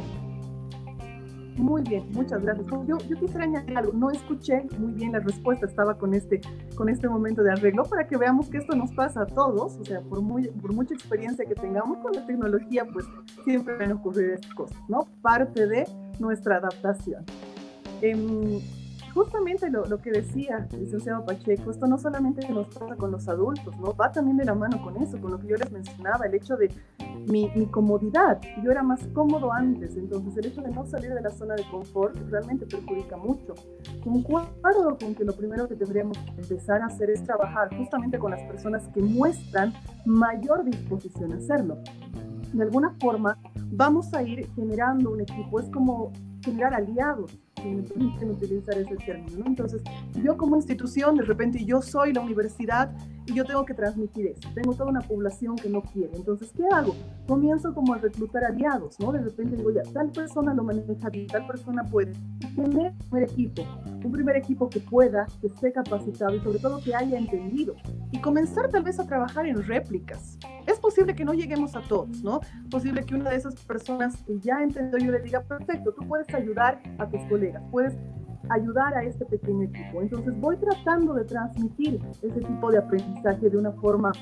Muy 1.56 1.82
bien, 1.82 2.04
muchas 2.12 2.42
gracias. 2.42 2.66
Yo, 2.66 2.98
yo, 2.98 3.20
quisiera 3.20 3.44
añadir 3.44 3.76
algo. 3.76 3.92
No 3.92 4.10
escuché 4.10 4.66
muy 4.78 4.92
bien 4.92 5.12
la 5.12 5.20
respuesta, 5.20 5.66
estaba 5.66 5.96
con 5.96 6.14
este, 6.14 6.40
con 6.74 6.88
este 6.88 7.08
momento 7.08 7.42
de 7.42 7.52
arreglo 7.52 7.84
para 7.84 8.06
que 8.08 8.16
veamos 8.16 8.48
que 8.48 8.58
esto 8.58 8.74
nos 8.74 8.90
pasa 8.92 9.22
a 9.22 9.26
todos. 9.26 9.76
O 9.76 9.84
sea, 9.84 10.00
por, 10.00 10.22
muy, 10.22 10.48
por 10.48 10.72
mucha 10.72 10.94
experiencia 10.94 11.44
que 11.44 11.54
tengamos 11.54 11.98
con 11.98 12.12
la 12.12 12.26
tecnología, 12.26 12.84
pues 12.92 13.04
siempre 13.44 13.76
van 13.76 13.92
a 13.92 13.94
ocurrir 13.94 14.30
estas 14.30 14.52
cosas, 14.54 14.78
¿no? 14.88 15.06
Parte 15.20 15.66
de 15.66 15.84
nuestra 16.18 16.56
adaptación. 16.56 17.24
Eh, 18.00 18.60
justamente 19.14 19.70
lo, 19.70 19.84
lo, 19.86 19.98
que 19.98 20.10
decía 20.10 20.66
licenciado 20.78 21.24
Pacheco, 21.24 21.70
esto 21.70 21.86
no 21.86 21.98
solamente 21.98 22.48
nos 22.48 22.66
pasa 22.68 22.96
con 22.96 23.10
los 23.10 23.28
adultos, 23.28 23.76
¿no? 23.78 23.94
Va 23.94 24.10
también 24.10 24.36
de 24.36 24.44
la 24.44 24.54
mano 24.54 24.82
con 24.82 24.96
eso, 24.96 25.20
con 25.20 25.32
lo 25.32 25.38
que 25.38 25.48
yo 25.48 25.56
les 25.56 25.70
mencionaba, 25.70 26.26
el 26.26 26.34
hecho 26.34 26.56
de 26.56 26.70
mi, 27.28 27.50
mi, 27.54 27.66
comodidad. 27.66 28.40
Yo 28.62 28.70
era 28.70 28.82
más 28.82 29.06
cómodo 29.08 29.52
antes, 29.52 29.96
entonces 29.96 30.36
el 30.36 30.46
hecho 30.46 30.62
de 30.62 30.70
no 30.70 30.86
salir 30.86 31.12
de 31.12 31.20
la 31.20 31.30
zona 31.30 31.54
de 31.54 31.64
confort 31.70 32.16
realmente 32.30 32.66
perjudica 32.66 33.16
mucho. 33.16 33.54
Concuerdo 34.02 34.96
con 34.98 35.14
que 35.14 35.24
lo 35.24 35.34
primero 35.34 35.68
que 35.68 35.76
tendríamos 35.76 36.18
que 36.18 36.30
empezar 36.40 36.82
a 36.82 36.86
hacer 36.86 37.10
es 37.10 37.22
trabajar 37.22 37.74
justamente 37.76 38.18
con 38.18 38.30
las 38.30 38.42
personas 38.42 38.88
que 38.88 39.00
muestran 39.00 39.72
mayor 40.04 40.64
disposición 40.64 41.32
a 41.32 41.36
hacerlo. 41.36 41.78
De 42.52 42.62
alguna 42.62 42.94
forma, 43.00 43.38
vamos 43.70 44.12
a 44.14 44.22
ir 44.22 44.46
generando 44.54 45.10
un 45.10 45.20
equipo, 45.22 45.60
es 45.60 45.68
como 45.70 46.12
generar 46.42 46.74
aliados 46.74 47.38
si 47.62 47.68
me 47.68 47.82
permiten 47.82 48.30
utilizar 48.30 48.76
ese 48.76 48.96
término. 48.96 49.38
¿no? 49.38 49.46
Entonces, 49.46 49.82
yo 50.22 50.36
como 50.36 50.56
institución, 50.56 51.16
de 51.16 51.24
repente 51.24 51.64
yo 51.64 51.80
soy 51.80 52.12
la 52.12 52.20
universidad 52.20 52.90
y 53.26 53.34
yo 53.34 53.44
tengo 53.44 53.64
que 53.64 53.74
transmitir 53.74 54.26
eso. 54.26 54.48
Tengo 54.54 54.74
toda 54.74 54.90
una 54.90 55.00
población 55.00 55.56
que 55.56 55.68
no 55.68 55.82
quiere. 55.82 56.10
Entonces, 56.14 56.50
¿qué 56.56 56.64
hago? 56.72 56.94
Comienzo 57.26 57.72
como 57.74 57.94
a 57.94 57.98
reclutar 57.98 58.44
aliados, 58.44 58.98
¿no? 58.98 59.12
De 59.12 59.20
repente 59.20 59.56
digo, 59.56 59.70
ya, 59.70 59.82
tal 59.92 60.10
persona 60.10 60.54
lo 60.54 60.64
maneja 60.64 61.08
bien, 61.08 61.26
tal 61.28 61.46
persona 61.46 61.84
puede. 61.84 62.12
Tener 62.54 62.92
un 62.92 62.98
primer 62.98 63.30
equipo, 63.30 63.62
un 64.04 64.12
primer 64.12 64.36
equipo 64.36 64.68
que 64.68 64.80
pueda, 64.80 65.26
que 65.40 65.46
esté 65.46 65.72
capacitado 65.72 66.34
y 66.34 66.40
sobre 66.40 66.58
todo 66.58 66.80
que 66.82 66.94
haya 66.94 67.16
entendido. 67.16 67.74
Y 68.10 68.20
comenzar 68.20 68.68
tal 68.68 68.82
vez 68.82 68.98
a 68.98 69.06
trabajar 69.06 69.46
en 69.46 69.62
réplicas. 69.62 70.38
Es 70.66 70.78
posible 70.78 71.14
que 71.14 71.24
no 71.24 71.32
lleguemos 71.32 71.74
a 71.76 71.80
todos, 71.82 72.22
¿no? 72.22 72.40
Posible 72.70 73.04
que 73.04 73.14
una 73.14 73.30
de 73.30 73.36
esas 73.36 73.54
personas 73.64 74.16
que 74.22 74.38
ya 74.40 74.62
entendió 74.62 74.98
yo 74.98 75.12
le 75.12 75.20
diga, 75.20 75.42
perfecto, 75.42 75.92
tú 75.92 76.06
puedes 76.06 76.32
ayudar 76.34 76.80
a 76.98 77.08
tus 77.08 77.20
colegas, 77.22 77.51
puedes 77.70 77.96
ayudar 78.50 78.94
a 78.96 79.04
este 79.04 79.24
pequeño 79.24 79.64
equipo. 79.64 80.02
Entonces 80.02 80.38
voy 80.40 80.56
tratando 80.56 81.14
de 81.14 81.24
transmitir 81.24 82.00
ese 82.22 82.40
tipo 82.40 82.70
de 82.70 82.78
aprendizaje 82.78 83.50
de 83.50 83.56
una 83.56 83.72
forma 83.72 84.12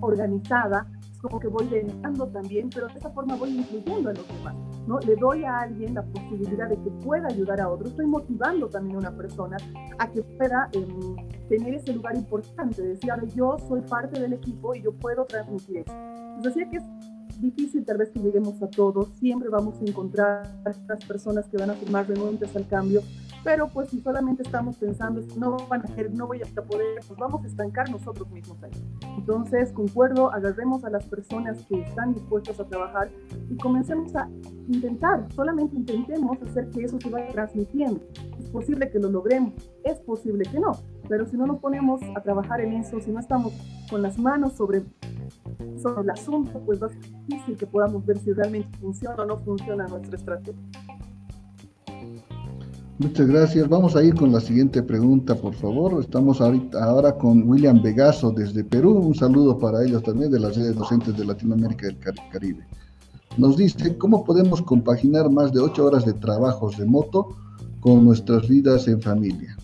organizada, 0.00 0.86
es 1.10 1.18
como 1.18 1.40
que 1.40 1.48
voy 1.48 1.66
delegando 1.66 2.26
también, 2.28 2.70
pero 2.72 2.86
de 2.86 2.94
esa 2.94 3.10
forma 3.10 3.36
voy 3.36 3.50
incluyendo 3.50 4.10
a 4.10 4.12
los 4.12 4.28
demás, 4.28 4.54
¿no? 4.86 5.00
Le 5.00 5.16
doy 5.16 5.44
a 5.44 5.60
alguien 5.60 5.94
la 5.94 6.02
posibilidad 6.02 6.68
de 6.68 6.76
que 6.76 6.90
pueda 7.04 7.26
ayudar 7.26 7.60
a 7.60 7.68
otro, 7.68 7.88
estoy 7.88 8.06
motivando 8.06 8.68
también 8.68 8.96
a 8.96 8.98
una 9.00 9.16
persona 9.16 9.56
a 9.98 10.08
que 10.08 10.22
pueda 10.22 10.68
em, 10.72 11.16
tener 11.48 11.74
ese 11.74 11.92
lugar 11.92 12.16
importante, 12.16 12.82
decir, 12.82 13.10
ahora 13.10 13.24
yo 13.34 13.56
soy 13.66 13.80
parte 13.82 14.20
del 14.20 14.34
equipo 14.34 14.74
y 14.74 14.82
yo 14.82 14.92
puedo 14.92 15.24
transmitir 15.24 15.78
eso. 15.78 15.92
Entonces 16.36 16.54
decía 16.54 16.70
que 16.70 16.76
es 16.76 16.84
difícil 17.40 17.84
tal 17.84 17.98
vez 17.98 18.10
que 18.10 18.20
lleguemos 18.20 18.60
a 18.62 18.68
todos, 18.68 19.08
siempre 19.18 19.48
vamos 19.48 19.74
a 19.80 19.84
encontrar 19.84 20.60
a 20.64 20.70
estas 20.70 21.04
personas 21.04 21.46
que 21.46 21.56
van 21.56 21.70
a 21.70 21.76
más 21.90 22.06
renuentes 22.06 22.54
al 22.56 22.66
cambio, 22.66 23.02
pero 23.48 23.66
pues 23.66 23.88
si 23.88 23.98
solamente 24.02 24.42
estamos 24.42 24.76
pensando, 24.76 25.22
no 25.38 25.56
van 25.68 25.80
a 25.80 26.02
no 26.12 26.26
voy 26.26 26.42
a 26.42 26.60
poder, 26.60 27.00
pues 27.06 27.18
vamos 27.18 27.42
a 27.42 27.46
estancar 27.46 27.88
nosotros 27.88 28.30
mismos 28.30 28.62
ahí. 28.62 28.70
Entonces, 29.16 29.72
concuerdo, 29.72 30.30
agarremos 30.30 30.84
a 30.84 30.90
las 30.90 31.06
personas 31.06 31.64
que 31.64 31.80
están 31.80 32.12
dispuestas 32.12 32.60
a 32.60 32.66
trabajar 32.66 33.08
y 33.48 33.56
comencemos 33.56 34.14
a 34.16 34.28
intentar, 34.68 35.26
solamente 35.32 35.76
intentemos 35.76 36.42
hacer 36.42 36.68
que 36.68 36.84
eso 36.84 37.00
se 37.00 37.08
vaya 37.08 37.28
transmitiendo. 37.28 38.02
Es 38.38 38.50
posible 38.50 38.90
que 38.90 38.98
lo 38.98 39.08
logremos, 39.08 39.54
es 39.82 39.98
posible 40.00 40.44
que 40.44 40.60
no, 40.60 40.72
pero 41.08 41.24
si 41.24 41.38
no 41.38 41.46
nos 41.46 41.58
ponemos 41.58 42.02
a 42.14 42.20
trabajar 42.20 42.60
en 42.60 42.74
eso, 42.74 43.00
si 43.00 43.10
no 43.10 43.18
estamos 43.18 43.54
con 43.88 44.02
las 44.02 44.18
manos 44.18 44.52
sobre 44.58 44.82
sobre 45.80 46.02
el 46.02 46.10
asunto, 46.10 46.60
pues 46.66 46.82
va 46.82 46.88
a 46.88 46.90
ser 46.90 47.00
difícil 47.26 47.56
que 47.56 47.66
podamos 47.66 48.04
ver 48.04 48.18
si 48.18 48.30
realmente 48.32 48.76
funciona 48.78 49.22
o 49.22 49.24
no 49.24 49.38
funciona 49.38 49.86
nuestra 49.86 50.16
estrategia. 50.16 50.97
Muchas 52.98 53.28
gracias. 53.28 53.68
Vamos 53.68 53.94
a 53.94 54.02
ir 54.02 54.12
con 54.16 54.32
la 54.32 54.40
siguiente 54.40 54.82
pregunta, 54.82 55.36
por 55.36 55.54
favor. 55.54 56.00
Estamos 56.00 56.40
ahorita, 56.40 56.82
ahora 56.82 57.14
con 57.14 57.48
William 57.48 57.80
Vegaso 57.80 58.32
desde 58.32 58.64
Perú. 58.64 58.94
Un 58.94 59.14
saludo 59.14 59.56
para 59.56 59.84
ellos 59.84 60.02
también 60.02 60.32
de 60.32 60.40
las 60.40 60.56
redes 60.56 60.74
docentes 60.74 61.16
de 61.16 61.24
Latinoamérica 61.24 61.86
y 61.86 61.94
del 61.94 62.18
Caribe. 62.32 62.66
Nos 63.36 63.56
dice, 63.56 63.96
¿cómo 63.96 64.24
podemos 64.24 64.60
compaginar 64.62 65.30
más 65.30 65.52
de 65.52 65.60
ocho 65.60 65.86
horas 65.86 66.04
de 66.04 66.12
trabajos 66.12 66.76
de 66.76 66.86
moto 66.86 67.36
con 67.78 68.04
nuestras 68.04 68.48
vidas 68.48 68.88
en 68.88 69.00
familia? 69.00 69.56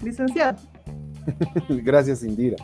Licenciado. 0.00 0.58
Gracias, 1.68 2.22
Indira. 2.22 2.56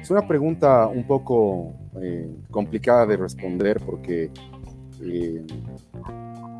es 0.00 0.10
una 0.10 0.26
pregunta 0.26 0.86
un 0.86 1.06
poco 1.06 1.81
eh, 2.00 2.26
complicada 2.50 3.04
de 3.04 3.18
responder 3.18 3.78
porque 3.84 4.30
eh, 5.02 5.44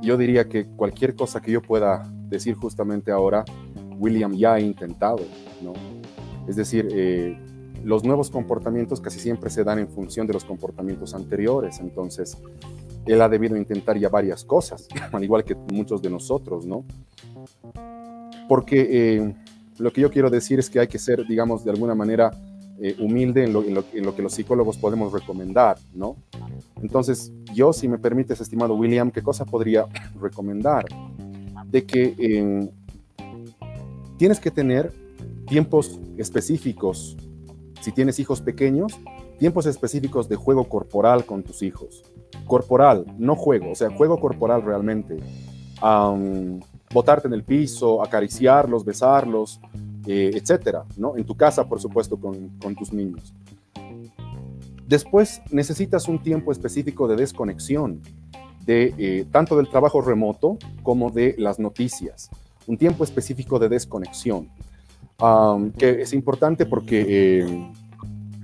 yo 0.02 0.18
diría 0.18 0.46
que 0.46 0.66
cualquier 0.66 1.14
cosa 1.14 1.40
que 1.40 1.50
yo 1.50 1.62
pueda 1.62 2.02
decir 2.28 2.54
justamente 2.54 3.10
ahora, 3.10 3.42
William 3.98 4.34
ya 4.34 4.54
ha 4.54 4.60
intentado, 4.60 5.20
¿no? 5.62 5.72
Es 6.46 6.56
decir, 6.56 6.86
eh, 6.92 7.38
los 7.82 8.04
nuevos 8.04 8.30
comportamientos 8.30 9.00
casi 9.00 9.20
siempre 9.20 9.48
se 9.48 9.64
dan 9.64 9.78
en 9.78 9.88
función 9.88 10.26
de 10.26 10.34
los 10.34 10.44
comportamientos 10.44 11.14
anteriores, 11.14 11.80
entonces 11.80 12.36
él 13.06 13.22
ha 13.22 13.28
debido 13.28 13.56
intentar 13.56 13.96
ya 13.96 14.10
varias 14.10 14.44
cosas, 14.44 14.86
al 15.12 15.24
igual 15.24 15.44
que 15.44 15.54
muchos 15.54 16.02
de 16.02 16.10
nosotros, 16.10 16.66
¿no? 16.66 16.84
Porque 18.48 19.34
lo 19.78 19.92
que 19.94 20.02
yo 20.02 20.10
quiero 20.10 20.28
decir 20.28 20.58
es 20.58 20.68
que 20.68 20.78
hay 20.78 20.88
que 20.88 20.98
ser, 20.98 21.26
digamos, 21.26 21.64
de 21.64 21.70
alguna 21.70 21.94
manera 21.94 22.32
eh, 22.80 22.96
humilde 22.98 23.44
en 23.44 23.52
lo, 23.52 24.14
que 24.14 24.22
los 24.22 24.32
psicólogos 24.32 24.76
podemos 24.76 25.12
recomendar, 25.12 25.78
¿no? 25.94 26.16
Entonces, 26.80 27.32
yo, 27.54 27.72
si 27.72 27.86
me 27.86 27.98
permites, 27.98 28.40
estimado 28.40 28.74
William, 28.74 29.10
¿qué 29.10 29.22
cosa 29.22 29.44
podría 29.44 29.86
recomendar? 30.20 30.86
De 31.66 31.84
que 31.84 32.14
eh, 32.18 32.70
tienes 34.16 34.40
que 34.40 34.50
tener 34.50 34.92
tiempos 35.46 36.00
específicos. 36.16 37.16
Si 37.80 37.92
tienes 37.92 38.18
hijos 38.18 38.40
pequeños, 38.40 38.98
tiempos 39.38 39.66
específicos 39.66 40.28
de 40.28 40.36
juego 40.36 40.64
corporal 40.68 41.24
con 41.24 41.42
tus 41.42 41.62
hijos. 41.62 42.02
Corporal, 42.46 43.04
no 43.18 43.36
juego, 43.36 43.72
o 43.72 43.74
sea, 43.74 43.90
juego 43.90 44.18
corporal 44.18 44.62
realmente. 44.62 45.18
botarte 46.92 47.28
en 47.28 47.34
el 47.34 47.44
piso, 47.44 48.02
acariciarlos, 48.02 48.84
besarlos, 48.84 49.60
eh, 50.06 50.30
etcétera, 50.34 50.84
¿no? 50.96 51.16
En 51.16 51.24
tu 51.24 51.36
casa, 51.36 51.68
por 51.68 51.80
supuesto, 51.80 52.18
con, 52.18 52.74
tus 52.76 52.92
niños. 52.92 53.34
Después 54.86 55.40
necesitas 55.50 56.08
un 56.08 56.22
tiempo 56.22 56.52
específico 56.52 57.06
de 57.06 57.16
desconexión, 57.16 58.00
de, 58.66 58.94
eh, 58.98 59.26
tanto 59.30 59.56
del 59.56 59.68
trabajo 59.68 60.00
remoto 60.00 60.58
como 60.82 61.10
de 61.10 61.34
las 61.38 61.58
noticias, 61.58 62.30
un 62.66 62.76
tiempo 62.76 63.04
específico 63.04 63.58
de 63.58 63.68
desconexión, 63.68 64.48
que 65.78 66.02
es 66.02 66.12
importante 66.12 66.66
porque 66.66 67.42
eh, 67.42 67.72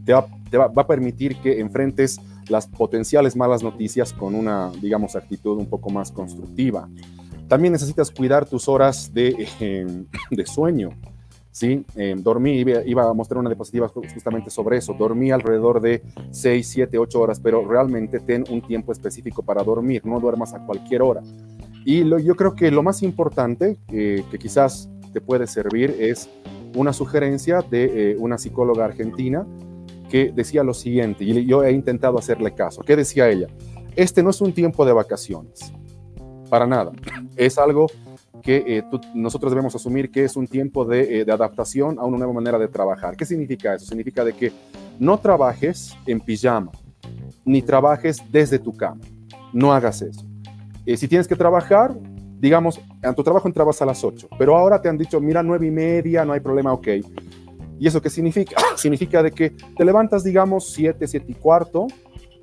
te, 0.04 0.12
va, 0.12 0.68
va, 0.68 0.82
a 0.82 0.86
permitir 0.86 1.36
que 1.40 1.58
enfrentes 1.58 2.20
las 2.48 2.68
potenciales 2.68 3.34
malas 3.34 3.62
noticias 3.62 4.12
con 4.12 4.34
una, 4.34 4.70
digamos, 4.80 5.16
actitud 5.16 5.58
un 5.58 5.66
poco 5.66 5.90
más 5.90 6.12
constructiva. 6.12 6.88
También 7.48 7.72
necesitas 7.72 8.10
cuidar 8.10 8.46
tus 8.46 8.68
horas 8.68 9.12
de, 9.12 9.48
de 10.30 10.46
sueño. 10.46 10.90
¿Sí? 11.58 11.84
Eh, 11.96 12.14
dormí, 12.16 12.64
iba, 12.86 13.02
a 13.02 13.12
mostrar 13.12 13.38
una 13.38 13.50
diapositiva 13.50 13.88
justamente 13.88 14.48
sobre 14.48 14.76
eso, 14.76 14.94
dormí 14.94 15.32
alrededor 15.32 15.80
de 15.80 16.02
6, 16.30 16.68
7, 16.68 16.98
8 16.98 17.20
horas, 17.20 17.40
pero 17.40 17.66
realmente 17.66 18.20
ten 18.20 18.44
un 18.48 18.62
tiempo 18.62 18.92
específico 18.92 19.42
para 19.42 19.64
dormir, 19.64 20.06
no 20.06 20.20
duermas 20.20 20.54
a 20.54 20.64
cualquier 20.64 21.02
hora. 21.02 21.20
Y 21.84 22.04
lo, 22.04 22.20
yo 22.20 22.36
creo 22.36 22.54
que 22.54 22.70
lo 22.70 22.84
más 22.84 23.02
importante 23.02 23.76
que 23.88 24.24
quizás 24.38 24.88
te 25.12 25.20
puede 25.20 25.48
servir 25.48 25.96
es 25.98 26.28
una 26.76 26.92
sugerencia 26.92 27.60
de 27.62 28.12
eh, 28.12 28.16
una 28.18 28.38
psicóloga 28.38 28.84
argentina 28.84 29.44
que 30.08 30.30
decía 30.32 30.62
lo 30.62 30.74
siguiente, 30.74 31.24
y 31.24 31.44
yo 31.44 31.64
he 31.64 31.72
intentado 31.72 32.18
hacerle 32.18 32.54
caso. 32.54 32.82
¿Qué 32.82 32.94
decía 32.94 33.28
ella? 33.28 33.48
Este 33.96 34.22
no 34.22 34.30
es 34.30 34.40
un 34.40 34.52
tiempo 34.52 34.86
de 34.86 34.92
vacaciones, 34.92 35.72
para 36.48 36.66
nada. 36.66 36.92
Es 37.36 37.58
algo 37.58 37.88
que 38.42 38.64
eh, 38.66 38.84
nosotros 39.14 39.52
debemos 39.52 39.74
asumir 39.74 40.10
que 40.10 40.24
es 40.24 40.36
un 40.36 40.46
tiempo 40.46 40.90
eh, 40.92 41.24
de, 41.24 41.32
adaptación 41.32 41.98
a 41.98 42.04
una 42.04 42.18
nueva 42.18 42.32
manera 42.32 42.58
de 42.58 42.68
trabajar. 42.68 43.16
¿Qué 43.16 43.24
significa 43.24 43.74
eso? 43.74 43.86
Significa 43.86 44.24
de 44.24 44.32
que 44.32 44.52
no 44.98 45.18
trabajes 45.18 45.96
en 46.06 46.20
pijama, 46.20 46.72
ni 47.44 47.62
trabajes 47.62 48.22
desde 48.30 48.58
tu 48.58 48.76
cama. 48.76 49.00
No 49.52 49.72
hagas 49.72 50.02
eso. 50.02 50.24
Eh, 50.86 50.96
si 50.96 51.08
tienes 51.08 51.28
que 51.28 51.36
trabajar, 51.36 51.94
digamos, 52.38 52.80
en 53.02 53.14
tu 53.14 53.22
trabajo 53.22 53.48
entrabas 53.48 53.80
a 53.82 53.86
las 53.86 54.02
8, 54.02 54.28
pero 54.38 54.56
ahora 54.56 54.80
te 54.80 54.88
han 54.88 54.98
dicho, 54.98 55.20
mira, 55.20 55.42
nueve 55.42 55.66
y 55.66 55.70
media, 55.70 56.24
no 56.24 56.32
hay 56.32 56.40
problema, 56.40 56.72
ok. 56.72 56.88
¿Y 57.78 57.86
eso 57.86 58.02
qué 58.02 58.10
significa? 58.10 58.56
significa 58.76 59.22
de 59.22 59.30
que 59.30 59.50
te 59.50 59.84
levantas, 59.84 60.24
digamos, 60.24 60.72
7, 60.72 61.06
7 61.06 61.26
y 61.28 61.34
cuarto, 61.34 61.86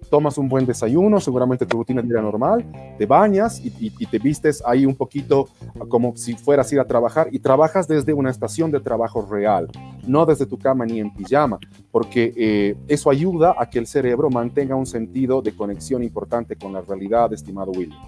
tomas 0.10 0.38
un 0.38 0.48
buen 0.48 0.66
desayuno, 0.66 1.20
seguramente 1.20 1.66
tu 1.66 1.78
rutina 1.78 2.02
día 2.02 2.22
normal, 2.22 2.66
te 2.98 3.06
bañas 3.06 3.62
y, 3.64 3.70
te 4.06 4.20
vistes 4.20 4.64
ahí 4.66 4.86
un 4.86 4.96
poquito 4.96 5.50
como 5.90 6.16
si 6.16 6.36
fueras 6.36 6.72
a 6.72 6.76
ir 6.76 6.82
a 6.82 6.86
trabajar 6.86 7.28
y 7.32 7.40
trabajas 7.40 7.88
desde 7.88 8.14
una 8.14 8.30
estación 8.30 8.72
de 8.72 8.80
trabajo 8.80 9.28
real, 9.30 9.68
no 10.08 10.26
desde 10.26 10.46
tu 10.46 10.58
cama 10.58 10.86
ni 10.86 11.00
en 11.00 11.14
pijama, 11.14 11.60
porque 11.92 12.34
eh, 12.36 12.76
eso 12.88 13.10
ayuda 13.10 13.56
a 13.58 13.70
que 13.70 13.80
el 13.80 13.88
cerebro 13.88 14.30
mantenga 14.30 14.76
un 14.76 14.86
sentido 14.86 15.42
de 15.42 15.56
conexión 15.56 16.04
importante 16.04 16.56
con 16.56 16.74
la 16.74 16.82
realidad, 16.82 17.34
estimado 17.34 17.72
William. 17.72 18.00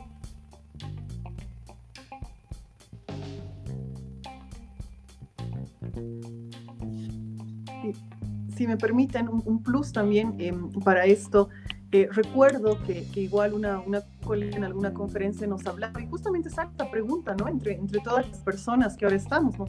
si 8.57 8.65
me 8.67 8.75
permiten, 8.75 9.29
un, 9.29 9.61
plus 9.61 9.93
también 9.93 10.33
em, 10.39 10.71
para 10.83 11.05
esto 11.05 11.49
eh, 11.91 12.09
recuerdo 12.11 12.77
que, 12.85 13.07
igual 13.15 13.53
una, 13.53 13.79
una 13.79 14.01
colega 14.23 14.57
en 14.57 14.65
alguna 14.65 14.93
conferencia 14.93 15.47
nos 15.47 15.65
hablaba 15.65 16.01
y 16.01 16.07
justamente 16.07 16.49
esa 16.49 16.69
pregunta, 16.91 17.33
¿no? 17.35 17.47
Entre, 17.47 17.75
entre 17.75 17.99
todas 18.01 18.27
las 18.27 18.39
personas 18.39 18.97
que 18.97 19.05
ahora 19.05 19.15
estamos, 19.15 19.57
¿no? 19.57 19.65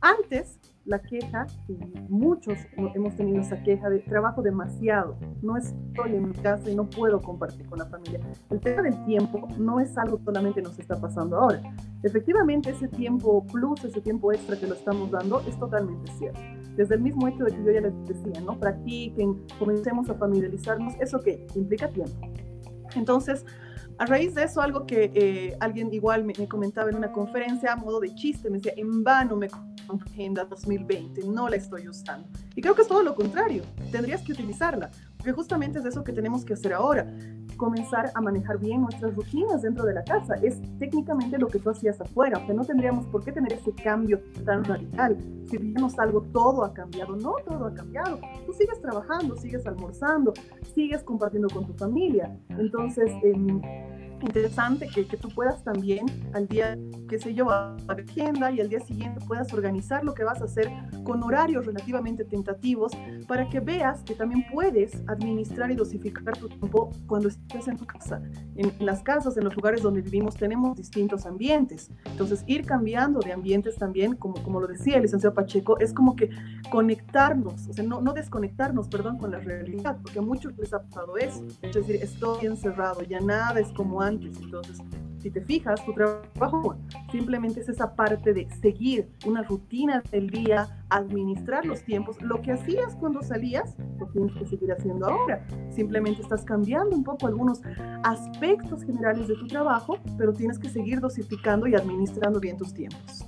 Antes, 0.00 0.58
la 0.86 0.98
queja, 0.98 1.46
y 1.68 1.74
muchos 2.08 2.58
hemos 2.94 3.14
tenido 3.14 3.40
esa 3.40 3.62
queja 3.62 3.90
de 3.90 4.00
trabajo 4.00 4.40
demasiado, 4.40 5.16
no 5.42 5.58
estoy 5.58 6.16
en 6.16 6.28
mi 6.28 6.34
casa 6.34 6.70
y 6.70 6.74
no 6.74 6.88
puedo 6.88 7.20
compartir 7.20 7.66
con 7.66 7.78
la 7.78 7.86
familia. 7.86 8.18
El 8.48 8.60
tema 8.60 8.82
del 8.82 9.04
tiempo 9.04 9.46
no 9.58 9.78
es 9.78 9.96
algo 9.98 10.18
que 10.18 10.24
solamente 10.24 10.62
nos 10.62 10.78
está 10.78 10.98
pasando 10.98 11.36
ahora. 11.36 11.60
Efectivamente, 12.02 12.70
ese 12.70 12.88
tiempo 12.88 13.46
plus, 13.46 13.84
ese 13.84 14.00
tiempo 14.00 14.32
extra 14.32 14.58
que 14.58 14.66
lo 14.66 14.74
estamos 14.74 15.10
dando 15.10 15.40
es 15.46 15.58
totalmente 15.58 16.10
cierto 16.12 16.40
desde 16.76 16.94
el 16.94 17.00
mismo 17.00 17.28
hecho 17.28 17.44
de 17.44 17.52
que 17.52 17.64
yo 17.64 17.72
ya 17.72 17.80
les 17.80 17.92
decía, 18.06 18.40
¿no? 18.42 18.58
Practiquen, 18.58 19.42
comencemos 19.58 20.08
a 20.10 20.14
familiarizarnos, 20.14 20.94
¿eso 21.00 21.20
qué? 21.20 21.46
Implica 21.54 21.88
tiempo. 21.88 22.28
Entonces, 22.94 23.44
a 23.98 24.06
raíz 24.06 24.34
de 24.34 24.44
eso, 24.44 24.62
algo 24.62 24.86
que 24.86 25.12
eh, 25.14 25.56
alguien 25.60 25.92
igual 25.92 26.24
me, 26.24 26.32
comentaba 26.48 26.88
en 26.88 26.96
una 26.96 27.12
conferencia 27.12 27.72
a 27.72 27.76
modo 27.76 28.00
de 28.00 28.14
chiste, 28.14 28.48
me 28.48 28.56
decía, 28.56 28.72
en 28.76 29.04
vano 29.04 29.36
me 29.36 29.48
Agenda 29.88 30.44
2020, 30.44 31.26
no 31.26 31.48
la 31.48 31.56
estoy 31.56 31.88
usando. 31.88 32.28
Y 32.54 32.62
creo 32.62 32.74
que 32.74 32.82
es 32.82 32.88
todo 32.88 33.02
lo 33.02 33.14
contrario, 33.14 33.62
tendrías 33.90 34.22
que 34.22 34.32
utilizarla, 34.32 34.90
porque 35.16 35.32
justamente 35.32 35.80
es 35.80 35.84
eso 35.84 36.04
que 36.04 36.12
tenemos 36.12 36.44
que 36.44 36.54
hacer 36.54 36.72
ahora 36.72 37.12
comenzar 37.60 38.10
a 38.14 38.20
manejar 38.22 38.58
bien 38.58 38.80
nuestras 38.80 39.14
rutinas 39.14 39.60
dentro 39.60 39.84
de 39.84 39.92
la 39.92 40.02
casa. 40.02 40.34
Es 40.42 40.58
técnicamente 40.78 41.36
lo 41.36 41.46
que 41.46 41.58
tú 41.58 41.68
hacías 41.68 42.00
afuera, 42.00 42.38
o 42.38 42.46
sea, 42.46 42.54
no 42.54 42.64
tendríamos 42.64 43.04
por 43.06 43.22
qué 43.22 43.32
tener 43.32 43.52
ese 43.52 43.72
cambio 43.72 44.18
tan 44.46 44.64
radical. 44.64 45.18
Si 45.46 45.58
vemos 45.58 45.98
algo, 45.98 46.22
todo 46.32 46.64
ha 46.64 46.72
cambiado. 46.72 47.16
No, 47.16 47.34
todo 47.46 47.66
ha 47.66 47.74
cambiado. 47.74 48.18
Tú 48.46 48.54
sigues 48.54 48.80
trabajando, 48.80 49.36
sigues 49.36 49.66
almorzando, 49.66 50.32
sigues 50.74 51.02
compartiendo 51.02 51.48
con 51.50 51.66
tu 51.66 51.74
familia. 51.74 52.34
Entonces, 52.48 53.12
eh, 53.22 53.99
interesante 54.22 54.88
que, 54.88 55.06
que, 55.06 55.16
tú 55.16 55.28
puedas 55.28 55.62
también 55.64 56.06
al 56.32 56.48
día, 56.48 56.76
qué 57.08 57.18
sé 57.18 57.34
yo, 57.34 57.50
a 57.50 57.76
la 57.86 57.94
agenda 57.94 58.50
y 58.50 58.60
al 58.60 58.68
día 58.68 58.80
siguiente 58.80 59.24
puedas 59.26 59.52
organizar 59.52 60.04
lo 60.04 60.14
que 60.14 60.24
vas 60.24 60.40
a 60.40 60.44
hacer 60.44 60.70
con 61.04 61.22
horarios 61.22 61.66
relativamente 61.66 62.24
tentativos 62.24 62.92
para 63.26 63.48
que 63.48 63.60
veas 63.60 64.02
que 64.02 64.14
también 64.14 64.44
puedes 64.52 65.02
administrar 65.08 65.70
y 65.70 65.74
dosificar 65.74 66.36
tu 66.36 66.48
tiempo 66.48 66.90
cuando 67.06 67.28
estés 67.28 67.68
en 67.68 67.76
tu 67.76 67.86
casa. 67.86 68.22
En, 68.56 68.72
las 68.80 69.02
casas, 69.02 69.36
en 69.36 69.44
los 69.44 69.54
lugares 69.54 69.82
donde 69.82 70.02
vivimos, 70.02 70.36
tenemos 70.36 70.76
distintos 70.76 71.26
ambientes. 71.26 71.90
Entonces, 72.04 72.44
ir 72.46 72.64
cambiando 72.64 73.20
de 73.20 73.32
ambientes 73.32 73.76
también, 73.76 74.16
como, 74.16 74.42
como 74.42 74.60
lo 74.60 74.66
decía 74.66 74.96
el 74.96 75.02
licenciado 75.02 75.34
Pacheco, 75.34 75.78
es 75.78 75.92
como 75.92 76.16
que 76.16 76.30
conectarnos, 76.70 77.68
o 77.68 77.72
sea, 77.72 77.84
no, 77.84 78.00
no 78.00 78.12
desconectarnos, 78.12 78.88
perdón, 78.88 79.18
con 79.18 79.30
la 79.30 79.38
realidad, 79.38 79.98
porque 80.02 80.18
a 80.18 80.22
muchos 80.22 80.56
les 80.58 80.72
ha 80.72 80.82
pasado 80.82 81.16
eso. 81.16 81.44
Es 81.62 81.74
decir, 81.74 81.96
estoy 81.96 82.46
encerrado, 82.46 83.02
ya 83.02 83.20
nada 83.20 83.60
es 83.60 83.72
como 83.72 84.00
antes 84.00 84.09
entonces, 84.10 84.78
si 85.18 85.30
te 85.30 85.40
fijas, 85.42 85.84
tu 85.84 85.92
trabajo 85.92 86.76
simplemente 87.12 87.60
es 87.60 87.68
esa 87.68 87.94
parte 87.94 88.32
de 88.32 88.48
seguir 88.62 89.10
una 89.26 89.42
rutina 89.42 90.02
del 90.10 90.30
día, 90.30 90.82
administrar 90.88 91.66
los 91.66 91.82
tiempos. 91.82 92.20
Lo 92.22 92.40
que 92.40 92.52
hacías 92.52 92.96
cuando 92.96 93.22
salías, 93.22 93.76
lo 93.98 94.06
tienes 94.08 94.32
que 94.34 94.46
seguir 94.46 94.72
haciendo 94.72 95.06
ahora. 95.06 95.46
Simplemente 95.70 96.22
estás 96.22 96.44
cambiando 96.44 96.96
un 96.96 97.04
poco 97.04 97.26
algunos 97.26 97.60
aspectos 98.02 98.82
generales 98.84 99.28
de 99.28 99.34
tu 99.34 99.46
trabajo, 99.46 99.98
pero 100.16 100.32
tienes 100.32 100.58
que 100.58 100.70
seguir 100.70 101.00
dosificando 101.00 101.66
y 101.66 101.74
administrando 101.74 102.40
bien 102.40 102.56
tus 102.56 102.72
tiempos. 102.72 103.26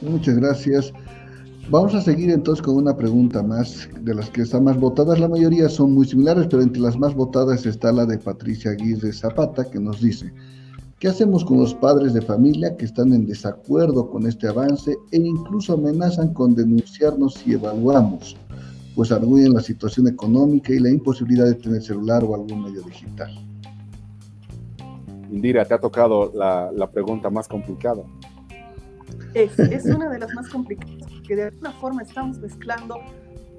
Muchas 0.00 0.36
gracias. 0.36 0.92
Vamos 1.70 1.94
a 1.94 2.00
seguir 2.00 2.30
entonces 2.30 2.64
con 2.64 2.76
una 2.76 2.96
pregunta 2.96 3.42
más 3.42 3.90
de 4.00 4.14
las 4.14 4.30
que 4.30 4.40
están 4.40 4.64
más 4.64 4.80
votadas. 4.80 5.20
La 5.20 5.28
mayoría 5.28 5.68
son 5.68 5.92
muy 5.92 6.06
similares, 6.06 6.46
pero 6.48 6.62
entre 6.62 6.80
las 6.80 6.98
más 6.98 7.14
votadas 7.14 7.66
está 7.66 7.92
la 7.92 8.06
de 8.06 8.16
Patricia 8.16 8.70
Aguirre 8.70 9.12
Zapata, 9.12 9.68
que 9.68 9.78
nos 9.78 10.00
dice, 10.00 10.32
¿qué 10.98 11.08
hacemos 11.08 11.44
con 11.44 11.58
los 11.58 11.74
padres 11.74 12.14
de 12.14 12.22
familia 12.22 12.74
que 12.74 12.86
están 12.86 13.12
en 13.12 13.26
desacuerdo 13.26 14.08
con 14.08 14.26
este 14.26 14.48
avance 14.48 14.96
e 15.12 15.18
incluso 15.18 15.74
amenazan 15.74 16.32
con 16.32 16.54
denunciarnos 16.54 17.34
si 17.34 17.52
evaluamos? 17.52 18.34
Pues 18.96 19.12
arguyen 19.12 19.52
la 19.52 19.60
situación 19.60 20.08
económica 20.08 20.72
y 20.72 20.78
la 20.78 20.88
imposibilidad 20.88 21.44
de 21.44 21.54
tener 21.56 21.82
celular 21.82 22.24
o 22.24 22.34
algún 22.34 22.62
medio 22.62 22.80
digital. 22.80 23.30
Indira, 25.30 25.66
te 25.66 25.74
ha 25.74 25.78
tocado 25.78 26.32
la, 26.34 26.72
la 26.72 26.90
pregunta 26.90 27.28
más 27.28 27.46
complicada. 27.46 28.02
Es, 29.34 29.58
es 29.58 29.84
una 29.84 30.08
de 30.08 30.18
las 30.18 30.32
más 30.34 30.48
complicadas 30.48 30.98
que 31.26 31.36
de 31.36 31.44
alguna 31.44 31.72
forma 31.72 32.02
estamos 32.02 32.38
mezclando 32.38 32.96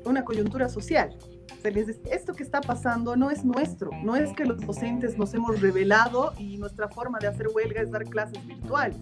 una 0.05 0.25
coyuntura 0.25 0.67
social. 0.67 1.15
esto 1.63 2.33
que 2.33 2.43
está 2.43 2.61
pasando 2.61 3.15
no 3.15 3.29
es 3.29 3.43
nuestro, 3.45 3.91
no 4.03 4.15
es 4.15 4.31
que 4.33 4.45
los 4.45 4.59
docentes 4.65 5.17
nos 5.17 5.33
hemos 5.33 5.61
revelado 5.61 6.33
y 6.37 6.57
nuestra 6.57 6.87
forma 6.89 7.19
de 7.19 7.27
hacer 7.27 7.47
huelga 7.53 7.81
es 7.81 7.91
dar 7.91 8.03
clases 8.05 8.45
virtuales. 8.45 8.99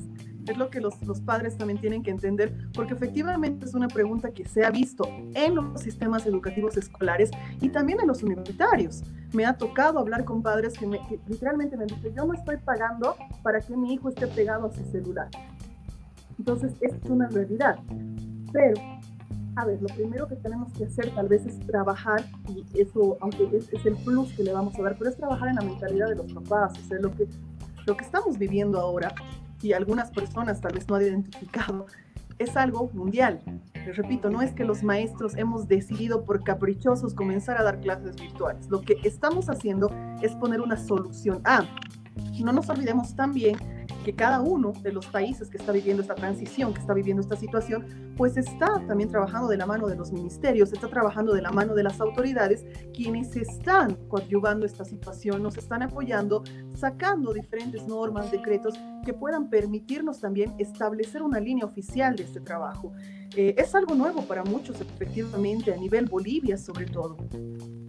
Es 0.47 0.57
lo 0.57 0.69
que 0.69 0.79
los, 0.79 1.01
los 1.01 1.19
padres 1.19 1.57
también 1.57 1.79
tienen 1.79 2.03
que 2.03 2.09
entender, 2.09 2.53
porque 2.73 2.93
efectivamente 2.93 3.65
es 3.65 3.73
una 3.73 3.89
pregunta 3.89 4.31
que 4.31 4.47
se 4.47 4.63
ha 4.63 4.69
visto 4.69 5.03
en 5.33 5.55
los 5.55 5.81
sistemas 5.81 6.25
educativos 6.25 6.77
escolares 6.77 7.31
y 7.59 7.67
también 7.67 7.99
en 7.99 8.07
los 8.07 8.23
universitarios. 8.23 9.03
Me 9.33 9.45
ha 9.45 9.57
tocado 9.57 9.99
hablar 9.99 10.23
con 10.23 10.41
padres 10.41 10.73
que, 10.73 10.87
me, 10.87 11.05
que 11.07 11.19
literalmente 11.27 11.75
me 11.75 11.85
dicen, 11.85 12.15
yo 12.15 12.25
no 12.25 12.33
estoy 12.33 12.57
pagando 12.57 13.17
para 13.43 13.59
que 13.59 13.75
mi 13.75 13.93
hijo 13.93 14.07
esté 14.07 14.25
pegado 14.27 14.67
a 14.67 14.71
su 14.71 14.85
celular. 14.85 15.29
Entonces, 16.37 16.73
es 16.81 16.93
una 17.09 17.27
realidad. 17.29 17.79
Pero 18.51 18.81
A 19.55 19.65
ver, 19.65 19.81
lo 19.81 19.87
primero 19.87 20.27
que 20.27 20.35
tenemos 20.35 20.71
que 20.73 20.85
hacer 20.85 21.09
tal 21.15 21.27
vez 21.27 21.43
es 21.47 21.59
trabajar, 21.61 22.23
y 22.47 22.63
eso, 22.79 23.17
aunque 23.21 23.49
es, 23.57 23.85
el 23.87 23.95
plus 23.95 24.31
que 24.33 24.43
le 24.43 24.53
vamos 24.53 24.77
a 24.77 24.83
dar, 24.83 24.95
pero 24.99 25.09
es 25.09 25.17
trabajar 25.17 25.49
en 25.49 25.55
la 25.55 25.63
mentalidad 25.63 26.09
de 26.09 26.15
los 26.15 26.31
papás, 26.31 26.77
o 26.77 26.87
sea, 26.87 26.99
lo 26.99 27.11
que, 27.11 27.27
lo 27.87 27.97
que 27.97 28.03
estamos 28.03 28.37
viviendo 28.37 28.79
ahora, 28.79 29.15
y 29.63 29.73
algunas 29.73 30.11
personas 30.11 30.61
tal 30.61 30.73
vez 30.73 30.87
no 30.87 30.93
han 30.93 31.01
identificado, 31.01 31.87
es 32.37 32.55
algo 32.55 32.91
mundial. 32.93 33.39
Les 33.73 33.97
repito, 33.97 34.29
no 34.29 34.41
es 34.43 34.51
que 34.53 34.63
los 34.63 34.83
maestros 34.83 35.35
hemos 35.35 35.67
decidido 35.67 36.23
por 36.23 36.43
caprichosos 36.43 37.13
comenzar 37.13 37.57
a 37.57 37.63
dar 37.63 37.79
clases 37.79 38.15
virtuales. 38.15 38.69
Lo 38.69 38.81
que 38.81 38.97
estamos 39.03 39.49
haciendo 39.49 39.89
es 40.21 40.35
poner 40.35 40.61
una 40.61 40.77
solución. 40.77 41.41
Ah, 41.45 41.63
no 42.39 42.53
nos 42.53 42.69
olvidemos 42.69 43.15
también 43.15 43.57
que 44.07 44.15
cada 44.15 44.39
uno 44.39 44.71
de 44.83 44.93
los 44.93 45.05
países 45.07 45.49
que 45.49 45.57
está 45.57 45.73
viviendo 45.73 46.01
esta 46.01 46.15
transición, 46.15 46.73
que 46.73 46.79
está 46.79 46.93
viviendo 46.93 47.21
esta 47.21 47.35
situación, 47.35 48.13
pues 48.15 48.37
está 48.37 48.81
también 48.87 49.09
trabajando 49.09 49.49
de 49.49 49.57
la 49.57 49.65
mano 49.65 49.87
de 49.87 49.95
los 49.95 50.13
ministerios, 50.13 50.71
está 50.71 50.87
trabajando 50.87 51.33
de 51.33 51.41
la 51.41 51.51
mano 51.51 51.75
de 51.75 51.83
las 51.83 51.99
autoridades, 51.99 52.65
quienes 52.93 53.35
están 53.35 53.95
coadyuvando 54.07 54.65
esta 54.65 54.85
situación, 54.85 55.43
nos 55.43 55.57
están 55.57 55.83
apoyando, 55.83 56.43
sacando 56.73 57.33
diferentes 57.33 57.85
normas, 57.85 58.31
decretos 58.31 58.75
que 59.05 59.13
puedan 59.13 59.49
permitirnos 59.49 60.21
también 60.21 60.55
establecer 60.57 61.21
una 61.21 61.41
línea 61.41 61.65
oficial 61.65 62.15
de 62.15 62.23
este 62.23 62.39
trabajo. 62.39 62.93
Eh, 63.35 63.55
es 63.57 63.75
algo 63.75 63.93
nuevo 63.93 64.21
para 64.21 64.43
muchos, 64.43 64.79
efectivamente, 64.79 65.73
a 65.73 65.77
nivel 65.77 66.05
Bolivia 66.05 66.57
sobre 66.57 66.85
todo. 66.85 67.17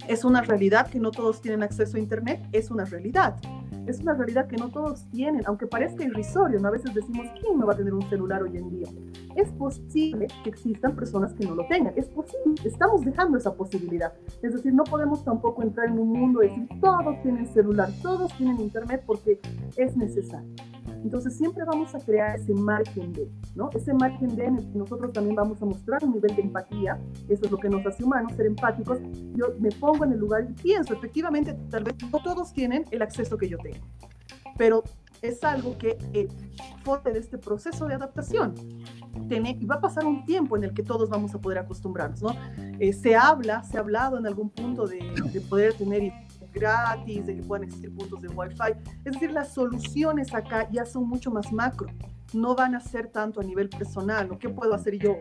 Es 0.09 0.25
una 0.25 0.43
realidad 0.43 0.89
que 0.89 0.99
no 0.99 1.11
todos 1.11 1.41
tienen 1.41 1.63
acceso 1.63 1.97
a 1.97 2.01
Internet, 2.01 2.41
es 2.53 2.71
una 2.71 2.85
realidad 2.85 3.37
es 3.91 4.01
una 4.01 4.15
realidad 4.15 4.47
que 4.49 4.57
no 4.57 4.69
todos 4.69 5.05
tienen, 5.11 5.43
aunque 5.47 5.67
parezca 5.67 6.05
irrisorio, 6.05 6.61
¿no? 6.61 6.69
a 6.69 6.73
veces 6.73 6.95
decimos, 6.95 7.27
¿quién 7.41 7.59
no 7.59 7.67
va 7.67 7.73
a 7.73 7.77
tener 7.77 7.95
un 7.95 8.09
celular 8.09 8.43
hoy 8.43 8.57
en 8.57 8.71
día? 8.71 8.89
Es 9.39 9.53
posible 9.53 10.27
que 10.43 10.51
existan 10.51 10.97
personas 10.97 11.33
que 11.33 11.47
no 11.47 11.55
lo 11.55 11.65
tengan, 11.69 11.93
es 11.97 12.09
posible, 12.09 12.61
estamos 12.65 13.05
dejando 13.05 13.39
esa 13.39 13.55
posibilidad. 13.55 14.13
Es 14.43 14.53
decir, 14.53 14.75
no 14.75 14.83
podemos 14.83 15.25
tampoco 15.25 15.63
entrar 15.63 15.87
en 15.87 16.01
un 16.01 16.09
mundo 16.09 16.43
y 16.43 16.49
decir, 16.49 16.69
todos 16.81 17.23
tienen 17.23 17.47
celular, 17.47 17.89
todos 18.03 18.37
tienen 18.37 18.59
internet 18.59 19.05
porque 19.07 19.39
es 19.77 19.97
necesario. 19.97 20.53
Entonces 21.05 21.37
siempre 21.37 21.65
vamos 21.65 21.95
a 21.95 22.01
crear 22.01 22.35
ese 22.35 22.53
margen 22.53 23.13
de, 23.13 23.31
¿no? 23.55 23.71
Ese 23.77 23.95
margen 23.95 24.35
de 24.35 24.45
en 24.45 24.57
el 24.59 24.73
que 24.73 24.77
nosotros 24.77 25.13
también 25.13 25.37
vamos 25.37 25.63
a 25.63 25.67
mostrar 25.67 26.03
un 26.03 26.15
nivel 26.15 26.35
de 26.35 26.43
empatía, 26.43 27.01
eso 27.29 27.45
es 27.45 27.51
lo 27.53 27.59
que 27.59 27.69
nos 27.69 27.87
hace 27.87 28.03
humanos, 28.03 28.33
ser 28.33 28.47
empáticos. 28.47 28.99
Yo 29.37 29.55
me 29.61 29.71
pongo 29.71 30.05
en 30.05 30.15
el 30.15 30.19
lugar 30.19 30.49
y 30.51 30.53
pienso, 30.61 30.95
efectivamente, 30.95 31.57
tal 31.71 31.85
vez 31.85 31.95
no 32.11 32.19
todos 32.25 32.53
tienen 32.53 32.87
el 32.91 33.03
acceso 33.03 33.39
que 33.39 33.49
yo 33.49 33.59
tengo, 33.59 33.87
pero 34.57 34.83
es 35.23 35.43
algo 35.45 35.79
que 35.79 35.97
eh, 36.13 36.29
de 37.05 37.19
este 37.19 37.37
proceso 37.37 37.87
de 37.87 37.95
adaptación. 37.95 38.55
Y 39.61 39.67
va 39.67 39.77
a 39.77 39.81
pasar 39.81 40.05
un 40.07 40.25
tiempo 40.25 40.57
en 40.57 40.65
el 40.65 40.73
que 40.73 40.83
todos 40.83 41.09
vamos 41.09 41.35
a 41.35 41.41
poder 41.41 41.59
acostumbrarnos, 41.59 42.23
¿no? 42.23 42.35
Eh, 42.79 42.93
se 42.93 43.17
habla, 43.17 43.63
se 43.65 43.77
ha 43.77 43.81
hablado 43.81 44.19
en 44.19 44.27
algún 44.27 44.51
punto 44.51 44.87
de, 44.87 44.99
de 45.33 45.41
poder 45.41 45.75
tener 45.75 46.13
gratis, 46.59 47.27
de 47.27 47.37
que 47.37 47.43
puedan 47.43 47.65
existir 47.65 47.95
puntos 47.95 48.21
de 48.21 48.29
Wi-Fi. 48.29 48.91
Es 49.05 49.13
decir, 49.13 49.31
las 49.31 49.53
soluciones 49.53 50.35
acá 50.35 50.69
ya 50.71 50.85
son 50.85 51.09
mucho 51.09 51.31
más 51.31 51.53
macro, 51.53 51.89
no 52.33 52.55
van 52.55 52.75
a 52.75 52.81
ser 52.81 53.09
tanto 53.09 53.41
a 53.41 53.45
nivel 53.45 53.69
personal. 53.69 54.37
¿Qué 54.39 54.49
puedo 54.49 54.75
hacer 54.75 54.99
yo? 54.99 55.17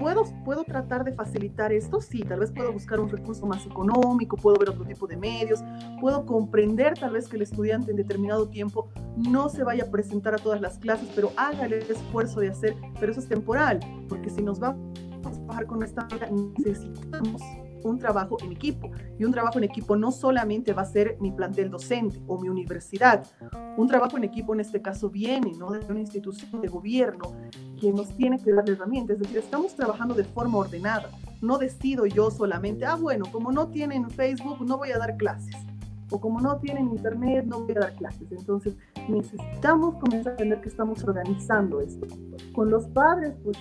¿Puedo, 0.00 0.24
¿Puedo 0.44 0.64
tratar 0.64 1.02
de 1.02 1.12
facilitar 1.12 1.72
esto? 1.72 2.00
Sí, 2.00 2.22
tal 2.22 2.40
vez 2.40 2.52
puedo 2.52 2.72
buscar 2.72 3.00
un 3.00 3.08
recurso 3.08 3.46
más 3.46 3.66
económico, 3.66 4.36
puedo 4.36 4.56
ver 4.56 4.70
otro 4.70 4.84
tipo 4.84 5.08
de 5.08 5.16
medios, 5.16 5.60
puedo 6.00 6.24
comprender 6.24 6.94
tal 6.96 7.12
vez 7.12 7.28
que 7.28 7.36
el 7.36 7.42
estudiante 7.42 7.90
en 7.90 7.96
determinado 7.96 8.48
tiempo 8.48 8.88
no 9.16 9.48
se 9.48 9.64
vaya 9.64 9.84
a 9.84 9.90
presentar 9.90 10.34
a 10.34 10.38
todas 10.38 10.60
las 10.60 10.78
clases, 10.78 11.08
pero 11.16 11.32
haga 11.36 11.66
el 11.66 11.72
esfuerzo 11.72 12.38
de 12.38 12.50
hacer, 12.50 12.76
pero 13.00 13.10
eso 13.10 13.20
es 13.20 13.28
temporal, 13.28 13.80
porque 14.08 14.30
si 14.30 14.40
nos 14.40 14.60
vamos 14.60 14.96
a 15.24 15.30
trabajar 15.30 15.66
con 15.66 15.82
esta 15.82 16.06
necesitamos 16.58 17.42
un 17.84 17.98
trabajo 17.98 18.36
en 18.42 18.52
equipo. 18.52 18.90
Y 19.18 19.24
un 19.24 19.32
trabajo 19.32 19.58
en 19.58 19.64
equipo 19.64 19.96
no 19.96 20.12
solamente 20.12 20.72
va 20.72 20.82
a 20.82 20.86
ser 20.86 21.16
mi 21.20 21.30
plantel 21.32 21.70
docente 21.70 22.20
o 22.26 22.38
mi 22.40 22.48
universidad. 22.48 23.26
Un 23.76 23.88
trabajo 23.88 24.16
en 24.16 24.24
equipo 24.24 24.54
en 24.54 24.60
este 24.60 24.82
caso 24.82 25.10
viene 25.10 25.52
¿no? 25.58 25.70
de 25.70 25.84
una 25.86 26.00
institución 26.00 26.60
de 26.60 26.68
gobierno 26.68 27.32
que 27.80 27.92
nos 27.92 28.08
tiene 28.16 28.38
que 28.38 28.52
dar 28.52 28.68
herramientas. 28.68 29.16
Es 29.16 29.22
decir, 29.22 29.38
estamos 29.38 29.74
trabajando 29.74 30.14
de 30.14 30.24
forma 30.24 30.58
ordenada. 30.58 31.10
No 31.40 31.58
decido 31.58 32.06
yo 32.06 32.30
solamente, 32.30 32.84
ah, 32.84 32.96
bueno, 32.96 33.24
como 33.30 33.52
no 33.52 33.68
tienen 33.68 34.10
Facebook, 34.10 34.64
no 34.66 34.78
voy 34.78 34.90
a 34.90 34.98
dar 34.98 35.16
clases. 35.16 35.54
O 36.10 36.20
como 36.20 36.40
no 36.40 36.58
tienen 36.58 36.88
internet, 36.88 37.44
no 37.46 37.60
voy 37.60 37.72
a 37.76 37.80
dar 37.80 37.94
clases. 37.94 38.32
Entonces, 38.32 38.76
necesitamos 39.08 39.96
comenzar 39.96 40.30
a 40.30 40.32
entender 40.32 40.60
que 40.60 40.70
estamos 40.70 41.04
organizando 41.04 41.80
esto. 41.80 42.06
Con 42.54 42.70
los 42.70 42.86
padres, 42.88 43.34
pues 43.44 43.58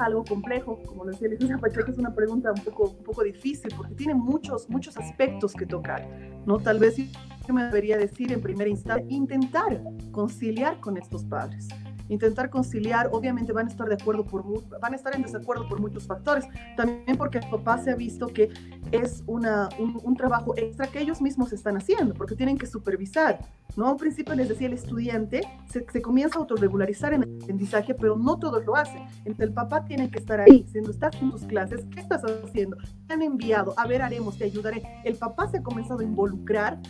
algo 0.00 0.24
complejo, 0.24 0.80
como 0.86 1.04
decía 1.04 1.28
Leticia 1.28 1.58
Pacheco, 1.60 1.90
es 1.90 1.98
una 1.98 2.14
pregunta 2.14 2.52
un 2.52 2.62
poco, 2.62 2.90
un 2.98 3.04
poco 3.04 3.22
difícil 3.22 3.72
porque 3.76 3.94
tiene 3.94 4.14
muchos, 4.14 4.68
muchos 4.68 4.96
aspectos 4.96 5.52
que 5.54 5.66
tocar, 5.66 6.08
¿no? 6.46 6.58
Tal 6.58 6.78
vez 6.78 6.96
yo 6.96 7.54
me 7.54 7.64
debería 7.64 7.96
decir 7.96 8.32
en 8.32 8.40
primera 8.40 8.68
instancia, 8.68 9.04
intentar 9.08 9.82
conciliar 10.12 10.80
con 10.80 10.96
estos 10.96 11.24
padres 11.24 11.68
intentar 12.08 12.50
conciliar, 12.50 13.08
obviamente 13.12 13.52
van 13.52 13.66
a 13.66 13.70
estar 13.70 13.88
de 13.88 13.94
acuerdo 13.94 14.24
por 14.24 14.44
van 14.80 14.92
a 14.92 14.96
estar 14.96 15.14
en 15.14 15.22
desacuerdo 15.22 15.68
por 15.68 15.80
muchos 15.80 16.06
factores, 16.06 16.44
también 16.76 17.16
porque 17.16 17.38
el 17.38 17.48
papá 17.48 17.78
se 17.78 17.90
ha 17.90 17.94
visto 17.94 18.28
que 18.28 18.50
es 18.92 19.22
una, 19.26 19.68
un, 19.78 20.16
trabajo 20.16 20.54
extra 20.56 20.88
que 20.88 21.00
ellos 21.00 21.20
mismos 21.20 21.52
están 21.52 21.76
haciendo, 21.76 22.14
porque 22.14 22.34
tienen 22.34 22.58
que 22.58 22.66
supervisar, 22.66 23.38
¿no? 23.76 23.86
A 23.86 23.92
un 23.92 23.96
principio 23.96 24.34
les 24.34 24.48
decía 24.48 24.66
el 24.66 24.72
estudiante, 24.72 25.42
se, 25.70 25.86
se 25.90 26.02
comienza 26.02 26.38
a 26.38 26.40
autorregularizar 26.40 27.12
en 27.12 27.22
el 27.22 27.38
aprendizaje, 27.40 27.94
pero 27.94 28.16
no 28.16 28.38
todos 28.38 28.64
lo 28.64 28.74
hacen, 28.74 29.02
entonces 29.18 29.48
el 29.48 29.52
papá 29.52 29.84
tiene 29.84 30.10
que 30.10 30.18
estar 30.18 30.40
ahí, 30.40 30.66
si 30.72 30.80
no 30.80 30.90
estás 30.90 31.14
en 31.22 31.30
tus 31.30 31.44
clases, 31.44 31.84
¿qué 31.92 32.00
estás 32.00 32.22
haciendo? 32.24 32.76
Te 33.06 33.14
han 33.14 33.22
enviado, 33.22 33.74
a 33.76 33.86
ver, 33.86 34.02
haremos, 34.02 34.36
te 34.38 34.44
ayudaré. 34.44 34.82
El 35.04 35.16
papá 35.16 35.48
se 35.48 35.58
ha 35.58 35.62
comenzado 35.62 36.00
a 36.00 36.04
involucrar 36.04 36.80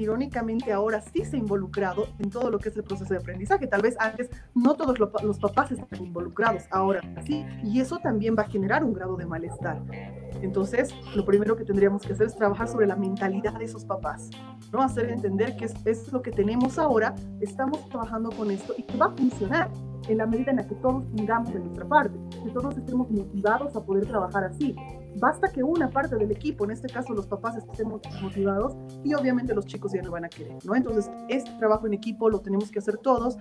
irónicamente 0.00 0.72
ahora 0.72 1.00
sí 1.00 1.24
se 1.24 1.36
ha 1.36 1.38
involucrado 1.38 2.08
en 2.18 2.30
todo 2.30 2.50
lo 2.50 2.58
que 2.58 2.70
es 2.70 2.76
el 2.76 2.84
proceso 2.84 3.12
de 3.12 3.20
aprendizaje. 3.20 3.66
Tal 3.66 3.82
vez 3.82 3.96
antes 3.98 4.30
no 4.54 4.74
todos 4.74 4.98
los 4.98 5.38
papás 5.38 5.72
están 5.72 6.04
involucrados, 6.04 6.64
ahora 6.70 7.00
sí, 7.24 7.44
y 7.64 7.80
eso 7.80 7.98
también 7.98 8.34
va 8.36 8.42
a 8.42 8.48
generar 8.48 8.84
un 8.84 8.92
grado 8.92 9.16
de 9.16 9.26
malestar. 9.26 9.82
Entonces, 10.42 10.94
lo 11.14 11.24
primero 11.24 11.56
que 11.56 11.64
tendríamos 11.64 12.02
que 12.02 12.12
hacer 12.12 12.26
es 12.28 12.36
trabajar 12.36 12.68
sobre 12.68 12.86
la 12.86 12.96
mentalidad 12.96 13.58
de 13.58 13.64
esos 13.64 13.84
papás, 13.84 14.30
¿no? 14.72 14.80
Hacer 14.82 15.10
entender 15.10 15.56
que 15.56 15.66
es, 15.66 15.74
es 15.84 16.12
lo 16.12 16.22
que 16.22 16.30
tenemos 16.30 16.78
ahora, 16.78 17.14
estamos 17.40 17.88
trabajando 17.88 18.30
con 18.30 18.50
esto 18.50 18.74
y 18.76 18.82
que 18.84 18.96
va 18.96 19.06
a 19.06 19.10
funcionar 19.10 19.70
en 20.08 20.18
la 20.18 20.26
medida 20.26 20.50
en 20.50 20.56
la 20.56 20.66
que 20.66 20.74
todos 20.76 21.04
pongamos 21.04 21.52
de 21.52 21.60
nuestra 21.60 21.86
parte, 21.86 22.18
que 22.42 22.50
todos 22.50 22.76
estemos 22.76 23.10
motivados 23.10 23.76
a 23.76 23.84
poder 23.84 24.06
trabajar 24.06 24.44
así. 24.44 24.74
Basta 25.16 25.48
que 25.48 25.62
una 25.62 25.90
parte 25.90 26.16
del 26.16 26.30
equipo, 26.30 26.64
en 26.64 26.70
este 26.70 26.88
caso 26.88 27.12
los 27.14 27.26
papás, 27.26 27.56
estemos 27.56 28.00
motivados 28.22 28.76
y 29.04 29.14
obviamente 29.14 29.54
los 29.54 29.66
chicos 29.66 29.92
ya 29.92 30.02
no 30.02 30.10
van 30.10 30.24
a 30.24 30.28
querer, 30.28 30.64
¿no? 30.64 30.74
Entonces, 30.74 31.10
este 31.28 31.50
trabajo 31.58 31.86
en 31.86 31.94
equipo 31.94 32.30
lo 32.30 32.40
tenemos 32.40 32.70
que 32.70 32.78
hacer 32.78 32.96
todos 32.98 33.36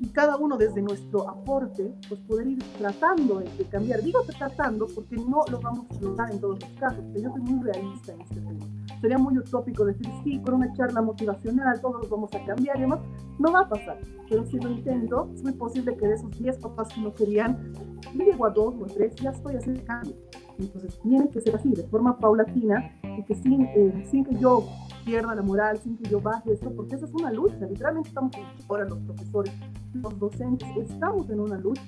y 0.00 0.08
cada 0.08 0.38
uno 0.38 0.56
desde 0.56 0.80
nuestro 0.80 1.28
aporte, 1.28 1.92
pues 2.08 2.18
poder 2.20 2.46
ir 2.46 2.58
tratando 2.78 3.40
de, 3.40 3.64
cambiar. 3.70 4.02
Digo 4.02 4.22
tratando 4.22 4.86
porque 4.94 5.16
no 5.16 5.44
lo 5.50 5.60
vamos 5.60 5.86
a 5.90 6.00
lograr 6.00 6.30
en 6.30 6.40
todos 6.40 6.58
los 6.58 6.70
casos, 6.78 7.04
pero 7.12 7.28
yo 7.28 7.32
soy 7.32 7.42
muy 7.42 7.62
realista 7.62 8.14
en 8.14 8.20
este 8.22 8.36
tema. 8.36 8.66
Sería 9.02 9.18
muy 9.18 9.36
utópico 9.36 9.84
decir, 9.84 10.06
sí, 10.24 10.40
con 10.40 10.54
una 10.54 10.72
charla 10.72 11.02
motivacional 11.02 11.80
todos 11.82 12.08
vamos 12.08 12.32
a 12.34 12.44
cambiar 12.46 12.78
y 12.78 12.80
demás. 12.80 13.00
No 13.38 13.52
va 13.52 13.60
a 13.60 13.68
pasar, 13.68 13.98
pero 14.28 14.44
si 14.46 14.58
lo 14.58 14.70
intento, 14.70 15.30
es 15.34 15.42
muy 15.42 15.52
posible 15.52 15.94
que 15.94 16.08
de 16.08 16.14
esos 16.14 16.30
10 16.38 16.58
papás 16.58 16.88
que 16.94 17.00
no 17.02 17.14
querían, 17.14 17.72
llego 18.14 18.46
a 18.46 18.50
2 18.50 18.74
o 18.80 18.86
3, 18.86 19.14
ya 19.16 19.30
estoy 19.30 19.56
haciendo 19.56 19.84
cambio. 19.84 20.14
Entonces 20.60 20.98
tiene 21.02 21.28
que 21.28 21.40
ser 21.40 21.56
así, 21.56 21.70
de 21.70 21.84
forma 21.84 22.18
paulatina, 22.18 22.92
y 23.18 23.24
que 23.24 23.34
sin, 23.34 23.62
eh, 23.62 24.06
sin 24.10 24.24
que 24.24 24.36
yo 24.38 24.66
pierda 25.04 25.34
la 25.34 25.42
moral, 25.42 25.78
sin 25.82 25.96
que 25.96 26.08
yo 26.10 26.20
baje 26.20 26.52
esto, 26.52 26.70
porque 26.74 26.96
esa 26.96 27.06
es 27.06 27.12
una 27.14 27.32
lucha, 27.32 27.66
literalmente 27.66 28.10
estamos 28.10 28.32
ahora 28.68 28.84
los 28.84 28.98
profesores, 28.98 29.52
los 29.94 30.18
docentes, 30.18 30.68
estamos 30.76 31.28
en 31.30 31.40
una 31.40 31.58
lucha 31.58 31.82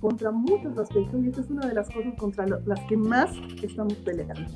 contra 0.00 0.30
muchos 0.30 0.76
aspectos 0.78 1.24
y 1.24 1.28
esa 1.28 1.40
es 1.40 1.50
una 1.50 1.66
de 1.66 1.74
las 1.74 1.88
cosas 1.88 2.14
contra 2.18 2.46
las 2.46 2.80
que 2.88 2.96
más 2.96 3.30
estamos 3.62 3.94
peleando. 3.94 4.50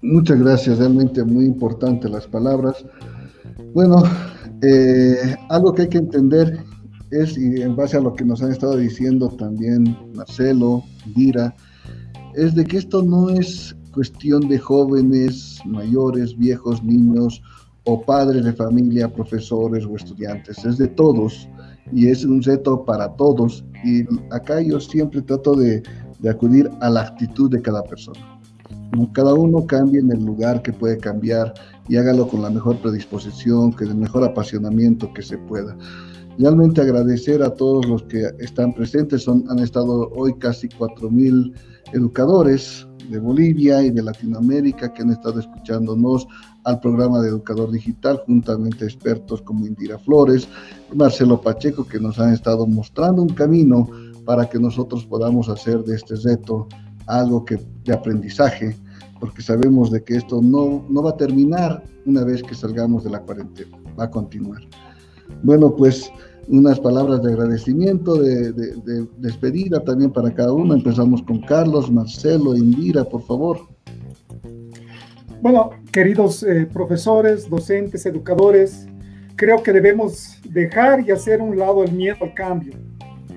Muchas 0.00 0.38
gracias, 0.38 0.78
realmente 0.78 1.24
muy 1.24 1.44
importante 1.44 2.08
las 2.08 2.26
palabras. 2.26 2.84
Bueno, 3.74 4.02
eh, 4.62 5.36
algo 5.48 5.74
que 5.74 5.82
hay 5.82 5.88
que 5.88 5.98
entender 5.98 6.64
es, 7.10 7.36
y 7.36 7.62
en 7.62 7.76
base 7.76 7.96
a 7.96 8.00
lo 8.00 8.14
que 8.14 8.24
nos 8.24 8.42
han 8.42 8.52
estado 8.52 8.76
diciendo 8.76 9.28
también 9.30 9.96
Marcelo, 10.14 10.82
Dira, 11.14 11.54
es 12.34 12.54
de 12.54 12.64
que 12.64 12.78
esto 12.78 13.02
no 13.02 13.30
es 13.30 13.74
cuestión 13.92 14.48
de 14.48 14.58
jóvenes, 14.58 15.60
mayores, 15.64 16.36
viejos, 16.36 16.82
niños 16.82 17.42
o 17.84 18.02
padres 18.02 18.44
de 18.44 18.52
familia, 18.52 19.12
profesores 19.12 19.84
o 19.86 19.96
estudiantes, 19.96 20.64
es 20.64 20.78
de 20.78 20.88
todos 20.88 21.48
y 21.92 22.08
es 22.08 22.24
un 22.24 22.42
reto 22.42 22.84
para 22.84 23.08
todos 23.16 23.64
y 23.84 24.04
acá 24.30 24.60
yo 24.60 24.78
siempre 24.78 25.22
trato 25.22 25.54
de, 25.54 25.82
de 26.18 26.30
acudir 26.30 26.70
a 26.80 26.90
la 26.90 27.02
actitud 27.02 27.50
de 27.50 27.62
cada 27.62 27.82
persona. 27.84 28.20
Cada 29.12 29.34
uno 29.34 29.66
cambie 29.66 30.00
en 30.00 30.10
el 30.10 30.24
lugar 30.24 30.62
que 30.62 30.72
puede 30.72 30.98
cambiar 30.98 31.54
y 31.88 31.96
hágalo 31.96 32.26
con 32.28 32.42
la 32.42 32.50
mejor 32.50 32.78
predisposición, 32.78 33.72
con 33.72 33.88
el 33.88 33.94
mejor 33.94 34.24
apasionamiento 34.24 35.12
que 35.12 35.22
se 35.22 35.38
pueda. 35.38 35.76
Realmente 36.38 36.80
agradecer 36.80 37.42
a 37.42 37.50
todos 37.50 37.84
los 37.86 38.04
que 38.04 38.30
están 38.38 38.72
presentes, 38.72 39.24
Son, 39.24 39.44
han 39.48 39.58
estado 39.58 40.08
hoy 40.14 40.34
casi 40.38 40.68
4.000 40.68 41.52
educadores 41.92 42.86
de 43.10 43.18
Bolivia 43.18 43.82
y 43.82 43.90
de 43.90 44.02
Latinoamérica 44.02 44.92
que 44.92 45.02
han 45.02 45.10
estado 45.10 45.40
escuchándonos 45.40 46.28
al 46.62 46.78
programa 46.78 47.20
de 47.20 47.30
Educador 47.30 47.72
Digital, 47.72 48.22
juntamente 48.24 48.84
expertos 48.84 49.42
como 49.42 49.66
Indira 49.66 49.98
Flores 49.98 50.46
y 50.92 50.96
Marcelo 50.96 51.40
Pacheco, 51.40 51.84
que 51.84 51.98
nos 51.98 52.20
han 52.20 52.32
estado 52.32 52.66
mostrando 52.66 53.22
un 53.22 53.30
camino 53.30 53.88
para 54.24 54.48
que 54.48 54.60
nosotros 54.60 55.04
podamos 55.06 55.48
hacer 55.48 55.82
de 55.84 55.96
este 55.96 56.14
reto 56.16 56.68
algo 57.06 57.44
que, 57.44 57.58
de 57.84 57.92
aprendizaje, 57.94 58.76
porque 59.18 59.42
sabemos 59.42 59.90
de 59.90 60.04
que 60.04 60.16
esto 60.16 60.40
no, 60.40 60.84
no 60.88 61.02
va 61.02 61.10
a 61.10 61.16
terminar 61.16 61.82
una 62.06 62.22
vez 62.22 62.44
que 62.44 62.54
salgamos 62.54 63.02
de 63.02 63.10
la 63.10 63.22
cuarentena, 63.22 63.76
va 63.98 64.04
a 64.04 64.10
continuar. 64.10 64.60
Bueno, 65.42 65.74
pues 65.74 66.10
unas 66.48 66.80
palabras 66.80 67.22
de 67.22 67.32
agradecimiento, 67.32 68.14
de, 68.14 68.52
despedida 69.18 69.80
también 69.80 70.10
para 70.10 70.32
cada 70.32 70.52
uno. 70.52 70.74
Empezamos 70.74 71.22
con 71.22 71.40
Carlos, 71.42 71.90
Marcelo, 71.90 72.56
Indira, 72.56 73.04
por 73.04 73.22
favor. 73.22 73.58
Bueno, 75.40 75.70
queridos 75.92 76.42
eh, 76.42 76.66
profesores, 76.72 77.48
docentes, 77.48 78.06
educadores, 78.06 78.86
creo 79.36 79.62
que 79.62 79.72
debemos 79.72 80.40
dejar 80.48 81.06
y 81.06 81.12
hacer 81.12 81.40
un 81.40 81.56
lado 81.56 81.84
el 81.84 81.92
miedo 81.92 82.16
al 82.22 82.34
cambio. 82.34 82.74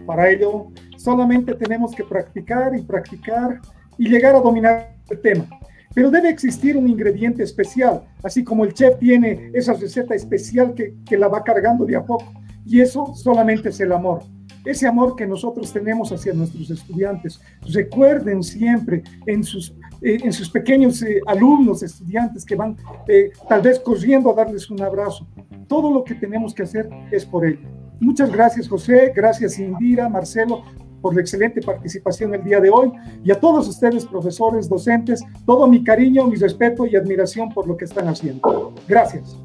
Para 0.07 0.29
ello, 0.29 0.67
solamente 0.97 1.53
tenemos 1.53 1.93
que 1.93 2.03
practicar 2.03 2.75
y 2.75 2.81
practicar 2.81 3.59
y 3.97 4.09
llegar 4.09 4.35
a 4.35 4.39
dominar 4.39 4.95
el 5.09 5.19
tema. 5.19 5.47
Pero 5.93 6.09
debe 6.09 6.29
existir 6.29 6.77
un 6.77 6.87
ingrediente 6.87 7.43
especial, 7.43 8.03
así 8.23 8.43
como 8.43 8.63
el 8.63 8.73
chef 8.73 8.97
tiene 8.97 9.51
esa 9.53 9.73
receta 9.73 10.15
especial 10.15 10.73
que, 10.73 10.95
que 11.05 11.17
la 11.17 11.27
va 11.27 11.43
cargando 11.43 11.85
de 11.85 11.97
a 11.97 12.05
poco. 12.05 12.31
Y 12.65 12.81
eso 12.81 13.13
solamente 13.15 13.69
es 13.69 13.79
el 13.79 13.91
amor. 13.91 14.23
Ese 14.63 14.87
amor 14.87 15.15
que 15.15 15.25
nosotros 15.25 15.73
tenemos 15.73 16.11
hacia 16.11 16.33
nuestros 16.33 16.69
estudiantes. 16.69 17.41
Recuerden 17.61 18.43
siempre 18.43 19.03
en 19.25 19.43
sus, 19.43 19.71
eh, 20.01 20.19
en 20.21 20.31
sus 20.31 20.49
pequeños 20.49 21.01
eh, 21.01 21.19
alumnos, 21.25 21.81
estudiantes 21.81 22.45
que 22.45 22.55
van 22.55 22.77
eh, 23.07 23.31
tal 23.49 23.61
vez 23.61 23.79
corriendo 23.79 24.31
a 24.31 24.35
darles 24.35 24.69
un 24.69 24.81
abrazo. 24.81 25.27
Todo 25.67 25.91
lo 25.91 26.03
que 26.03 26.13
tenemos 26.13 26.53
que 26.53 26.63
hacer 26.63 26.87
es 27.11 27.25
por 27.25 27.45
ello. 27.45 27.67
Muchas 27.99 28.31
gracias 28.31 28.67
José, 28.67 29.11
gracias 29.15 29.57
Indira, 29.57 30.09
Marcelo, 30.09 30.63
por 31.01 31.15
la 31.15 31.21
excelente 31.21 31.61
participación 31.61 32.33
el 32.35 32.43
día 32.43 32.59
de 32.59 32.69
hoy 32.69 32.91
y 33.23 33.31
a 33.31 33.39
todos 33.39 33.67
ustedes, 33.67 34.05
profesores, 34.05 34.69
docentes, 34.69 35.23
todo 35.45 35.67
mi 35.67 35.83
cariño, 35.83 36.27
mi 36.27 36.35
respeto 36.35 36.85
y 36.85 36.95
admiración 36.95 37.49
por 37.49 37.67
lo 37.67 37.75
que 37.75 37.85
están 37.85 38.07
haciendo. 38.07 38.73
Gracias. 38.87 39.37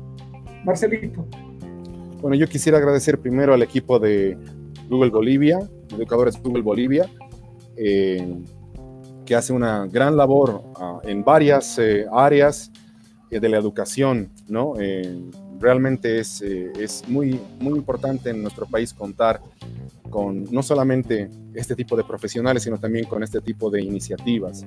Marcelito. 0.64 1.26
Bueno, 2.20 2.34
yo 2.36 2.46
quisiera 2.46 2.78
agradecer 2.78 3.20
primero 3.20 3.52
al 3.52 3.62
equipo 3.62 3.98
de 3.98 4.38
Google 4.88 5.10
Bolivia, 5.10 5.58
educadores 5.90 6.40
Google 6.42 6.62
Bolivia, 6.62 7.10
eh, 7.76 8.42
que 9.24 9.34
hace 9.34 9.52
una 9.52 9.86
gran 9.86 10.16
labor 10.16 10.62
ah, 10.76 11.00
en 11.04 11.24
varias 11.24 11.78
eh, 11.78 12.06
áreas 12.10 12.70
eh, 13.30 13.40
de 13.40 13.48
la 13.48 13.58
educación, 13.58 14.30
¿no? 14.48 14.74
realmente 15.58 16.20
es, 16.20 16.42
es 16.42 17.02
muy, 17.08 17.40
muy 17.60 17.78
importante 17.78 18.28
en 18.28 18.42
nuestro 18.42 18.66
país 18.66 18.92
contar 18.92 19.40
con 20.10 20.44
no 20.44 20.62
solamente 20.62 21.30
este 21.54 21.74
tipo 21.74 21.96
de 21.96 22.04
profesionales, 22.04 22.62
sino 22.62 22.78
también 22.78 23.06
con 23.06 23.22
este 23.22 23.40
tipo 23.40 23.70
de 23.70 23.82
iniciativas. 23.82 24.66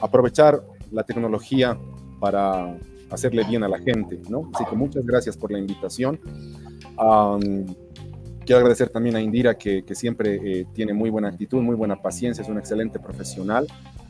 Aprovechar 0.00 0.62
la 0.92 1.02
tecnología 1.04 1.78
para 2.20 2.76
hacerle 3.10 3.44
bien 3.44 3.64
a 3.64 3.68
la 3.68 3.78
gente, 3.78 4.20
¿no? 4.28 4.50
Así 4.54 4.64
que 4.64 4.76
muchas 4.76 5.04
gracias 5.04 5.36
por 5.36 5.50
la 5.50 5.58
invitación. 5.58 6.20
Quiero 8.44 8.58
agradecer 8.58 8.88
también 8.90 9.16
a 9.16 9.20
Indira, 9.20 9.56
que, 9.56 9.84
siempre 9.92 10.40
eh, 10.42 10.66
tiene 10.72 10.92
muy 10.92 11.10
buena 11.10 11.28
actitud, 11.28 11.62
muy 11.62 11.76
buena 11.76 11.96
paciencia, 11.96 12.42
es 12.42 12.48
una 12.48 12.60
excelente 12.60 12.98
profesional. 12.98 13.66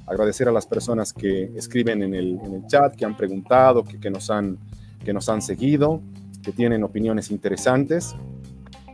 Agradecer 0.07 0.49
a 0.49 0.53
las 0.53 0.67
personas 0.67 1.13
que 1.13 1.51
escriben 1.57 2.03
en 2.03 2.15
el, 2.15 2.39
chat, 2.67 2.97
que 2.97 3.05
han 3.05 3.17
preguntado, 3.17 3.85
que, 3.85 4.11
nos 4.11 4.31
han, 4.31 4.59
que 5.05 5.13
nos 5.13 5.29
han 5.29 5.41
seguido, 5.41 6.01
que 6.43 6.53
tienen 6.53 6.83
opiniones 6.83 7.31
interesantes. 7.31 8.15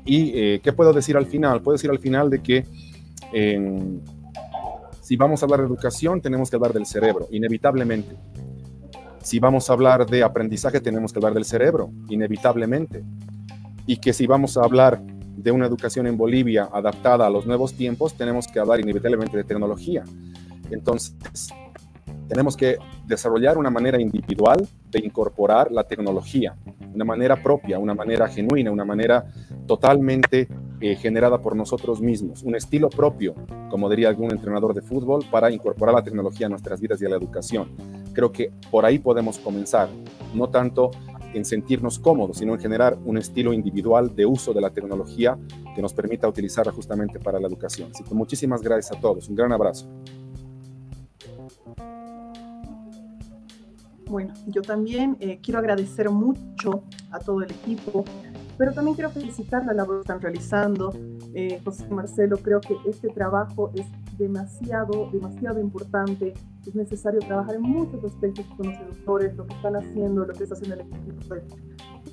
¿Y 0.05 0.32
eh, 0.39 0.60
qué 0.62 0.73
puedo 0.73 0.93
decir 0.93 1.16
al 1.16 1.27
final? 1.27 1.62
Puedo 1.62 1.74
decir 1.74 1.90
al 1.90 1.98
final 1.98 2.28
de 2.31 2.43
que 2.43 2.64
si 5.06 5.16
vamos 5.16 5.40
a 5.40 5.47
hablar 5.47 5.60
de 5.60 5.66
educación, 5.66 6.20
tenemos 6.20 6.51
que 6.51 6.56
hablar 6.56 6.73
del 6.73 6.85
cerebro, 6.85 7.28
inevitablemente. 7.31 8.16
Si 9.23 9.39
vamos 9.39 9.70
a 9.70 9.73
hablar 9.73 10.05
de 10.05 10.24
aprendizaje, 10.24 10.81
tenemos 10.81 11.12
que 11.12 11.20
hablar 11.20 11.32
del 11.32 11.44
cerebro, 11.44 11.90
inevitablemente. 12.09 13.05
Y 13.86 13.98
que 13.98 14.12
si 14.12 14.26
vamos 14.26 14.56
a 14.56 14.62
hablar 14.62 15.00
de 15.00 15.50
una 15.52 15.66
educación 15.66 16.06
en 16.06 16.16
Bolivia 16.16 16.68
adaptada 16.72 17.26
a 17.26 17.30
los 17.30 17.46
nuevos 17.46 17.74
tiempos, 17.74 18.14
tenemos 18.14 18.48
que 18.48 18.58
hablar 18.58 18.80
inevitablemente 18.80 19.36
de 19.36 19.44
tecnología. 19.44 20.02
Entonces, 20.70 21.14
tenemos 22.28 22.56
que 22.56 22.78
desarrollar 23.06 23.56
una 23.56 23.70
manera 23.70 24.00
individual 24.00 24.66
de 24.90 24.98
incorporar 24.98 25.70
la 25.70 25.84
tecnología, 25.84 26.56
una 26.92 27.04
manera 27.04 27.40
propia, 27.42 27.78
una 27.78 27.94
manera 27.94 28.26
genuina, 28.28 28.70
una 28.70 28.84
manera 28.84 29.26
totalmente 29.66 30.48
eh, 30.80 30.96
generada 30.96 31.40
por 31.40 31.54
nosotros 31.56 32.00
mismos, 32.00 32.42
un 32.42 32.56
estilo 32.56 32.90
propio, 32.90 33.34
como 33.70 33.88
diría 33.88 34.08
algún 34.08 34.32
entrenador 34.32 34.74
de 34.74 34.82
fútbol, 34.82 35.24
para 35.30 35.50
incorporar 35.50 35.94
la 35.94 36.02
tecnología 36.02 36.46
a 36.46 36.50
nuestras 36.50 36.80
vidas 36.80 37.00
y 37.00 37.06
a 37.06 37.08
la 37.08 37.16
educación. 37.16 37.70
Creo 38.12 38.32
que 38.32 38.50
por 38.70 38.84
ahí 38.84 38.98
podemos 38.98 39.38
comenzar, 39.38 39.88
no 40.34 40.48
tanto 40.48 40.90
en 41.36 41.44
sentirnos 41.44 41.98
cómodos, 41.98 42.38
sino 42.38 42.54
en 42.54 42.60
generar 42.60 42.98
un 43.04 43.18
estilo 43.18 43.52
individual 43.52 44.14
de 44.16 44.24
uso 44.24 44.54
de 44.54 44.60
la 44.60 44.70
tecnología 44.70 45.38
que 45.74 45.82
nos 45.82 45.92
permita 45.92 46.26
utilizarla 46.26 46.72
justamente 46.72 47.20
para 47.20 47.38
la 47.38 47.46
educación. 47.46 47.90
Así 47.92 48.02
que 48.04 48.14
muchísimas 48.14 48.62
gracias 48.62 48.96
a 48.96 49.00
todos, 49.00 49.28
un 49.28 49.36
gran 49.36 49.52
abrazo. 49.52 49.86
Bueno, 54.08 54.32
yo 54.46 54.62
también 54.62 55.16
eh, 55.20 55.40
quiero 55.42 55.58
agradecer 55.58 56.08
mucho 56.10 56.84
a 57.10 57.18
todo 57.18 57.42
el 57.42 57.50
equipo, 57.50 58.04
pero 58.56 58.72
también 58.72 58.94
quiero 58.94 59.10
felicitar 59.10 59.66
la 59.66 59.74
labor 59.74 59.96
que 59.96 60.00
están 60.02 60.20
realizando. 60.20 60.94
Eh, 61.34 61.60
José 61.64 61.86
Marcelo, 61.90 62.38
creo 62.38 62.60
que 62.60 62.76
este 62.88 63.08
trabajo 63.08 63.72
es 63.74 63.84
demasiado, 64.16 65.10
demasiado 65.12 65.60
importante. 65.60 66.32
Es 66.66 66.74
necesario 66.74 67.20
trabajar 67.20 67.55
en 67.55 67.62
muchos 67.62 68.02
aspectos 68.05 68.44
con 68.56 68.66
los 68.66 68.76
educadores, 68.80 69.36
lo 69.36 69.47
que 69.47 69.55
están 69.55 69.76
haciendo, 69.76 70.24
lo 70.24 70.32
que 70.32 70.43
está 70.43 70.55
haciendo 70.55 70.74
el 70.74 70.80
equipo 70.80 71.34
de 71.34 71.43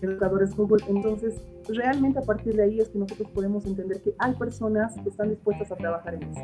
educadores 0.01 0.55
Google. 0.55 0.83
Entonces, 0.87 1.41
realmente 1.69 2.19
a 2.19 2.21
partir 2.21 2.55
de 2.55 2.63
ahí 2.63 2.79
es 2.79 2.89
que 2.89 2.99
nosotros 2.99 3.29
podemos 3.31 3.65
entender 3.65 4.01
que 4.01 4.13
hay 4.19 4.33
personas 4.35 4.93
que 5.01 5.09
están 5.09 5.29
dispuestas 5.29 5.71
a 5.71 5.75
trabajar 5.75 6.15
en 6.15 6.23
eso. 6.23 6.41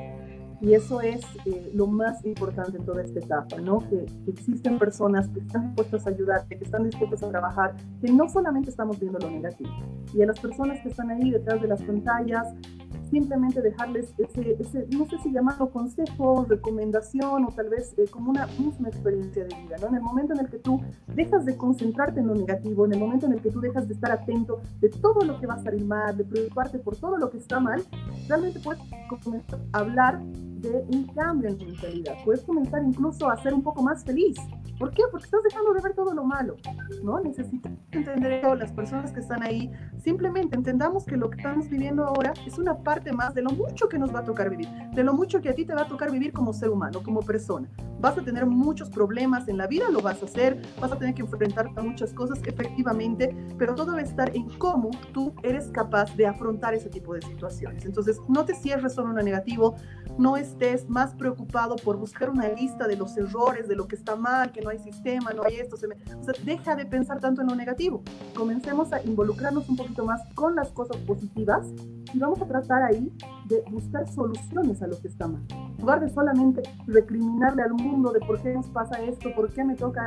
Y 0.61 0.73
eso 0.73 0.99
es 0.99 1.21
eh, 1.45 1.71
lo 1.73 1.87
más 1.87 2.25
importante 2.25 2.77
en 2.77 2.85
toda 2.85 3.01
esta 3.01 3.19
etapa, 3.19 3.57
¿no? 3.61 3.79
Que, 3.89 4.05
existen 4.27 4.77
personas 4.77 5.29
que 5.29 5.39
están 5.39 5.67
dispuestas 5.67 6.05
a 6.05 6.09
ayudar, 6.09 6.47
que 6.47 6.55
están 6.55 6.83
dispuestas 6.83 7.23
a 7.23 7.29
trabajar, 7.29 7.75
que 8.01 8.11
no 8.11 8.27
solamente 8.27 8.69
estamos 8.69 8.99
viendo 8.99 9.19
lo 9.19 9.29
negativo. 9.29 9.69
Y 10.13 10.21
a 10.21 10.25
las 10.25 10.39
personas 10.39 10.81
que 10.81 10.89
están 10.89 11.11
ahí 11.11 11.31
detrás 11.31 11.61
de 11.61 11.67
las 11.67 11.81
pantallas, 11.81 12.47
simplemente 13.09 13.61
dejarles 13.61 14.13
ese, 14.17 14.57
no 14.95 15.07
sé 15.07 15.17
si 15.23 15.31
llamarlo 15.31 15.69
consejo, 15.69 16.45
recomendación 16.47 17.45
o 17.45 17.47
tal 17.49 17.69
vez 17.69 17.93
eh, 17.97 18.05
como 18.09 18.31
una 18.31 18.47
misma 18.57 18.89
experiencia 18.89 19.43
de 19.45 19.55
vida, 19.55 19.75
¿no? 19.81 19.87
En 19.87 19.95
el 19.95 20.01
momento 20.01 20.33
en 20.33 20.39
el 20.39 20.49
que 20.49 20.59
tú 20.59 20.81
dejas 21.07 21.45
de 21.45 21.57
concentrarte 21.57 22.19
en 22.19 22.27
lo 22.27 22.35
negativo, 22.35 22.85
en 22.85 22.93
el 22.93 22.99
momento 22.99 23.25
en 23.25 23.33
el 23.33 23.41
que 23.41 23.51
tú 23.51 23.59
dejas 23.59 23.87
de 23.87 23.93
estar 23.93 24.11
atento 24.11 24.61
de 24.79 24.89
todo 24.89 25.25
lo 25.25 25.39
que 25.39 25.47
va 25.47 25.55
a 25.55 25.63
salir 25.63 25.85
mal, 25.85 26.17
de 26.17 26.23
preocuparte 26.23 26.79
por 26.79 26.95
todo 26.95 27.17
lo 27.17 27.29
que 27.29 27.37
está 27.37 27.59
mal, 27.59 27.83
realmente 28.27 28.59
puedes 28.59 28.81
comenzar 29.23 29.59
a 29.73 29.79
hablar 29.79 30.23
de 30.23 30.85
un 30.93 31.07
cambio 31.15 31.49
en 31.49 31.57
tu 31.57 31.65
mentalidad. 31.65 32.15
Puedes 32.25 32.43
comenzar 32.43 32.83
incluso 32.83 33.29
a 33.29 33.41
ser 33.41 33.53
un 33.53 33.63
poco 33.63 33.81
más 33.81 34.03
feliz. 34.03 34.37
¿Por 34.79 34.91
qué? 34.91 35.03
Porque 35.11 35.25
estás 35.25 35.43
dejando 35.43 35.73
de 35.73 35.81
ver 35.81 35.93
todo 35.93 36.13
lo 36.13 36.23
malo, 36.23 36.55
¿no? 37.03 37.19
Necesitas 37.19 37.73
entender 37.91 38.31
eso, 38.31 38.55
las 38.55 38.71
personas 38.71 39.11
que 39.11 39.19
están 39.19 39.43
ahí, 39.43 39.69
simplemente 40.01 40.55
entendamos 40.55 41.05
que 41.05 41.17
lo 41.17 41.29
que 41.29 41.35
estamos 41.35 41.69
viviendo 41.69 42.05
ahora 42.05 42.33
es 42.47 42.57
una 42.57 42.77
parte 42.77 43.11
más 43.11 43.33
de 43.33 43.41
lo 43.41 43.49
mucho 43.49 43.89
que 43.89 43.99
nos 43.99 44.15
va 44.15 44.19
a 44.19 44.23
tocar 44.23 44.49
vivir, 44.49 44.69
de 44.93 45.03
lo 45.03 45.13
mucho 45.13 45.41
que 45.41 45.49
a 45.49 45.53
ti 45.53 45.65
te 45.65 45.75
va 45.75 45.81
a 45.81 45.87
tocar 45.87 46.11
vivir 46.11 46.31
como 46.31 46.53
ser 46.53 46.69
humano, 46.69 47.03
como 47.03 47.19
persona. 47.19 47.69
Vas 47.99 48.17
a 48.17 48.21
tener 48.21 48.45
muchos 48.45 48.89
problemas 48.89 49.49
en 49.49 49.57
la 49.57 49.67
vida, 49.67 49.89
lo 49.89 49.99
vas 49.99 50.21
a 50.21 50.25
hacer, 50.25 50.61
vas 50.79 50.93
a 50.93 50.97
tener 50.97 51.13
que 51.13 51.23
enfrentar 51.23 51.69
a 51.75 51.81
muchas 51.81 52.13
cosas, 52.13 52.39
efectivamente, 52.45 53.35
pero 53.57 53.75
todo 53.75 53.91
va 53.91 53.99
a 53.99 54.03
estar 54.03 54.33
en 54.33 54.47
cómo 54.57 54.91
tú 55.11 55.33
eres 55.43 55.67
capaz 55.71 56.15
de 56.15 56.25
afrontar 56.25 56.73
ese 56.73 56.89
tipo 56.89 57.13
de 57.13 57.21
situaciones. 57.21 57.83
Entonces, 57.83 58.17
no 58.29 58.45
te 58.45 58.55
cierres 58.55 58.93
solo 58.93 59.09
en 59.09 59.17
lo 59.17 59.23
negativo, 59.23 59.75
no 60.17 60.37
estés 60.37 60.89
más 60.89 61.13
preocupado 61.15 61.75
por 61.75 61.97
buscar 61.97 62.29
una 62.29 62.47
lista 62.47 62.87
de 62.87 62.95
los 62.95 63.17
errores, 63.17 63.67
de 63.67 63.75
lo 63.75 63.85
que 63.87 63.97
está 63.97 64.15
mal, 64.15 64.53
que 64.53 64.61
no 64.61 64.68
hay 64.69 64.79
sistema, 64.79 65.31
no 65.33 65.43
hay 65.43 65.55
esto. 65.55 65.77
Se 65.77 65.87
O 65.87 66.23
sea, 66.23 66.33
deja 66.43 66.75
de 66.75 66.85
pensar 66.85 67.19
tanto 67.19 67.41
en 67.41 67.47
lo 67.47 67.55
negativo. 67.55 68.03
Comencemos 68.35 68.93
a 68.93 69.01
involucrarnos 69.03 69.67
un 69.69 69.75
poquito 69.75 70.05
más 70.05 70.21
con 70.35 70.55
las 70.55 70.69
cosas 70.71 70.97
positivas 70.97 71.67
y 72.13 72.19
vamos 72.19 72.41
a 72.41 72.45
tratar 72.45 72.83
ahí 72.83 73.11
de 73.45 73.63
buscar 73.71 74.07
soluciones 74.07 74.81
a 74.81 74.87
lo 74.87 74.99
que 74.99 75.07
está 75.07 75.27
mal. 75.27 75.43
En 75.51 75.81
lugar 75.81 75.99
de 76.01 76.09
solamente 76.09 76.63
recriminarle 76.87 77.63
al 77.63 77.73
mundo 77.73 78.11
de 78.11 78.19
por 78.19 78.41
qué 78.41 78.53
nos 78.53 78.67
pasa 78.67 78.99
esto, 79.01 79.33
por 79.35 79.51
qué 79.53 79.63
me 79.63 79.75
toca 79.75 80.05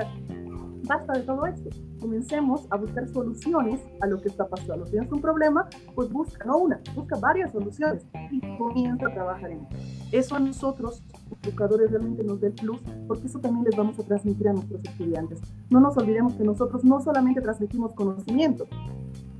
basta 0.84 1.12
de 1.12 1.20
todo 1.20 1.46
esto. 1.46 1.70
Comencemos 2.00 2.66
a 2.70 2.76
buscar 2.76 3.08
soluciones 3.08 3.80
a 4.00 4.06
lo 4.06 4.20
que 4.20 4.28
está 4.28 4.48
pasando. 4.48 4.84
Tienes 4.84 5.10
un 5.12 5.20
problema, 5.20 5.68
pues 5.94 6.10
busca, 6.10 6.44
no 6.44 6.58
una, 6.58 6.80
busca 6.94 7.16
varias 7.18 7.52
soluciones 7.52 8.04
y 8.30 8.40
comienza 8.58 9.06
a 9.06 9.14
trabajar 9.14 9.50
en 9.50 9.60
eso. 9.60 9.76
Eso 10.12 10.36
a 10.36 10.40
nosotros, 10.40 11.02
educadores, 11.42 11.90
realmente 11.90 12.24
nos 12.24 12.40
da 12.40 12.48
el 12.48 12.54
plus, 12.54 12.80
porque 13.06 13.26
eso 13.26 13.38
también 13.38 13.64
les 13.64 13.76
vamos 13.76 13.98
a 13.98 14.02
transmitir 14.02 14.48
a 14.48 14.52
nuestros 14.52 14.82
estudiantes. 14.84 15.40
No 15.70 15.80
nos 15.80 15.96
olvidemos 15.96 16.34
que 16.34 16.44
nosotros 16.44 16.84
no 16.84 17.00
solamente 17.00 17.40
transmitimos 17.40 17.94
conocimiento, 17.94 18.66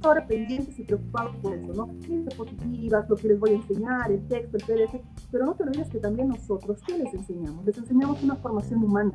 ahora 0.02 0.26
pendientes 0.26 0.78
y 0.78 0.84
preocupados 0.84 1.36
por 1.36 1.54
eso, 1.54 1.72
¿no? 1.74 1.86
Diapositivas, 2.06 3.08
lo 3.08 3.16
que 3.16 3.28
les 3.28 3.38
voy 3.38 3.50
a 3.50 3.54
enseñar, 3.54 4.10
el 4.10 4.26
texto, 4.28 4.56
el 4.56 4.64
PDF, 4.64 5.00
pero 5.30 5.46
no 5.46 5.54
te 5.54 5.62
olvides 5.62 5.88
que 5.88 5.98
también 5.98 6.28
nosotros, 6.28 6.80
¿qué 6.86 6.98
les 6.98 7.12
enseñamos? 7.14 7.64
Les 7.64 7.76
enseñamos 7.78 8.22
una 8.22 8.36
formación 8.36 8.82
humana. 8.82 9.12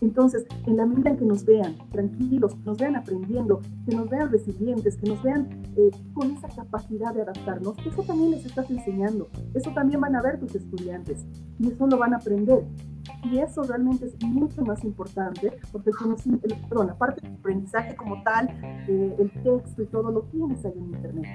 Entonces, 0.00 0.46
en 0.66 0.76
la 0.76 0.86
medida 0.86 1.10
en 1.10 1.18
que 1.18 1.24
nos 1.24 1.44
vean 1.44 1.76
tranquilos, 1.90 2.54
que 2.54 2.62
nos 2.64 2.78
vean 2.78 2.96
aprendiendo, 2.96 3.60
que 3.86 3.94
nos 3.94 4.08
vean 4.08 4.30
resilientes, 4.30 4.96
que 4.96 5.08
nos 5.08 5.22
vean 5.22 5.62
eh, 5.76 5.90
con 6.14 6.30
esa 6.30 6.48
capacidad 6.48 7.14
de 7.14 7.22
adaptarnos, 7.22 7.76
eso 7.86 8.02
también 8.02 8.30
les 8.30 8.46
estás 8.46 8.70
enseñando, 8.70 9.28
eso 9.54 9.70
también 9.74 10.00
van 10.00 10.16
a 10.16 10.22
ver 10.22 10.38
tus 10.38 10.54
estudiantes 10.54 11.26
y 11.58 11.68
eso 11.68 11.86
lo 11.86 11.98
van 11.98 12.14
a 12.14 12.16
aprender. 12.16 12.64
Y 13.24 13.38
eso 13.38 13.62
realmente 13.62 14.06
es 14.06 14.22
mucho 14.24 14.62
más 14.62 14.82
importante 14.84 15.52
porque 15.72 15.90
el 15.90 16.56
perdón, 16.68 16.90
aparte 16.90 17.20
del 17.20 17.34
aprendizaje 17.34 17.96
como 17.96 18.22
tal, 18.22 18.48
eh, 18.88 19.16
el 19.18 19.30
texto 19.42 19.82
y 19.82 19.86
todo 19.86 20.10
lo 20.10 20.22
tienes 20.22 20.64
ahí 20.64 20.72
en 20.76 20.84
Internet, 20.84 21.26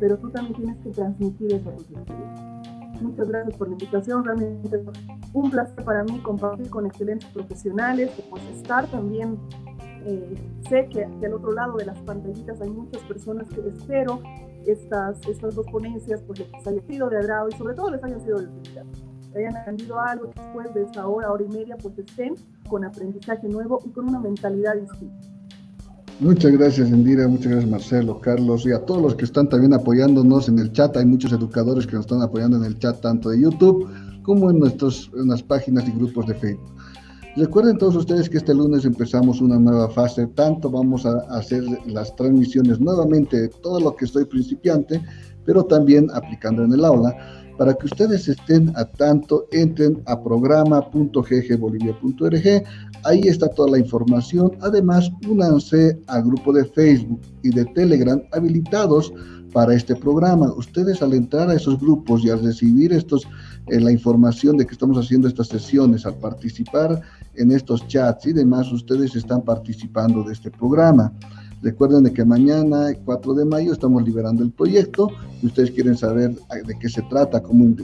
pero 0.00 0.18
tú 0.18 0.30
también 0.30 0.54
tienes 0.54 0.76
que 0.78 0.90
transmitir 0.90 1.52
eso 1.52 1.70
a 1.70 1.72
tus 1.74 1.90
estudiantes. 1.90 2.75
Muchas 3.00 3.28
gracias 3.28 3.56
por 3.56 3.68
la 3.68 3.72
invitación, 3.72 4.24
realmente 4.24 4.82
un 5.32 5.50
placer 5.50 5.84
para 5.84 6.04
mí 6.04 6.18
compartir 6.20 6.70
con 6.70 6.86
excelentes 6.86 7.28
profesionales, 7.30 8.10
pues 8.30 8.42
estar 8.54 8.86
también, 8.88 9.38
eh, 10.04 10.34
sé 10.68 10.88
que, 10.88 11.04
al 11.04 11.34
otro 11.34 11.52
lado 11.52 11.76
de 11.76 11.86
las 11.86 11.98
pantallitas 12.00 12.60
hay 12.60 12.70
muchas 12.70 13.02
personas 13.02 13.48
que 13.48 13.60
espero 13.68 14.20
estas, 14.66 15.26
estas 15.28 15.54
dos 15.54 15.66
ponencias 15.66 16.22
pues 16.22 16.40
les 16.40 16.66
haya 16.66 16.82
sido 16.82 17.08
de 17.08 17.18
agrado 17.18 17.48
y 17.48 17.52
sobre 17.52 17.74
todo 17.74 17.90
les 17.90 18.02
hayan 18.02 18.20
sido 18.20 18.38
de 18.38 18.46
utilidad 18.46 18.86
hayan 19.36 19.56
aprendido 19.56 20.00
algo 20.00 20.30
después 20.34 20.72
de 20.74 20.82
esa 20.84 21.06
hora, 21.06 21.30
hora 21.30 21.44
y 21.44 21.48
media, 21.48 21.76
pues 21.76 21.98
estén 21.98 22.34
con 22.68 22.84
aprendizaje 22.84 23.48
nuevo 23.48 23.80
y 23.84 23.90
con 23.90 24.08
una 24.08 24.20
mentalidad 24.20 24.74
distinta. 24.74 25.35
Muchas 26.18 26.52
gracias, 26.52 26.88
Indira. 26.88 27.28
Muchas 27.28 27.52
gracias, 27.52 27.70
Marcelo, 27.70 28.18
Carlos, 28.20 28.64
y 28.64 28.72
a 28.72 28.78
todos 28.86 29.02
los 29.02 29.14
que 29.14 29.26
están 29.26 29.50
también 29.50 29.74
apoyándonos 29.74 30.48
en 30.48 30.58
el 30.58 30.72
chat. 30.72 30.96
Hay 30.96 31.04
muchos 31.04 31.30
educadores 31.30 31.86
que 31.86 31.92
nos 31.92 32.06
están 32.06 32.22
apoyando 32.22 32.56
en 32.56 32.64
el 32.64 32.78
chat, 32.78 33.02
tanto 33.02 33.28
de 33.28 33.42
YouTube 33.42 33.86
como 34.22 34.50
en, 34.50 34.60
las 34.60 35.42
páginas 35.42 35.86
y 35.86 35.92
grupos 35.92 36.26
de 36.26 36.34
Facebook. 36.34 36.74
Recuerden 37.36 37.76
todos 37.76 37.96
ustedes 37.96 38.30
que 38.30 38.38
este 38.38 38.54
lunes 38.54 38.86
empezamos 38.86 39.42
una 39.42 39.58
nueva 39.58 39.90
fase, 39.90 40.26
tanto 40.28 40.70
vamos 40.70 41.04
a 41.04 41.18
hacer 41.36 41.62
las 41.86 42.16
transmisiones 42.16 42.80
nuevamente 42.80 43.42
de 43.42 43.48
todo 43.48 43.78
lo 43.78 43.94
que 43.94 44.06
estoy 44.06 44.24
principiante, 44.24 45.02
pero 45.44 45.64
también 45.64 46.08
aplicando 46.14 46.64
en 46.64 46.72
el 46.72 46.82
aula 46.82 47.14
para 47.56 47.74
que 47.74 47.86
ustedes 47.86 48.28
estén 48.28 48.72
a 48.76 48.84
tanto, 48.84 49.48
entren 49.52 50.02
a 50.06 50.22
programa.ggbolivia.org, 50.22 52.64
ahí 53.04 53.20
está 53.24 53.48
toda 53.48 53.70
la 53.72 53.78
información. 53.78 54.52
Además, 54.60 55.10
únanse 55.28 55.98
al 56.06 56.22
grupo 56.24 56.52
de 56.52 56.66
Facebook 56.66 57.20
y 57.42 57.48
de 57.50 57.64
Telegram 57.66 58.22
habilitados 58.32 59.12
para 59.52 59.74
este 59.74 59.94
programa. 59.96 60.52
Ustedes 60.52 61.02
al 61.02 61.14
entrar 61.14 61.48
a 61.48 61.54
esos 61.54 61.80
grupos 61.80 62.22
y 62.24 62.30
al 62.30 62.42
recibir 62.42 62.92
estos, 62.92 63.26
eh, 63.68 63.80
la 63.80 63.90
información 63.90 64.58
de 64.58 64.66
que 64.66 64.72
estamos 64.72 64.98
haciendo 64.98 65.28
estas 65.28 65.48
sesiones, 65.48 66.04
al 66.04 66.16
participar 66.16 67.00
en 67.36 67.50
estos 67.50 67.88
chats 67.88 68.26
y 68.26 68.34
demás, 68.34 68.70
ustedes 68.70 69.16
están 69.16 69.40
participando 69.42 70.22
de 70.24 70.34
este 70.34 70.50
programa. 70.50 71.10
Recuerden 71.62 72.02
de 72.04 72.12
que 72.12 72.24
mañana, 72.24 72.92
4 73.04 73.34
de 73.34 73.44
mayo, 73.44 73.72
estamos 73.72 74.04
liberando 74.04 74.42
el 74.42 74.50
proyecto. 74.52 75.10
Si 75.40 75.46
ustedes 75.46 75.70
quieren 75.70 75.96
saber 75.96 76.34
de 76.34 76.78
qué 76.78 76.88
se 76.88 77.02
trata, 77.02 77.40
cómo, 77.42 77.76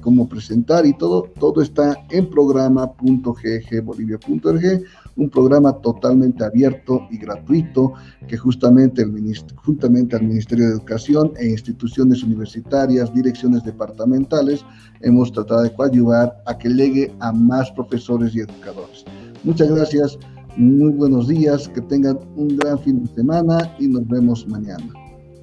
cómo 0.00 0.28
presentar 0.28 0.86
y 0.86 0.96
todo, 0.96 1.28
todo 1.38 1.60
está 1.60 1.96
en 2.10 2.30
programa.ggbolivia.org, 2.30 4.82
un 5.16 5.28
programa 5.28 5.74
totalmente 5.74 6.42
abierto 6.42 7.02
y 7.10 7.18
gratuito 7.18 7.92
que 8.26 8.38
justamente, 8.38 9.02
el, 9.02 9.12
juntamente 9.56 10.16
al 10.16 10.22
Ministerio 10.22 10.64
de 10.66 10.72
Educación 10.72 11.32
e 11.36 11.50
instituciones 11.50 12.22
universitarias, 12.22 13.12
direcciones 13.12 13.62
departamentales, 13.62 14.64
hemos 15.02 15.30
tratado 15.32 15.60
de 15.62 15.74
coadyuvar 15.74 16.42
a 16.46 16.56
que 16.56 16.70
llegue 16.70 17.14
a 17.20 17.30
más 17.30 17.70
profesores 17.72 18.34
y 18.34 18.40
educadores. 18.40 19.04
Muchas 19.44 19.70
gracias. 19.70 20.18
Muy 20.56 20.90
buenos 20.92 21.28
días, 21.28 21.66
que 21.68 21.80
tengan 21.80 22.18
un 22.36 22.56
gran 22.58 22.78
fin 22.78 23.02
de 23.02 23.14
semana 23.14 23.74
y 23.78 23.88
nos 23.88 24.06
vemos 24.06 24.46
mañana. 24.48 24.92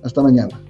Hasta 0.03 0.21
mañana. 0.21 0.61